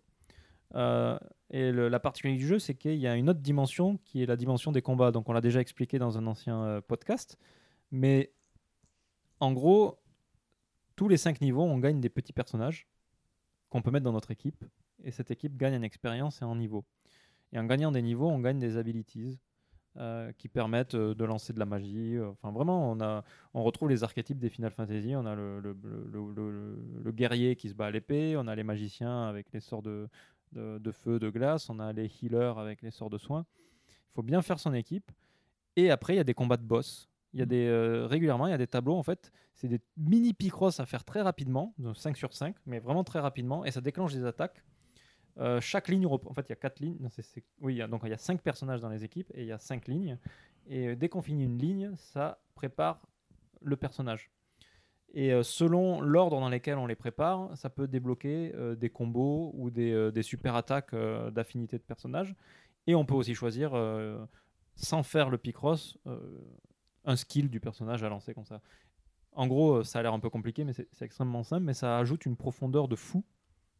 [0.75, 1.17] Euh,
[1.49, 4.25] et le- la particularité du jeu, c'est qu'il y a une autre dimension qui est
[4.25, 5.11] la dimension des combats.
[5.11, 7.37] Donc on l'a déjà expliqué dans un ancien euh, podcast.
[7.91, 8.31] Mais
[9.39, 9.97] en gros,
[10.95, 12.87] tous les 5 niveaux, on gagne des petits personnages
[13.69, 14.63] qu'on peut mettre dans notre équipe.
[15.03, 16.83] Et cette équipe gagne en expérience et en niveau.
[17.53, 19.39] Et en gagnant des niveaux, on gagne des abilities
[19.97, 22.17] euh, qui permettent euh, de lancer de la magie.
[22.17, 25.15] euh, Enfin, vraiment, on, a, on retrouve les archétypes des Final Fantasy.
[25.15, 25.75] On a le- le-
[26.33, 29.81] le- le guerrier qui se bat à l'épée, on a les magiciens avec les sorts
[29.81, 30.07] de,
[30.51, 33.45] de, de feu, de glace, on a les healers avec les sorts de soins.
[33.89, 35.11] Il faut bien faire son équipe.
[35.75, 37.07] Et après, il y a des combats de boss.
[37.33, 39.81] Il y a des, euh, régulièrement, il y a des tableaux, en fait, c'est des
[39.97, 43.71] mini picross à faire très rapidement, donc 5 sur 5, mais vraiment très rapidement, et
[43.71, 44.63] ça déclenche des attaques.
[45.39, 46.97] Euh, chaque ligne, en fait, il y a quatre lignes.
[47.61, 49.87] Oui, donc il y a cinq personnages dans les équipes et il y a cinq
[49.87, 50.17] lignes.
[50.67, 53.01] Et euh, dès qu'on finit une ligne, ça prépare
[53.61, 54.31] le personnage.
[55.13, 60.11] Et selon l'ordre dans lequel on les prépare, ça peut débloquer des combos ou des,
[60.11, 60.93] des super attaques
[61.31, 62.35] d'affinité de personnages.
[62.87, 63.71] Et on peut aussi choisir,
[64.75, 65.97] sans faire le Picross,
[67.07, 68.61] un skill du personnage à lancer comme ça.
[69.33, 71.97] En gros, euh, ça a l'air un peu compliqué, mais c'est extrêmement simple, mais ça
[71.97, 73.23] ajoute une profondeur de fou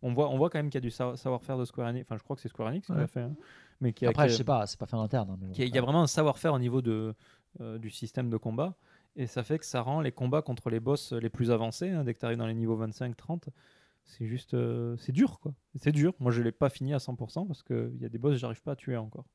[0.04, 2.06] On voit, on voit quand même qu'il y a du sa- savoir-faire de Square Enix.
[2.06, 3.00] Enfin, je crois que c'est Square Enix qui Ouais.
[3.00, 3.22] l'a fait.
[3.22, 3.36] hein.
[3.82, 5.32] Mais qui a- Après, qui a- je sais pas, c'est pas fait en interne.
[5.32, 5.54] hein, mais bon.
[5.58, 7.16] il y a vraiment un savoir-faire au niveau de,
[7.62, 8.76] euh, du système de combat.
[9.16, 12.04] Et ça fait que ça rend les combats contre les boss les plus avancés, hein,
[12.04, 13.50] dès que tu arrives dans les niveaux 25-30,
[14.04, 14.54] c'est juste.
[14.54, 15.54] euh, c'est dur, quoi.
[15.76, 16.14] C'est dur.
[16.20, 18.62] Moi, je l'ai pas fini à 100% parce qu'il y a des boss que j'arrive
[18.62, 19.26] pas à tuer encore.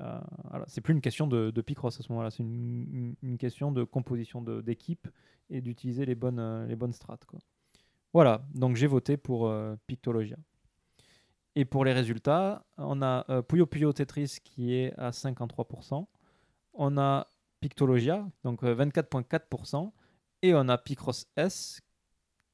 [0.00, 0.20] Euh.
[0.66, 5.08] C'est plus une question de, Picross à ce moment-là, c'est une, question de composition d'équipe
[5.50, 7.18] et d'utiliser les bonnes, euh, les bonnes strats.
[7.26, 7.40] Quoi.
[8.14, 10.36] Voilà, donc j'ai voté pour euh, Pictologia.
[11.54, 16.06] Et pour les résultats, on a euh, Puyo Puyo Tetris qui est à 53%.
[16.74, 17.28] On a
[17.60, 19.92] Pictologia, donc euh, 24,4%.
[20.42, 21.80] Et on a Picross S,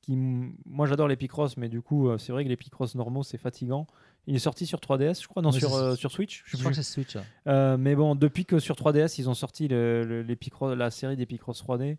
[0.00, 3.39] qui, moi j'adore les Picross, mais du coup, c'est vrai que les Picross normaux, c'est
[3.39, 3.86] fatigant.
[4.26, 6.42] Il est sorti sur 3DS, je crois, non, Oui, sur, c'est- euh, sur Switch.
[6.46, 7.22] je crois que c'est Switch, ouais.
[7.46, 10.90] Euh, mais bon, depuis que sur 3DS, ils ont sorti le- le- les Picross, la
[10.90, 11.98] série des Picross 3D,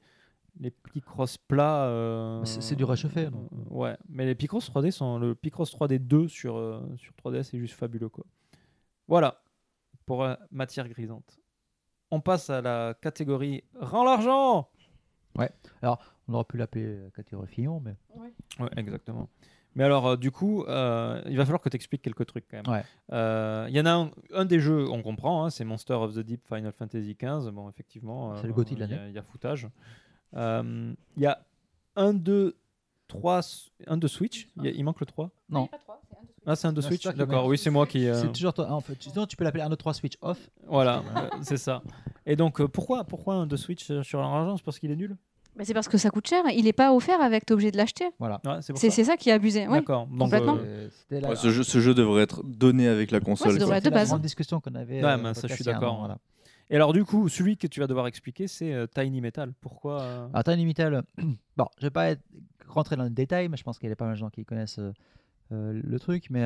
[0.59, 1.85] les Picross plats.
[1.85, 3.31] euh, C'est- c'est du réchauffé, euh,
[3.69, 5.19] ouais, mais les Picross 3D sont.
[5.19, 8.25] Le Picross 3D 2 sur, euh, sur 3DS est juste fabuleux, quoi.
[9.07, 9.43] Voilà,
[10.07, 11.39] pour euh, matière grisante.
[12.09, 14.69] On passe à la catégorie Rends l'argent
[15.37, 15.51] Ouais.
[15.81, 17.95] Alors, on aurait pu l'appeler catégorie Fillon, mais.
[18.15, 19.27] Ouais, exactement.
[19.75, 22.57] Mais alors, euh, du coup, euh, il va falloir que tu expliques quelques trucs quand
[22.63, 22.73] même.
[22.73, 22.83] Ouais.
[23.11, 26.13] Euh, Il y en a un, un des jeux, on comprend, hein, c'est Monster of
[26.15, 27.51] the Deep Final Fantasy XV.
[27.51, 28.35] Bon, effectivement.
[28.37, 29.01] C'est le de il y a- l'année.
[29.09, 29.67] Il y a foutage.
[30.35, 31.39] Euh, Il y a
[31.95, 32.55] un, deux,
[33.07, 33.41] trois,
[33.87, 34.47] un de Switch.
[34.57, 35.69] Il, y a- il manque le 3 Non.
[36.47, 37.15] Ah, c'est un de Non, c'est Switch?
[37.15, 38.07] D'accord, oui, c'est moi qui.
[38.07, 38.69] euh, C'est toujours toi.
[38.71, 40.49] En fait, sinon, tu peux l'appeler un 2 3 Switch off.
[40.67, 41.81] Voilà, euh, c'est ça.
[42.25, 45.17] Et donc, euh, pourquoi, pourquoi un de Switch sur l'argent C'est parce qu'il est nul?
[45.64, 46.43] C'est parce que ça coûte cher.
[46.53, 48.06] Il n'est pas offert avec, t'es obligé de l'acheter.
[48.19, 48.42] Voilà.
[48.45, 48.95] Ouais, c'est C'est ça.
[48.95, 49.66] c'est ça qui est abusé.
[49.67, 50.08] Oui, D'accord.
[50.08, 50.58] Donc, complètement.
[50.59, 53.53] euh, Ouais, ce, jeu, ce jeu devrait être donné avec la console.
[53.53, 54.09] ça devrait être de la base.
[54.09, 55.03] grande discussion qu'on avait.
[55.03, 56.00] Ouais, euh, ça, je suis d'accord.
[56.00, 56.17] voilà.
[56.69, 59.53] Et alors, du coup, celui que tu vas devoir expliquer, c'est euh, Tiny Metal.
[59.61, 61.03] Pourquoi euh, Alors, Tiny Metal,
[61.58, 62.22] bon, je vais pas être,
[62.67, 64.43] rentrer dans le détail, mais je pense qu'il y a pas mal de gens qui
[64.45, 64.92] connaissent euh,
[65.51, 66.25] euh, le truc.
[66.32, 66.43] Mais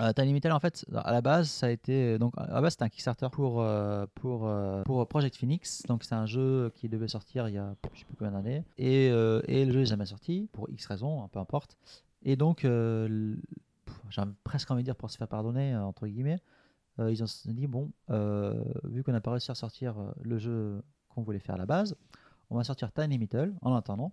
[0.00, 2.18] euh, Tiny Metal, en fait, à la base, ça a été.
[2.18, 5.82] Donc, à la base, c'était un Kickstarter pour, euh, pour, euh, pour Project Phoenix.
[5.88, 8.64] Donc, c'est un jeu qui devait sortir il y a je sais plus combien d'années.
[8.78, 11.76] Et, euh, et le jeu n'est jamais sorti, pour X raisons, hein, peu importe.
[12.22, 16.40] Et donc, j'ai presque envie de dire pour se faire pardonner, entre guillemets,
[16.98, 17.90] ils ont dit bon,
[18.84, 21.96] vu qu'on n'a pas réussi à sortir le jeu qu'on voulait faire à la base,
[22.50, 24.12] on va sortir Tiny Metal en attendant,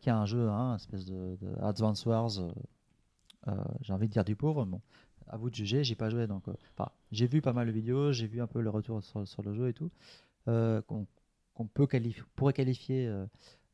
[0.00, 2.30] qui est un jeu, hein, une espèce de, de Advance Wars,
[3.80, 4.64] j'ai envie de dire du pauvre.
[4.64, 4.80] Bon,
[5.28, 6.48] à vous de juger, j'ai pas joué donc.
[6.48, 9.42] euh, enfin, j'ai vu pas mal de vidéos, j'ai vu un peu le retour sur,
[9.42, 9.90] le jeu et tout,
[10.48, 11.06] euh, qu'on
[11.66, 11.88] peut
[12.36, 13.26] pourrait qualifier euh,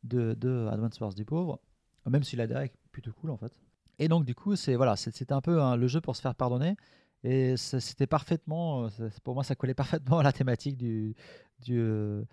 [0.03, 1.61] de, de Advance Wars du pauvre,
[2.07, 3.53] même si la DA est plutôt cool en fait.
[3.99, 6.35] Et donc du coup, c'est voilà, c'était un peu hein, le jeu pour se faire
[6.35, 6.77] pardonner.
[7.25, 11.15] Et c'était parfaitement, euh, pour moi, ça collait parfaitement à la thématique du,
[11.61, 12.25] du, euh, euh,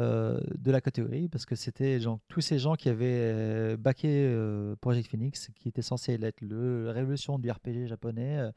[0.00, 1.98] de la catégorie, parce que c'était
[2.28, 6.86] tous ces gens qui avaient euh, backé euh, Project Phoenix, qui était censé être le,
[6.86, 8.50] la révolution du RPG japonais, euh,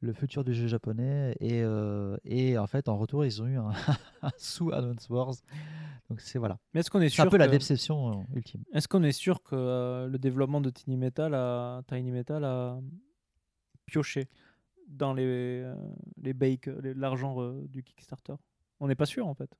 [0.00, 3.56] le futur du jeu japonais, et, euh, et en fait, en retour, ils ont eu
[3.56, 3.70] un,
[4.22, 5.34] un sous Advance Wars.
[6.10, 6.58] Donc c'est voilà.
[6.72, 8.62] Mais est-ce qu'on est sûr un peu la déception euh, ultime.
[8.72, 12.78] Est-ce qu'on est sûr que euh, le développement de Tiny Metal a, Tiny Metal a
[13.86, 14.28] pioché
[14.86, 15.74] dans les, euh,
[16.18, 16.34] les
[16.94, 18.34] l'argent euh, du Kickstarter?
[18.80, 19.56] On n'est pas sûr en fait.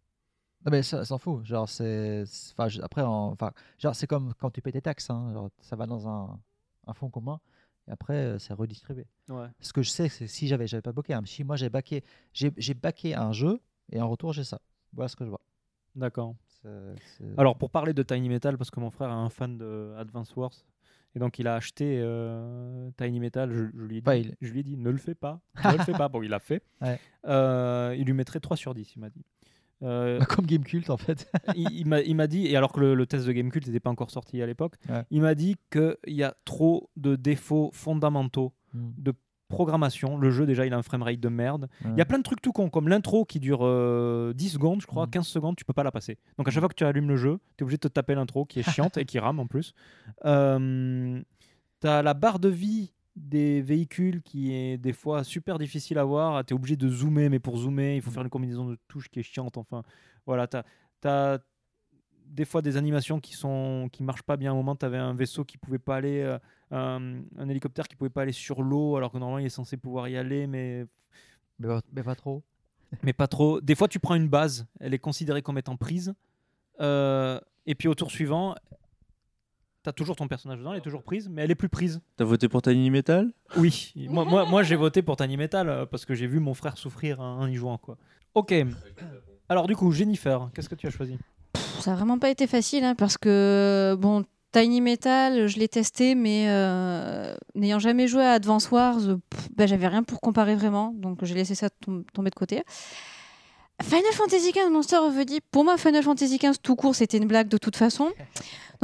[0.65, 1.45] Non, mais ça s'en fout.
[1.45, 2.25] Genre, c'est.
[2.57, 5.11] Enfin, après, en- enfin, genre, c'est comme quand tu payes tes taxes.
[5.11, 5.31] hein.
[5.33, 6.39] Genre, ça va dans un,
[6.87, 7.41] un fonds commun
[7.87, 9.07] et après, euh, c'est redistribué.
[9.29, 9.47] Ouais.
[9.61, 11.13] Ce que je sais, c'est si j'avais, j'avais pas baqué.
[11.15, 11.23] hein.
[11.27, 12.03] Si moi j'ai baqué,
[12.33, 13.61] j'ai, j'ai baqué un jeu
[13.93, 14.59] et en retour j'ai ça.
[14.95, 15.41] Voilà ce que je vois.
[15.95, 16.35] D'accord.
[16.63, 19.59] C'est- c'est- Alors pour parler de Tiny Metal, parce que mon frère est un fan
[19.59, 20.53] de Advance Wars,
[21.15, 24.35] et donc il a acheté euh, Tiny Metal, je, je lui ai dit, il.
[24.41, 26.09] je lui ai dit ne le fais pas, ne le fais pas.
[26.09, 26.63] Bon, il l'a fait.
[26.81, 26.99] Ouais.
[27.27, 29.25] Euh, il lui mettrait 3 sur 10, il m'a dit.
[29.83, 31.31] Euh, Bah, comme Gamecult en fait.
[31.57, 31.71] il,
[32.07, 34.41] il m'a- dit, et alors que le, le test de Gamecult n'était pas encore sorti
[34.41, 35.03] à l'époque, Ouais.
[35.11, 38.91] il m'a dit qu'il y a trop de défauts fondamentaux Mm.
[38.99, 39.13] de
[39.49, 40.17] programmation.
[40.17, 41.69] Le jeu, déjà, il a un framerate de merde.
[41.85, 44.81] Il y a plein de trucs tout cons, comme l'intro qui dure euh, 10 secondes,
[44.81, 44.89] je Mm.
[44.89, 46.19] crois, 15 secondes, tu peux pas la passer.
[46.39, 48.15] Donc à chaque fois que tu allumes le jeu, tu es obligé de te taper
[48.17, 48.63] l'intro qui est
[48.95, 49.75] chiante et qui rame en plus.
[50.25, 51.21] Euh,
[51.81, 56.05] tu as la barre de vie des véhicules qui est des fois super difficile à
[56.05, 56.45] voir.
[56.45, 59.09] Tu es obligé de zoomer, mais pour zoomer, il faut faire une combinaison de touches
[59.09, 59.57] qui est chiante.
[59.57, 59.83] Enfin,
[60.27, 60.57] voilà, tu
[61.05, 61.39] as,
[62.27, 64.51] des fois des animations qui sont qui marchent pas bien.
[64.51, 66.39] À un moment, tu avais un vaisseau qui pouvait pas aller, euh,
[66.71, 69.77] un, un hélicoptère qui pouvait pas aller sur l'eau, alors que normalement il est censé
[69.77, 70.87] pouvoir y aller, mais
[71.59, 72.43] Mais pas, mais pas trop.
[73.03, 73.61] mais pas trop.
[73.61, 76.15] Des fois, tu prends une base, elle est considérée comme étant prise,
[76.81, 78.55] euh, et puis au tour suivant,
[79.85, 82.01] tu as toujours ton personnage dedans, elle est toujours prise, mais elle est plus prise.
[82.17, 83.31] T'as voté pour Tiny Metal?
[83.57, 86.55] Oui, moi, moi, moi j'ai voté pour Tiny Metal euh, parce que j'ai vu mon
[86.55, 87.79] frère souffrir en, y jouant.
[87.79, 87.97] Quoi.
[88.35, 88.55] Ok.
[89.49, 91.19] Alors, du coup, Jennifer, qu'est-ce que tu as choisi?
[91.81, 96.15] Ça a vraiment pas été facile hein, parce que bon, Tiny Metal, je l'ai testé,
[96.15, 98.97] mais euh, n'ayant jamais joué à Advance Wars,
[99.55, 102.63] bah, j'avais rien pour comparer vraiment, donc j'ai laissé ça tom- tomber de côté.
[103.83, 107.19] Final Fantasy XV Monster of the Deep, pour moi, Final Fantasy XV tout court, c'était
[107.19, 108.11] une blague de toute façon.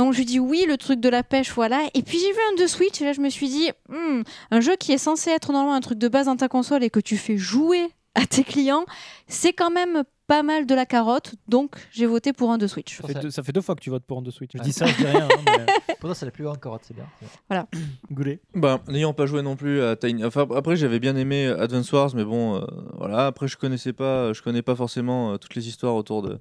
[0.05, 1.83] Donc je lui dis oui, le truc de la pêche, voilà.
[1.95, 4.61] Et puis j'ai vu un de Switch, et là je me suis dit, Hmm, un
[4.61, 7.01] jeu qui est censé être normalement un truc de base dans ta console et que
[7.01, 8.85] tu fais jouer à tes clients,
[9.29, 13.01] c'est quand même pas mal de la carotte, donc j'ai voté pour un de Switch.
[13.01, 14.53] Ça fait, deux, ça fait deux fois que tu votes pour un de Switch.
[14.55, 15.29] Je dis ça, je dis rien.
[15.31, 17.05] hein, mais- Pour toi, c'est la plus grande carotte, c'est bien.
[17.49, 17.67] Voilà.
[18.11, 18.41] Goulet.
[18.55, 20.25] Ben, n'ayant pas joué non plus à Tiny.
[20.25, 22.65] Enfin, après, j'avais bien aimé Advance Wars, mais bon, euh,
[22.97, 23.27] voilà.
[23.27, 26.39] Après, je connaissais pas, je connais pas forcément euh, toutes les histoires autour de,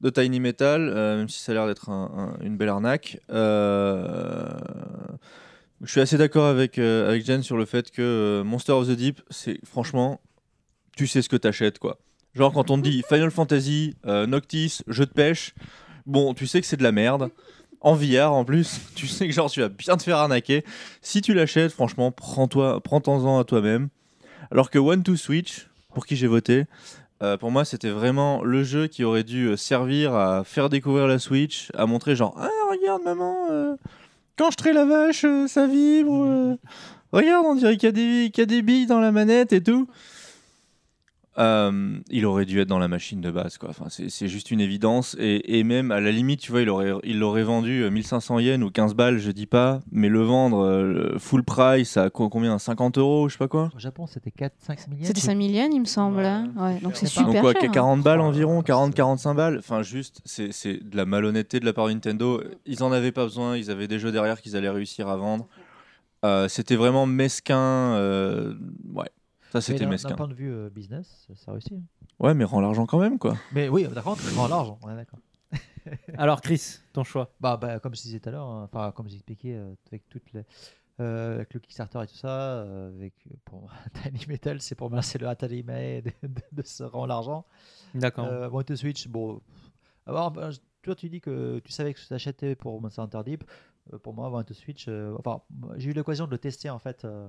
[0.00, 3.18] de Tiny Metal, euh, même si ça a l'air d'être un- un- une belle arnaque.
[3.30, 4.48] Euh,
[5.82, 8.92] je suis assez d'accord avec, euh, avec Jen sur le fait que Monster of the
[8.92, 10.20] Deep, c'est franchement,
[10.96, 11.98] tu sais ce que t'achètes, quoi.
[12.34, 15.54] Genre, quand on te dit Final Fantasy, Noctis, jeu de pêche,
[16.04, 17.30] bon, tu sais que c'est de la merde.
[17.82, 20.64] En VR en plus, tu sais que genre tu vas bien te faire arnaquer.
[21.02, 23.88] Si tu l'achètes, franchement, prends-toi, prends-en à toi-même.
[24.50, 26.64] Alors que One to Switch, pour qui j'ai voté,
[27.22, 31.06] euh, pour moi c'était vraiment le jeu qui aurait dû euh, servir à faire découvrir
[31.06, 33.76] la Switch, à montrer genre ah regarde maman, euh,
[34.36, 36.24] quand je trais la vache, euh, ça vibre.
[36.24, 36.56] euh.
[37.12, 39.88] regarde, on dirait qu'il y a des billes dans la manette et tout.
[41.38, 43.68] Euh, il aurait dû être dans la machine de base, quoi.
[43.68, 45.14] Enfin, c'est c'est juste une évidence.
[45.18, 48.38] Et, et même, à la limite, tu vois, il aurait, il l'aurait vendu euh, 1500
[48.38, 52.30] yens ou 15 balles, je dis pas, mais le vendre euh, full price à co-
[52.30, 52.58] combien?
[52.58, 53.70] 50 euros, je sais pas quoi?
[53.76, 55.04] Au Japon, c'était 4, 5 millions.
[55.04, 56.22] C'était 5 millions, il me semble.
[56.56, 57.64] Ouais, donc c'est super Donc, quoi, cher.
[57.64, 57.68] hein.
[57.72, 59.58] 40 balles environ, 40-45 balles.
[59.58, 62.42] Enfin, juste, c'est c'est de la malhonnêteté de la part de Nintendo.
[62.64, 65.46] Ils en avaient pas besoin, ils avaient des jeux derrière qu'ils allaient réussir à vendre.
[66.24, 67.58] Euh, c'était vraiment mesquin.
[67.58, 68.54] euh,
[68.94, 69.10] Ouais,
[69.60, 70.14] ça Mais c'était d'un- D'un mesquin.
[70.16, 71.72] point de vue euh, business, ça réussit.
[71.74, 71.82] hein.
[72.18, 73.36] Ouais, mais rends l'argent quand même, quoi.
[73.52, 75.18] Mais oui, d'accord, tu prends l'argent, on est d'accord.
[76.18, 79.08] Alors, Chris, ton choix bah, bah, Comme je disais tout à l'heure, hein, enfin, comme
[79.08, 80.42] j'expliquais euh, avec, toutes les,
[81.00, 83.70] euh, avec le Kickstarter et tout ça, euh, avec, pour
[84.02, 87.44] Tiny Metal, c'est pour masser le Atari Mae de, de, de se rendre l'argent.
[87.94, 88.26] D'accord.
[88.26, 89.40] Euh, One to Switch, bon.
[90.06, 90.50] Alors, bah,
[90.82, 93.44] toi, tu dis que tu savais que tu achetais pour Monster Hunter Deep.
[93.92, 96.78] Euh, pour moi, to Switch, euh, enfin, moi, j'ai eu l'occasion de le tester en
[96.80, 97.04] fait.
[97.04, 97.28] euh,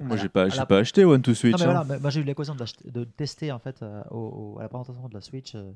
[0.00, 1.52] Moi, j'ai pas, la- pas acheté One to Switch.
[1.52, 1.72] Non, mais hein.
[1.82, 4.62] voilà, mais moi j'ai eu l'occasion de, le tester en fait euh, au- au- à
[4.62, 5.70] la présentation de la Switch euh,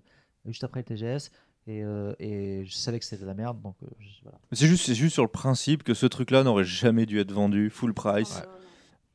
[0.46, 1.30] juste après le TGS
[1.68, 3.86] et, euh, et je savais que c'était de la merde donc euh,
[4.22, 4.38] voilà.
[4.52, 7.70] C'est juste, c'est juste sur le principe que ce truc-là n'aurait jamais dû être vendu
[7.70, 8.42] full price.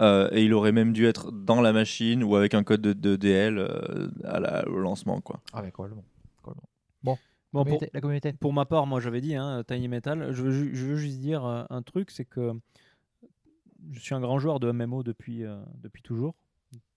[0.01, 2.93] Euh, et il aurait même dû être dans la machine ou avec un code de,
[2.93, 5.21] de DL euh, à la- au lancement.
[5.21, 5.41] Quoi.
[5.53, 6.03] Ah, mais complètement.
[6.41, 6.69] complètement.
[7.03, 7.17] Bon,
[7.53, 8.33] Bon, pour, Communauté- la communauté.
[8.33, 10.31] pour ma part, moi j'avais dit hein, Tiny Metal.
[10.31, 12.53] Je veux, ju- je veux juste dire euh, un truc c'est que
[13.91, 16.35] je suis un grand joueur de MMO depuis, euh, depuis toujours,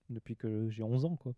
[0.09, 1.15] depuis que j'ai 11 ans.
[1.15, 1.33] Quoi.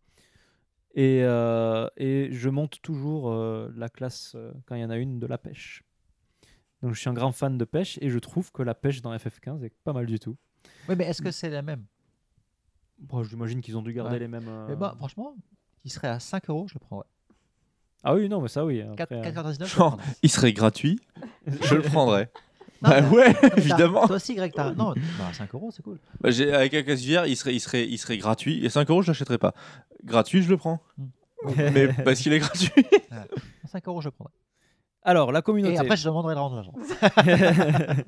[0.95, 4.35] Et, euh, et je monte toujours euh, la classe,
[4.65, 5.83] quand il y en a une, de la pêche.
[6.81, 9.15] Donc je suis un grand fan de pêche et je trouve que la pêche dans
[9.15, 10.37] FF15 est pas mal du tout.
[10.87, 11.85] Oui, mais est-ce que c'est la même?
[12.99, 14.19] Bon, J'imagine qu'ils ont dû garder Ouais.
[14.19, 14.47] les mêmes.
[14.47, 15.35] euh, Mais bah, franchement,
[15.85, 17.07] il serait à 5 euros, je le prendrais.
[18.03, 18.83] Ah oui, non, mais ça oui.
[18.95, 20.13] Quatre- après, euh, 4,99, je le Genre, prendrais.
[20.23, 20.99] il serait gratuit,
[21.47, 22.31] je le prendrais.
[22.81, 24.05] Non, bah ouais, évidemment.
[24.07, 24.71] Toi aussi, Greg, t'as.
[24.73, 25.99] Non, bah, 5 euros, c'est cool.
[26.21, 28.63] Bah, j'ai- avec un casque VR, il serait, il, serait, il serait gratuit.
[28.65, 29.53] Et 5 euros, je l'achèterais pas.
[30.03, 30.81] Gratuit, je le prends.
[31.57, 32.71] Mais parce qu'il est gratuit.
[32.75, 33.17] Ouais.
[33.71, 34.33] 5 euros, je le prendrais.
[35.03, 35.75] Alors, la communauté.
[35.75, 36.73] Et après, je demanderai de rendre l'argent.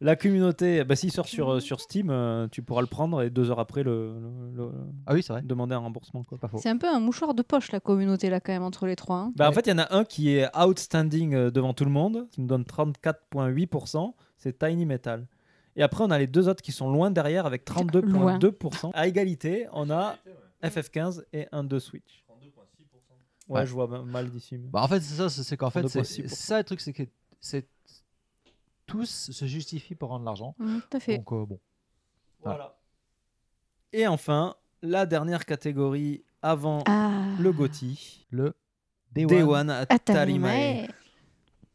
[0.00, 3.30] la communauté, bah, s'il sort sur, euh, sur Steam, euh, tu pourras le prendre et
[3.30, 4.72] deux heures après le, le- le-
[5.06, 5.42] Ah oui, c'est vrai.
[5.42, 6.22] demander un remboursement.
[6.24, 6.36] Quoi.
[6.38, 6.58] Pas faux.
[6.62, 9.16] C'est un peu un mouchoir de poche la communauté là quand même entre les trois.
[9.16, 9.32] hein.
[9.36, 11.90] Bah, En fait, il y en a un qui est outstanding euh, devant tout le
[11.90, 15.26] monde, qui nous donne 34,8%, c'est Tiny Metal.
[15.76, 18.90] Et après, on a les deux autres qui sont loin derrière avec 32,2%.
[18.94, 20.16] À égalité, on a
[20.62, 22.24] FF15 et un de Switch.
[23.48, 23.66] Ouais, Ouais.
[23.66, 24.58] je vois mal d'ici.
[24.58, 26.28] mais- Bah, en fait, c'est ça, c'est c'est qu'en fait, c'est 32,6%.
[26.28, 27.04] c'est ça le truc, c'est que
[27.40, 27.68] c'est
[28.86, 30.54] tous se justifient pour rendre l'argent.
[30.58, 31.18] Mhm, tout à fait.
[31.18, 31.60] Donc, euh, bon.
[32.42, 32.78] Voilà.
[33.92, 37.24] Et enfin, la dernière catégorie avant Ah.
[37.40, 38.26] le GOTY.
[38.30, 38.54] Le
[39.12, 40.88] Day Day One One Atari Mae.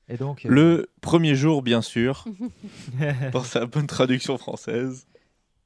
[0.08, 2.26] Et donc, euh, Le premier jour, bien sûr.
[3.34, 5.08] dans sa bonne traduction française.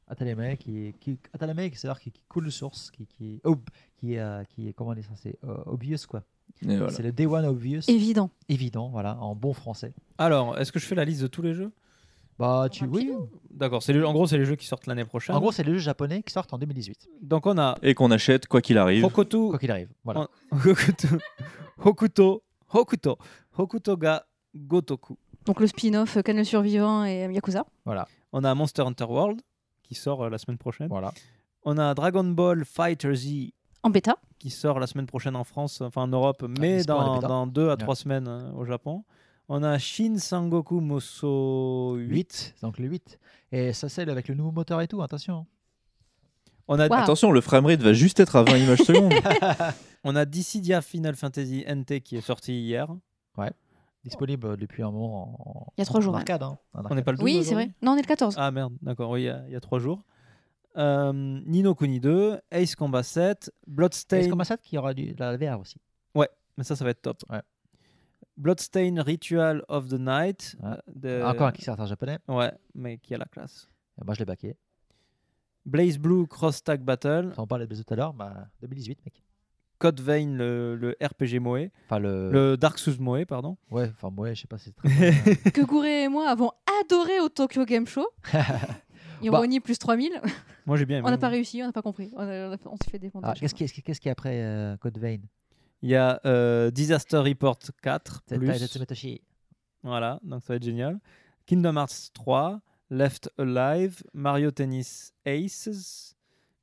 [0.07, 3.57] Ataleme qui, qui c'est-à-dire qui, qui coule de source, qui qui oh,
[3.97, 6.23] qui, euh, qui est comment dire ça, c'est euh, obvious quoi.
[6.61, 6.89] Voilà.
[6.89, 7.81] C'est le day one obvious.
[7.87, 8.29] Évident.
[8.49, 9.93] Évident, voilà, en bon français.
[10.17, 11.71] Alors, est-ce que je fais la liste de tous les jeux?
[12.37, 13.11] Bah tu oui.
[13.49, 15.35] D'accord, c'est en gros, c'est les jeux qui sortent l'année prochaine.
[15.35, 17.09] En gros, c'est les jeux japonais qui sortent en 2018.
[17.21, 19.05] Donc, on a Et qu'on achète quoi qu'il arrive.
[19.05, 19.51] Hokuto.
[19.51, 20.27] Quoi qu'il arrive, voilà.
[20.51, 21.07] Hokuto.
[21.83, 22.43] Hokuto.
[22.73, 23.17] Hokuto.
[23.57, 24.25] Hokuto ga
[24.55, 25.17] Gotoku.
[25.45, 27.65] Donc le spin-off Ken le survivant et Yakuza.
[27.85, 28.07] Voilà.
[28.33, 29.41] On a Monster Hunter World
[29.83, 30.87] qui sort euh, la semaine prochaine.
[30.87, 31.13] Voilà.
[31.63, 33.51] On a Dragon Ball Fighter Z
[33.85, 34.15] En bêta.
[34.39, 37.47] qui sort la semaine prochaine en France, enfin en Europe, mais pour la dans, dans
[37.47, 37.77] deux à Ouais.
[37.77, 39.03] trois semaines euh, au Japon.
[39.47, 42.09] On a Shin Sangoku Moso 8.
[42.09, 43.19] 8, donc le 8.
[43.51, 45.45] Et ça, c'est avec le nouveau moteur et tout, attention.
[46.67, 49.13] On a, Attention, le framerate va juste être à 20 images secondes.
[50.03, 52.87] on a Dissidia Final Fantasy NT qui est sorti hier.
[53.37, 53.51] Ouais.
[54.03, 55.35] Disponible depuis un moment
[55.67, 56.41] en, Il y a trois jours, arcade.
[56.41, 57.05] hein, en On n'est arcade.
[57.05, 57.69] pas le 12 Oui, c'est vrai.
[57.83, 58.33] Non, on est le 14.
[58.39, 60.01] Ah merde, d'accord, oui, il y a- il y, a trois jours.
[60.77, 64.17] Euh, Nino Kuni 2, Ace Combat 7, Bloodstain.
[64.17, 65.77] Ace Combat 7 qui aura du, la VR aussi.
[66.13, 67.23] Ouais, mais ça, ça va être top.
[67.29, 67.41] Ouais.
[68.37, 70.57] Bloodstain Ritual of the Night.
[70.61, 70.77] Ouais.
[70.93, 72.19] de- Encore un Kickstarter en japonais.
[72.27, 73.69] Ouais, mais qui a la classe.
[74.01, 74.57] Et moi, je l'ai baqué.
[75.65, 77.31] Blaze Blue Cross Tag Battle.
[77.37, 78.13] On parlait de tout à l'heure.
[78.13, 79.23] Bah, 2018, mec.
[79.77, 81.69] Code Vein, le, le RPG Moe.
[81.85, 82.31] Enfin, le...
[82.31, 83.57] Le Dark Souls Moe, pardon.
[83.71, 84.89] Ouais, enfin, moi, je sais pas si c'est très.
[84.89, 85.51] bien.
[85.53, 88.07] Que Gouré et moi avons adoré au Tokyo Game Show.
[89.25, 90.21] Ironie plus 3000.
[90.65, 91.07] Moi, j'ai bien aimé.
[91.07, 92.11] On n'a pas réussi, on n'a pas compris.
[92.15, 93.25] On, on a fait- on s'est fait défoncer.
[93.29, 95.17] Ah, qu'est-ce qui, qu'est-ce qui est après euh, Code Vein?
[95.81, 98.23] Il y a euh, Disaster Report 4.
[98.27, 98.47] C'est Plus.
[99.83, 100.99] Voilà, donc ça va être génial.
[101.45, 106.15] Kingdom Hearts 3, Left Alive, Mario Tennis Aces,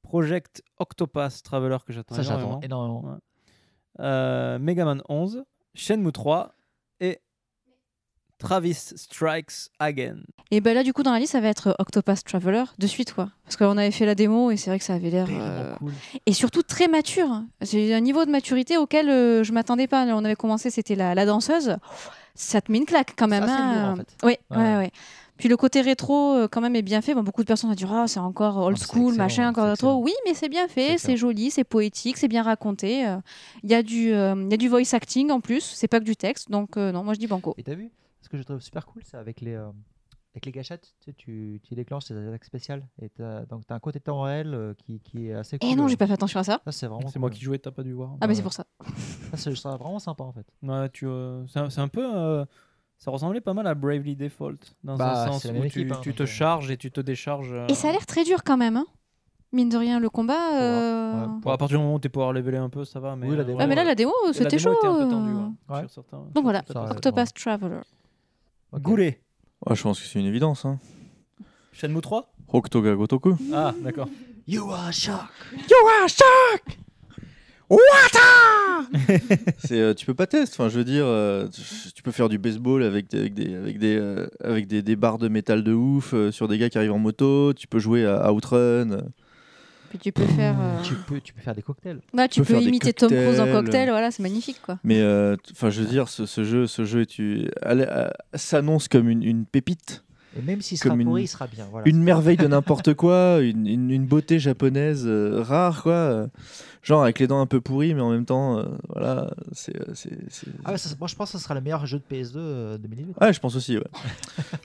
[0.02, 2.48] Project Octopass Traveler que j'attends Ça, énormément.
[2.54, 3.02] j'attends énormément.
[3.12, 3.18] Ouais.
[4.00, 6.61] Euh, Mega Man 11, Shenmue 3 et
[8.42, 10.16] Travis Strikes Again.
[10.50, 13.14] Et ben là, du coup, dans la liste, ça va être Octopus Traveler de suite,
[13.14, 13.30] quoi.
[13.44, 15.28] Parce qu'on avait fait la démo et c'est vrai que ça avait l'air.
[15.30, 15.74] euh,
[16.26, 17.42] Et surtout très mature.
[17.62, 20.04] C'est un niveau de maturité auquel euh, je m'attendais pas.
[20.06, 21.76] On avait commencé, c'était la, la danseuse.
[22.34, 23.44] Ça te met une claque quand même.
[23.44, 23.82] Assez hein.
[23.82, 24.16] lourd, en fait.
[24.24, 24.56] Oui, Ouais.
[24.58, 24.90] ouais, ouais.
[25.38, 27.14] Puis le côté rétro, euh, quand même, est bien fait.
[27.14, 29.94] Bon, beaucoup de personnes vont dire Ah, c'est encore old school, machin, encore rétro.
[29.96, 33.06] Oui, mais c'est bien fait, c'est joli, c'est poétique, c'est bien raconté.
[33.06, 33.16] euh,
[33.64, 35.98] Il y, a du, euh, il y a du voice acting en plus, c'est pas
[35.98, 36.50] que du texte.
[36.50, 37.54] Donc, euh, non, moi je dis banco.
[37.58, 37.90] Et t'as vu?
[38.22, 39.68] Ce que je trouve super cool, c'est avec les, euh,
[40.34, 42.86] avec les gâchettes, tu, sais, tu, tu déclenches tes attaques spéciales.
[43.02, 43.10] Et
[43.50, 45.68] donc t'as un côté temps réel euh, qui, qui est assez cool.
[45.70, 45.88] Eh non, euh.
[45.88, 46.60] j'ai pas fait attention à ça.
[46.64, 47.36] Ça, c'est vraiment C'est moi cool.
[47.38, 48.12] qui jouais, t'as pas dû voir.
[48.20, 48.64] Ah, bah c'est pour ça.
[49.34, 50.46] Ça, c'est vraiment sympa en fait.
[50.62, 52.04] Ouais, tu, euh, c'est un, c'est un peu.
[52.16, 52.44] euh,
[52.98, 56.14] ça ressemblait pas mal à Bravely Default, dans Bah, un sens où tu, hein, tu
[56.14, 57.52] te charges et tu te décharges.
[57.52, 58.76] euh, Et ça a l'air très dur quand même.
[58.76, 58.86] hein.
[59.52, 60.60] Mine de rien, le combat.
[60.60, 63.16] euh, Bon, à partir du moment où tu power leveler un peu, ça va.
[63.16, 64.72] Mais, Oui, la démo, Ah, mais là, la démo, c'était chaud.
[64.74, 65.80] était un peu tendue, ouais, Ouais.
[65.88, 67.80] sur certains- Donc voilà, Octopus Traveler.
[68.80, 69.20] Goulet.
[69.66, 70.64] Ouais, je pense que c'est une évidence.
[70.64, 70.78] Hein.
[71.72, 73.36] Shenmue 3 Hokutoga Gotoku.
[73.54, 74.08] Ah, d'accord.
[74.46, 75.28] You are shock.
[75.52, 76.78] You are shock
[77.70, 78.90] Water
[79.58, 80.54] C'est, euh, tu peux pas tester.
[80.60, 81.48] Enfin, je veux dire, euh,
[81.94, 84.96] tu- peux faire du baseball avec des, avec des, avec des, euh, avec des, des
[84.96, 87.52] barres de métal de ouf euh, sur des gars qui arrivent en moto.
[87.54, 88.98] Tu peux jouer à Outrun.
[89.92, 90.56] Puis tu peux faire.
[90.58, 91.98] euh, Tu peux, tu peux faire des cocktails.
[92.14, 94.78] Là, tu peux imiter Tom Cruise en cocktail, voilà, c'est magnifique quoi.
[94.84, 99.10] Mais euh, enfin, je veux dire, ce, ce jeu, ce jeu, tu euh, s'annonce comme
[99.10, 100.02] une, une pépite.
[100.34, 101.66] Et même s'il sera Comme une- pourri, il sera bien.
[101.70, 101.86] Voilà.
[101.86, 105.92] une merveille de n'importe quoi, une, une- une beauté japonaise euh, rare, quoi.
[105.92, 106.26] euh,
[106.82, 109.74] genre avec les dents un peu pourries, mais en même temps, euh, voilà, c'est.
[110.64, 112.78] Ah ouais, ça- moi je pense que ce sera le meilleur jeu de PS2 euh,
[112.78, 113.14] 2018.
[113.20, 113.84] Ouais, je pense aussi, ouais.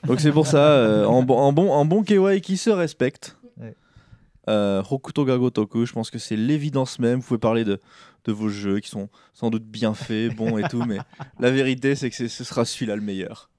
[0.06, 3.36] Donc c'est pour ça, euh, en, bon, en, bon, en bon KY qui se respecte,
[3.37, 3.37] Ouais.
[4.48, 7.20] Euh, Hokuto ga Gotoku, je pense que c'est l'évidence même.
[7.20, 7.80] Vous pouvez parler de,
[8.24, 10.98] de vos jeux qui sont sans doute bien faits, bons et tout, mais
[11.38, 13.50] la vérité, c'est que c'est- ce sera celui-là le meilleur.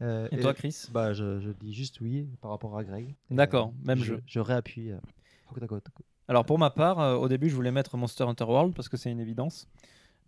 [0.00, 3.14] Euh, Et toi, Chris bah, je, je dis juste oui par rapport à Greg.
[3.30, 4.22] D'accord, euh, même je, jeu.
[4.26, 4.92] Je réappuie.
[4.92, 4.98] euh,
[5.50, 6.02] Hokuto Gotoku.
[6.28, 8.96] Alors pour ma part, euh, au début, je voulais mettre Monster Hunter World parce que
[8.96, 9.66] c'est une évidence.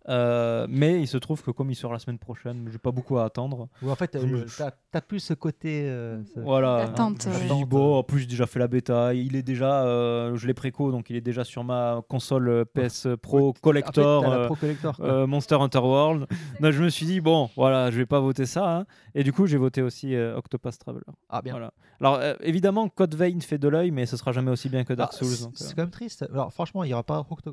[0.08, 3.18] Euh, mais il se trouve que comme il sort la semaine prochaine, j'ai pas beaucoup
[3.18, 3.68] à attendre.
[3.82, 4.46] Ou en fait, euh,
[4.90, 5.82] t'as plus ce côté.
[5.84, 6.78] euh, ce- Voilà.
[6.86, 7.56] L'attente, Je me suis ouais.
[7.56, 9.12] dit, bon, en plus j'ai déjà fait la bêta.
[9.14, 13.08] Il est déjà, euh, je l'ai préco, donc il est déjà sur ma console PS
[13.20, 16.26] Pro Collector, euh, Pro Collector, euh, Monster Hunter World.
[16.60, 18.78] donc je me suis dit, bon, voilà, je vais pas voter ça.
[18.78, 18.86] hein.
[19.14, 21.04] Et du coup, j'ai voté aussi euh, Octopus Traveler.
[21.28, 21.52] Ah bien.
[21.52, 21.72] Voilà.
[22.00, 24.94] Alors euh, évidemment, Code Vein fait de l'œil, mais ce sera jamais aussi bien que
[24.94, 25.50] Dark Ah, Souls.
[25.54, 25.68] c'est- euh.
[25.76, 26.24] Quand même triste.
[26.32, 27.50] Alors franchement, il n'y aura pas Hokuto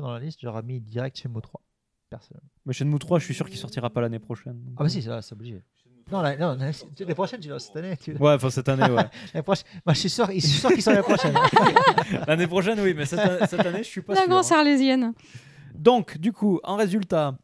[0.00, 0.38] dans la liste.
[0.40, 1.60] J'aurais mis direct chez Mo 3.
[2.10, 2.48] Personnellement.
[2.66, 4.58] Mais Shenmue 3, je suis sûr qu'il sortira pas l'année prochaine.
[4.76, 5.62] Ah bah si, c'est c'est obligé.
[6.10, 6.70] Non, la- non, la-
[7.00, 7.94] l'année prochaine, tu cette année.
[7.98, 8.12] Tu...
[8.12, 9.04] Ouais, enfin, cette année, ouais.
[9.34, 11.34] L'année prochaine- Moi, je suis sûr, je suis sûr qu'ils sont l'année prochaine.
[12.26, 14.28] L'année prochaine, oui, mais cette, an- cette année, je suis pas La sûr.
[14.30, 14.58] grosse hein.
[14.58, 15.12] arlésienne.
[15.74, 17.36] Donc, du coup, en résultat,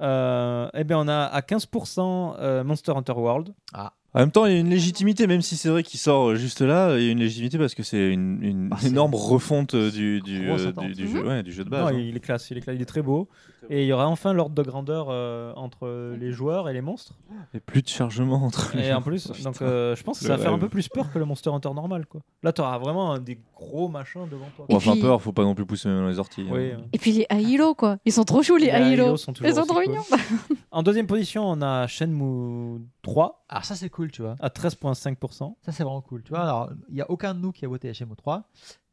[0.00, 3.52] euh, eh bien, on a à 15% euh, Monster Hunter World.
[3.72, 3.92] Ah.
[4.16, 6.34] En même temps, il y a une légitimité, même si c'est vrai qu'il sort euh,
[6.36, 9.74] juste là, il y a une légitimité parce que c'est une, une Ah, énorme refonte
[9.74, 10.86] euh, du, du, euh, attente.
[10.86, 11.12] du, du Mhm.
[11.12, 11.80] jeu, ouais, du jeu de base.
[11.92, 12.00] Non, hein.
[12.00, 13.28] il est classe, il est classe, il est très beau.
[13.70, 17.14] Et il y aura enfin l'ordre de grandeur euh, entre les joueurs et les monstres.
[17.54, 20.36] Et plus de chargement entre les Et en plus, donc euh, je pense que ça
[20.36, 22.06] va faire un peu plus peur que le Monster Hunter normal.
[22.06, 22.20] Quoi.
[22.42, 24.66] Là, tu auras vraiment des gros machins devant toi.
[24.68, 26.46] Bon, enfin, puis- peur, faut pas non plus pousser même dans les orties.
[26.50, 26.82] Oui, hein.
[26.92, 27.98] Et puis les Ailo, quoi.
[28.04, 29.04] Ils sont trop choux, les Les Ailo.
[29.06, 30.02] Ailo sont toujours Ils sont trop mignons.
[30.70, 34.34] En deuxième position, on a Shenmue 3 Alors ça, c'est cool, tu vois.
[34.40, 35.54] à 13,5%.
[35.62, 36.22] Ça, c'est vraiment cool.
[36.22, 38.42] Tu vois, alors, il n'y a aucun de nous qui a voté Mo 3.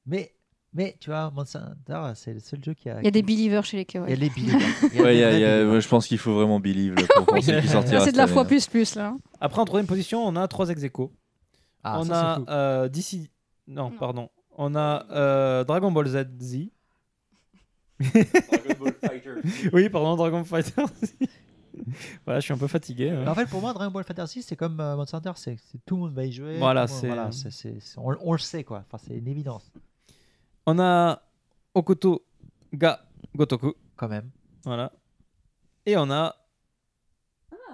[0.06, 0.34] Mais
[0.74, 3.00] Mais tu vois, Monster Hunter, c'est le seul jeu qui a.
[3.02, 4.14] Il y a des believers chez les Kawaii.
[4.14, 4.60] Il y a les believers.
[5.04, 7.60] Ouais, il y a- y a- je pense qu'il faut vraiment believe là, pour penser
[7.60, 8.00] qu'il sortira.
[8.06, 8.48] C'est de la année, foi là.
[8.48, 9.16] plus plus là.
[9.42, 10.82] Après, en troisième position, on a trois ex.
[11.84, 12.46] Ah, on ça, a cool.
[12.50, 13.30] euh, DC.
[13.68, 14.30] Non, pardon.
[14.58, 16.26] On a euh, Dragon Ball Z.
[16.40, 16.70] Z.
[19.74, 20.84] oui, pardon, Dragon Fighter.
[21.04, 21.14] Z.
[22.26, 23.10] voilà, je suis un peu fatigué.
[23.12, 23.26] hein.
[23.28, 25.96] En fait, pour moi, Dragon Ball Fantasy, c'est comme euh, Monster Hunter, c'est c'est- tout
[25.96, 26.58] le monde va y jouer.
[26.58, 28.84] Voilà, tout le monde- c'est- voilà, c'est- c'est- c'est- on, on le sait, quoi.
[28.88, 29.72] Enfin, c'est une évidence.
[30.66, 31.22] On a
[31.74, 32.26] Okoto
[32.74, 33.00] Ga
[33.36, 33.74] Gotoku.
[33.96, 34.30] Quand même.
[34.66, 34.92] Voilà.
[35.86, 36.36] Et on a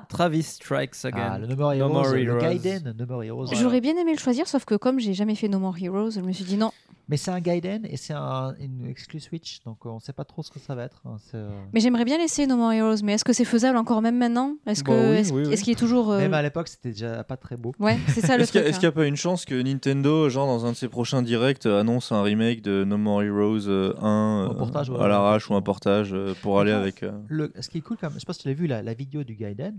[0.09, 1.29] Travis Strikes Again.
[1.33, 2.39] Ah, le No More No Heroes, More le Heroes.
[2.39, 3.47] Gaiden No More Heroes.
[3.53, 6.21] J'aurais bien aimé le choisir, sauf que comme j'ai jamais fait No More Heroes, je
[6.21, 6.71] me suis dit non.
[7.09, 10.43] Mais c'est un Gaiden et c'est un, une exclu Switch, donc on sait pas trop
[10.43, 11.01] ce que ça va être.
[11.05, 13.77] hein, c'est, euh, Mais j'aimerais bien l'essayer No More Heroes, mais est-ce que c'est faisable
[13.77, 14.57] encore même maintenant?
[14.65, 15.53] Est-ce que Bah oui, est-ce oui, oui.
[15.53, 17.71] est-ce qu'il est toujours euh, Même à l'époque, c'était déjà pas très beau.
[17.79, 18.63] Ouais, c'est ça le Est-ce qu'il truc.
[18.63, 18.89] n'y a, est-ce qu'il y hein.
[18.89, 22.11] a pas une chance que Nintendo, genre dans un de ses prochains directs, euh, annonce
[22.11, 24.99] un remake de No More Heroes euh, 1 Un euh, portage, ouais.
[25.01, 27.03] à l'arrache ou un portage euh, pour aller avec.
[27.03, 28.67] euh, Le, ce qui est cool, quand même, je sais pas si tu l'as vu,
[28.67, 29.75] la, la vidéo du Gaiden,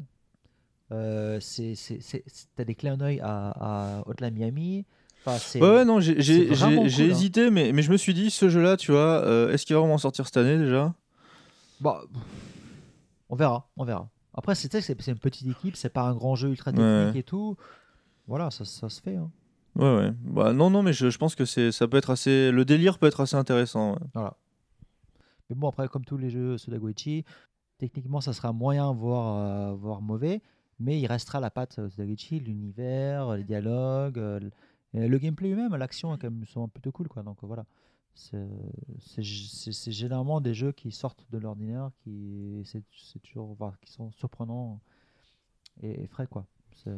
[0.92, 1.39] euh,
[2.57, 4.84] t'as des clins d'œil à, à Hotline Miami?
[5.25, 6.20] Enfin, Ouais, non, j'ai-
[6.52, 7.10] hein.
[7.10, 9.81] hésité, mais, mais je me suis dit, ce jeu-là, tu vois, euh, est-ce qu'il va
[9.81, 10.94] vraiment sortir cette année déjà?
[11.81, 12.02] Bah,
[13.28, 14.08] on verra, on verra.
[14.34, 14.73] Après, c'est,
[15.08, 16.76] une petite équipe, c'est pas un grand jeu ultra Ouais.
[16.76, 17.57] technique et tout.
[18.26, 19.17] Voilà, ça, ça se fait.
[19.17, 19.31] hein.
[19.75, 20.12] Ouais, ouais.
[20.23, 22.50] Bah, non, non, mais je, je pense que ça peut être assez.
[22.50, 23.92] Le délire peut être assez intéressant.
[23.94, 23.99] ouais.
[24.15, 24.36] Voilà.
[25.50, 27.25] Mais bon, après, comme tous les jeux Sudagoichi,
[27.78, 30.42] techniquement, ça sera moyen, voire, euh, voire mauvais,
[30.81, 34.40] mais il restera la patte euh, Sudagoichi, l'univers, les dialogues, euh,
[34.92, 37.23] le, gameplay lui-même, l'action est quand même sont plutôt cool, quoi.
[37.23, 37.65] Donc voilà.
[38.15, 44.10] C'est généralement des jeux qui sortent de l'ordinaire, qui, c'est c'est toujours, enfin, qui sont
[44.12, 44.81] surprenants
[45.82, 46.47] et, et frais, quoi.
[46.73, 46.90] C'est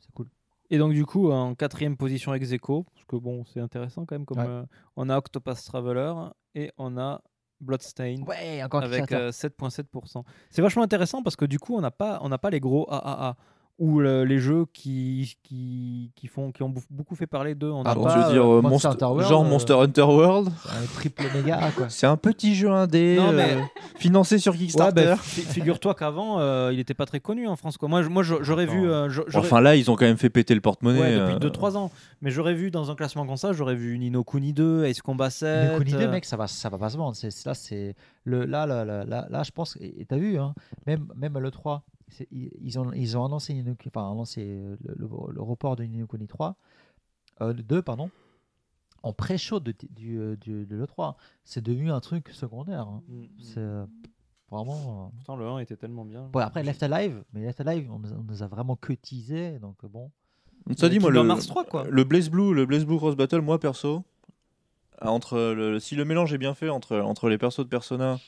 [0.00, 0.28] c'est cool.
[0.70, 4.14] Et donc, du coup, en quatrième position ex aequo, parce que bon, c'est intéressant quand
[4.16, 4.46] même, comme Ouais.
[4.46, 4.64] euh,
[4.96, 6.12] on a Octopus Traveler
[6.54, 7.22] et on a
[7.60, 9.24] Bloodstained Ouais, encore avec Kickstarter.
[9.26, 10.24] euh, 7,7%.
[10.50, 12.86] C'est vachement intéressant parce que du coup, on n'a pas, on n'a pas les gros
[12.90, 13.36] AAA
[13.78, 17.70] ou le- les jeux qui, qui, qui, font, qui ont beaucoup fait parler d'eux.
[17.70, 19.48] On n'a Alors, pas, tu veux dire euh, euh, Monster Monster- Hunter World, genre euh,
[19.48, 21.86] Monster Hunter World Un triple méga A, quoi.
[21.88, 23.60] C'est un petit jeu indé Non, mais- euh,
[23.96, 25.04] financé sur Ouais, Kickstarter.
[25.04, 27.76] bah, fi- figure-toi qu'avant, euh, il n'était pas très connu en France.
[27.76, 27.88] Quoi.
[27.88, 28.90] Moi, moi j'aurais vu.
[28.90, 31.00] euh, Enfin là, ils ont quand même fait péter le porte-monnaie.
[31.00, 31.90] Ouais, depuis euh, 2-3 ans.
[32.20, 35.30] Mais j'aurais vu dans un classement comme ça, j'aurais vu Nino Kuni 2, Ace Combat
[35.30, 35.70] 7.
[35.72, 37.16] Mais Kuni 2, euh, mec, ça va, ça va pas se vendre.
[37.46, 39.76] Là, c'est le, là, là, là, là, là, je pense.
[39.80, 40.52] Et t'as vu, hein,
[40.86, 41.97] même, même le 3, c'est-
[42.30, 46.56] ils, ont, ils ont annoncé, enfin, le, le- le report de Nino Kuni 3,
[47.40, 48.10] euh, 2, pardon,
[49.02, 51.14] en pré-show de, du, du- de l'E3.
[51.44, 52.80] C'est devenu un truc secondaire.
[52.88, 53.02] hein.
[53.08, 53.84] Mm, C'est euh,
[54.50, 55.06] vraiment.
[55.06, 56.28] euh, Pourtant, le 1 était tellement bien.
[56.32, 58.92] Bon, après, Left Alive, mais Left Alive, on, nous a- on nous a vraiment que
[58.92, 60.10] teasé, donc bon.
[60.76, 61.84] Ça dit, moi, le, Hearts 3, quoi.
[61.88, 64.02] le Blaze Blue, le Blaze Blue Cross Battle, moi perso,
[65.00, 68.18] entre le, si le mélange est bien fait entre, entre les persos de Persona,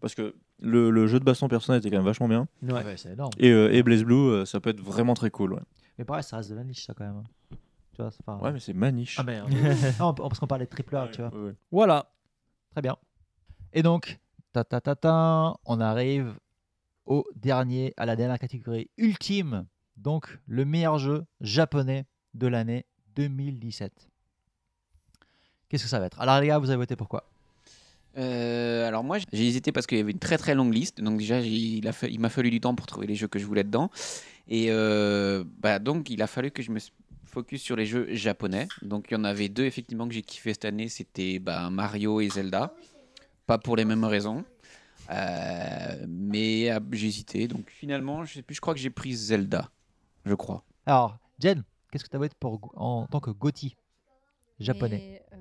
[0.00, 2.72] parce que le, le jeu de baston Persona était quand même vachement bien, Ouais.
[2.84, 3.32] Ouais, c'est énorme.
[3.38, 5.54] et, euh, et Blaze Blue, euh, ça peut être vraiment très cool.
[5.54, 5.60] Ouais,
[5.98, 7.16] Mais pareil, ça reste de la niche, ça, quand même.
[7.16, 7.56] hein.
[7.94, 9.16] Tu vois, c'est pas- Ouais, mais c'est maniche.
[9.18, 9.48] Ah, merde.
[10.00, 11.30] non, parce qu'on parlait de triple A, tu vois.
[11.34, 11.54] ouais, ouais.
[11.70, 12.10] Voilà.
[12.72, 12.96] Très bien.
[13.72, 14.18] Et donc,
[14.52, 16.34] ta ta ta ta, on arrive
[17.06, 19.66] au dernier, à la dernière catégorie ultime.
[19.96, 22.84] Donc, le meilleur jeu japonais de l'année
[23.14, 24.10] 2017.
[25.68, 26.20] Qu'est-ce que ça va être?
[26.20, 27.30] Alors, les gars, vous avez voté pourquoi
[28.16, 31.00] Euh, alors moi, j'ai hésité parce qu'il y avait une très très longue liste.
[31.00, 33.38] Donc déjà, il a fa- il m'a fallu du temps pour trouver les jeux que
[33.38, 33.90] je voulais dedans.
[34.48, 36.78] Et euh, bah, donc, il a fallu que je me
[37.24, 38.68] focus sur les jeux japonais.
[38.82, 40.88] Donc, il y en avait deux effectivement que j'ai kiffé cette année.
[40.88, 42.74] C'était bah, Mario et Zelda.
[43.46, 44.44] Pas pour les mêmes raisons.
[45.10, 47.46] Euh, mais ah, j'ai hésité.
[47.46, 48.54] Donc finalement, je sais plus.
[48.54, 49.70] Je crois que j'ai pris Zelda.
[50.24, 50.64] Je crois.
[50.86, 53.76] Alors, Jen, qu'est-ce que tu as voté pour, en tant que Gotti
[54.60, 55.20] japonais?
[55.30, 55.38] Et, euh,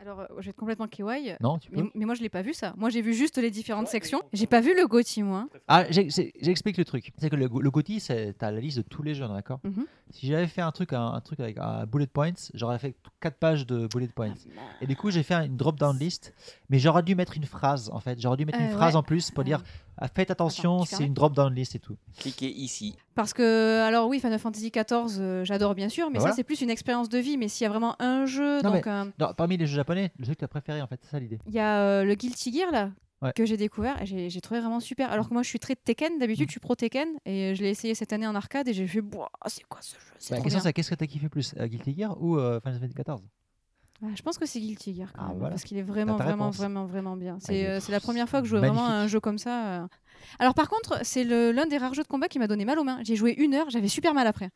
[0.00, 1.34] alors, euh, je vais être complètement kawaii.
[1.40, 1.90] Non, tu mais, peux.
[1.94, 2.72] mais moi, je l'ai pas vu ça.
[2.76, 4.22] Moi, j'ai vu juste les différentes sections.
[4.32, 5.48] J'ai pas vu le Gotti, moi.
[5.66, 7.12] Ah, j'ai- j'ai- j'explique le truc.
[7.18, 9.60] C'est que le, le GOTY, c'est t'as la liste de tous les jeux, d'accord?
[9.64, 9.86] Mhm.
[10.10, 13.36] Si j'avais fait un truc, un, un truc avec un bullet points, j'aurais fait 4
[13.38, 14.34] pages de bullet points.
[14.80, 16.32] Et du coup, j'ai fait une drop-down list,
[16.70, 18.20] mais j'aurais dû mettre une phrase, en fait.
[18.20, 18.98] J'aurais dû mettre une Euh, phrase ouais.
[18.98, 19.68] en plus pour dire ah,
[20.14, 21.96] faites attention, c'est une drop-down list et tout.
[22.18, 22.96] Cliquez ici.
[23.14, 26.36] Parce que, alors oui, Final Fantasy XIV, euh, j'adore bien sûr, mais Bah ça, voilà.
[26.36, 27.36] c'est plus une expérience de vie.
[27.36, 29.76] Mais s'il y a vraiment un jeu, Non, donc mais- euh, non, parmi les jeux
[29.76, 31.38] japonais, le jeu que tu as préféré, en fait, c'est ça l'idée.
[31.46, 32.90] il y a euh, le Guilty Gear là.
[33.20, 33.32] Ouais.
[33.34, 36.14] que j'ai découvert et j'ai trouvé vraiment super alors que moi je suis très Tekken
[36.14, 36.18] Mm.
[36.20, 38.86] d'habitude je suis pro Tekken et je l'ai essayé cette année en arcade et j'ai
[38.86, 39.02] fait
[39.48, 39.98] c'est quoi ce jeu?
[40.12, 42.36] Bah, La trop question, c'est qu'est-ce que tu as kiffé plus euh, Guilty Gear ou
[42.38, 43.28] euh, Final Fantasy XIV
[44.02, 45.50] Ah, je pense que c'est Guilty Gear quand Ah, même, voilà.
[45.50, 46.56] parce qu'il est vraiment, vraiment, réponse.
[46.56, 47.38] vraiment, vraiment bien.
[47.40, 49.38] C'est est euh, c'est la première fois que je joue vraiment à un jeu comme
[49.38, 49.82] ça.
[49.82, 49.86] euh.
[50.38, 52.84] Alors par contre, c'est l'un des rares jeux de combat qui m'a donné mal aux
[52.84, 52.98] mains.
[53.02, 54.50] J'ai joué une heure, j'avais super mal après.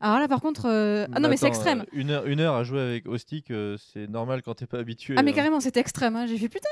[0.00, 1.80] Alors là, par contre, euh, ah non, mais c'est extrême.
[1.80, 4.66] euh, une, heure, une heure à jouer avec au stick, euh, c'est normal quand t'es
[4.66, 5.14] pas habitué.
[5.18, 6.14] Ah, mais carrément, c'était extrême.
[6.14, 6.26] hein.
[6.26, 6.68] J'ai fait putain.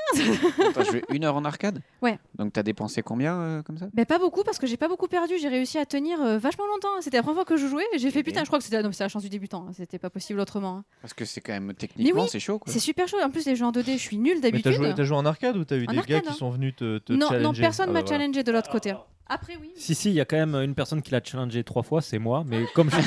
[0.73, 1.81] T'as joué une heure en arcade?
[2.01, 2.19] Ouais.
[2.37, 3.87] Donc t'as dépensé combien euh, comme ça?
[3.93, 5.33] Mais pas beaucoup parce que j'ai pas beaucoup perdu.
[5.41, 7.01] J'ai réussi à tenir euh, vachement longtemps.
[7.01, 7.83] C'était la première fois que je jouais.
[7.93, 8.41] et J'ai fait putain.
[8.43, 9.65] Je crois que c'était c'est la chance du débutant.
[9.67, 9.71] hein.
[9.73, 10.77] C'était pas possible autrement.
[10.77, 10.83] hein.
[11.01, 12.61] Parce que c'est quand même techniquement oui, c'est chaud.
[12.67, 13.17] C'est super chaud.
[13.21, 14.71] En plus, les jeux en 2D, je suis nulle Mais t'as d'habitude.
[14.73, 16.31] joué, t'as joué en arcade ou t'as eu En des arcade, gars hein.
[16.31, 17.43] qui sont venus te, te Non, challenger?
[17.43, 18.23] non, personne Ah m'a bah voilà.
[18.23, 18.93] challengé de l'autre côté.
[19.29, 19.71] Après, oui.
[19.75, 22.19] Si, si, il y a quand même une personne qui l'a challengé trois fois, c'est
[22.19, 22.43] moi.
[22.47, 22.97] Mais comme je,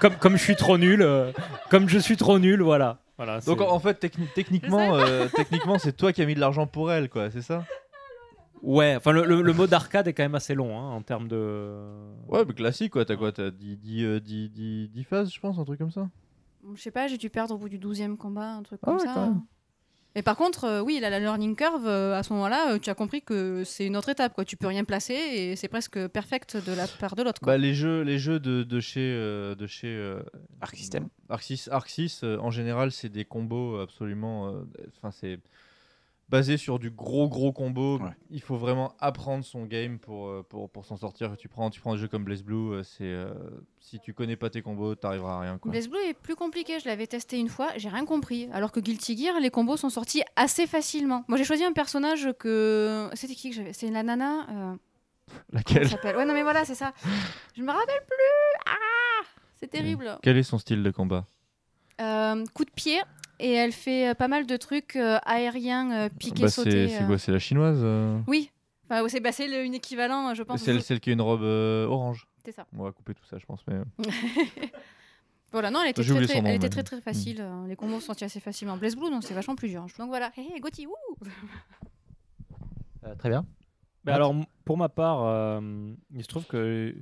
[0.00, 1.32] comme, comme je suis trop nul, euh,
[1.70, 2.98] comme je suis trop nul, voilà.
[3.16, 6.66] voilà Donc en fait, techni- techniquement, euh, techniquement, c'est toi qui as mis de l'argent
[6.66, 7.64] pour elle, quoi, c'est ça?
[8.62, 11.28] Ouais, enfin le, le- le mode arcade est quand même assez long hein, en termes
[11.28, 11.78] de.
[12.26, 13.04] Ouais, mais classique, quoi.
[13.04, 15.90] T'as quoi T'as 10, 10, euh, 10, 10, 10 phases, je pense, un truc comme
[15.92, 16.08] ça?
[16.74, 18.96] Je sais pas, j'ai dû perdre au bout du 12e combat, un truc Ah comme
[18.96, 19.12] ouais, ça.
[19.14, 19.42] quand même.
[20.16, 22.88] Mais par contre, euh, oui, la, la learning curve, euh, à ce moment-là, euh, tu
[22.90, 24.32] as compris que c'est une autre étape.
[24.34, 24.44] Quoi.
[24.46, 27.40] Tu peux rien placer et c'est presque perfect de la part de l'autre.
[27.44, 30.22] Bah, les jeux, les jeux de, de chez, euh, de chez euh,
[30.62, 31.08] Arc System.
[31.28, 34.48] Arc Sys- Arc Sys, euh, en général, c'est des combos absolument.
[34.48, 34.52] euh,
[34.96, 35.38] Enfin, c'est
[36.28, 38.00] basé sur du gros gros combo.
[38.30, 41.36] Il faut vraiment apprendre son game pour, euh, pour, pour s'en sortir.
[41.36, 43.32] Tu prends, tu prends des jeux comme Blaze Blue, euh, c'est euh,
[43.80, 45.58] si tu connais pas tes combos, t'arriveras à rien.
[45.58, 45.70] Quoi.
[45.70, 48.48] Blaze Blue est plus compliqué, je l'avais testé une fois, j'ai rien compris.
[48.52, 51.24] Alors que Guilty Gear, les combos sont sortis assez facilement.
[51.28, 53.08] Moi j'ai choisi un personnage que.
[53.14, 53.72] C'était qui que j'avais?
[53.72, 54.46] C'est la nana.
[54.50, 54.74] euh,
[55.52, 55.86] Laquelle?
[56.04, 56.92] Ouais, non mais voilà, c'est ça.
[57.56, 59.24] Je me rappelle plus Ah
[59.56, 60.18] C'est terrible.
[60.22, 61.24] Quel est son style de combat?
[62.00, 63.00] Euh, coup de pied,
[63.38, 66.88] et elle fait euh, pas mal de trucs euh, aériens, euh, piquer, Bah, sauter.
[66.88, 67.06] c'est c'est euh.
[67.06, 68.50] quoi C'est la chinoise euh Oui,
[69.08, 70.62] c'est bah, c'est une équivalent, je pense.
[70.62, 72.26] Celle, celle qui a une robe euh, orange.
[72.44, 72.66] C'est ça.
[72.76, 73.60] On va couper tout ça, je pense.
[73.66, 73.76] Mais...
[75.52, 77.38] Voilà, non, elle était, très, très, nom, elle était très très facile.
[77.40, 78.76] euh, Les combos sont sortis assez facilement.
[78.76, 79.82] Blaze Blue, donc c'est vachement plus dur.
[79.82, 79.86] hein.
[79.98, 80.94] Donc voilà, hey, hey, Gauthier, wouh
[83.04, 83.46] Euh, très bien.
[84.04, 84.34] Mais alors,
[84.64, 85.60] pour ma part, euh,
[86.14, 86.94] il se trouve que.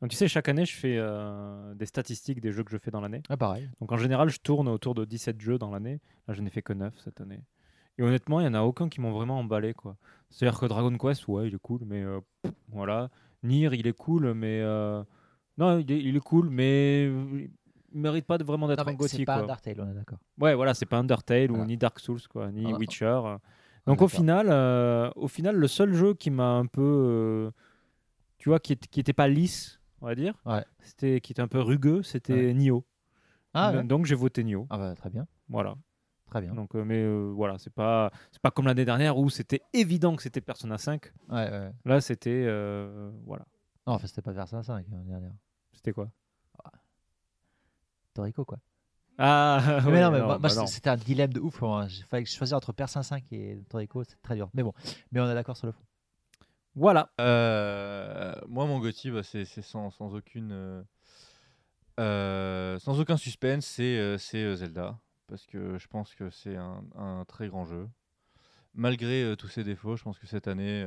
[0.00, 2.90] Donc, tu sais, chaque année, je fais euh, des statistiques des jeux que je fais
[2.90, 3.22] dans l'année.
[3.28, 3.68] Ah, pareil.
[3.80, 6.00] Donc, en général, je tourne autour de 17 jeux dans l'année.
[6.28, 7.40] Là, je n'ai fait que 9 cette année.
[7.98, 9.72] Et honnêtement, il n'y en a aucun qui m'ont vraiment emballé.
[9.72, 9.96] quoi.
[10.28, 13.08] C'est-à-dire que Dragon Quest, ouais, il est cool, mais euh, pff, voilà.
[13.42, 14.60] Nier, il est cool, mais.
[14.62, 15.02] euh,
[15.56, 17.06] non, il est, il est cool, mais.
[17.92, 19.20] Il mérite pas de vraiment d'être un gothique.
[19.20, 19.44] c'est pas quoi.
[19.44, 20.18] Undertale, on est d'accord.
[20.38, 22.78] Ouais, voilà, c'est pas Undertale ou ni Dark Souls, quoi, ni Ah, ah.
[22.78, 23.06] Witcher.
[23.24, 23.38] Ah,
[23.86, 27.50] Donc au final, euh, au final, le seul jeu qui m'a un peu, euh,
[28.36, 30.34] tu vois, qui, est- qui était pas lisse, on va dire,
[30.80, 32.54] c'était qui était un peu rugueux, c'était Ouais.
[32.54, 32.84] Nioh.
[33.54, 33.86] Ah, Donc- ouais.
[33.86, 34.66] Donc j'ai voté Nioh.
[34.70, 35.26] Ah bah très bien.
[35.48, 35.76] Voilà.
[36.26, 36.54] Très bien.
[36.54, 40.16] Donc, euh, mais euh, voilà, c'est pas, c'est pas comme l'année dernière où c'était évident
[40.16, 41.04] que c'était Persona 5.
[41.28, 41.70] Ouais, ouais.
[41.84, 43.44] Là, c'était, euh, voilà.
[43.86, 45.32] Non, enfin, c'était pas Persona 5 l'année dernière.
[45.72, 46.10] C'était quoi?
[48.14, 48.58] Toriko, quoi.
[49.18, 50.66] Ah, mais ouais, non, mais non, bah non.
[50.66, 51.60] c'était un dilemme de ouf.
[51.62, 51.86] moi.
[51.88, 54.50] Il fallait que je choisisse entre Persona 5 et Toriko, c'est très dur.
[54.52, 54.72] Mais bon,
[55.12, 55.82] mais on est d'accord sur le fond.
[56.76, 57.10] Voilà.
[57.22, 60.52] Euh, moi, mon Gotti, bah, c'est sans, aucune.
[60.52, 60.82] euh,
[61.98, 64.98] euh, sans aucun suspense, c'est Zelda.
[65.26, 67.88] Parce que je pense que c'est un, très grand jeu.
[68.74, 70.86] Malgré tous ses défauts, je pense que cette année,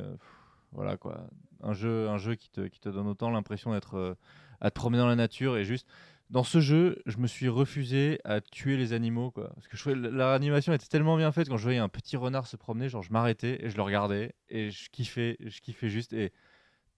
[0.71, 1.27] voilà quoi.
[1.61, 4.15] Un jeu, qui, te, qui te donne autant l'impression d'être
[4.61, 5.87] à te promener dans la nature et juste.
[6.29, 9.51] Dans ce jeu, je me suis refusé à tuer les animaux, quoi.
[9.55, 13.01] Parce que était tellement bien faite quand je voyais un petit renard se promener, genre
[13.01, 16.13] je m'arrêtais et je le regardais et je kiffais, je kiffais juste.
[16.13, 16.31] Et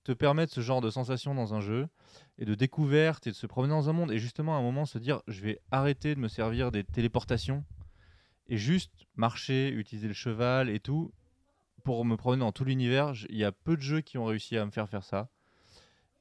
[0.04, 1.88] te permettre ce genre de sensation dans un jeu
[2.38, 4.86] et de découverte et de se promener dans un monde et justement à un moment
[4.86, 7.64] se dire je vais arrêter de me servir des téléportations
[8.48, 11.14] et juste marcher, utiliser le cheval et tout
[11.84, 13.14] pour me promener dans tout l'univers.
[13.30, 15.30] Il y a peu de jeux qui ont réussi à me faire faire ça.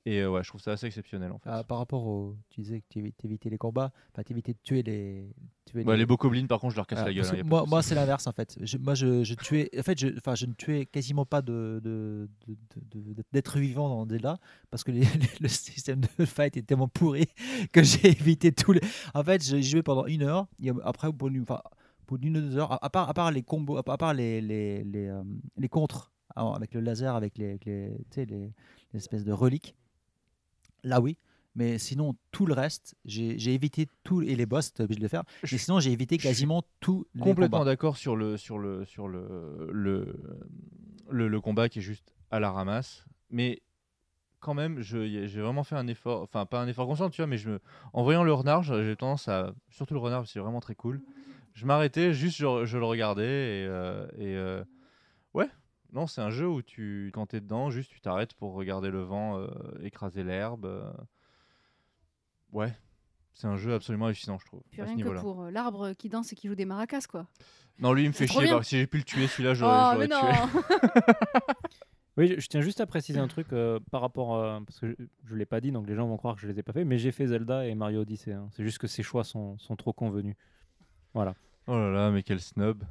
[0.06, 1.50] Et euh, ouais, je trouve ça assez exceptionnel en fait.
[1.50, 2.34] Ah, par rapport au.
[2.48, 5.30] Tu disais que tu évi- t'évitais les combats, enfin, t'évitais de tuer les.
[5.66, 7.82] tuer Ouais, les bokoblins, par contre, je leur casse Ah, la gueule, hein, moi, moi
[7.82, 8.56] c'est l'inverse en fait.
[8.62, 9.68] Je- moi, je, je tuais.
[9.78, 12.56] En fait, je, je ne tuais quasiment pas de, de, de-
[13.00, 14.38] de- de- d'êtres vivants dans Zelda
[14.70, 15.06] parce que les-
[15.40, 17.26] le système de fight est tellement pourri
[17.72, 18.80] que j'ai évité tous les.
[19.12, 20.46] En fait, j'ai joué pendant une heure.
[20.62, 23.76] et après, au bout d'une ou deux heures, à, à part, à part les combos,
[23.76, 25.22] à part- les, les, les, euh,
[25.58, 29.74] les contres alors, avec le laser, avec les, les, tu les, les espèces de reliques.
[30.84, 31.16] Là, oui.
[31.56, 35.08] Mais sinon, tout le reste, j'ai évité tout et les boss, t'es obligé de le
[35.08, 35.24] faire.
[35.50, 40.20] Mais sinon, j'ai évité quasiment tout complètement d'accord sur le sur le sur le le,
[41.10, 43.60] le le combat qui est juste à la ramasse mais
[44.38, 47.36] quand même j'ai vraiment fait un effort enfin pas un effort conscient tu vois mais
[47.36, 47.60] je me
[47.92, 51.02] en voyant le renard j'ai j'ai tendance à surtout le renard c'est vraiment très cool
[51.54, 53.24] je m'arrêtais juste je, je le regardais
[53.62, 54.62] et, euh, et euh,
[55.34, 55.48] ouais
[55.92, 59.02] non c'est un jeu où tu quand t'es dedans juste tu t'arrêtes pour regarder le
[59.02, 59.48] vent euh,
[59.82, 60.90] écraser l'herbe euh.
[62.52, 62.72] ouais
[63.34, 66.32] c'est un jeu absolument hallucinant je trouve ce rien que pour euh, l'arbre qui danse
[66.32, 67.26] et qui joue des maracas, quoi.
[67.78, 68.48] non, lui, il me fait chier.
[68.62, 70.08] Si j'ai pu le tuer, celui-là, j'aurais Oh, tué.
[70.08, 70.20] non
[72.16, 74.34] Oui, je, je tiens juste à préciser un truc euh, par rapport.
[74.34, 74.94] euh, parce que
[75.24, 76.72] je ne l'ai pas dit, donc les gens vont croire que je les ai pas
[76.72, 76.84] fait.
[76.84, 78.32] Mais j'ai fait Zelda et Mario Odyssey.
[78.32, 78.48] hein.
[78.52, 80.36] C'est juste que ces choix sont, sont trop convenus.
[81.14, 81.34] Voilà.
[81.66, 82.82] Oh là là, mais quel snob.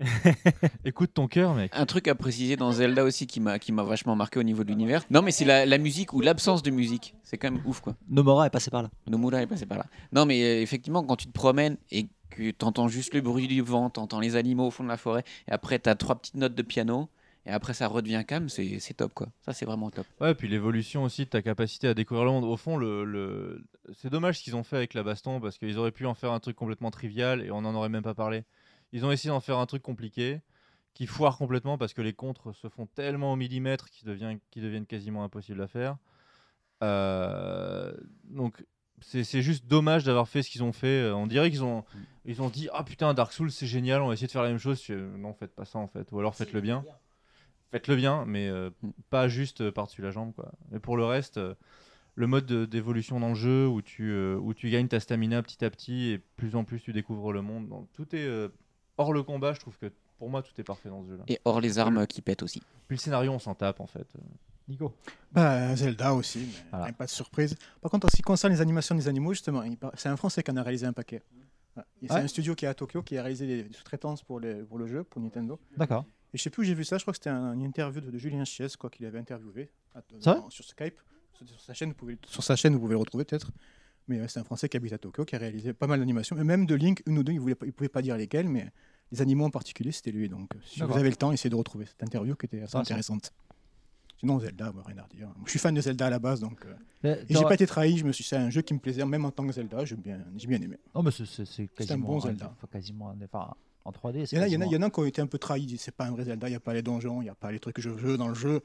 [0.84, 1.72] Écoute ton cœur, mec.
[1.74, 4.64] Un truc à préciser dans Zelda aussi qui m'a qui m'a vachement marqué au niveau
[4.64, 5.02] de l'univers.
[5.10, 7.14] Non, mais c'est la, la musique ou l'absence de musique.
[7.22, 7.94] C'est quand même ouf, quoi.
[8.08, 8.90] Nomura est passé par là.
[9.06, 9.86] Nomura est passé par là.
[10.12, 13.46] Non, mais euh, effectivement, quand tu te promènes et que tu entends juste le bruit
[13.46, 15.94] du vent, tu entends les animaux au fond de la forêt, et après tu as
[15.94, 17.08] trois petites notes de piano,
[17.46, 19.28] et après ça redevient calme, c'est c'est top, quoi.
[19.44, 20.06] Ça, c'est vraiment top.
[20.20, 22.44] Ouais, puis l'évolution aussi de ta capacité à découvrir le monde.
[22.44, 23.64] Au fond, le, le...
[24.00, 26.32] c'est dommage ce qu'ils ont fait avec la baston parce qu'ils auraient pu en faire
[26.32, 28.44] un truc complètement trivial et on n'en aurait même pas parlé.
[28.94, 30.40] Ils ont essayé d'en faire un truc compliqué
[30.94, 34.62] qui foire complètement parce que les contres se font tellement au millimètre qu'ils deviennent, qu'ils
[34.62, 35.96] deviennent quasiment impossibles à faire.
[36.82, 37.92] Euh,
[38.24, 38.64] donc
[39.00, 41.10] c'est juste dommage d'avoir fait ce qu'ils ont fait.
[41.10, 41.84] On dirait qu'ils ont,
[42.24, 44.48] ils ont dit Ah putain, Dark Souls c'est génial, on va essayer de faire la
[44.48, 44.88] même chose.
[44.88, 46.10] Non, faites pas ça en fait.
[46.12, 46.84] Ou alors faites-le bien.
[47.72, 48.70] Faites-le bien, mais euh,
[49.10, 50.32] pas juste euh, par-dessus la jambe.
[50.32, 50.52] Quoi.
[50.70, 51.40] Mais pour le reste,
[52.14, 55.64] le mode de- d'évolution dans le jeu où tu, où tu gagnes ta stamina petit
[55.64, 57.68] à petit et plus en plus tu découvres le monde.
[57.92, 58.48] Tout est
[58.98, 61.24] hors le combat, je trouve que pour moi tout est parfait dans ce jeu-là.
[61.28, 62.60] Et hors les armes qui pètent aussi.
[62.88, 64.06] Puis le scénario, on s'en tape en fait.
[64.68, 64.94] Nico
[65.32, 66.92] Bah, Zelda aussi, mais Voilà.
[66.92, 67.54] pas de surprise.
[67.82, 69.62] Par contre, en ce qui concerne les animations des animaux, justement,
[69.94, 71.22] c'est un Français qui en a réalisé un paquet.
[72.02, 72.20] C'est Ouais.
[72.20, 75.20] un studio qui est à Tokyo qui a réalisé des sous-traitances pour, le jeu, pour
[75.20, 75.58] Nintendo.
[75.76, 76.04] D'accord.
[76.32, 78.00] Et je sais plus où j'ai vu ça, je crois que c'était un- une interview
[78.00, 80.98] de, de Julien Chies, quoi, qu'il avait interviewé à- dans- sur Skype.
[81.36, 83.50] Sur, sur sa chaîne, vous pouvez, sur sa chaîne, vous pouvez le retrouver peut-être.
[84.08, 86.36] Mais euh, c'est un Français qui habite à Tokyo, qui a réalisé pas mal d'animations.
[86.38, 88.68] Et même de Link, une ou deux, il ne pouvait pas dire lesquelles, mais
[89.12, 90.28] les animaux en particulier, c'était lui.
[90.28, 92.76] Donc euh, si vous avez le temps, essayez de retrouver cette interview qui était assez
[92.76, 93.14] Intéressant.
[93.14, 93.32] intéressante.
[94.20, 95.06] Sinon, Zelda, bah, rien à.
[95.24, 96.64] Moi, je suis fan de Zelda à la base, donc.
[97.04, 99.04] euh, et j'ai pas été trahi, je me suis c'est un jeu qui me plaisait,
[99.04, 100.78] même en tant que Zelda, j'ai bien, j'ai bien aimé.
[100.94, 102.52] Non, mais c'est- un bon Zelda.
[102.56, 103.52] enfin, quasiment un- enfin,
[103.84, 104.24] en 3D.
[104.26, 105.76] c'est Il y, quasiment- il y en a qui ont été un peu trahis.
[105.78, 107.50] C'est pas un vrai Zelda, il n'y a pas les donjons, il n'y a pas
[107.52, 108.62] les trucs que je veux dans le jeu.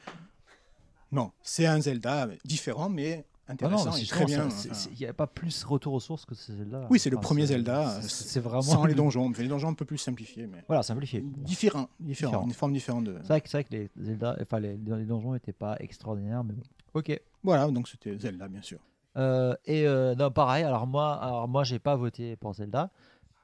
[1.12, 4.48] Non, c'est un Zelda différent, mais Ah intéressant non, mais et c'est très bien.
[4.92, 6.86] Il n'y a pas plus retour aux sources que Zelda.
[6.90, 8.62] Oui, c'est le premier Zelda, c'est- euh, C'est vraiment.
[8.62, 9.30] sans les donjons.
[9.38, 11.22] Les donjons un peu plus simplifiés, mais Voilà, simplifié.
[11.22, 12.46] différent, différent, Différent.
[12.48, 13.16] une forme différente de.
[13.22, 16.44] C'est vrai, que- c'est vrai que les, Zelda, enfin, les, les donjons n'étaient pas extraordinaires,
[16.44, 16.64] mais bon.
[16.94, 17.20] Ok.
[17.44, 18.80] Voilà, donc c'était Zelda, bien sûr.
[19.18, 22.92] Euh, et euh, non, pareil, alors moi, alors moi j'ai pas voté pour Zelda,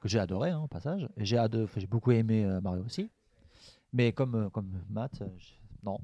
[0.00, 1.08] que j'ai adoré hein, au passage.
[1.18, 1.38] J'ai
[1.90, 3.10] beaucoup aimé euh, Mario aussi.
[3.92, 5.22] Mais comme, comme Matt,
[5.82, 5.98] non.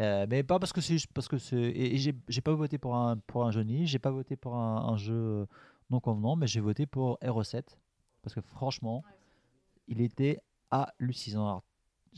[0.00, 2.54] Euh, mais pas parce que c'est juste- parce que c'est et, et j'ai j'ai pas
[2.54, 5.46] voté pour un pour un jeu niche, j'ai pas voté pour un, un jeu
[5.90, 7.78] non convenant, mais j'ai voté pour Hero 7
[8.22, 9.02] parce que franchement,
[9.88, 11.62] il était hallucinant.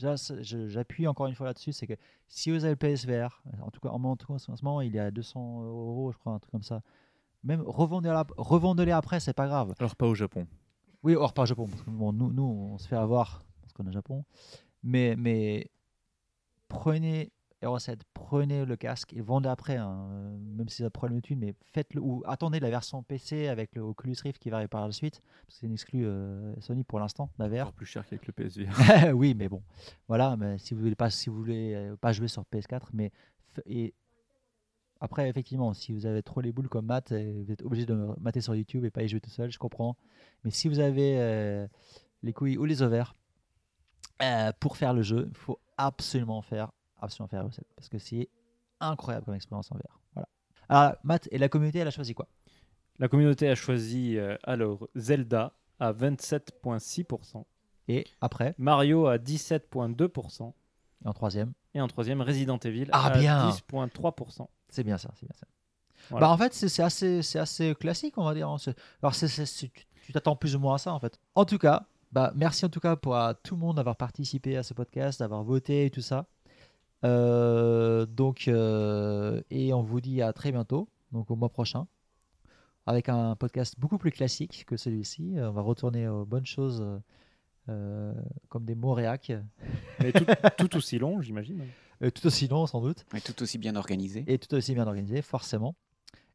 [0.03, 1.93] Alors, j'appuie encore une fois là-dessus, c'est que
[2.27, 4.81] si vous avez le PSVR, en tout cas en, en tout cas, en ce moment,
[4.81, 6.81] il est à 200 euros, je crois, un truc comme ça.
[7.43, 9.73] Même revendez-les après, c'est pas grave.
[9.79, 10.47] Alors pas au Japon.
[11.03, 11.67] Oui, hors pas au Japon.
[11.67, 14.23] Parce que bon, nous, nous, on se fait avoir parce qu'on est au Japon.
[14.83, 15.69] Mais, mais
[16.67, 17.31] prenez
[17.77, 21.39] 7, prenez le casque et vendez après, hein, euh, même si ça prend le thune,
[21.39, 22.01] mais faites-le.
[22.01, 25.19] Ou attendez la version PC avec le Oculus Rift qui va arriver par la suite.
[25.45, 27.61] Parce que c'est une exclue euh, Sony pour l'instant, la VR.
[27.61, 29.13] Encore plus cher qu'avec le PSVR.
[29.13, 29.61] oui, mais bon.
[30.07, 33.11] Voilà, mais si vous voulez pas, si vous voulez euh, pas jouer sur PS4, mais
[33.65, 33.93] et
[35.01, 38.39] après effectivement, si vous avez trop les boules comme Matt, vous êtes obligé de mater
[38.39, 39.97] sur YouTube et pas y jouer tout seul, je comprends.
[40.43, 41.67] Mais si vous avez euh,
[42.23, 43.15] les couilles ou les ovaires
[44.21, 48.29] euh, pour faire le jeu, il faut absolument faire, absolument faire parce que c'est
[48.79, 49.99] incroyable comme expérience en VR.
[50.13, 50.27] Voilà.
[50.69, 52.27] Alors Matt et la communauté, elle a choisi quoi?
[52.99, 57.43] La communauté a choisi euh, alors Zelda à 27,6%.
[57.87, 58.53] Et après?
[58.57, 60.53] Mario à 17,2%.
[61.03, 61.53] Et en troisième?
[61.73, 63.49] Et en troisième, Resident Evil Ah, à bien.
[63.49, 64.47] 10,3%.
[64.69, 65.47] C'est bien ça, c'est bien ça.
[66.09, 66.27] Voilà.
[66.27, 68.49] Bah en fait, c'est assez, c'est assez classique, on va dire.
[68.49, 68.57] hein.
[69.01, 71.19] Alors, tu t'attends plus ou moins à ça, en fait.
[71.35, 74.57] En tout cas, bah, merci en tout cas pour à tout le monde d'avoir participé
[74.57, 76.25] à ce podcast, d'avoir voté et tout ça.
[77.03, 81.87] Euh, donc, euh, et on vous dit à très bientôt, donc au mois prochain,
[82.85, 85.37] avec un podcast beaucoup plus classique que celui-ci.
[85.37, 86.85] Euh, On va retourner aux bonnes choses
[88.49, 89.31] comme des mots réac.
[90.01, 90.25] Mais tout,
[90.57, 91.63] tout aussi long, j'imagine.
[92.01, 93.05] Tout aussi long, sans doute.
[93.15, 94.25] Et tout aussi bien organisé.
[94.27, 95.75] Et tout aussi bien organisé, forcément.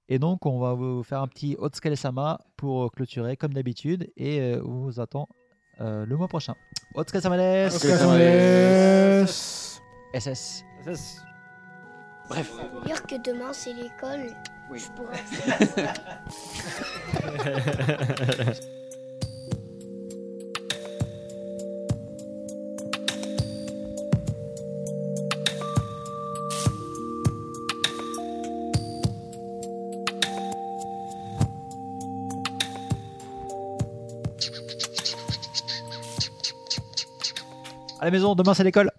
[0.09, 4.13] Et donc, on va vous faire un petit Otskale Sama pour clôturer, comme d'habitude.
[4.17, 5.29] Et euh, on vous attend
[5.81, 6.55] euh, le mois prochain.
[6.95, 7.69] Otskale Sama des.
[10.17, 10.21] Des.
[10.21, 10.65] SS.
[12.29, 12.51] Bref.
[12.87, 14.33] Dire que demain c'est l'école.
[14.71, 14.79] Oui.
[14.79, 15.23] Je pourrais.
[37.99, 38.91] À la maison, demain c'est l'école.